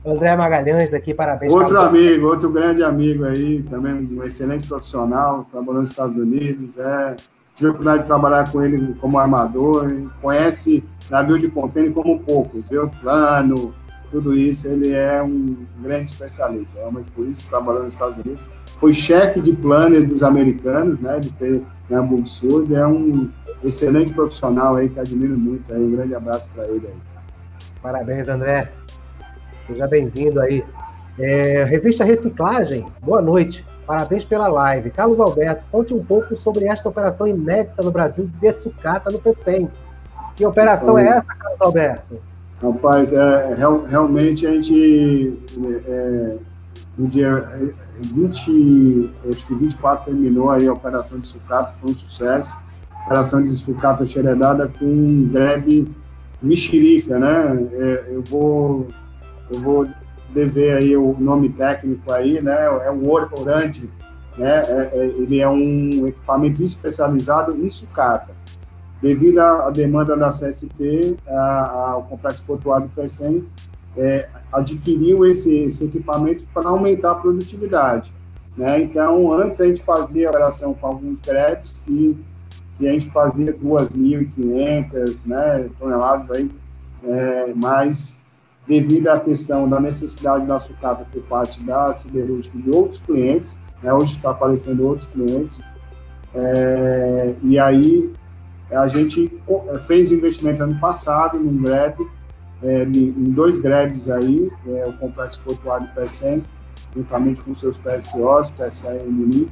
André 0.06 0.36
Magalhães 0.36 0.94
aqui, 0.94 1.12
parabéns. 1.12 1.52
Outro 1.52 1.80
amigo, 1.80 2.28
outro 2.28 2.48
grande 2.48 2.82
amigo 2.82 3.24
aí, 3.24 3.62
também 3.64 3.92
um 3.92 4.22
excelente 4.22 4.68
profissional, 4.68 5.46
trabalhando 5.50 5.82
nos 5.82 5.90
Estados 5.90 6.16
Unidos. 6.16 6.78
É, 6.78 7.16
tive 7.56 7.66
a 7.66 7.70
oportunidade 7.70 8.02
de 8.02 8.06
trabalhar 8.06 8.52
com 8.52 8.62
ele 8.62 8.94
como 9.00 9.18
armador, 9.18 9.90
conhece 10.22 10.84
navio 11.10 11.38
de 11.38 11.48
contêiner 11.48 11.92
como 11.92 12.20
poucos, 12.20 12.68
viu? 12.68 12.88
Plano, 13.00 13.74
tudo 14.10 14.32
isso. 14.36 14.68
Ele 14.68 14.94
é 14.94 15.20
um 15.20 15.56
grande 15.82 16.10
especialista, 16.10 16.78
realmente 16.78 17.10
por 17.10 17.26
isso, 17.26 17.48
trabalhando 17.48 17.86
nos 17.86 17.94
Estados 17.94 18.24
Unidos. 18.24 18.46
Foi 18.78 18.94
chefe 18.94 19.40
de 19.40 19.52
planner 19.52 20.06
dos 20.06 20.22
americanos, 20.22 21.00
né, 21.00 21.18
de 21.18 21.32
ter 21.32 21.62
na 21.88 21.98
Hamburgo 21.98 22.26
Sul, 22.26 22.66
é 22.76 22.86
um 22.86 23.30
excelente 23.64 24.12
profissional 24.12 24.76
aí 24.76 24.88
que 24.88 25.00
admiro 25.00 25.36
muito. 25.38 25.72
Aí, 25.72 25.80
um 25.80 25.92
grande 25.92 26.14
abraço 26.14 26.48
para 26.54 26.64
ele 26.66 26.86
aí. 26.86 26.94
Parabéns, 27.80 28.28
André. 28.28 28.68
Seja 29.66 29.86
bem-vindo 29.88 30.40
aí. 30.40 30.64
É, 31.18 31.64
revista 31.64 32.04
Reciclagem, 32.04 32.86
boa 33.02 33.20
noite. 33.20 33.64
Parabéns 33.84 34.24
pela 34.24 34.46
live. 34.46 34.90
Carlos 34.90 35.18
Alberto, 35.18 35.64
conte 35.72 35.92
um 35.92 36.04
pouco 36.04 36.36
sobre 36.36 36.66
esta 36.66 36.88
operação 36.88 37.26
inédita 37.26 37.82
no 37.82 37.90
Brasil 37.90 38.30
de 38.40 38.52
sucata 38.52 39.10
no 39.10 39.18
PCM. 39.18 39.68
Que 40.36 40.46
operação 40.46 40.96
é 40.96 41.08
essa, 41.08 41.34
Carlos 41.34 41.60
Alberto? 41.60 42.20
Rapaz, 42.62 43.12
é, 43.12 43.54
real, 43.54 43.84
realmente 43.88 44.46
a 44.46 44.52
gente, 44.52 45.36
é, 45.88 46.36
no 46.96 47.08
dia 47.08 47.50
20, 48.00 49.10
acho 49.28 49.46
que 49.46 49.54
24 49.54 50.04
terminou 50.04 50.50
aí 50.50 50.68
a 50.68 50.72
operação 50.72 51.18
de 51.18 51.26
sucata, 51.26 51.74
foi 51.80 51.90
um 51.90 51.94
sucesso. 51.94 52.56
Operação 53.04 53.42
de 53.42 53.50
sucata 53.56 54.06
xeredada 54.06 54.70
com 54.78 55.28
greve 55.30 55.88
mexerica, 56.40 57.18
né? 57.18 57.66
É, 57.72 58.04
eu 58.10 58.22
vou 58.22 58.88
eu 59.50 59.60
vou 59.60 59.86
dever 60.30 60.76
aí 60.76 60.96
o 60.96 61.16
nome 61.18 61.48
técnico 61.48 62.12
aí, 62.12 62.40
né? 62.40 62.66
É 62.84 62.90
um 62.90 63.08
orante, 63.10 63.88
né? 64.36 64.62
É, 64.62 64.90
é, 64.92 65.06
ele 65.06 65.40
é 65.40 65.48
um 65.48 66.06
equipamento 66.06 66.62
especializado 66.62 67.56
em 67.56 67.70
sucata. 67.70 68.34
Devido 69.00 69.38
à 69.40 69.70
demanda 69.70 70.16
da 70.16 70.30
CSP, 70.30 71.16
a, 71.28 71.96
o 71.98 72.02
Complexo 72.04 72.42
Portuário 72.44 72.88
do 72.88 73.02
PSN 73.02 73.44
é, 73.96 74.28
adquiriu 74.52 75.24
esse, 75.26 75.54
esse 75.58 75.84
equipamento 75.84 76.44
para 76.52 76.68
aumentar 76.68 77.12
a 77.12 77.14
produtividade. 77.14 78.12
Né? 78.56 78.82
Então, 78.82 79.32
antes 79.32 79.60
a 79.60 79.66
gente 79.66 79.82
fazia 79.82 80.28
a 80.28 80.30
operação 80.30 80.72
com 80.74 80.86
alguns 80.86 81.18
greves 81.20 81.82
que, 81.84 82.16
que 82.78 82.88
a 82.88 82.92
gente 82.92 83.10
fazia 83.10 83.52
2.500 83.52 85.26
né, 85.26 85.68
toneladas 85.78 86.30
aí, 86.30 86.50
é, 87.04 87.52
mais 87.54 88.18
devido 88.66 89.08
à 89.08 89.20
questão 89.20 89.68
da 89.68 89.80
necessidade 89.80 90.46
da 90.46 90.58
sucata 90.58 91.06
por 91.10 91.22
parte 91.22 91.62
da 91.62 91.92
siderúrgica 91.92 92.58
e 92.58 92.62
de 92.62 92.70
outros 92.70 92.98
clientes, 92.98 93.58
né, 93.82 93.92
hoje 93.92 94.16
está 94.16 94.30
aparecendo 94.30 94.84
outros 94.84 95.06
clientes, 95.08 95.60
é, 96.34 97.34
e 97.42 97.58
aí 97.58 98.12
a 98.70 98.88
gente 98.88 99.32
fez 99.86 100.10
o 100.10 100.14
investimento 100.14 100.62
ano 100.62 100.78
passado 100.80 101.38
num 101.38 101.62
greve, 101.62 102.04
é, 102.62 102.82
em 102.82 103.30
dois 103.30 103.58
greves 103.58 104.10
aí, 104.10 104.50
é, 104.66 104.86
o 104.86 104.92
Complexo 104.94 105.40
Portuário 105.42 105.88
PSN, 105.94 106.42
juntamente 106.94 107.42
com 107.42 107.54
seus 107.54 107.76
PSOs, 107.76 108.50
PSN 108.50 109.06
e 109.32 109.48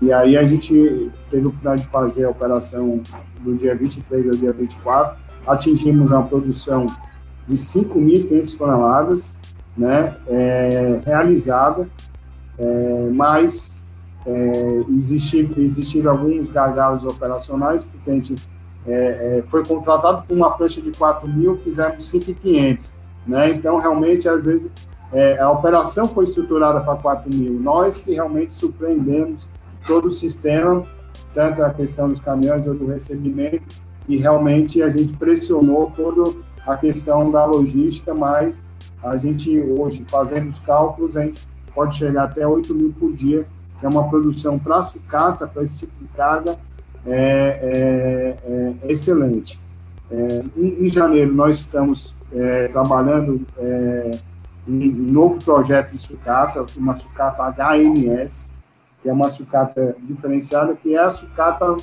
e 0.00 0.12
aí 0.12 0.36
a 0.36 0.44
gente 0.44 1.10
teve 1.30 1.44
a 1.44 1.48
oportunidade 1.48 1.82
de 1.82 1.88
fazer 1.88 2.24
a 2.24 2.30
operação 2.30 3.00
do 3.40 3.54
dia 3.54 3.74
23 3.74 4.26
ao 4.26 4.34
dia 4.34 4.52
24, 4.52 5.18
atingimos 5.46 6.10
uma 6.10 6.22
produção 6.22 6.86
de 7.46 7.56
5.500 7.56 8.58
toneladas, 8.58 9.38
né, 9.76 10.16
é, 10.26 11.00
realizada, 11.04 11.88
é, 12.58 13.10
mas 13.12 13.76
é, 14.26 14.84
existiram 15.58 16.10
alguns 16.10 16.48
gargalos 16.48 17.04
operacionais, 17.04 17.84
porque 17.84 18.10
a 18.10 18.14
gente 18.14 18.34
é, 18.86 19.38
é, 19.38 19.42
foi 19.48 19.64
contratado 19.64 20.24
com 20.26 20.34
uma 20.34 20.50
prancha 20.50 20.80
de 20.80 20.90
4 20.92 21.28
mil, 21.28 21.56
fizemos 21.58 22.10
5.500, 22.10 22.94
né, 23.26 23.50
então 23.50 23.78
realmente 23.78 24.28
às 24.28 24.46
vezes 24.46 24.70
é, 25.12 25.38
a 25.38 25.50
operação 25.50 26.08
foi 26.08 26.24
estruturada 26.24 26.80
para 26.80 26.96
4 26.96 27.32
mil, 27.34 27.52
nós 27.52 27.98
que 27.98 28.12
realmente 28.12 28.54
surpreendemos 28.54 29.46
todo 29.86 30.08
o 30.08 30.12
sistema, 30.12 30.82
tanto 31.34 31.62
a 31.62 31.70
questão 31.70 32.08
dos 32.08 32.20
caminhões 32.20 32.66
ou 32.66 32.74
do 32.74 32.86
recebimento, 32.86 33.76
e 34.08 34.16
realmente 34.16 34.82
a 34.82 34.88
gente 34.88 35.12
pressionou 35.14 35.92
todo 35.94 36.44
a 36.66 36.76
questão 36.76 37.30
da 37.30 37.44
logística, 37.44 38.12
mas 38.12 38.64
a 39.02 39.16
gente 39.16 39.58
hoje, 39.60 40.04
fazendo 40.08 40.48
os 40.48 40.58
cálculos, 40.58 41.16
a 41.16 41.24
gente 41.24 41.46
pode 41.74 41.96
chegar 41.96 42.24
até 42.24 42.46
8 42.46 42.74
mil 42.74 42.92
por 42.98 43.12
dia, 43.12 43.46
que 43.78 43.86
é 43.86 43.88
uma 43.88 44.08
produção 44.08 44.58
para 44.58 44.82
sucata, 44.82 45.46
para 45.46 45.62
esse 45.62 45.76
tipo 45.76 45.92
de 46.00 46.08
carga, 46.08 46.58
é, 47.06 48.36
é, 48.42 48.74
é 48.82 48.92
excelente. 48.92 49.60
É, 50.10 50.42
em, 50.56 50.86
em, 50.86 50.92
janeiro, 50.92 51.32
nós 51.32 51.58
estamos 51.58 52.14
é, 52.32 52.68
trabalhando 52.68 53.40
é, 53.58 54.10
em 54.66 54.88
um 54.88 55.12
novo 55.12 55.44
projeto 55.44 55.92
de 55.92 55.98
sucata, 55.98 56.64
uma 56.76 56.96
sucata 56.96 57.44
HMS, 57.52 58.50
que 59.02 59.08
é 59.08 59.12
uma 59.12 59.28
sucata 59.28 59.94
diferenciada, 60.02 60.74
que 60.74 60.96
é 60.96 60.98
a 60.98 61.10
sucata 61.10 61.76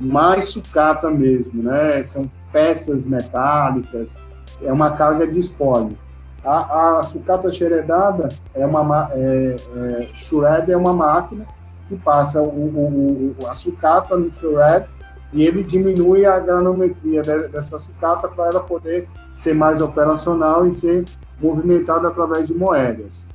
mais 0.00 0.46
sucata 0.46 1.10
mesmo, 1.10 1.62
né? 1.62 2.02
São 2.04 2.30
peças 2.54 3.04
metálicas, 3.04 4.16
é 4.62 4.72
uma 4.72 4.92
carga 4.92 5.26
de 5.26 5.40
espólio. 5.40 5.98
A, 6.44 6.98
a 6.98 7.02
sucata 7.02 7.50
xeredada 7.50 8.28
é 8.54 8.64
uma 8.64 9.10
é, 9.12 9.56
é, 9.76 10.08
shred 10.14 10.70
é 10.70 10.76
uma 10.76 10.92
máquina 10.92 11.46
que 11.88 11.96
passa 11.96 12.40
o, 12.40 12.46
o, 12.46 13.36
o, 13.40 13.46
a 13.48 13.56
sucata 13.56 14.16
no 14.16 14.32
shred 14.32 14.86
e 15.32 15.44
ele 15.44 15.64
diminui 15.64 16.24
a 16.24 16.38
granometria 16.38 17.22
dessa 17.22 17.78
sucata 17.80 18.28
para 18.28 18.50
ela 18.50 18.60
poder 18.60 19.08
ser 19.34 19.52
mais 19.52 19.80
operacional 19.80 20.64
e 20.64 20.72
ser 20.72 21.04
movimentada 21.40 22.06
através 22.06 22.46
de 22.46 22.54
moedas. 22.54 23.26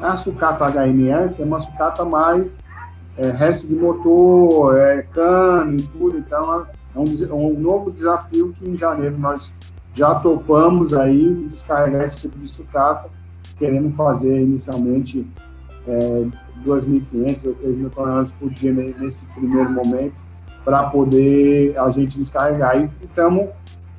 A 0.00 0.16
sucata 0.16 0.70
HMS 0.70 1.42
é 1.42 1.44
uma 1.44 1.60
sucata 1.60 2.02
mais 2.04 2.58
é, 3.18 3.30
resto 3.30 3.66
de 3.66 3.74
motor, 3.74 4.76
é, 4.78 5.02
cano 5.02 5.76
e 5.76 5.82
tudo, 5.82 6.16
então 6.16 6.66
é 6.94 6.98
um, 6.98 7.46
um 7.46 7.60
novo 7.60 7.90
desafio 7.90 8.54
que 8.58 8.68
em 8.68 8.76
janeiro 8.76 9.18
nós 9.18 9.54
já 9.94 10.14
topamos 10.14 10.94
aí 10.94 11.46
descarregar 11.50 12.02
esse 12.04 12.18
tipo 12.18 12.38
de 12.38 12.48
sucata. 12.48 13.08
Queremos 13.58 13.94
fazer 13.94 14.40
inicialmente 14.40 15.26
é, 15.86 16.26
2.500 16.64 17.46
ou 17.46 17.54
3.000 17.54 17.90
toneladas 17.90 18.30
por 18.32 18.50
dia 18.50 18.72
nesse 18.72 19.24
primeiro 19.34 19.70
momento, 19.70 20.14
para 20.64 20.84
poder 20.84 21.78
a 21.78 21.90
gente 21.90 22.18
descarregar. 22.18 22.80
E 22.80 22.90
estamos 23.04 23.48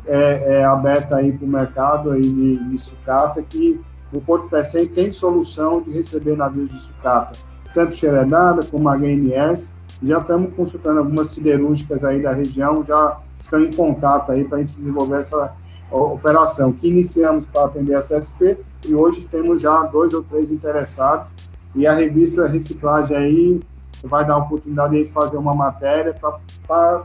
é, 0.06 0.60
é, 0.60 0.65
aberto 0.65 1.14
aí 1.14 1.32
para 1.32 1.45
o 1.45 1.49
mercado 1.49 2.11
aí 2.11 2.22
de, 2.22 2.70
de, 2.70 2.78
sucata, 2.78 3.41
que 3.41 3.80
o 4.11 4.20
Porto 4.20 4.49
Pecém 4.49 4.88
tem 4.88 5.11
solução 5.11 5.82
de 5.82 5.91
receber 5.91 6.36
navios 6.36 6.70
de 6.70 6.80
sucata 6.80 7.38
tanto 7.74 7.95
Xeredada 7.95 8.61
como 8.70 8.88
a 8.88 8.98
HMS, 8.98 9.72
já 10.04 10.20
estamos 10.20 10.54
consultando 10.54 11.00
algumas 11.00 11.30
siderúrgicas 11.30 12.04
aí 12.04 12.22
da 12.22 12.34
região, 12.34 12.84
já 12.86 13.20
estão 13.40 13.62
em 13.62 13.72
contato 13.72 14.32
aí 14.32 14.44
para 14.44 14.58
a 14.58 14.62
gente 14.62 14.76
desenvolver 14.76 15.20
essa 15.20 15.54
operação, 15.90 16.72
que 16.72 16.88
iniciamos 16.88 17.46
para 17.46 17.66
atender 17.66 17.96
a 17.96 18.00
CSP 18.00 18.58
e 18.86 18.96
hoje 18.96 19.28
temos 19.30 19.62
já 19.62 19.84
dois 19.84 20.14
ou 20.14 20.24
três 20.24 20.52
interessados 20.52 21.32
e 21.76 21.86
a 21.86 21.94
revista 21.94 22.48
Reciclagem 22.48 23.16
aí 23.16 23.62
vai 24.04 24.26
dar 24.26 24.34
a 24.34 24.38
oportunidade 24.38 25.02
de 25.02 25.10
fazer 25.12 25.38
uma 25.38 25.54
matéria 25.54 26.16
para 26.68 27.04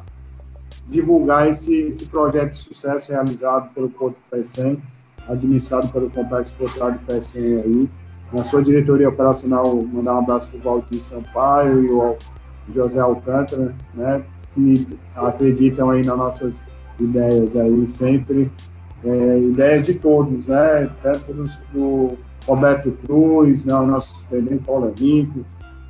divulgar 0.89 1.49
esse, 1.49 1.75
esse 1.75 2.07
projeto 2.07 2.51
de 2.51 2.57
sucesso 2.57 3.12
realizado 3.12 3.73
pelo 3.75 3.89
Porto 3.89 4.16
Pecém, 4.31 4.83
administrado 5.29 5.89
pelo 5.89 6.11
Complexo 6.11 6.55
Portuário 6.55 6.99
Pecém 7.07 7.61
aí. 7.61 7.91
Na 8.33 8.45
sua 8.45 8.62
diretoria 8.62 9.09
operacional, 9.09 9.75
mandar 9.77 10.15
um 10.15 10.19
abraço 10.19 10.49
para 10.49 10.59
o 10.59 10.62
Valdir 10.62 11.01
Sampaio 11.01 11.83
e 11.83 11.91
o 11.91 12.16
José 12.74 13.01
Alcântara, 13.01 13.74
né, 13.95 14.23
que 14.55 14.99
acreditam 15.15 15.90
aí 15.90 16.05
nas 16.05 16.16
nossas 16.16 16.65
ideias 16.99 17.57
aí 17.57 17.86
sempre, 17.86 18.51
é, 19.05 19.39
ideias 19.39 19.86
de 19.86 19.95
todos, 19.95 20.47
né, 20.47 20.89
tanto 21.03 21.32
do, 21.32 21.49
do 21.73 22.19
Roberto 22.47 22.90
Cruz, 23.05 23.65
né, 23.65 23.74
o 23.74 23.86
nosso 23.86 24.16
presidente 24.28 24.65
Paulo 24.65 24.93
Henrique, 24.97 25.45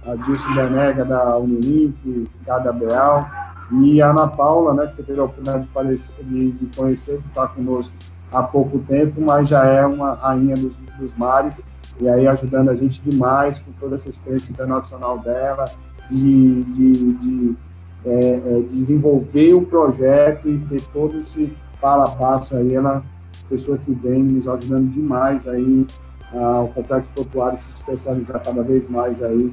a 0.06 0.14
Dilson 0.14 0.54
Benega 0.54 1.04
da 1.04 1.36
Unilink, 1.36 2.28
Cada 2.44 2.72
Beal, 2.72 3.28
e 3.70 4.00
a 4.00 4.10
Ana 4.10 4.26
Paula, 4.26 4.72
né, 4.74 4.86
que 4.86 4.94
você 4.94 5.02
teve 5.02 5.20
a 5.20 5.24
oportunidade 5.24 5.66
de, 5.66 6.24
de, 6.24 6.52
de 6.52 6.76
conhecer, 6.76 7.20
que 7.20 7.28
está 7.28 7.46
conosco 7.46 7.94
há 8.32 8.42
pouco 8.42 8.78
tempo, 8.80 9.20
mas 9.20 9.48
já 9.48 9.64
é 9.64 9.86
uma 9.86 10.14
rainha 10.14 10.54
dos, 10.54 10.74
dos 10.98 11.16
mares, 11.16 11.62
e 12.00 12.08
aí 12.08 12.26
ajudando 12.26 12.70
a 12.70 12.74
gente 12.74 13.02
demais 13.02 13.58
com 13.58 13.72
toda 13.72 13.94
essa 13.94 14.08
experiência 14.08 14.52
internacional 14.52 15.18
dela, 15.18 15.64
de, 16.10 16.62
de, 16.64 17.12
de 17.14 17.56
é, 18.04 18.10
é, 18.10 18.62
desenvolver 18.68 19.54
o 19.54 19.62
projeto 19.62 20.48
e 20.48 20.58
ter 20.58 20.80
todo 20.92 21.18
esse 21.18 21.52
para 21.80 22.04
a 22.04 22.10
passo 22.10 22.56
aí, 22.56 22.74
ela 22.74 23.04
pessoa 23.48 23.78
que 23.78 23.92
vem 23.92 24.22
nos 24.22 24.46
ajudando 24.46 24.92
demais 24.92 25.48
aí 25.48 25.86
ao 26.32 26.68
Complexo 26.68 27.08
Portuário 27.14 27.58
se 27.58 27.70
especializar 27.70 28.42
cada 28.42 28.62
vez 28.62 28.88
mais 28.88 29.22
aí 29.22 29.52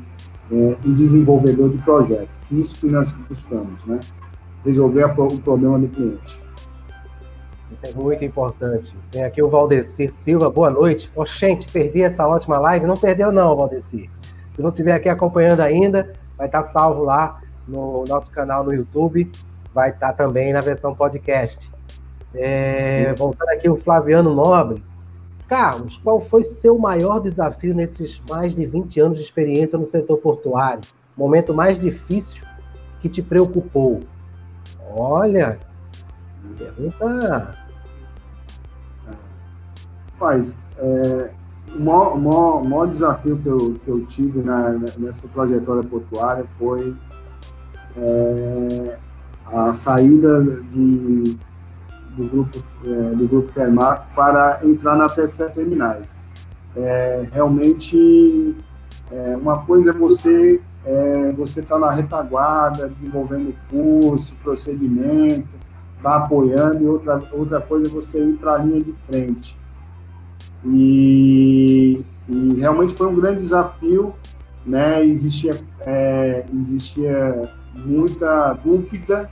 é, 0.52 0.76
em 0.86 0.94
desenvolvedor 0.94 1.70
de 1.70 1.78
projeto. 1.80 2.30
Isso 2.52 2.76
que 2.76 2.88
nós 2.88 3.12
buscamos, 3.12 3.84
né? 3.86 4.00
Resolver 4.64 5.06
o 5.06 5.38
problema 5.40 5.80
do 5.80 5.88
cliente. 5.88 6.40
Isso 7.72 7.86
é 7.86 7.94
muito 7.94 8.24
importante. 8.24 8.94
Tem 9.12 9.24
aqui 9.24 9.42
o 9.42 9.50
Valdecir 9.50 10.12
Silva, 10.12 10.50
boa 10.50 10.70
noite. 10.70 11.12
Oxente, 11.16 11.72
perdi 11.72 12.02
essa 12.02 12.28
ótima 12.28 12.58
live. 12.58 12.86
Não 12.86 12.96
perdeu 12.96 13.32
não, 13.32 13.56
Valdecir. 13.56 14.10
Se 14.52 14.62
não 14.62 14.70
estiver 14.70 14.94
aqui 14.94 15.10
acompanhando 15.10 15.62
ainda, 15.62 16.14
vai 16.38 16.48
estar 16.48 16.64
salvo 16.64 17.04
lá 17.04 17.42
no 17.68 18.04
nosso 18.08 18.30
canal 18.32 18.64
no 18.64 18.74
YouTube. 18.74 19.32
Vai 19.74 19.90
estar 19.90 20.14
também 20.14 20.54
na 20.54 20.62
versão 20.62 20.96
podcast. 20.96 21.70
É, 22.34 23.14
voltando 23.18 23.50
aqui, 23.50 23.70
o 23.70 23.78
Flaviano 23.78 24.34
Nobre. 24.34 24.84
Carlos, 25.48 25.98
qual 25.98 26.20
foi 26.20 26.44
seu 26.44 26.78
maior 26.78 27.20
desafio 27.20 27.74
nesses 27.74 28.22
mais 28.30 28.56
de 28.56 28.66
20 28.66 29.00
anos 29.00 29.18
de 29.18 29.24
experiência 29.24 29.78
no 29.78 29.88
setor 29.88 30.18
portuário? 30.18 30.82
Momento 31.16 31.54
mais 31.54 31.80
difícil 31.80 32.44
que 33.00 33.08
te 33.08 33.22
preocupou? 33.22 34.02
Olha, 34.90 35.60
pergunta. 36.58 37.56
Rapaz, 40.14 40.58
é, 40.78 41.30
o, 41.76 42.18
maior, 42.18 42.64
maior, 42.64 42.88
desafio 42.88 43.38
que 43.38 43.48
eu, 43.48 43.76
que 43.84 43.88
eu 43.88 44.06
tive 44.06 44.42
na, 44.42 44.70
nessa 44.98 45.28
trajetória 45.28 45.84
portuária 45.84 46.46
foi 46.58 46.96
é, 47.98 48.98
a 49.46 49.74
saída 49.74 50.42
de 50.72 51.38
do 52.16 52.30
grupo, 52.30 52.64
é, 52.86 53.16
do 53.16 53.28
grupo 53.28 53.52
Termac 53.52 54.06
para 54.16 54.62
entrar 54.64 54.96
na 54.96 55.10
TC 55.10 55.50
Terminais. 55.50 56.16
É, 56.76 57.28
realmente, 57.32 58.56
é, 59.12 59.38
uma 59.38 59.60
coisa 59.66 59.92
é 59.92 59.94
você 59.94 60.62
é, 60.86 61.32
você 61.32 61.62
está 61.62 61.80
na 61.80 61.90
retaguarda, 61.92 62.88
desenvolvendo 62.88 63.56
curso, 63.70 64.36
procedimento, 64.44 65.48
está 65.98 66.18
apoiando, 66.18 66.84
e 66.84 66.88
outra, 66.88 67.22
outra 67.32 67.60
coisa 67.60 67.88
é 67.88 67.90
você 67.90 68.24
ir 68.24 68.34
para 68.34 68.54
a 68.54 68.58
linha 68.60 68.82
de 68.82 68.94
frente. 68.94 69.58
E, 70.66 72.00
e, 72.28 72.60
realmente 72.60 72.94
foi 72.94 73.08
um 73.08 73.16
grande 73.16 73.40
desafio, 73.40 74.14
né? 74.66 75.06
Existia, 75.06 75.54
é, 75.82 76.44
existia 76.54 77.50
muita 77.76 78.54
dúvida 78.54 79.30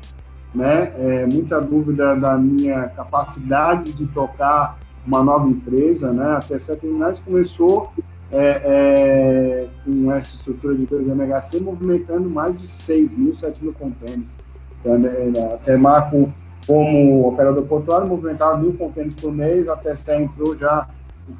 né? 0.53 0.93
É, 0.97 1.25
muita 1.25 1.59
dúvida 1.59 2.15
da 2.15 2.37
minha 2.37 2.87
capacidade 2.89 3.93
de 3.93 4.05
tocar 4.07 4.77
uma 5.05 5.23
nova 5.23 5.49
empresa, 5.49 6.13
né? 6.13 6.35
A 6.37 6.39
TC 6.39 6.75
Terminais 6.75 7.19
começou 7.19 7.91
é, 8.31 8.61
é, 8.63 9.67
com 9.83 10.11
essa 10.11 10.35
estrutura 10.35 10.75
de 10.75 10.83
empresa 10.83 11.11
MHC 11.11 11.59
movimentando 11.59 12.29
mais 12.29 12.59
de 12.59 12.67
6 12.67 13.17
mil, 13.17 13.33
7 13.33 13.63
mil 13.63 13.73
contêineres. 13.73 14.35
Então, 14.79 14.97
né, 14.97 15.11
a 15.53 15.57
Termaco, 15.57 16.31
como 16.67 17.27
operador 17.27 17.63
portuário, 17.63 18.07
movimentava 18.07 18.57
mil 18.57 18.73
contêineres 18.73 19.19
por 19.19 19.31
mês, 19.31 19.67
a 19.67 19.75
TC 19.75 20.15
entrou 20.15 20.57
já 20.57 20.87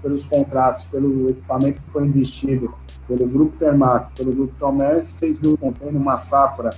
pelos 0.02 0.26
contratos, 0.26 0.86
pelo 0.86 1.30
equipamento 1.30 1.82
que 1.82 1.90
foi 1.92 2.06
investido 2.06 2.74
pelo 3.08 3.28
Grupo 3.28 3.58
Termaco, 3.58 4.12
pelo 4.16 4.32
Grupo 4.32 4.54
Tomé, 4.58 5.02
6 5.02 5.40
mil 5.40 5.58
contêineres, 5.58 6.00
uma 6.00 6.18
safra 6.18 6.70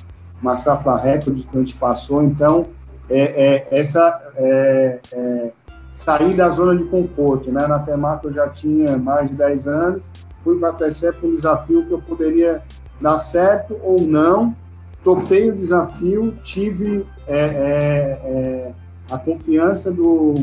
uma 0.42 0.56
safra 0.58 0.98
recorde 0.98 1.44
que 1.44 1.58
a 1.58 1.60
gente 1.60 1.76
passou. 1.76 2.24
Então, 2.24 2.68
é, 3.10 3.20
é 3.20 3.68
essa 3.72 4.22
é, 4.36 5.00
é, 5.12 5.52
sair 5.94 6.36
da 6.36 6.50
zona 6.50 6.76
de 6.76 6.84
conforto. 6.86 7.52
Né? 7.52 7.66
Na 7.68 7.80
Temac 7.80 8.24
eu 8.26 8.34
já 8.34 8.48
tinha 8.50 8.98
mais 8.98 9.30
de 9.30 9.36
10 9.36 9.68
anos, 9.68 10.10
fui 10.44 10.60
para 10.60 10.70
a 10.70 10.74
TCE 10.74 11.14
um 11.24 11.32
desafio 11.32 11.86
que 11.86 11.92
eu 11.92 12.02
poderia 12.02 12.62
dar 13.02 13.18
certo 13.18 13.78
ou 13.82 14.02
não. 14.02 14.56
Topei 15.04 15.50
o 15.50 15.56
desafio, 15.56 16.32
tive 16.44 17.06
é, 17.28 17.38
é, 17.38 18.22
é, 18.24 18.72
a 19.12 19.18
confiança 19.20 19.92
do, 19.92 20.34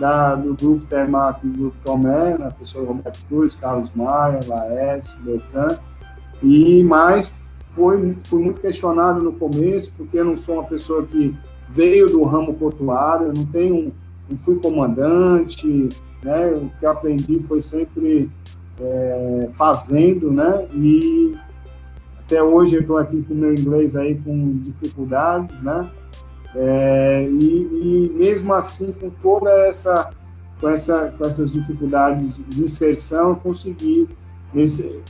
da, 0.00 0.34
do 0.34 0.54
grupo 0.54 0.86
e 0.90 1.46
do 1.46 1.58
grupo 1.58 1.76
Tomé, 1.84 2.38
na 2.38 2.50
pessoa 2.50 2.86
Roberto 2.86 3.22
Cruz, 3.28 3.54
Carlos 3.54 3.90
Maia, 3.94 4.40
Laércio, 4.46 5.16
Bertrand, 5.20 5.78
e 6.42 6.82
mais 6.82 7.30
foi, 7.74 8.16
fui 8.24 8.42
muito 8.42 8.60
questionado 8.60 9.22
no 9.22 9.32
começo, 9.32 9.92
porque 9.96 10.18
eu 10.18 10.24
não 10.24 10.38
sou 10.38 10.54
uma 10.54 10.64
pessoa 10.64 11.06
que 11.06 11.36
veio 11.68 12.06
do 12.06 12.22
ramo 12.24 12.54
portuário, 12.54 13.26
eu 13.26 13.34
não 13.34 13.44
tenho, 13.44 13.92
não 14.28 14.38
fui 14.38 14.56
comandante, 14.56 15.90
né? 16.22 16.50
O 16.50 16.70
que 16.78 16.84
eu 16.84 16.90
aprendi 16.90 17.40
foi 17.46 17.60
sempre 17.60 18.30
é, 18.80 19.48
fazendo, 19.54 20.32
né? 20.32 20.66
E 20.72 21.36
até 22.18 22.42
hoje 22.42 22.76
eu 22.76 22.80
estou 22.80 22.96
aqui 22.96 23.22
com 23.22 23.34
o 23.34 23.36
meu 23.36 23.52
inglês 23.52 23.94
aí 23.94 24.14
com 24.18 24.58
dificuldades, 24.58 25.62
né? 25.62 25.88
É, 26.54 27.28
e, 27.30 27.44
e, 27.44 28.12
mesmo 28.16 28.52
assim, 28.52 28.92
com 28.92 29.10
toda 29.10 29.50
essa 29.66 30.10
com, 30.60 30.68
essa, 30.68 31.12
com 31.16 31.24
essas 31.24 31.50
dificuldades 31.50 32.38
de 32.48 32.62
inserção, 32.62 33.30
eu 33.30 33.36
consegui 33.36 34.08
nesse, 34.52 35.00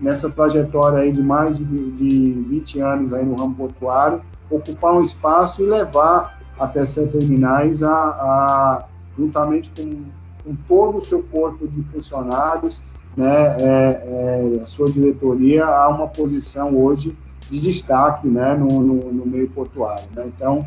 nessa 0.00 0.30
trajetória 0.30 0.98
aí 0.98 1.10
de 1.10 1.22
mais 1.22 1.56
de, 1.56 1.64
de 1.64 2.32
20 2.32 2.80
anos 2.80 3.12
aí 3.12 3.24
no 3.24 3.34
ramo 3.34 3.54
portuário, 3.54 4.20
ocupar 4.50 4.92
um 4.94 5.00
espaço 5.00 5.62
e 5.62 5.66
levar 5.66 6.38
até 6.58 6.84
ser 6.84 7.10
terminais 7.10 7.82
a, 7.82 7.90
a 7.90 8.84
juntamente 9.16 9.72
com, 9.76 10.04
com, 10.44 10.56
todo 10.68 10.98
o 10.98 11.04
seu 11.04 11.22
corpo 11.22 11.66
de 11.66 11.82
funcionários, 11.84 12.82
né, 13.16 13.56
é, 13.58 14.54
é, 14.56 14.60
a 14.62 14.66
sua 14.66 14.86
diretoria, 14.90 15.66
a 15.66 15.88
uma 15.88 16.06
posição 16.06 16.76
hoje 16.76 17.16
de 17.50 17.60
destaque 17.60 18.28
né, 18.28 18.54
no, 18.54 18.80
no, 18.80 19.12
no 19.12 19.26
meio 19.26 19.48
portuário. 19.48 20.04
Né? 20.14 20.24
Então, 20.26 20.66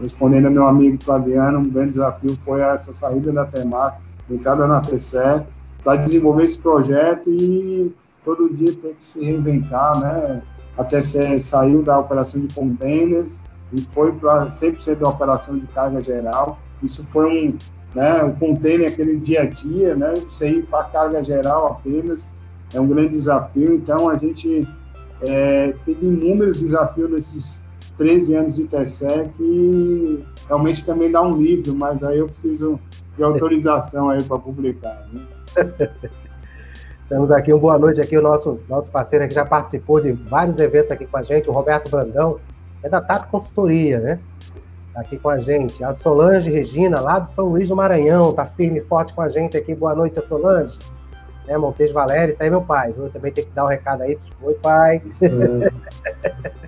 respondendo 0.00 0.46
ao 0.46 0.52
meu 0.52 0.66
amigo 0.66 1.02
Flaviano, 1.02 1.58
um 1.58 1.68
grande 1.68 1.90
desafio 1.90 2.36
foi 2.44 2.60
essa 2.60 2.92
saída 2.92 3.32
da 3.32 3.44
Temac, 3.44 3.98
entrada 4.30 4.66
na 4.66 4.80
TCE, 4.80 5.44
para 5.82 5.96
desenvolver 5.96 6.44
esse 6.44 6.58
projeto 6.58 7.30
e 7.30 7.94
todo 8.24 8.52
dia 8.52 8.74
tem 8.74 8.94
que 8.94 9.04
se 9.04 9.24
reinventar, 9.24 9.98
né? 10.00 10.42
Até 10.76 11.00
saiu 11.00 11.82
da 11.82 11.98
operação 11.98 12.40
de 12.40 12.52
containers 12.52 13.40
e 13.72 13.80
foi 13.94 14.12
para 14.12 14.46
100% 14.46 14.96
da 14.96 15.08
operação 15.08 15.56
de 15.56 15.66
carga 15.68 16.02
geral. 16.02 16.58
Isso 16.82 17.04
foi 17.04 17.48
um, 17.48 17.58
né, 17.94 18.22
um 18.24 18.32
container 18.32 18.88
aquele 18.88 19.16
dia 19.16 19.42
a 19.42 19.46
dia, 19.46 19.94
né? 19.94 20.12
Você 20.28 20.48
ir 20.50 20.66
para 20.66 20.84
carga 20.84 21.22
geral 21.22 21.68
apenas 21.68 22.30
é 22.74 22.80
um 22.80 22.86
grande 22.86 23.10
desafio. 23.10 23.74
Então 23.74 24.08
a 24.10 24.16
gente 24.16 24.68
é, 25.22 25.74
teve 25.84 26.06
inúmeros 26.06 26.60
desafios 26.60 27.10
nesses 27.10 27.65
13 27.96 28.34
anos 28.34 28.56
de 28.56 28.64
TSE 28.64 29.30
que 29.36 30.24
realmente 30.46 30.84
também 30.84 31.10
dá 31.10 31.22
um 31.22 31.36
livro, 31.36 31.74
mas 31.74 32.02
aí 32.02 32.18
eu 32.18 32.28
preciso 32.28 32.78
de 33.16 33.22
autorização 33.22 34.10
aí 34.10 34.22
para 34.22 34.38
publicar. 34.38 35.06
Né? 35.12 35.26
Temos 37.08 37.30
aqui 37.30 37.54
um 37.54 37.58
boa 37.58 37.78
noite 37.78 38.00
aqui, 38.00 38.16
o 38.18 38.22
nosso, 38.22 38.60
nosso 38.68 38.90
parceiro 38.90 39.26
que 39.28 39.34
já 39.34 39.44
participou 39.44 40.00
de 40.00 40.12
vários 40.12 40.58
eventos 40.58 40.90
aqui 40.90 41.06
com 41.06 41.16
a 41.16 41.22
gente, 41.22 41.48
o 41.48 41.52
Roberto 41.52 41.88
Brandão, 41.90 42.40
é 42.82 42.88
da 42.88 43.00
Tato 43.00 43.28
Consultoria, 43.28 44.00
né? 44.00 44.18
Tá 44.92 45.00
aqui 45.00 45.16
com 45.16 45.28
a 45.28 45.36
gente. 45.36 45.84
A 45.84 45.92
Solange 45.92 46.50
Regina, 46.50 47.00
lá 47.00 47.20
de 47.20 47.30
São 47.30 47.46
Luís 47.46 47.68
do 47.68 47.76
Maranhão, 47.76 48.32
tá 48.32 48.46
firme 48.46 48.80
e 48.80 48.82
forte 48.82 49.14
com 49.14 49.22
a 49.22 49.28
gente 49.28 49.56
aqui. 49.56 49.74
Boa 49.74 49.94
noite, 49.94 50.18
a 50.18 50.22
Solange. 50.22 50.78
É, 51.46 51.56
Montes 51.56 51.92
Valério, 51.92 52.32
isso 52.32 52.42
aí 52.42 52.48
é 52.48 52.50
meu 52.50 52.62
pai, 52.62 52.92
viu? 52.92 53.08
Também 53.10 53.30
tem 53.30 53.44
que 53.44 53.52
dar 53.52 53.64
um 53.64 53.68
recado 53.68 54.02
aí. 54.02 54.18
Oi, 54.42 54.54
pai. 54.54 55.00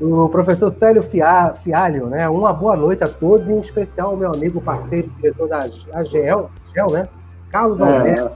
o 0.00 0.28
professor 0.28 0.70
Célio 0.70 1.02
Fialho, 1.02 2.06
né? 2.06 2.28
Uma 2.28 2.52
boa 2.52 2.76
noite 2.76 3.04
a 3.04 3.08
todos, 3.08 3.50
em 3.50 3.58
especial 3.58 4.10
ao 4.10 4.16
meu 4.16 4.32
amigo, 4.32 4.60
parceiro, 4.60 5.10
diretor 5.16 5.48
da 5.48 5.58
AGEL, 5.58 6.50
AGEL 6.72 6.92
né? 6.92 7.08
Carlos 7.50 7.80
é, 7.80 7.96
Alberto. 7.96 8.30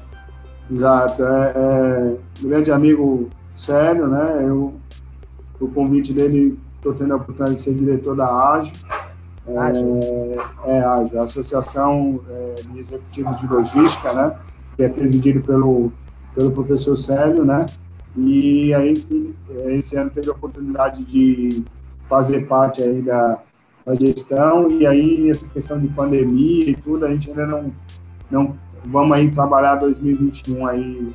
Exato. 0.70 1.24
É, 1.24 1.52
é, 1.56 2.16
grande 2.42 2.70
amigo 2.70 3.28
Célio, 3.54 4.06
né? 4.06 4.38
Eu, 4.42 4.74
o 5.60 5.68
convite 5.68 6.12
dele, 6.12 6.58
estou 6.76 6.92
tendo 6.92 7.12
a 7.14 7.16
oportunidade 7.16 7.54
de 7.54 7.60
ser 7.60 7.74
diretor 7.74 8.14
da 8.14 8.26
AGEL. 8.26 8.72
É, 9.46 10.78
é 10.78 10.80
a 10.80 11.22
Associação 11.22 12.20
é, 12.30 12.54
de 12.70 12.78
Executivos 12.78 13.38
de 13.38 13.46
Logística, 13.46 14.12
né? 14.12 14.34
que 14.76 14.82
é 14.82 14.88
presidido 14.88 15.40
pelo, 15.40 15.92
pelo 16.34 16.50
professor 16.50 16.96
Célio, 16.96 17.44
né? 17.44 17.66
E 18.16 18.72
aí, 18.72 18.94
esse 19.66 19.96
ano 19.96 20.10
teve 20.10 20.28
a 20.28 20.32
oportunidade 20.32 21.04
de 21.04 21.64
fazer 22.08 22.46
parte 22.46 22.82
aí 22.82 23.02
da, 23.02 23.38
da 23.84 23.94
gestão, 23.94 24.70
e 24.70 24.86
aí, 24.86 25.30
essa 25.30 25.48
questão 25.48 25.80
de 25.80 25.88
pandemia 25.88 26.70
e 26.70 26.76
tudo, 26.76 27.04
a 27.06 27.10
gente 27.10 27.30
ainda 27.30 27.46
não, 27.46 27.72
não 28.30 28.56
vamos 28.84 29.16
aí 29.16 29.30
trabalhar 29.30 29.76
2021 29.76 30.66
aí, 30.66 31.08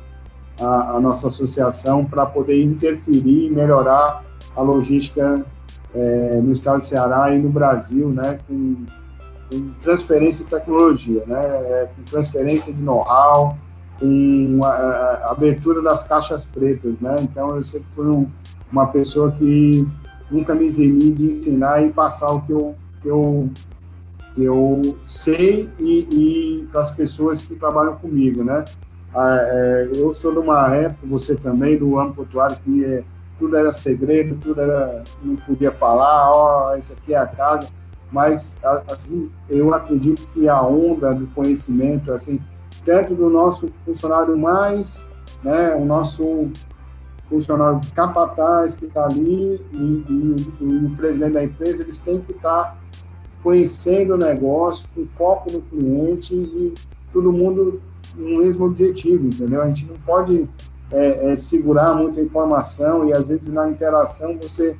a, 0.60 0.96
a 0.96 1.00
nossa 1.00 1.28
associação, 1.28 2.04
para 2.04 2.26
poder 2.26 2.62
interferir 2.62 3.46
e 3.46 3.50
melhorar 3.50 4.22
a 4.54 4.60
logística 4.60 5.44
é, 5.94 6.40
no 6.42 6.52
estado 6.52 6.78
do 6.78 6.84
Ceará 6.84 7.34
e 7.34 7.38
no 7.38 7.48
Brasil, 7.48 8.08
né, 8.08 8.38
com 8.46 8.76
com 9.50 9.70
transferência 9.82 10.44
de 10.44 10.50
tecnologia, 10.50 11.24
né? 11.26 11.44
É, 11.44 11.88
com 11.94 12.02
transferência 12.04 12.72
de 12.72 12.80
know-how, 12.80 13.58
com 14.00 14.60
a, 14.64 14.68
a, 14.68 15.30
abertura 15.30 15.80
das 15.80 16.02
caixas 16.02 16.44
pretas, 16.44 16.98
né? 17.00 17.16
Então 17.20 17.54
eu 17.54 17.62
sempre 17.62 17.86
fui 17.90 18.06
um, 18.06 18.26
uma 18.72 18.86
pessoa 18.86 19.30
que 19.30 19.86
nunca 20.30 20.54
me 20.54 20.66
eximi 20.66 21.10
de 21.10 21.26
ensinar 21.26 21.84
e 21.84 21.90
passar 21.90 22.32
o 22.32 22.40
que 22.40 22.52
eu 22.52 22.74
que 23.02 23.08
eu, 23.08 23.48
que 24.34 24.44
eu 24.44 24.98
sei 25.06 25.68
e, 25.78 26.08
e 26.10 26.68
para 26.72 26.80
as 26.80 26.90
pessoas 26.90 27.42
que 27.42 27.54
trabalham 27.54 27.96
comigo, 27.96 28.42
né? 28.42 28.64
Ah, 29.14 29.38
é, 29.40 29.90
eu 29.94 30.12
sou 30.14 30.32
de 30.32 30.38
uma 30.38 30.74
época, 30.74 31.06
você 31.06 31.34
também, 31.34 31.76
do 31.78 31.98
ano 31.98 32.12
portuário, 32.12 32.56
que 32.64 32.84
é, 32.84 33.02
tudo 33.38 33.56
era 33.56 33.72
segredo, 33.72 34.36
tudo 34.40 34.60
era 34.60 35.02
não 35.22 35.36
podia 35.36 35.72
falar, 35.72 36.30
ó, 36.30 36.72
oh, 36.72 36.76
isso 36.76 36.92
aqui 36.92 37.14
é 37.14 37.18
a 37.18 37.26
casa 37.26 37.68
mas 38.12 38.58
assim 38.90 39.30
eu 39.48 39.72
acredito 39.72 40.26
que 40.32 40.48
a 40.48 40.60
onda 40.62 41.14
do 41.14 41.26
conhecimento 41.28 42.12
assim 42.12 42.40
tanto 42.84 43.14
do 43.14 43.28
nosso 43.28 43.68
funcionário 43.84 44.36
mais 44.36 45.06
né 45.42 45.74
o 45.74 45.84
nosso 45.84 46.50
funcionário 47.28 47.80
capataz 47.94 48.74
que 48.74 48.86
está 48.86 49.04
ali 49.04 49.60
e, 49.72 49.76
e, 49.76 50.36
e, 50.60 50.86
o 50.86 50.96
presidente 50.96 51.32
da 51.32 51.44
empresa 51.44 51.82
eles 51.82 51.98
têm 51.98 52.20
que 52.20 52.32
estar 52.32 52.64
tá 52.64 52.76
conhecendo 53.42 54.14
o 54.14 54.18
negócio 54.18 54.88
com 54.94 55.06
foco 55.06 55.52
no 55.52 55.62
cliente 55.62 56.34
e 56.34 56.74
todo 57.12 57.32
mundo 57.32 57.80
no 58.16 58.38
mesmo 58.38 58.66
objetivo 58.66 59.26
entendeu? 59.28 59.62
A 59.62 59.68
gente 59.68 59.86
não 59.86 59.96
pode 59.98 60.48
é, 60.90 61.30
é, 61.30 61.36
segurar 61.36 61.94
muita 61.94 62.20
informação 62.20 63.06
e 63.06 63.12
às 63.12 63.28
vezes 63.28 63.48
na 63.48 63.68
interação 63.68 64.36
você 64.36 64.76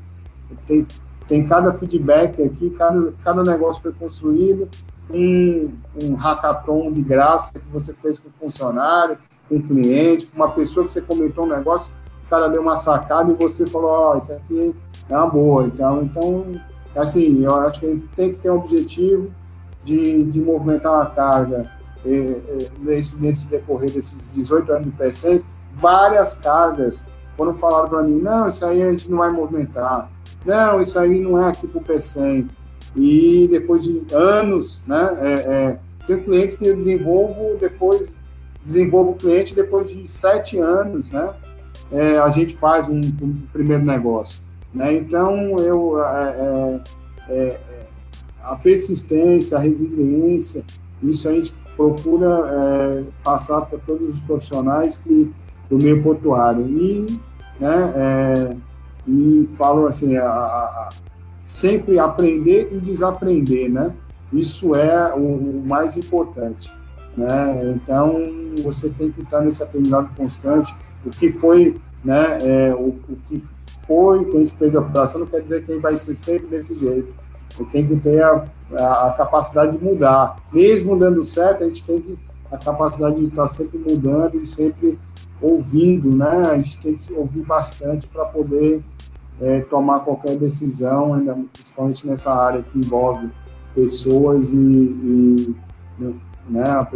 tem 0.67 0.87
tem 1.31 1.47
cada 1.47 1.73
feedback 1.73 2.43
aqui, 2.43 2.71
cada, 2.71 3.13
cada 3.23 3.45
negócio 3.45 3.81
foi 3.81 3.93
construído, 3.93 4.69
um, 5.13 5.73
um 6.03 6.15
hackathon 6.15 6.93
de 6.93 7.03
graça 7.03 7.59
que 7.59 7.69
você 7.71 7.93
fez 7.95 8.19
com 8.19 8.29
o 8.29 8.33
funcionário, 8.33 9.19
com 9.49 9.57
o 9.57 9.63
cliente, 9.63 10.27
com 10.27 10.37
uma 10.37 10.51
pessoa 10.51 10.87
que 10.87 10.93
você 10.93 11.01
comentou 11.01 11.45
um 11.45 11.49
negócio, 11.49 11.91
o 12.27 12.31
cara 12.31 12.49
deu 12.49 12.63
uma 12.63 12.77
sacada 12.77 13.31
e 13.31 13.35
você 13.35 13.67
falou, 13.67 13.91
ó, 13.91 14.15
oh, 14.15 14.19
isso 14.19 14.33
aqui 14.33 14.75
é 15.09 15.17
uma 15.17 15.27
boa. 15.27 15.65
Então, 15.65 16.03
então, 16.03 16.45
assim, 16.95 17.45
eu 17.45 17.55
acho 17.57 17.81
que 17.81 18.09
tem 18.15 18.33
que 18.33 18.41
ter 18.41 18.51
um 18.51 18.57
objetivo 18.57 19.31
de, 19.85 20.25
de 20.25 20.41
movimentar 20.41 20.93
uma 20.93 21.07
carga 21.07 21.71
eh, 22.05 22.37
eh, 22.49 22.69
nesse, 22.79 23.21
nesse 23.21 23.49
decorrer 23.49 23.91
desses 23.91 24.31
18 24.33 24.73
anos 24.73 24.85
de 24.85 24.93
PC, 24.93 25.43
várias 25.75 26.35
cargas 26.35 27.07
foram 27.37 27.55
faladas 27.55 27.89
para 27.89 28.03
mim, 28.03 28.21
não, 28.21 28.49
isso 28.49 28.65
aí 28.65 28.83
a 28.83 28.93
gente 28.93 29.11
não 29.11 29.19
vai 29.19 29.31
movimentar 29.31 30.11
não, 30.45 30.81
isso 30.81 30.99
aí 30.99 31.21
não 31.21 31.39
é 31.39 31.49
aqui 31.49 31.67
para 31.67 31.81
o 31.81 31.85
P100. 31.85 32.49
E 32.97 33.49
depois 33.51 33.85
de 33.85 34.03
anos, 34.13 34.85
né, 34.87 35.19
é, 35.21 35.33
é, 35.33 35.79
tem 36.07 36.23
clientes 36.23 36.57
que 36.57 36.67
eu 36.67 36.77
desenvolvo 36.77 37.57
depois, 37.61 38.19
desenvolvo 38.65 39.13
o 39.13 39.15
cliente 39.15 39.55
depois 39.55 39.91
de 39.91 40.09
sete 40.11 40.59
anos, 40.59 41.11
né, 41.11 41.33
é, 41.93 42.19
a 42.19 42.29
gente 42.31 42.57
faz 42.57 42.89
um, 42.89 43.01
um, 43.01 43.43
primeiro 43.53 43.85
negócio. 43.85 44.43
Né? 44.73 44.95
Então, 44.95 45.57
eu, 45.59 46.03
é, 46.05 46.81
é, 47.29 47.33
é, 47.33 47.61
a 48.43 48.57
persistência, 48.57 49.57
a 49.57 49.61
resiliência, 49.61 50.65
isso 51.03 51.29
a 51.29 51.33
gente 51.33 51.53
procura 51.77 53.07
passar 53.25 53.63
para 53.63 53.79
todos 53.79 54.11
os 54.11 54.21
profissionais 54.21 54.99
que, 54.99 55.33
do 55.69 55.79
meio 55.79 56.03
portuário. 56.03 56.67
E, 56.69 57.07
né, 57.59 58.55
e 59.09 59.49
falo 59.57 59.87
assim, 59.87 60.17
a, 60.17 60.29
a, 60.29 60.89
sempre 61.51 61.99
aprender 61.99 62.69
e 62.71 62.79
desaprender, 62.79 63.69
né? 63.69 63.93
Isso 64.33 64.73
é 64.77 65.13
o, 65.13 65.19
o, 65.19 65.63
mais 65.67 65.97
importante, 65.97 66.73
né? 67.17 67.75
Então, 67.75 68.23
você 68.63 68.89
tem 68.89 69.11
que 69.11 69.21
estar 69.21 69.41
nesse 69.41 69.61
aprendizado 69.61 70.15
constante. 70.17 70.73
O 71.05 71.11
que 71.11 71.29
foi, 71.29 71.77
né, 72.05 72.39
é, 72.41 72.73
o, 72.73 72.91
o 73.09 73.19
que 73.29 73.43
foi 73.85 74.25
que 74.27 74.37
a 74.37 74.41
gente 74.41 74.57
fez 74.57 74.77
a 74.77 74.81
operação 74.81 75.23
não 75.23 75.27
quer 75.27 75.43
dizer 75.43 75.67
que 75.67 75.77
vai 75.79 75.97
ser 75.97 76.15
sempre 76.15 76.47
desse 76.47 76.79
jeito. 76.79 77.13
Eu 77.59 77.67
tenho 77.67 77.89
que 77.89 77.97
ter 77.97 78.23
a, 78.23 78.45
a, 78.79 79.09
a, 79.09 79.13
capacidade 79.15 79.77
de 79.77 79.85
mudar. 79.85 80.37
Mesmo 80.53 80.97
dando 80.97 81.25
certo, 81.25 81.65
a 81.65 81.67
gente 81.67 81.83
tem 81.83 82.01
que 82.01 82.17
a 82.49 82.59
capacidade 82.59 83.17
de 83.17 83.27
estar 83.27 83.49
sempre 83.49 83.77
mudando 83.77 84.37
e 84.37 84.47
sempre 84.47 84.97
ouvindo, 85.43 86.15
né? 86.15 86.43
A 86.53 86.57
gente 86.59 86.81
tem 86.81 86.95
que 86.95 87.13
ouvir 87.13 87.43
bastante 87.43 88.07
para 88.07 88.25
poder 88.27 88.85
é, 89.41 89.61
tomar 89.61 90.01
qualquer 90.01 90.37
decisão, 90.37 91.15
ainda, 91.15 91.37
principalmente 91.53 92.07
nessa 92.07 92.33
área 92.33 92.63
que 92.63 92.79
envolve 92.79 93.31
pessoas 93.75 94.53
e, 94.53 94.57
e 94.57 95.57
né, 96.49 96.63
a 96.63 96.87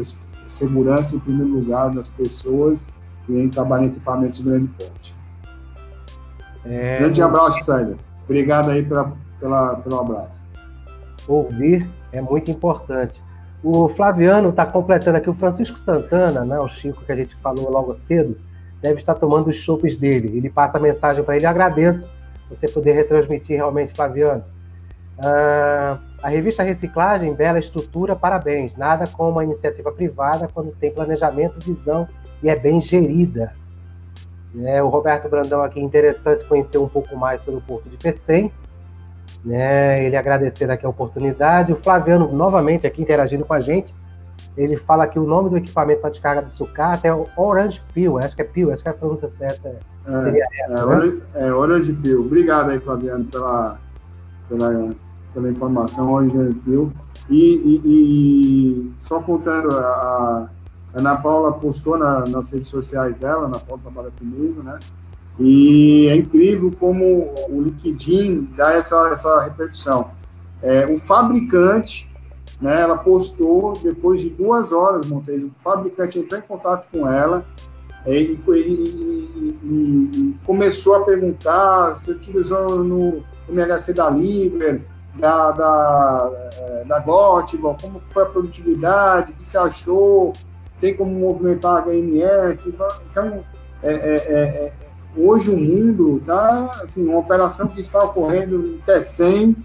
segurança 0.47 1.16
em 1.16 1.19
primeiro 1.19 1.53
lugar 1.53 1.91
das 1.91 2.09
pessoas 2.09 2.87
e 3.29 3.39
em 3.39 3.49
trabalhar 3.49 3.85
em 3.85 3.89
equipamentos 3.89 4.39
de 4.39 4.45
grande 4.45 4.69
porte. 4.69 5.15
É... 6.66 6.99
Grande 6.99 7.23
abraço, 7.23 7.65
Sérgio. 7.65 7.97
Obrigado 8.25 8.71
aí 8.71 8.83
pela, 8.83 9.12
pela, 9.41 9.77
pelo 9.77 10.01
abraço. 10.01 10.43
Ouvir 11.27 11.89
é 12.12 12.21
muito 12.21 12.51
importante. 12.51 13.23
O 13.62 13.89
Flaviano 13.89 14.51
está 14.51 14.66
completando 14.66 15.16
aqui, 15.16 15.31
o 15.31 15.35
Francisco 15.35 15.79
Santana, 15.79 16.45
né, 16.45 16.59
o 16.59 16.69
Chico 16.69 17.03
que 17.03 17.12
a 17.12 17.16
gente 17.16 17.35
falou 17.37 17.71
logo 17.71 17.97
cedo, 17.97 18.37
deve 18.83 18.99
estar 18.99 19.15
tomando 19.15 19.49
os 19.49 19.57
chopes 19.57 19.97
dele. 19.97 20.37
Ele 20.37 20.51
passa 20.51 20.77
a 20.77 20.81
mensagem 20.81 21.25
para 21.25 21.37
ele, 21.37 21.47
agradeço 21.47 22.07
você 22.55 22.68
poder 22.68 22.93
retransmitir 22.93 23.56
realmente, 23.56 23.93
Flaviano. 23.94 24.44
Uh, 25.18 25.98
a 26.22 26.28
revista 26.28 26.62
Reciclagem, 26.62 27.35
bela 27.35 27.59
estrutura, 27.59 28.16
parabéns. 28.16 28.74
Nada 28.76 29.06
como 29.06 29.31
uma 29.31 29.44
iniciativa 29.44 29.93
privada 29.93 30.48
quando 30.52 30.72
tem 30.72 30.93
planejamento, 30.93 31.64
visão 31.64 32.09
e 32.43 32.48
é 32.48 32.56
bem 32.56 32.81
gerida. 32.81 33.52
É, 34.62 34.82
o 34.82 34.89
Roberto 34.89 35.28
Brandão 35.28 35.62
aqui, 35.62 35.81
interessante 35.81 36.44
conhecer 36.44 36.78
um 36.78 36.89
pouco 36.89 37.16
mais 37.16 37.43
sobre 37.43 37.59
o 37.59 37.62
Porto 37.62 37.89
de 37.89 37.97
Pecém. 37.97 38.52
Né, 39.44 40.05
ele 40.05 40.16
agradecer 40.16 40.70
aqui 40.70 40.86
a 40.86 40.89
oportunidade. 40.89 41.72
O 41.72 41.76
Flaviano, 41.76 42.32
novamente, 42.32 42.86
aqui 42.86 43.02
interagindo 43.02 43.44
com 43.44 43.52
a 43.52 43.60
gente. 43.60 43.94
Ele 44.56 44.76
fala 44.76 45.06
que 45.06 45.18
o 45.18 45.24
nome 45.24 45.51
do 45.51 45.56
equipamento 45.56 46.01
para 46.01 46.10
descarga 46.10 46.43
de 46.43 46.52
sucata 46.52 47.09
é 47.09 47.12
o 47.12 47.26
Orange 47.36 47.82
Peel. 47.93 48.18
Acho 48.18 48.36
que 48.36 48.43
é 48.43 48.44
Peel, 48.44 48.72
acho 48.72 48.82
que 48.82 48.89
é 48.89 48.93
a 48.93 48.94
pronúncia 48.94 49.26
essa 49.26 49.68
é, 49.68 49.78
seria 50.05 50.47
essa. 50.52 50.72
É, 50.72 51.06
né? 51.06 51.20
é 51.35 51.52
Orange 51.52 51.93
Peel. 51.93 52.20
Obrigado 52.20 52.70
aí, 52.70 52.81
Flaviano, 52.81 53.24
pela, 53.24 53.78
pela, 54.48 54.90
pela 55.32 55.51
informação, 55.51 56.12
Orange 56.12 56.55
Peel. 56.64 56.93
E, 57.31 57.36
e, 57.36 57.81
e, 57.85 58.93
só 58.98 59.20
contando, 59.20 59.74
a 59.74 60.48
Ana 60.94 61.16
Paula 61.16 61.52
postou 61.52 61.98
na, 61.98 62.24
nas 62.28 62.51
redes 62.51 62.68
sociais 62.68 63.16
dela, 63.16 63.47
Ana 63.47 63.59
Paula 63.59 63.82
trabalha 63.82 64.10
comigo, 64.18 64.62
né? 64.62 64.78
E 65.39 66.06
é 66.10 66.16
incrível 66.16 66.70
como 66.78 67.35
o 67.48 67.60
Liquidin 67.60 68.48
dá 68.56 68.72
essa, 68.74 69.09
essa 69.09 69.43
repercussão. 69.43 70.10
É, 70.62 70.86
o 70.86 70.98
fabricante, 70.98 72.09
né, 72.60 72.82
ela 72.82 72.97
postou 72.97 73.72
depois 73.82 74.20
de 74.20 74.31
duas 74.31 74.70
horas, 74.70 75.06
Montes, 75.06 75.43
o 75.43 75.51
fabricante 75.62 76.18
entrou 76.18 76.40
em 76.40 76.43
contato 76.43 76.86
com 76.93 77.10
ela 77.10 77.44
e, 78.06 78.39
e, 78.51 79.59
e, 79.62 80.36
começou 80.44 80.97
a 80.97 81.05
perguntar 81.05 81.97
se 81.97 82.10
utilizou 82.10 82.82
no 82.85 83.22
MHC 83.48 83.93
da 83.93 84.10
Liber, 84.10 84.82
da, 85.14 85.51
da, 85.52 86.31
eh, 86.59 86.85
da 86.86 87.01
como 87.01 88.01
foi 88.10 88.22
a 88.22 88.26
produtividade, 88.26 89.32
o 89.32 89.35
que 89.36 89.47
você 89.47 89.56
achou, 89.56 90.32
tem 90.81 90.94
como 90.97 91.12
movimentar 91.12 91.76
a 91.76 91.82
HMS. 91.82 92.74
Então, 93.10 93.44
é, 93.82 93.93
é, 93.93 94.14
é, 94.14 94.35
é, 94.35 94.72
hoje 95.16 95.51
o 95.51 95.56
mundo 95.56 96.18
está, 96.18 96.70
assim, 96.82 97.06
uma 97.06 97.18
operação 97.18 97.68
que 97.68 97.81
está 97.81 98.01
ocorrendo 98.01 98.56
em 98.66 98.78
T100, 98.86 99.56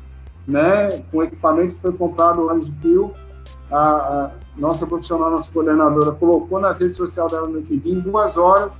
né, 0.47 1.03
com 1.11 1.23
equipamento 1.23 1.75
que 1.75 1.81
foi 1.81 1.93
comprado 1.93 2.43
lá 2.43 2.55
de 2.55 2.71
Pio, 2.71 3.13
a, 3.71 3.79
a, 3.79 4.31
nossa 4.60 4.86
profissional, 4.86 5.31
nossa 5.31 5.49
coordenadora, 5.52 6.11
colocou 6.11 6.60
nas 6.60 6.80
redes 6.80 6.98
sociais 6.98 7.31
dela 7.31 7.48
no 7.48 7.57
LinkedIn, 7.57 7.91
em 7.91 7.99
duas 7.99 8.38
horas, 8.38 8.77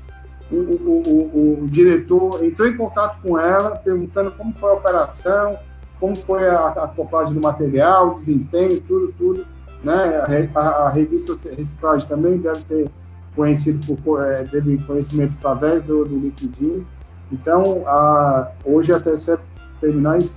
o, 0.52 0.56
o, 0.56 1.04
o, 1.06 1.64
o, 1.64 1.68
diretor 1.68 2.44
entrou 2.44 2.68
em 2.68 2.76
contato 2.76 3.22
com 3.22 3.38
ela, 3.38 3.76
perguntando 3.76 4.32
como 4.32 4.54
foi 4.54 4.70
a 4.72 4.74
operação, 4.74 5.58
como 6.00 6.16
foi 6.16 6.48
a, 6.48 6.68
a 6.68 7.24
do 7.26 7.40
material, 7.40 8.14
desempenho, 8.16 8.82
tudo, 8.82 9.14
tudo. 9.18 9.46
Né? 9.84 10.50
A, 10.56 10.60
a, 10.60 10.70
a 10.88 10.90
revista 10.90 11.34
Reciclagem 11.56 12.08
também 12.08 12.38
deve 12.38 12.62
ter 12.62 12.90
conhecido 13.36 13.96
por, 13.98 14.24
é, 14.24 14.44
teve 14.44 14.78
conhecimento 14.84 15.36
através 15.40 15.84
do, 15.84 16.04
do 16.04 16.18
LinkedIn. 16.18 16.86
Então, 17.32 17.84
a, 17.86 18.52
hoje 18.66 18.92
a 18.92 19.00
TCE 19.00 19.38
Terminais 19.80 20.36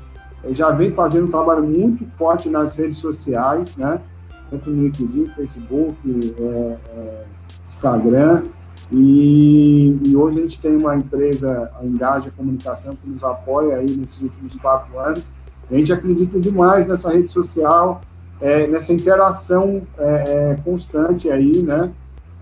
já 0.50 0.70
vem 0.70 0.92
fazendo 0.92 1.26
um 1.26 1.30
trabalho 1.30 1.62
muito 1.62 2.04
forte 2.04 2.50
nas 2.50 2.76
redes 2.76 2.98
sociais, 2.98 3.76
né? 3.76 4.00
Tanto 4.52 4.70
no 4.70 4.82
LinkedIn, 4.82 5.28
Facebook, 5.28 5.96
é, 6.38 6.76
é, 6.94 7.24
Instagram. 7.70 8.42
E, 8.90 9.98
e, 10.06 10.14
hoje 10.14 10.38
a 10.38 10.42
gente 10.42 10.60
tem 10.60 10.76
uma 10.76 10.94
empresa, 10.94 11.70
a 11.80 11.84
Engaja 11.84 12.30
Comunicação, 12.36 12.94
que 12.94 13.08
nos 13.08 13.24
apoia 13.24 13.76
aí 13.76 13.90
nesses 13.96 14.20
últimos 14.20 14.54
quatro 14.56 14.98
anos. 14.98 15.30
A 15.70 15.74
gente 15.74 15.90
acredita 15.90 16.38
demais 16.38 16.86
nessa 16.86 17.10
rede 17.10 17.32
social, 17.32 18.02
é, 18.38 18.66
nessa 18.66 18.92
interação 18.92 19.82
é, 19.96 20.24
é, 20.26 20.56
constante 20.62 21.30
aí, 21.30 21.62
né? 21.62 21.90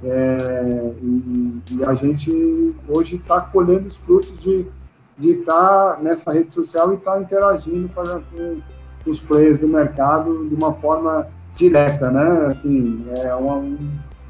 É, 0.02 0.92
e, 1.00 1.62
e, 1.70 1.84
a 1.84 1.94
gente 1.94 2.74
hoje 2.88 3.16
está 3.16 3.40
colhendo 3.40 3.86
os 3.86 3.96
frutos 3.96 4.32
de 4.40 4.66
estar 5.20 5.94
tá 5.94 5.98
nessa 6.02 6.32
rede 6.32 6.52
social 6.52 6.90
e 6.92 6.96
estar 6.96 7.12
tá 7.12 7.20
interagindo 7.20 7.88
com 7.94 9.10
os 9.10 9.20
players 9.20 9.58
do 9.58 9.68
mercado 9.68 10.48
de 10.48 10.54
uma 10.54 10.72
forma 10.72 11.28
direta, 11.56 12.10
né? 12.10 12.46
Assim, 12.46 13.04
é 13.16 13.34
uma, 13.34 13.56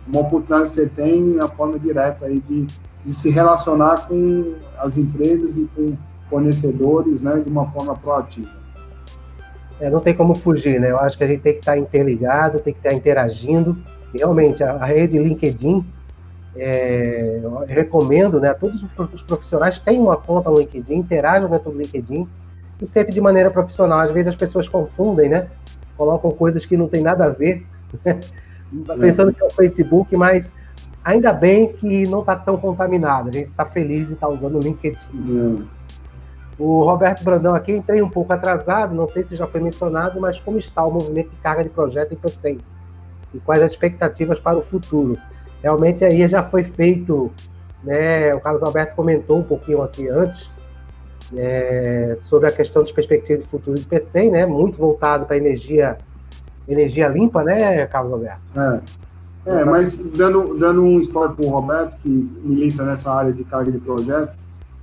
uma 0.06 0.20
oportunidade 0.20 0.70
que 0.70 0.74
você 0.74 0.86
tem, 0.86 1.38
a 1.40 1.48
forma 1.48 1.78
direta 1.78 2.26
aí 2.26 2.40
de, 2.40 2.66
de 3.04 3.14
se 3.14 3.30
relacionar 3.30 4.06
com 4.06 4.54
as 4.78 4.98
empresas 4.98 5.56
e 5.56 5.68
com 5.74 5.96
fornecedores, 6.28 7.20
né? 7.20 7.40
De 7.44 7.50
uma 7.50 7.66
forma 7.66 7.94
proativa. 7.96 8.60
É, 9.80 9.88
não 9.88 10.00
tem 10.00 10.14
como 10.14 10.34
fugir, 10.34 10.78
né? 10.78 10.90
Eu 10.90 10.98
acho 10.98 11.16
que 11.16 11.24
a 11.24 11.26
gente 11.26 11.40
tem 11.40 11.54
que 11.54 11.60
estar 11.60 11.78
interligado, 11.78 12.60
tem 12.60 12.74
que 12.74 12.80
estar 12.80 12.92
interagindo. 12.92 13.76
Realmente, 14.14 14.62
a, 14.62 14.72
a 14.72 14.84
rede 14.84 15.18
LinkedIn, 15.18 15.84
é, 16.54 17.40
eu 17.42 17.64
recomendo, 17.66 18.38
né? 18.40 18.52
Todos 18.52 18.84
os 19.14 19.22
profissionais 19.22 19.80
têm 19.80 19.98
uma 19.98 20.16
conta 20.16 20.50
no 20.50 20.58
LinkedIn, 20.58 20.96
interajam 20.96 21.48
dentro 21.48 21.70
do 21.70 21.78
LinkedIn 21.78 22.28
e 22.82 22.86
sempre 22.86 23.12
de 23.12 23.20
maneira 23.20 23.50
profissional. 23.50 24.00
Às 24.00 24.10
vezes 24.10 24.28
as 24.28 24.36
pessoas 24.36 24.68
confundem, 24.68 25.28
né? 25.28 25.46
Colocam 26.00 26.30
coisas 26.30 26.64
que 26.64 26.78
não 26.78 26.88
tem 26.88 27.02
nada 27.02 27.26
a 27.26 27.28
ver, 27.28 27.62
pensando 28.98 29.34
que 29.34 29.42
é 29.42 29.46
o 29.46 29.50
Facebook, 29.50 30.16
mas 30.16 30.50
ainda 31.04 31.30
bem 31.30 31.74
que 31.74 32.08
não 32.08 32.20
está 32.20 32.34
tão 32.34 32.56
contaminado. 32.56 33.28
A 33.28 33.32
gente 33.32 33.50
está 33.50 33.66
feliz 33.66 34.08
e 34.08 34.14
está 34.14 34.26
usando 34.26 34.56
o 34.56 34.60
LinkedIn. 34.60 35.68
O 36.58 36.82
Roberto 36.84 37.22
Brandão 37.22 37.54
aqui, 37.54 37.72
entrei 37.72 38.00
um 38.00 38.08
pouco 38.08 38.32
atrasado, 38.32 38.94
não 38.94 39.06
sei 39.06 39.22
se 39.22 39.36
já 39.36 39.46
foi 39.46 39.60
mencionado, 39.60 40.18
mas 40.18 40.40
como 40.40 40.56
está 40.56 40.82
o 40.82 40.90
movimento 40.90 41.28
de 41.28 41.36
carga 41.36 41.64
de 41.64 41.68
projeto 41.68 42.14
em 42.14 42.16
PCM? 42.16 42.60
E 43.34 43.38
quais 43.38 43.62
as 43.62 43.72
expectativas 43.72 44.40
para 44.40 44.56
o 44.56 44.62
futuro? 44.62 45.18
Realmente 45.62 46.02
aí 46.02 46.26
já 46.26 46.42
foi 46.42 46.64
feito, 46.64 47.30
né? 47.84 48.34
O 48.34 48.40
Carlos 48.40 48.62
Alberto 48.62 48.96
comentou 48.96 49.38
um 49.38 49.42
pouquinho 49.42 49.82
aqui 49.82 50.08
antes, 50.08 50.50
é, 51.36 52.16
sobre 52.18 52.48
a 52.48 52.52
questão 52.52 52.82
das 52.82 52.92
perspectivas 52.92 53.44
de 53.44 53.50
futuro 53.50 53.78
de 53.78 53.84
PC, 53.84 54.30
né? 54.30 54.46
Muito 54.46 54.76
voltado 54.78 55.26
para 55.26 55.36
energia, 55.36 55.98
energia 56.68 57.08
limpa, 57.08 57.42
né, 57.42 57.86
Carlos 57.86 58.12
Alberto? 58.12 58.40
É. 58.56 58.80
É, 59.46 59.64
mas 59.64 59.96
dando, 59.96 60.56
dando 60.58 60.82
um 60.82 61.00
spoiler 61.00 61.34
para 61.34 61.46
o 61.46 61.48
Roberto, 61.48 61.96
que 62.02 62.08
milita 62.08 62.84
nessa 62.84 63.12
área 63.12 63.32
de 63.32 63.42
carga 63.42 63.72
de 63.72 63.78
projeto, 63.78 64.34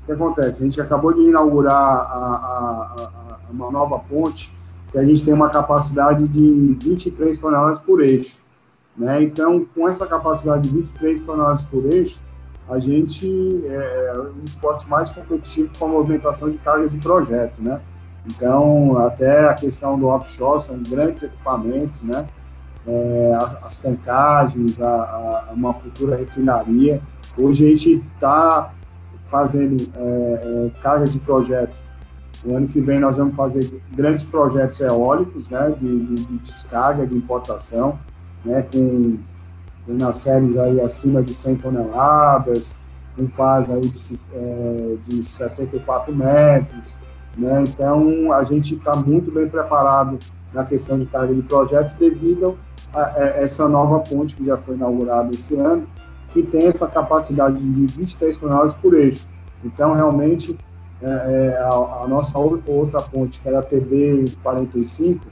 o 0.02 0.06
que 0.06 0.12
acontece? 0.12 0.64
A 0.64 0.66
gente 0.66 0.82
acabou 0.82 1.14
de 1.14 1.22
inaugurar 1.22 1.76
a, 1.76 1.76
a, 1.76 2.96
a, 3.04 3.52
uma 3.52 3.70
nova 3.70 4.00
ponte, 4.00 4.52
que 4.92 4.98
a 4.98 5.04
gente 5.04 5.24
tem 5.24 5.34
uma 5.34 5.50
capacidade 5.50 6.28
de 6.28 6.78
23 6.82 7.38
toneladas 7.38 7.80
por 7.80 8.02
eixo. 8.02 8.40
Né? 8.98 9.22
Então, 9.22 9.64
com 9.76 9.88
essa 9.88 10.08
capacidade 10.08 10.68
de 10.68 10.76
23 10.76 11.24
toneladas 11.24 11.62
por 11.62 11.86
eixo, 11.86 12.20
a 12.70 12.80
gente 12.80 13.26
é, 13.66 14.12
é 14.14 14.20
um 14.20 14.34
dos 14.34 14.52
esportes 14.52 14.88
mais 14.88 15.10
competitivos 15.10 15.78
com 15.78 15.86
a 15.86 15.88
movimentação 15.88 16.50
de 16.50 16.58
carga 16.58 16.90
de 16.90 16.98
projeto, 16.98 17.62
né? 17.62 17.80
Então, 18.26 18.98
até 18.98 19.48
a 19.48 19.54
questão 19.54 19.98
do 19.98 20.08
offshore 20.08 20.62
são 20.62 20.78
grandes 20.84 21.24
equipamentos, 21.24 22.02
né? 22.02 22.28
É, 22.86 23.38
as 23.64 23.78
tancagens, 23.78 24.82
a, 24.82 25.48
a, 25.50 25.54
uma 25.54 25.74
futura 25.74 26.16
refinaria. 26.16 27.02
Hoje 27.38 27.66
a 27.66 27.70
gente 27.70 28.04
está 28.16 28.74
fazendo 29.28 29.90
é, 29.96 30.70
é, 30.76 30.82
carga 30.82 31.06
de 31.06 31.20
projeto. 31.20 31.76
O 32.46 32.56
ano 32.56 32.68
que 32.68 32.80
vem 32.80 33.00
nós 33.00 33.18
vamos 33.18 33.36
fazer 33.36 33.82
grandes 33.94 34.24
projetos 34.24 34.80
eólicos, 34.82 35.50
né? 35.50 35.74
De, 35.80 36.00
de, 36.06 36.16
de 36.16 36.38
descarga, 36.40 37.08
de 37.08 37.16
importação, 37.16 37.98
né? 38.44 38.62
Com 38.62 39.18
nas 39.88 40.18
séries 40.18 40.58
aí 40.58 40.82
acima 40.82 41.22
de 41.22 41.34
100 41.34 41.56
toneladas, 41.58 42.76
um 43.18 43.28
quase 43.28 43.72
aí 43.72 43.82
de, 43.82 44.20
é, 44.34 44.96
de 45.06 45.24
74 45.24 46.16
metros, 46.16 46.84
né? 47.38 47.64
Então, 47.68 48.32
a 48.32 48.44
gente 48.44 48.76
está 48.76 48.96
muito 48.96 49.32
bem 49.32 49.48
preparado 49.48 50.18
na 50.54 50.64
questão 50.66 50.98
de 51.00 51.06
carga 51.06 51.34
de 51.34 51.42
projeto 51.42 51.96
devido 51.98 52.58
a, 52.94 53.04
a, 53.04 53.20
essa 53.42 53.68
nova 53.68 54.00
ponte 54.00 54.36
que 54.36 54.46
já 54.46 54.58
foi 54.58 54.76
inaugurada 54.76 55.30
esse 55.34 55.56
ano, 55.56 55.88
que 56.34 56.42
tem 56.44 56.68
essa 56.68 56.88
capacidade 56.88 57.58
de 57.58 57.94
23 57.94 58.38
toneladas 58.38 58.74
por 58.74 58.94
eixo. 58.94 59.28
Então, 59.64 59.94
realmente, 59.94 60.58
é, 61.02 61.08
é, 61.08 61.58
a, 61.62 62.04
a, 62.04 62.06
nossa 62.08 62.38
outra 62.38 63.02
ponte, 63.02 63.40
que 63.40 63.48
era 63.48 63.60
a 63.60 63.64
TB 63.64 64.26
45, 64.42 65.26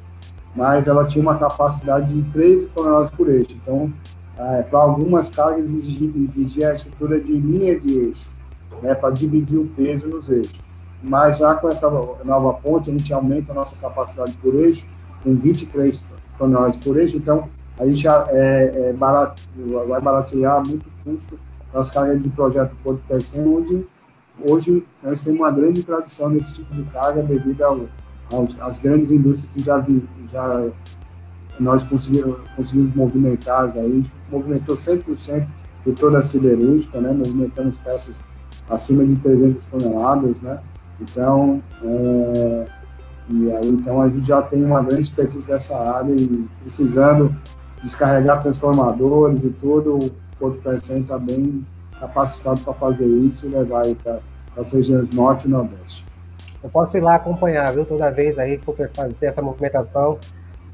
mas 0.55 0.87
ela 0.87 1.05
tinha 1.05 1.21
uma 1.21 1.37
capacidade 1.37 2.13
de 2.13 2.21
13 2.31 2.69
toneladas 2.69 3.09
por 3.09 3.29
eixo. 3.29 3.57
Então, 3.61 3.91
é, 4.37 4.61
para 4.63 4.79
algumas 4.79 5.29
cargas 5.29 5.65
exigir, 5.65 6.11
exigir 6.17 6.65
a 6.65 6.73
estrutura 6.73 7.19
de 7.19 7.33
linha 7.33 7.79
de 7.79 7.99
eixo, 7.99 8.31
né, 8.81 8.93
para 8.93 9.11
dividir 9.11 9.57
o 9.57 9.67
peso 9.67 10.07
nos 10.07 10.29
eixos. 10.29 10.59
Mas 11.01 11.37
já 11.37 11.53
com 11.55 11.69
essa 11.69 11.89
nova 11.89 12.53
ponte, 12.53 12.89
a 12.89 12.93
gente 12.93 13.13
aumenta 13.13 13.51
a 13.51 13.55
nossa 13.55 13.75
capacidade 13.77 14.33
por 14.41 14.55
eixo, 14.55 14.85
com 15.23 15.35
23 15.35 16.03
toneladas 16.37 16.75
por 16.77 16.97
eixo, 16.97 17.17
então 17.17 17.47
a 17.77 17.85
gente 17.85 18.01
já 18.01 18.25
é, 18.29 18.89
é 18.89 18.93
barat, 18.93 19.39
vai 19.87 20.01
baratear 20.01 20.65
muito 20.65 20.85
custo 21.03 21.37
das 21.73 21.91
cargas 21.91 22.21
de 22.21 22.29
projeto 22.29 22.75
Porto 22.83 23.01
Pecém, 23.07 23.45
onde 23.47 23.85
hoje 24.49 24.85
nós 25.03 25.21
temos 25.21 25.39
uma 25.39 25.51
grande 25.51 25.83
tradição 25.83 26.29
nesse 26.29 26.53
tipo 26.53 26.73
de 26.73 26.83
carga 26.83 27.21
devido 27.21 27.61
ao, 27.61 27.79
aos, 28.31 28.59
às 28.61 28.79
grandes 28.79 29.11
indústrias 29.11 29.51
que 29.53 29.63
já, 29.63 29.77
vi, 29.77 30.03
já 30.31 30.67
nós 31.59 31.83
conseguimos, 31.83 32.37
conseguimos 32.55 32.95
movimentar 32.95 33.63
aí, 33.63 33.79
a 33.79 33.89
gente 33.89 34.11
movimentou 34.31 34.75
100% 34.75 35.45
de 35.85 35.91
toda 35.93 36.19
a 36.19 36.23
siderúrgica, 36.23 36.99
né, 36.99 37.11
movimentamos 37.11 37.77
peças 37.77 38.23
acima 38.69 39.05
de 39.05 39.15
300 39.17 39.65
toneladas, 39.65 40.41
né, 40.41 40.59
então, 40.99 41.61
é, 41.83 42.65
e 43.29 43.51
aí, 43.51 43.67
então 43.69 44.01
a 44.01 44.09
gente 44.09 44.27
já 44.27 44.41
tem 44.41 44.63
uma 44.63 44.81
grande 44.81 45.03
expertise 45.03 45.47
nessa 45.47 45.77
área 45.77 46.13
e 46.13 46.47
precisando 46.61 47.33
descarregar 47.83 48.41
transformadores 48.41 49.43
e 49.43 49.49
tudo, 49.49 49.97
o 49.97 50.11
Porto 50.39 50.61
Pecém 50.61 51.01
está 51.01 51.17
bem 51.17 51.65
capacitado 51.99 52.61
para 52.61 52.73
fazer 52.73 53.05
isso 53.05 53.45
e 53.45 53.49
levar 53.49 53.83
para 54.03 54.19
as 54.57 54.71
regiões 54.71 55.09
norte 55.11 55.47
e 55.47 55.51
nordeste. 55.51 56.05
Eu 56.63 56.69
posso 56.69 56.97
ir 56.97 57.01
lá 57.01 57.15
acompanhar, 57.15 57.71
viu? 57.73 57.85
Toda 57.85 58.09
vez 58.09 58.39
aí 58.39 58.57
que 58.57 58.65
for 58.65 58.75
fazer 58.93 59.25
essa 59.27 59.41
movimentação, 59.41 60.17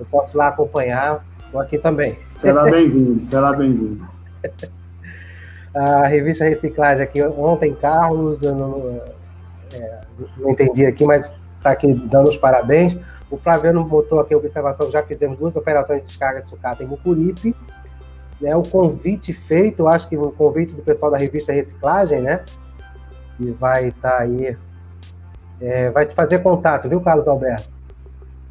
eu 0.01 0.07
posso 0.09 0.35
ir 0.35 0.37
lá 0.37 0.47
acompanhar, 0.47 1.23
estou 1.45 1.61
aqui 1.61 1.77
também. 1.77 2.17
Será 2.31 2.63
bem-vindo, 2.63 3.21
será 3.21 3.53
bem-vindo. 3.53 4.03
A 5.73 6.07
revista 6.07 6.43
Reciclagem 6.43 7.03
aqui, 7.03 7.23
ontem, 7.23 7.73
Carlos, 7.73 8.41
eu 8.41 8.53
não, 8.53 9.01
é, 9.73 10.01
não 10.37 10.49
entendi 10.49 10.85
aqui, 10.85 11.05
mas 11.05 11.33
está 11.57 11.69
aqui 11.71 11.93
dando 11.93 12.29
os 12.29 12.35
parabéns. 12.35 12.97
O 13.29 13.37
Flaviano 13.37 13.85
botou 13.85 14.19
aqui 14.19 14.33
a 14.33 14.37
observação, 14.37 14.91
já 14.91 15.01
fizemos 15.03 15.37
duas 15.37 15.55
operações 15.55 16.01
de 16.01 16.07
descarga 16.07 16.41
de 16.41 16.47
sucata 16.47 16.83
em 16.83 16.87
Mucuripe, 16.87 17.55
né, 18.41 18.53
o 18.53 18.63
convite 18.63 19.31
feito, 19.31 19.87
acho 19.87 20.09
que 20.09 20.17
o 20.17 20.31
convite 20.31 20.73
do 20.73 20.81
pessoal 20.81 21.11
da 21.11 21.17
revista 21.17 21.53
Reciclagem, 21.53 22.19
né? 22.21 22.43
Que 23.37 23.51
vai 23.51 23.89
estar 23.89 24.09
tá 24.09 24.17
aí, 24.23 24.57
é, 25.61 25.89
vai 25.91 26.05
te 26.05 26.13
fazer 26.13 26.39
contato, 26.39 26.89
viu, 26.89 26.99
Carlos 26.99 27.29
Alberto? 27.29 27.69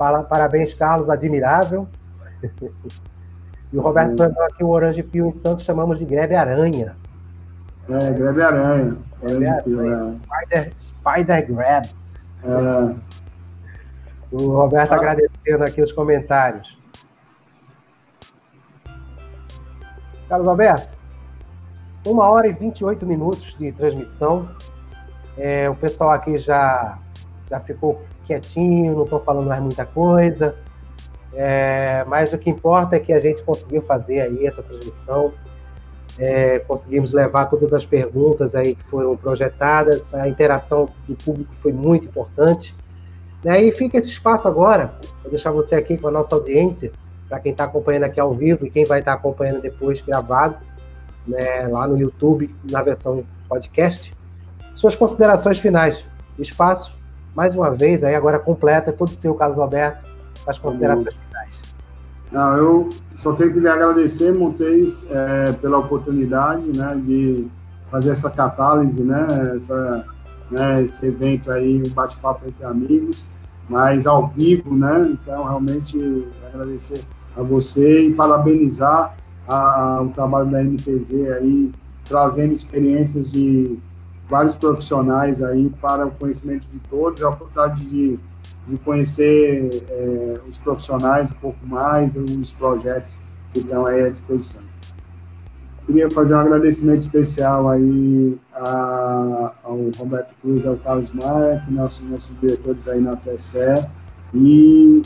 Parabéns, 0.01 0.73
Carlos, 0.73 1.11
admirável. 1.11 1.87
e 3.71 3.77
o 3.77 3.83
Roberto 3.83 4.19
mandou 4.19 4.43
aqui 4.45 4.65
o 4.65 4.69
Orange 4.69 5.03
Pio 5.03 5.27
em 5.27 5.31
Santos, 5.31 5.63
chamamos 5.63 5.99
de 5.99 6.07
greve 6.07 6.35
aranha. 6.35 6.97
É, 7.87 8.11
greve 8.11 8.43
aranha. 8.43 8.97
Greve 9.23 9.47
aranha. 9.47 10.17
É. 10.51 10.71
Spider, 10.71 10.73
Spider 10.79 11.47
Grab. 11.53 11.87
É. 12.43 12.95
O 14.33 14.47
Roberto 14.53 14.93
ah. 14.93 14.97
agradecendo 14.97 15.65
aqui 15.65 15.83
os 15.83 15.93
comentários. 15.93 16.79
Carlos 20.31 20.49
Alberto, 20.49 20.97
uma 22.07 22.27
hora 22.27 22.47
e 22.47 22.55
28 22.55 23.05
minutos 23.05 23.55
de 23.59 23.71
transmissão. 23.73 24.49
É, 25.37 25.69
o 25.69 25.75
pessoal 25.75 26.11
aqui 26.11 26.39
já, 26.39 26.99
já 27.51 27.61
ficou 27.61 28.03
quietinho, 28.31 28.95
não 28.95 29.05
estou 29.05 29.21
falando 29.21 29.49
mais 29.49 29.61
muita 29.61 29.85
coisa. 29.85 30.55
É, 31.33 32.05
mas 32.07 32.33
o 32.33 32.39
que 32.39 32.51
importa 32.51 32.97
é 32.97 33.01
que 33.01 33.13
a 33.13 33.21
gente 33.21 33.43
conseguiu 33.43 33.83
fazer 33.83 34.21
aí 34.21 34.47
essa 34.47 34.63
transmissão. 34.63 35.33
É, 36.19 36.59
conseguimos 36.61 37.13
levar 37.13 37.47
todas 37.47 37.73
as 37.73 37.87
perguntas 37.87 38.55
aí 38.55 38.75
que 38.75 38.85
foram 38.85 39.17
projetadas. 39.17 40.13
A 40.15 40.29
interação 40.29 40.89
do 41.09 41.15
público 41.15 41.55
foi 41.55 41.73
muito 41.73 42.07
importante. 42.07 42.75
Né? 43.43 43.65
E 43.65 43.73
fica 43.73 43.99
esse 43.99 44.09
espaço 44.09 44.47
agora, 44.47 44.95
vou 45.23 45.31
deixar 45.31 45.51
você 45.51 45.75
aqui 45.75 45.97
com 45.97 46.09
a 46.09 46.11
nossa 46.11 46.35
audiência 46.35 46.93
para 47.29 47.41
quem 47.41 47.53
está 47.53 47.65
acompanhando 47.65 48.05
aqui 48.05 48.21
ao 48.21 48.35
vivo 48.35 48.67
e 48.67 48.71
quem 48.71 48.85
vai 48.85 48.99
estar 48.99 49.13
tá 49.13 49.19
acompanhando 49.19 49.63
depois 49.63 50.01
gravado, 50.03 50.59
né, 51.27 51.69
lá 51.69 51.87
no 51.87 51.97
YouTube, 51.97 52.55
na 52.71 52.83
versão 52.83 53.25
podcast. 53.49 54.13
Suas 54.75 54.97
considerações 54.97 55.59
finais. 55.59 56.05
Espaço, 56.39 56.93
mais 57.35 57.55
uma 57.55 57.71
vez, 57.71 58.03
aí 58.05 58.15
agora 58.15 58.39
completa, 58.39 58.93
todo 58.93 59.11
seu, 59.11 59.35
Carlos 59.35 59.59
Alberto, 59.59 60.05
as 60.47 60.59
considerações 60.59 61.15
finais. 61.15 61.55
Não, 62.31 62.57
eu 62.57 62.89
só 63.13 63.33
tenho 63.33 63.53
que 63.53 63.61
lhe 63.61 63.69
agradecer, 63.69 64.33
Montes, 64.33 65.05
é, 65.11 65.53
pela 65.53 65.79
oportunidade 65.79 66.77
né, 66.77 67.01
de 67.05 67.47
fazer 67.91 68.11
essa 68.11 68.31
catálise, 68.31 69.03
né, 69.03 69.27
essa, 69.57 70.07
né, 70.51 70.83
esse 70.83 71.07
evento 71.07 71.51
aí, 71.51 71.83
um 71.85 71.91
bate-papo 71.91 72.47
entre 72.47 72.65
amigos, 72.65 73.29
mas 73.69 74.07
ao 74.07 74.27
vivo, 74.29 74.75
né? 74.75 75.11
Então, 75.13 75.45
realmente, 75.45 76.27
agradecer 76.53 77.05
a 77.37 77.43
você 77.43 78.09
e 78.09 78.13
parabenizar 78.13 79.15
a, 79.47 80.03
o 80.03 80.09
trabalho 80.09 80.51
da 80.51 80.61
MPZ 80.61 81.31
aí, 81.39 81.71
trazendo 82.05 82.53
experiências 82.53 83.31
de 83.31 83.79
vários 84.31 84.55
profissionais 84.55 85.43
aí 85.43 85.69
para 85.81 86.07
o 86.07 86.11
conhecimento 86.13 86.67
de 86.73 86.79
todos, 86.89 87.23
a 87.23 87.29
oportunidade 87.29 87.85
de, 87.85 88.19
de 88.69 88.79
conhecer 88.79 89.69
é, 89.89 90.41
os 90.49 90.57
profissionais 90.59 91.31
um 91.31 91.35
pouco 91.35 91.67
mais, 91.67 92.17
os 92.17 92.53
projetos 92.53 93.19
que 93.53 93.59
estão 93.59 93.85
aí 93.85 94.05
à 94.05 94.09
disposição. 94.09 94.63
Queria 95.85 96.09
fazer 96.11 96.35
um 96.35 96.41
agradecimento 96.41 97.01
especial 97.01 97.69
aí 97.69 98.39
a, 98.55 99.53
ao 99.65 99.77
Roberto 99.99 100.33
Cruz 100.41 100.65
ao 100.65 100.77
Carlos 100.77 101.13
Maia, 101.13 101.63
que 101.67 101.73
nossos, 101.73 102.09
nossos 102.09 102.39
diretores 102.41 102.87
aí 102.87 103.01
na 103.01 103.17
TCE, 103.17 103.89
e 104.33 105.03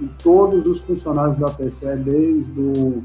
e 0.00 0.06
todos 0.22 0.66
os 0.66 0.80
funcionários 0.80 1.36
da 1.38 1.50
PCE, 1.50 1.96
desde 1.96 2.60
o 2.60 3.02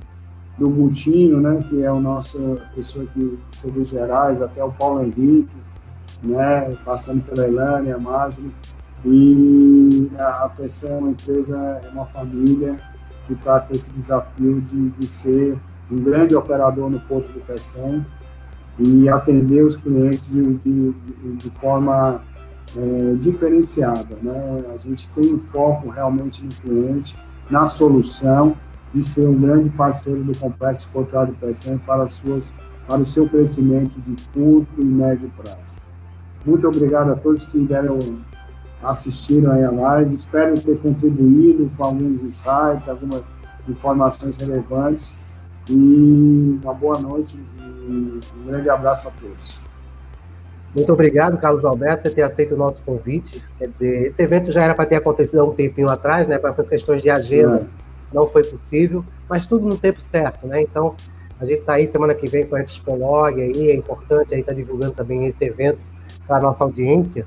do 0.57 0.69
Gutinho, 0.69 1.41
né, 1.41 1.63
que 1.67 1.83
é 1.83 1.91
o 1.91 1.99
nosso 1.99 2.57
pessoa 2.75 3.05
que 3.13 3.39
serviços 3.59 3.89
gerais, 3.89 4.41
até 4.41 4.63
o 4.63 4.71
Paulo 4.71 5.01
Henrique, 5.01 5.55
né, 6.21 6.75
passando 6.85 7.23
pela 7.23 7.47
Elânia, 7.47 7.95
a 7.95 7.99
Marjorie, 7.99 8.51
e 9.05 10.09
a, 10.17 10.45
a 10.45 10.49
PCE 10.49 10.87
é 10.87 10.95
uma 10.95 11.09
empresa, 11.09 11.57
é 11.83 11.89
uma 11.89 12.05
família 12.05 12.77
que 13.27 13.33
está 13.33 13.59
com 13.59 13.73
esse 13.73 13.91
desafio 13.91 14.61
de, 14.61 14.89
de 14.91 15.07
ser 15.07 15.57
um 15.91 16.01
grande 16.01 16.35
operador 16.35 16.89
no 16.89 16.99
porto 17.01 17.27
do 17.33 17.41
PECEM 17.41 18.05
e 18.79 19.09
atender 19.09 19.63
os 19.63 19.75
clientes 19.75 20.27
de, 20.27 20.53
de, 20.55 20.93
de 21.35 21.49
forma 21.51 22.21
é, 22.75 23.15
diferenciada. 23.19 24.15
Né? 24.21 24.63
A 24.73 24.77
gente 24.77 25.07
tem 25.09 25.33
um 25.33 25.39
foco 25.39 25.89
realmente 25.89 26.43
no 26.43 26.49
cliente, 26.49 27.15
na 27.49 27.67
solução 27.67 28.55
e 28.93 29.03
ser 29.03 29.27
um 29.27 29.39
grande 29.39 29.69
parceiro 29.69 30.23
do 30.23 30.37
Complexo 30.37 30.87
Portuário 30.91 31.35
PSM 31.41 31.77
para, 31.79 32.07
suas, 32.07 32.51
para 32.87 33.01
o 33.01 33.05
seu 33.05 33.27
crescimento 33.27 33.99
de 34.01 34.15
curto 34.33 34.81
e 34.81 34.83
médio 34.83 35.31
prazo. 35.35 35.75
Muito 36.45 36.67
obrigado 36.67 37.11
a 37.11 37.15
todos 37.15 37.45
que 37.45 37.59
deram 37.59 37.97
assistiram 38.83 39.51
a 39.51 39.71
live. 39.71 40.13
Espero 40.13 40.59
ter 40.59 40.77
contribuído 40.79 41.71
com 41.77 41.83
alguns 41.85 42.21
insights, 42.21 42.89
algumas 42.89 43.23
informações 43.67 44.37
relevantes. 44.37 45.19
E 45.69 46.59
uma 46.61 46.73
boa 46.73 46.99
noite 46.99 47.37
e 47.37 48.19
um 48.37 48.45
grande 48.45 48.69
abraço 48.69 49.07
a 49.07 49.11
todos. 49.11 49.59
Muito 50.75 50.91
obrigado, 50.91 51.37
Carlos 51.37 51.63
Alberto, 51.63 52.03
por 52.03 52.11
ter 52.11 52.23
aceito 52.23 52.55
o 52.55 52.57
nosso 52.57 52.81
convite. 52.81 53.43
Quer 53.57 53.67
dizer, 53.67 54.07
esse 54.07 54.21
evento 54.21 54.51
já 54.51 54.63
era 54.63 54.75
para 54.75 54.85
ter 54.85 54.95
acontecido 54.95 55.39
há 55.39 55.45
um 55.45 55.53
tempinho 55.53 55.89
atrás, 55.89 56.27
né? 56.27 56.37
Por 56.37 56.65
questões 56.65 57.01
de 57.01 57.09
agenda, 57.09 57.57
é. 57.57 57.82
Não 58.13 58.27
foi 58.27 58.43
possível, 58.43 59.03
mas 59.29 59.45
tudo 59.45 59.67
no 59.67 59.77
tempo 59.77 60.01
certo, 60.01 60.45
né? 60.47 60.61
Então, 60.61 60.95
a 61.39 61.45
gente 61.45 61.59
está 61.59 61.73
aí 61.73 61.87
semana 61.87 62.13
que 62.13 62.29
vem 62.29 62.45
com 62.45 62.55
a 62.55 62.61
Expolog 62.61 63.41
aí, 63.41 63.71
é 63.71 63.75
importante 63.75 64.33
aí 64.33 64.41
estar 64.41 64.53
tá 64.53 64.57
divulgando 64.57 64.93
também 64.93 65.25
esse 65.25 65.43
evento 65.43 65.79
para 66.27 66.37
a 66.37 66.41
nossa 66.41 66.63
audiência. 66.63 67.25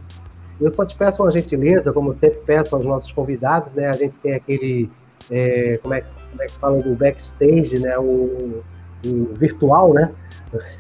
Eu 0.61 0.71
só 0.71 0.85
te 0.87 0.97
peço 0.97 1.23
uma 1.23 1.31
gentileza, 1.31 1.93
como 1.93 2.15
sempre 2.15 2.41
peço 2.47 2.75
aos 2.75 2.85
nossos 2.85 3.13
convidados, 3.13 3.75
né? 3.75 3.89
A 3.89 3.93
gente 3.93 4.15
tem 4.23 4.35
aquele, 4.35 4.91
é, 5.31 5.79
como, 5.83 5.93
é 5.93 6.01
que, 6.01 6.15
como 6.15 6.43
é 6.43 6.47
que 6.47 6.53
fala 6.55 6.83
do 6.83 6.95
backstage, 6.95 7.79
né? 7.79 7.99
O, 7.99 8.63
o 9.05 9.35
virtual, 9.35 9.93
né? 9.93 10.13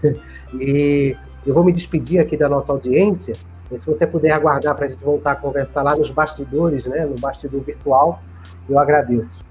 e 0.54 1.14
eu 1.46 1.54
vou 1.54 1.62
me 1.62 1.72
despedir 1.72 2.20
aqui 2.20 2.36
da 2.36 2.48
nossa 2.48 2.72
audiência. 2.72 3.34
E 3.70 3.78
se 3.78 3.86
você 3.86 4.06
puder 4.06 4.30
aguardar 4.30 4.74
para 4.74 4.86
a 4.86 4.88
gente 4.88 5.02
voltar 5.02 5.32
a 5.32 5.36
conversar 5.36 5.82
lá 5.82 5.96
nos 5.96 6.10
bastidores, 6.10 6.84
né, 6.86 7.04
no 7.04 7.16
bastidor 7.16 7.60
virtual, 7.62 8.22
eu 8.68 8.78
agradeço. 8.78 9.44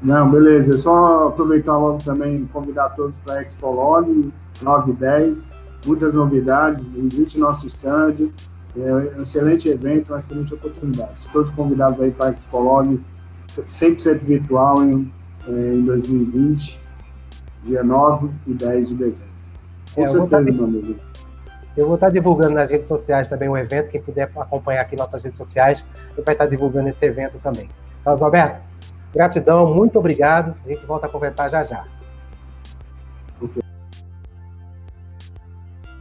Não, 0.00 0.30
beleza. 0.30 0.72
Eu 0.72 0.78
só 0.78 1.28
aproveitar 1.28 1.76
logo 1.76 1.98
também 2.02 2.48
convidar 2.52 2.90
todos 2.90 3.16
para 3.18 3.40
a 3.40 3.42
Expolog 3.42 4.32
9 4.62 4.90
e 4.92 4.94
10. 4.94 5.50
Muitas 5.86 6.12
novidades. 6.12 6.82
Visite 6.82 7.38
nosso 7.38 7.66
stand. 7.66 8.28
É 8.76 8.92
um 9.18 9.22
excelente 9.22 9.68
evento, 9.68 10.12
uma 10.12 10.18
excelente 10.18 10.54
oportunidade. 10.54 11.28
Todos 11.32 11.50
convidados 11.50 12.00
aí 12.00 12.10
para 12.10 12.28
a 12.28 12.30
Expolog 12.32 13.00
100% 13.56 14.18
virtual 14.18 14.82
em, 14.84 15.12
é, 15.48 15.74
em 15.74 15.84
2020, 15.84 16.78
dia 17.64 17.82
9 17.82 18.30
e 18.46 18.54
10 18.54 18.88
de 18.88 18.94
dezembro. 18.94 19.32
Com 19.94 20.04
é, 20.04 20.08
certeza, 20.08 20.52
meu 20.52 20.64
amigo. 20.64 20.96
Eu 21.76 21.86
vou 21.86 21.94
estar 21.94 22.10
divulgando 22.10 22.54
nas 22.54 22.70
redes 22.70 22.88
sociais 22.88 23.28
também 23.28 23.48
o 23.48 23.56
evento. 23.56 23.90
Quem 23.90 24.02
puder 24.02 24.30
acompanhar 24.36 24.82
aqui 24.82 24.96
nossas 24.96 25.22
redes 25.22 25.36
sociais, 25.36 25.84
eu 26.16 26.24
vai 26.24 26.34
estar 26.34 26.46
divulgando 26.46 26.88
esse 26.88 27.04
evento 27.04 27.38
também. 27.38 27.68
Carlos 28.04 28.22
Alberto, 28.22 28.60
gratidão, 29.12 29.74
muito 29.74 29.98
obrigado. 29.98 30.54
A 30.64 30.68
gente 30.68 30.84
volta 30.86 31.06
a 31.06 31.08
conversar 31.08 31.48
já 31.48 31.64
já. 31.64 31.84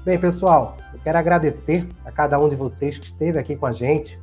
Bem, 0.04 0.18
pessoal, 0.18 0.78
eu 0.94 1.00
quero 1.04 1.18
agradecer 1.18 1.86
a 2.06 2.12
cada 2.12 2.40
um 2.40 2.48
de 2.48 2.56
vocês 2.56 2.98
que 2.98 3.06
esteve 3.06 3.38
aqui 3.38 3.56
com 3.56 3.66
a 3.66 3.74
gente, 3.74 4.18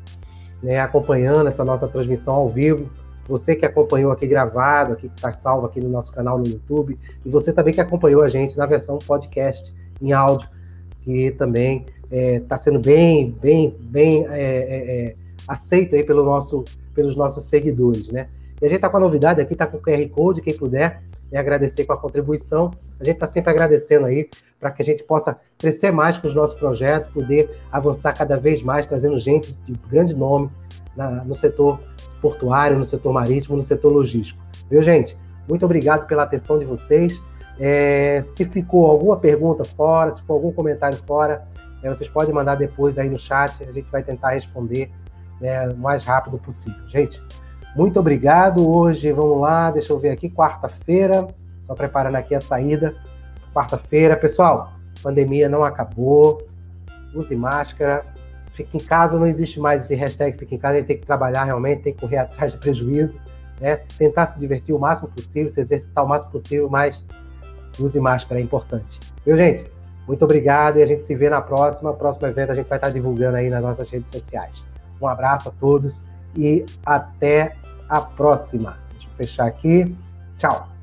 né, 0.63 0.81
acompanhando 0.81 1.47
essa 1.47 1.63
nossa 1.63 1.87
transmissão 1.87 2.35
ao 2.35 2.49
vivo. 2.49 2.91
Você 3.29 3.55
que 3.55 3.67
acompanhou 3.67 4.11
aqui 4.11 4.27
gravado, 4.27 4.95
aqui 4.95 5.09
que 5.09 5.15
está 5.15 5.33
salvo 5.33 5.67
aqui 5.67 5.81
no 5.81 5.89
nosso 5.91 6.11
canal 6.13 6.39
no 6.39 6.47
YouTube, 6.47 6.99
e 7.25 7.29
você 7.29 7.53
também 7.53 7.75
que 7.75 7.81
acompanhou 7.81 8.23
a 8.23 8.29
gente 8.29 8.57
na 8.57 8.65
versão 8.65 8.99
podcast 8.99 9.75
em 10.01 10.13
áudio 10.13 10.49
que 11.05 11.31
também 11.33 11.85
está 12.11 12.17
é, 12.17 12.41
tá 12.41 12.57
sendo 12.57 12.79
bem, 12.79 13.31
bem, 13.41 13.77
bem 13.79 14.27
é, 14.29 14.41
é, 14.41 15.07
é, 15.09 15.17
aceito 15.47 15.95
aí 15.95 16.03
pelo 16.03 16.25
nosso, 16.25 16.65
pelos 16.95 17.15
nossos 17.15 17.45
seguidores, 17.45 18.09
né? 18.09 18.29
E 18.61 18.65
a 18.65 18.69
gente 18.69 18.77
está 18.77 18.89
com 18.89 18.97
a 18.97 19.01
novidade 19.01 19.41
aqui, 19.41 19.53
está 19.53 19.67
com 19.67 19.77
o 19.77 19.81
QR 19.81 20.09
Code, 20.11 20.41
quem 20.41 20.57
puder, 20.57 21.03
é 21.31 21.39
agradecer 21.39 21.85
com 21.85 21.93
a 21.93 21.97
contribuição. 21.97 22.71
A 23.01 23.05
gente 23.05 23.15
está 23.17 23.27
sempre 23.27 23.51
agradecendo 23.51 24.07
aí 24.07 24.29
para 24.61 24.71
que 24.71 24.83
a 24.83 24.85
gente 24.85 25.03
possa 25.03 25.37
crescer 25.59 25.91
mais 25.91 26.17
com 26.17 26.29
os 26.29 26.35
nossos 26.35 26.59
projetos, 26.59 27.13
poder 27.13 27.51
avançar 27.71 28.13
cada 28.17 28.37
vez 28.37 28.63
mais, 28.63 28.87
trazendo 28.87 29.19
gente 29.19 29.53
de 29.67 29.73
grande 29.89 30.15
nome 30.15 30.51
na, 30.97 31.25
no 31.25 31.35
setor 31.35 31.81
portuário, 32.21 32.79
no 32.79 32.87
setor 32.87 33.13
marítimo, 33.13 33.57
no 33.57 33.63
setor 33.63 33.93
logístico. 33.93 34.41
Viu, 34.71 34.83
gente? 34.83 35.17
Muito 35.49 35.65
obrigado 35.65 36.07
pela 36.07 36.23
atenção 36.23 36.59
de 36.59 36.65
vocês. 36.65 37.21
É, 37.59 38.23
se 38.23 38.45
ficou 38.45 38.87
alguma 38.87 39.17
pergunta 39.17 39.65
fora, 39.65 40.15
se 40.15 40.21
ficou 40.21 40.37
algum 40.37 40.53
comentário 40.53 40.97
fora, 40.99 41.47
é, 41.83 41.89
vocês 41.89 42.09
podem 42.09 42.35
mandar 42.35 42.55
depois 42.55 42.99
aí 42.99 43.11
no 43.11 43.19
chat, 43.19 43.63
a 43.63 43.71
gente 43.71 43.91
vai 43.91 44.03
tentar 44.03 44.31
responder 44.31 44.91
né, 45.41 45.69
o 45.69 45.77
mais 45.77 46.05
rápido 46.05 46.39
possível. 46.39 46.81
Gente, 46.89 47.21
muito 47.75 47.99
obrigado. 47.99 48.69
Hoje, 48.69 49.11
vamos 49.11 49.41
lá, 49.41 49.71
deixa 49.71 49.93
eu 49.93 49.99
ver 49.99 50.11
aqui, 50.11 50.31
quarta-feira, 50.31 51.27
Só 51.63 51.75
preparando 51.75 52.15
aqui 52.17 52.35
a 52.35 52.41
saída. 52.41 52.95
Quarta-feira. 53.53 54.17
Pessoal, 54.17 54.73
pandemia 55.03 55.49
não 55.49 55.65
acabou. 55.65 56.47
Use 57.15 57.35
máscara. 57.35 58.05
Fique 58.53 58.77
em 58.77 58.81
casa, 58.81 59.19
não 59.19 59.27
existe 59.27 59.59
mais 59.59 59.85
esse 59.85 59.97
hashtag 59.97 60.39
fique 60.39 60.55
em 60.55 60.59
casa, 60.59 60.81
tem 60.85 60.97
que 60.97 61.05
trabalhar 61.05 61.43
realmente, 61.43 61.83
tem 61.83 61.93
que 61.93 62.01
correr 62.01 62.19
atrás 62.23 62.53
de 62.53 62.59
prejuízo, 62.59 63.19
né? 63.61 63.81
Tentar 63.99 64.27
se 64.29 64.39
divertir 64.39 64.73
o 64.73 64.79
máximo 64.79 65.09
possível, 65.09 65.51
se 65.51 65.61
exercitar 65.61 66.05
o 66.05 66.09
máximo 66.09 66.31
possível, 66.31 66.71
mas 66.71 67.03
use 67.81 67.99
máscara, 67.99 68.41
é 68.41 68.45
importante. 68.45 69.01
Viu, 69.27 69.37
gente? 69.37 69.69
Muito 70.07 70.25
obrigado 70.25 70.79
e 70.79 70.83
a 70.83 70.87
gente 70.87 71.03
se 71.03 71.17
vê 71.17 71.29
na 71.29 71.41
próxima. 71.41 71.93
Próximo 71.95 72.29
evento 72.29 72.53
a 72.53 72.55
gente 72.55 72.69
vai 72.69 72.79
estar 72.79 72.91
divulgando 72.91 73.37
aí 73.37 73.51
nas 73.51 73.63
nossas 73.63 73.91
redes 73.91 74.13
sociais. 74.13 74.63
Um 75.01 75.09
abraço 75.09 75.49
a 75.49 75.53
todos 75.53 76.05
e 76.37 76.65
até 76.85 77.57
a 77.89 78.01
próxima. 78.01 78.77
Deixa 78.93 79.09
eu 79.09 79.17
fechar 79.17 79.47
aqui. 79.47 79.97
Tchau. 80.39 80.74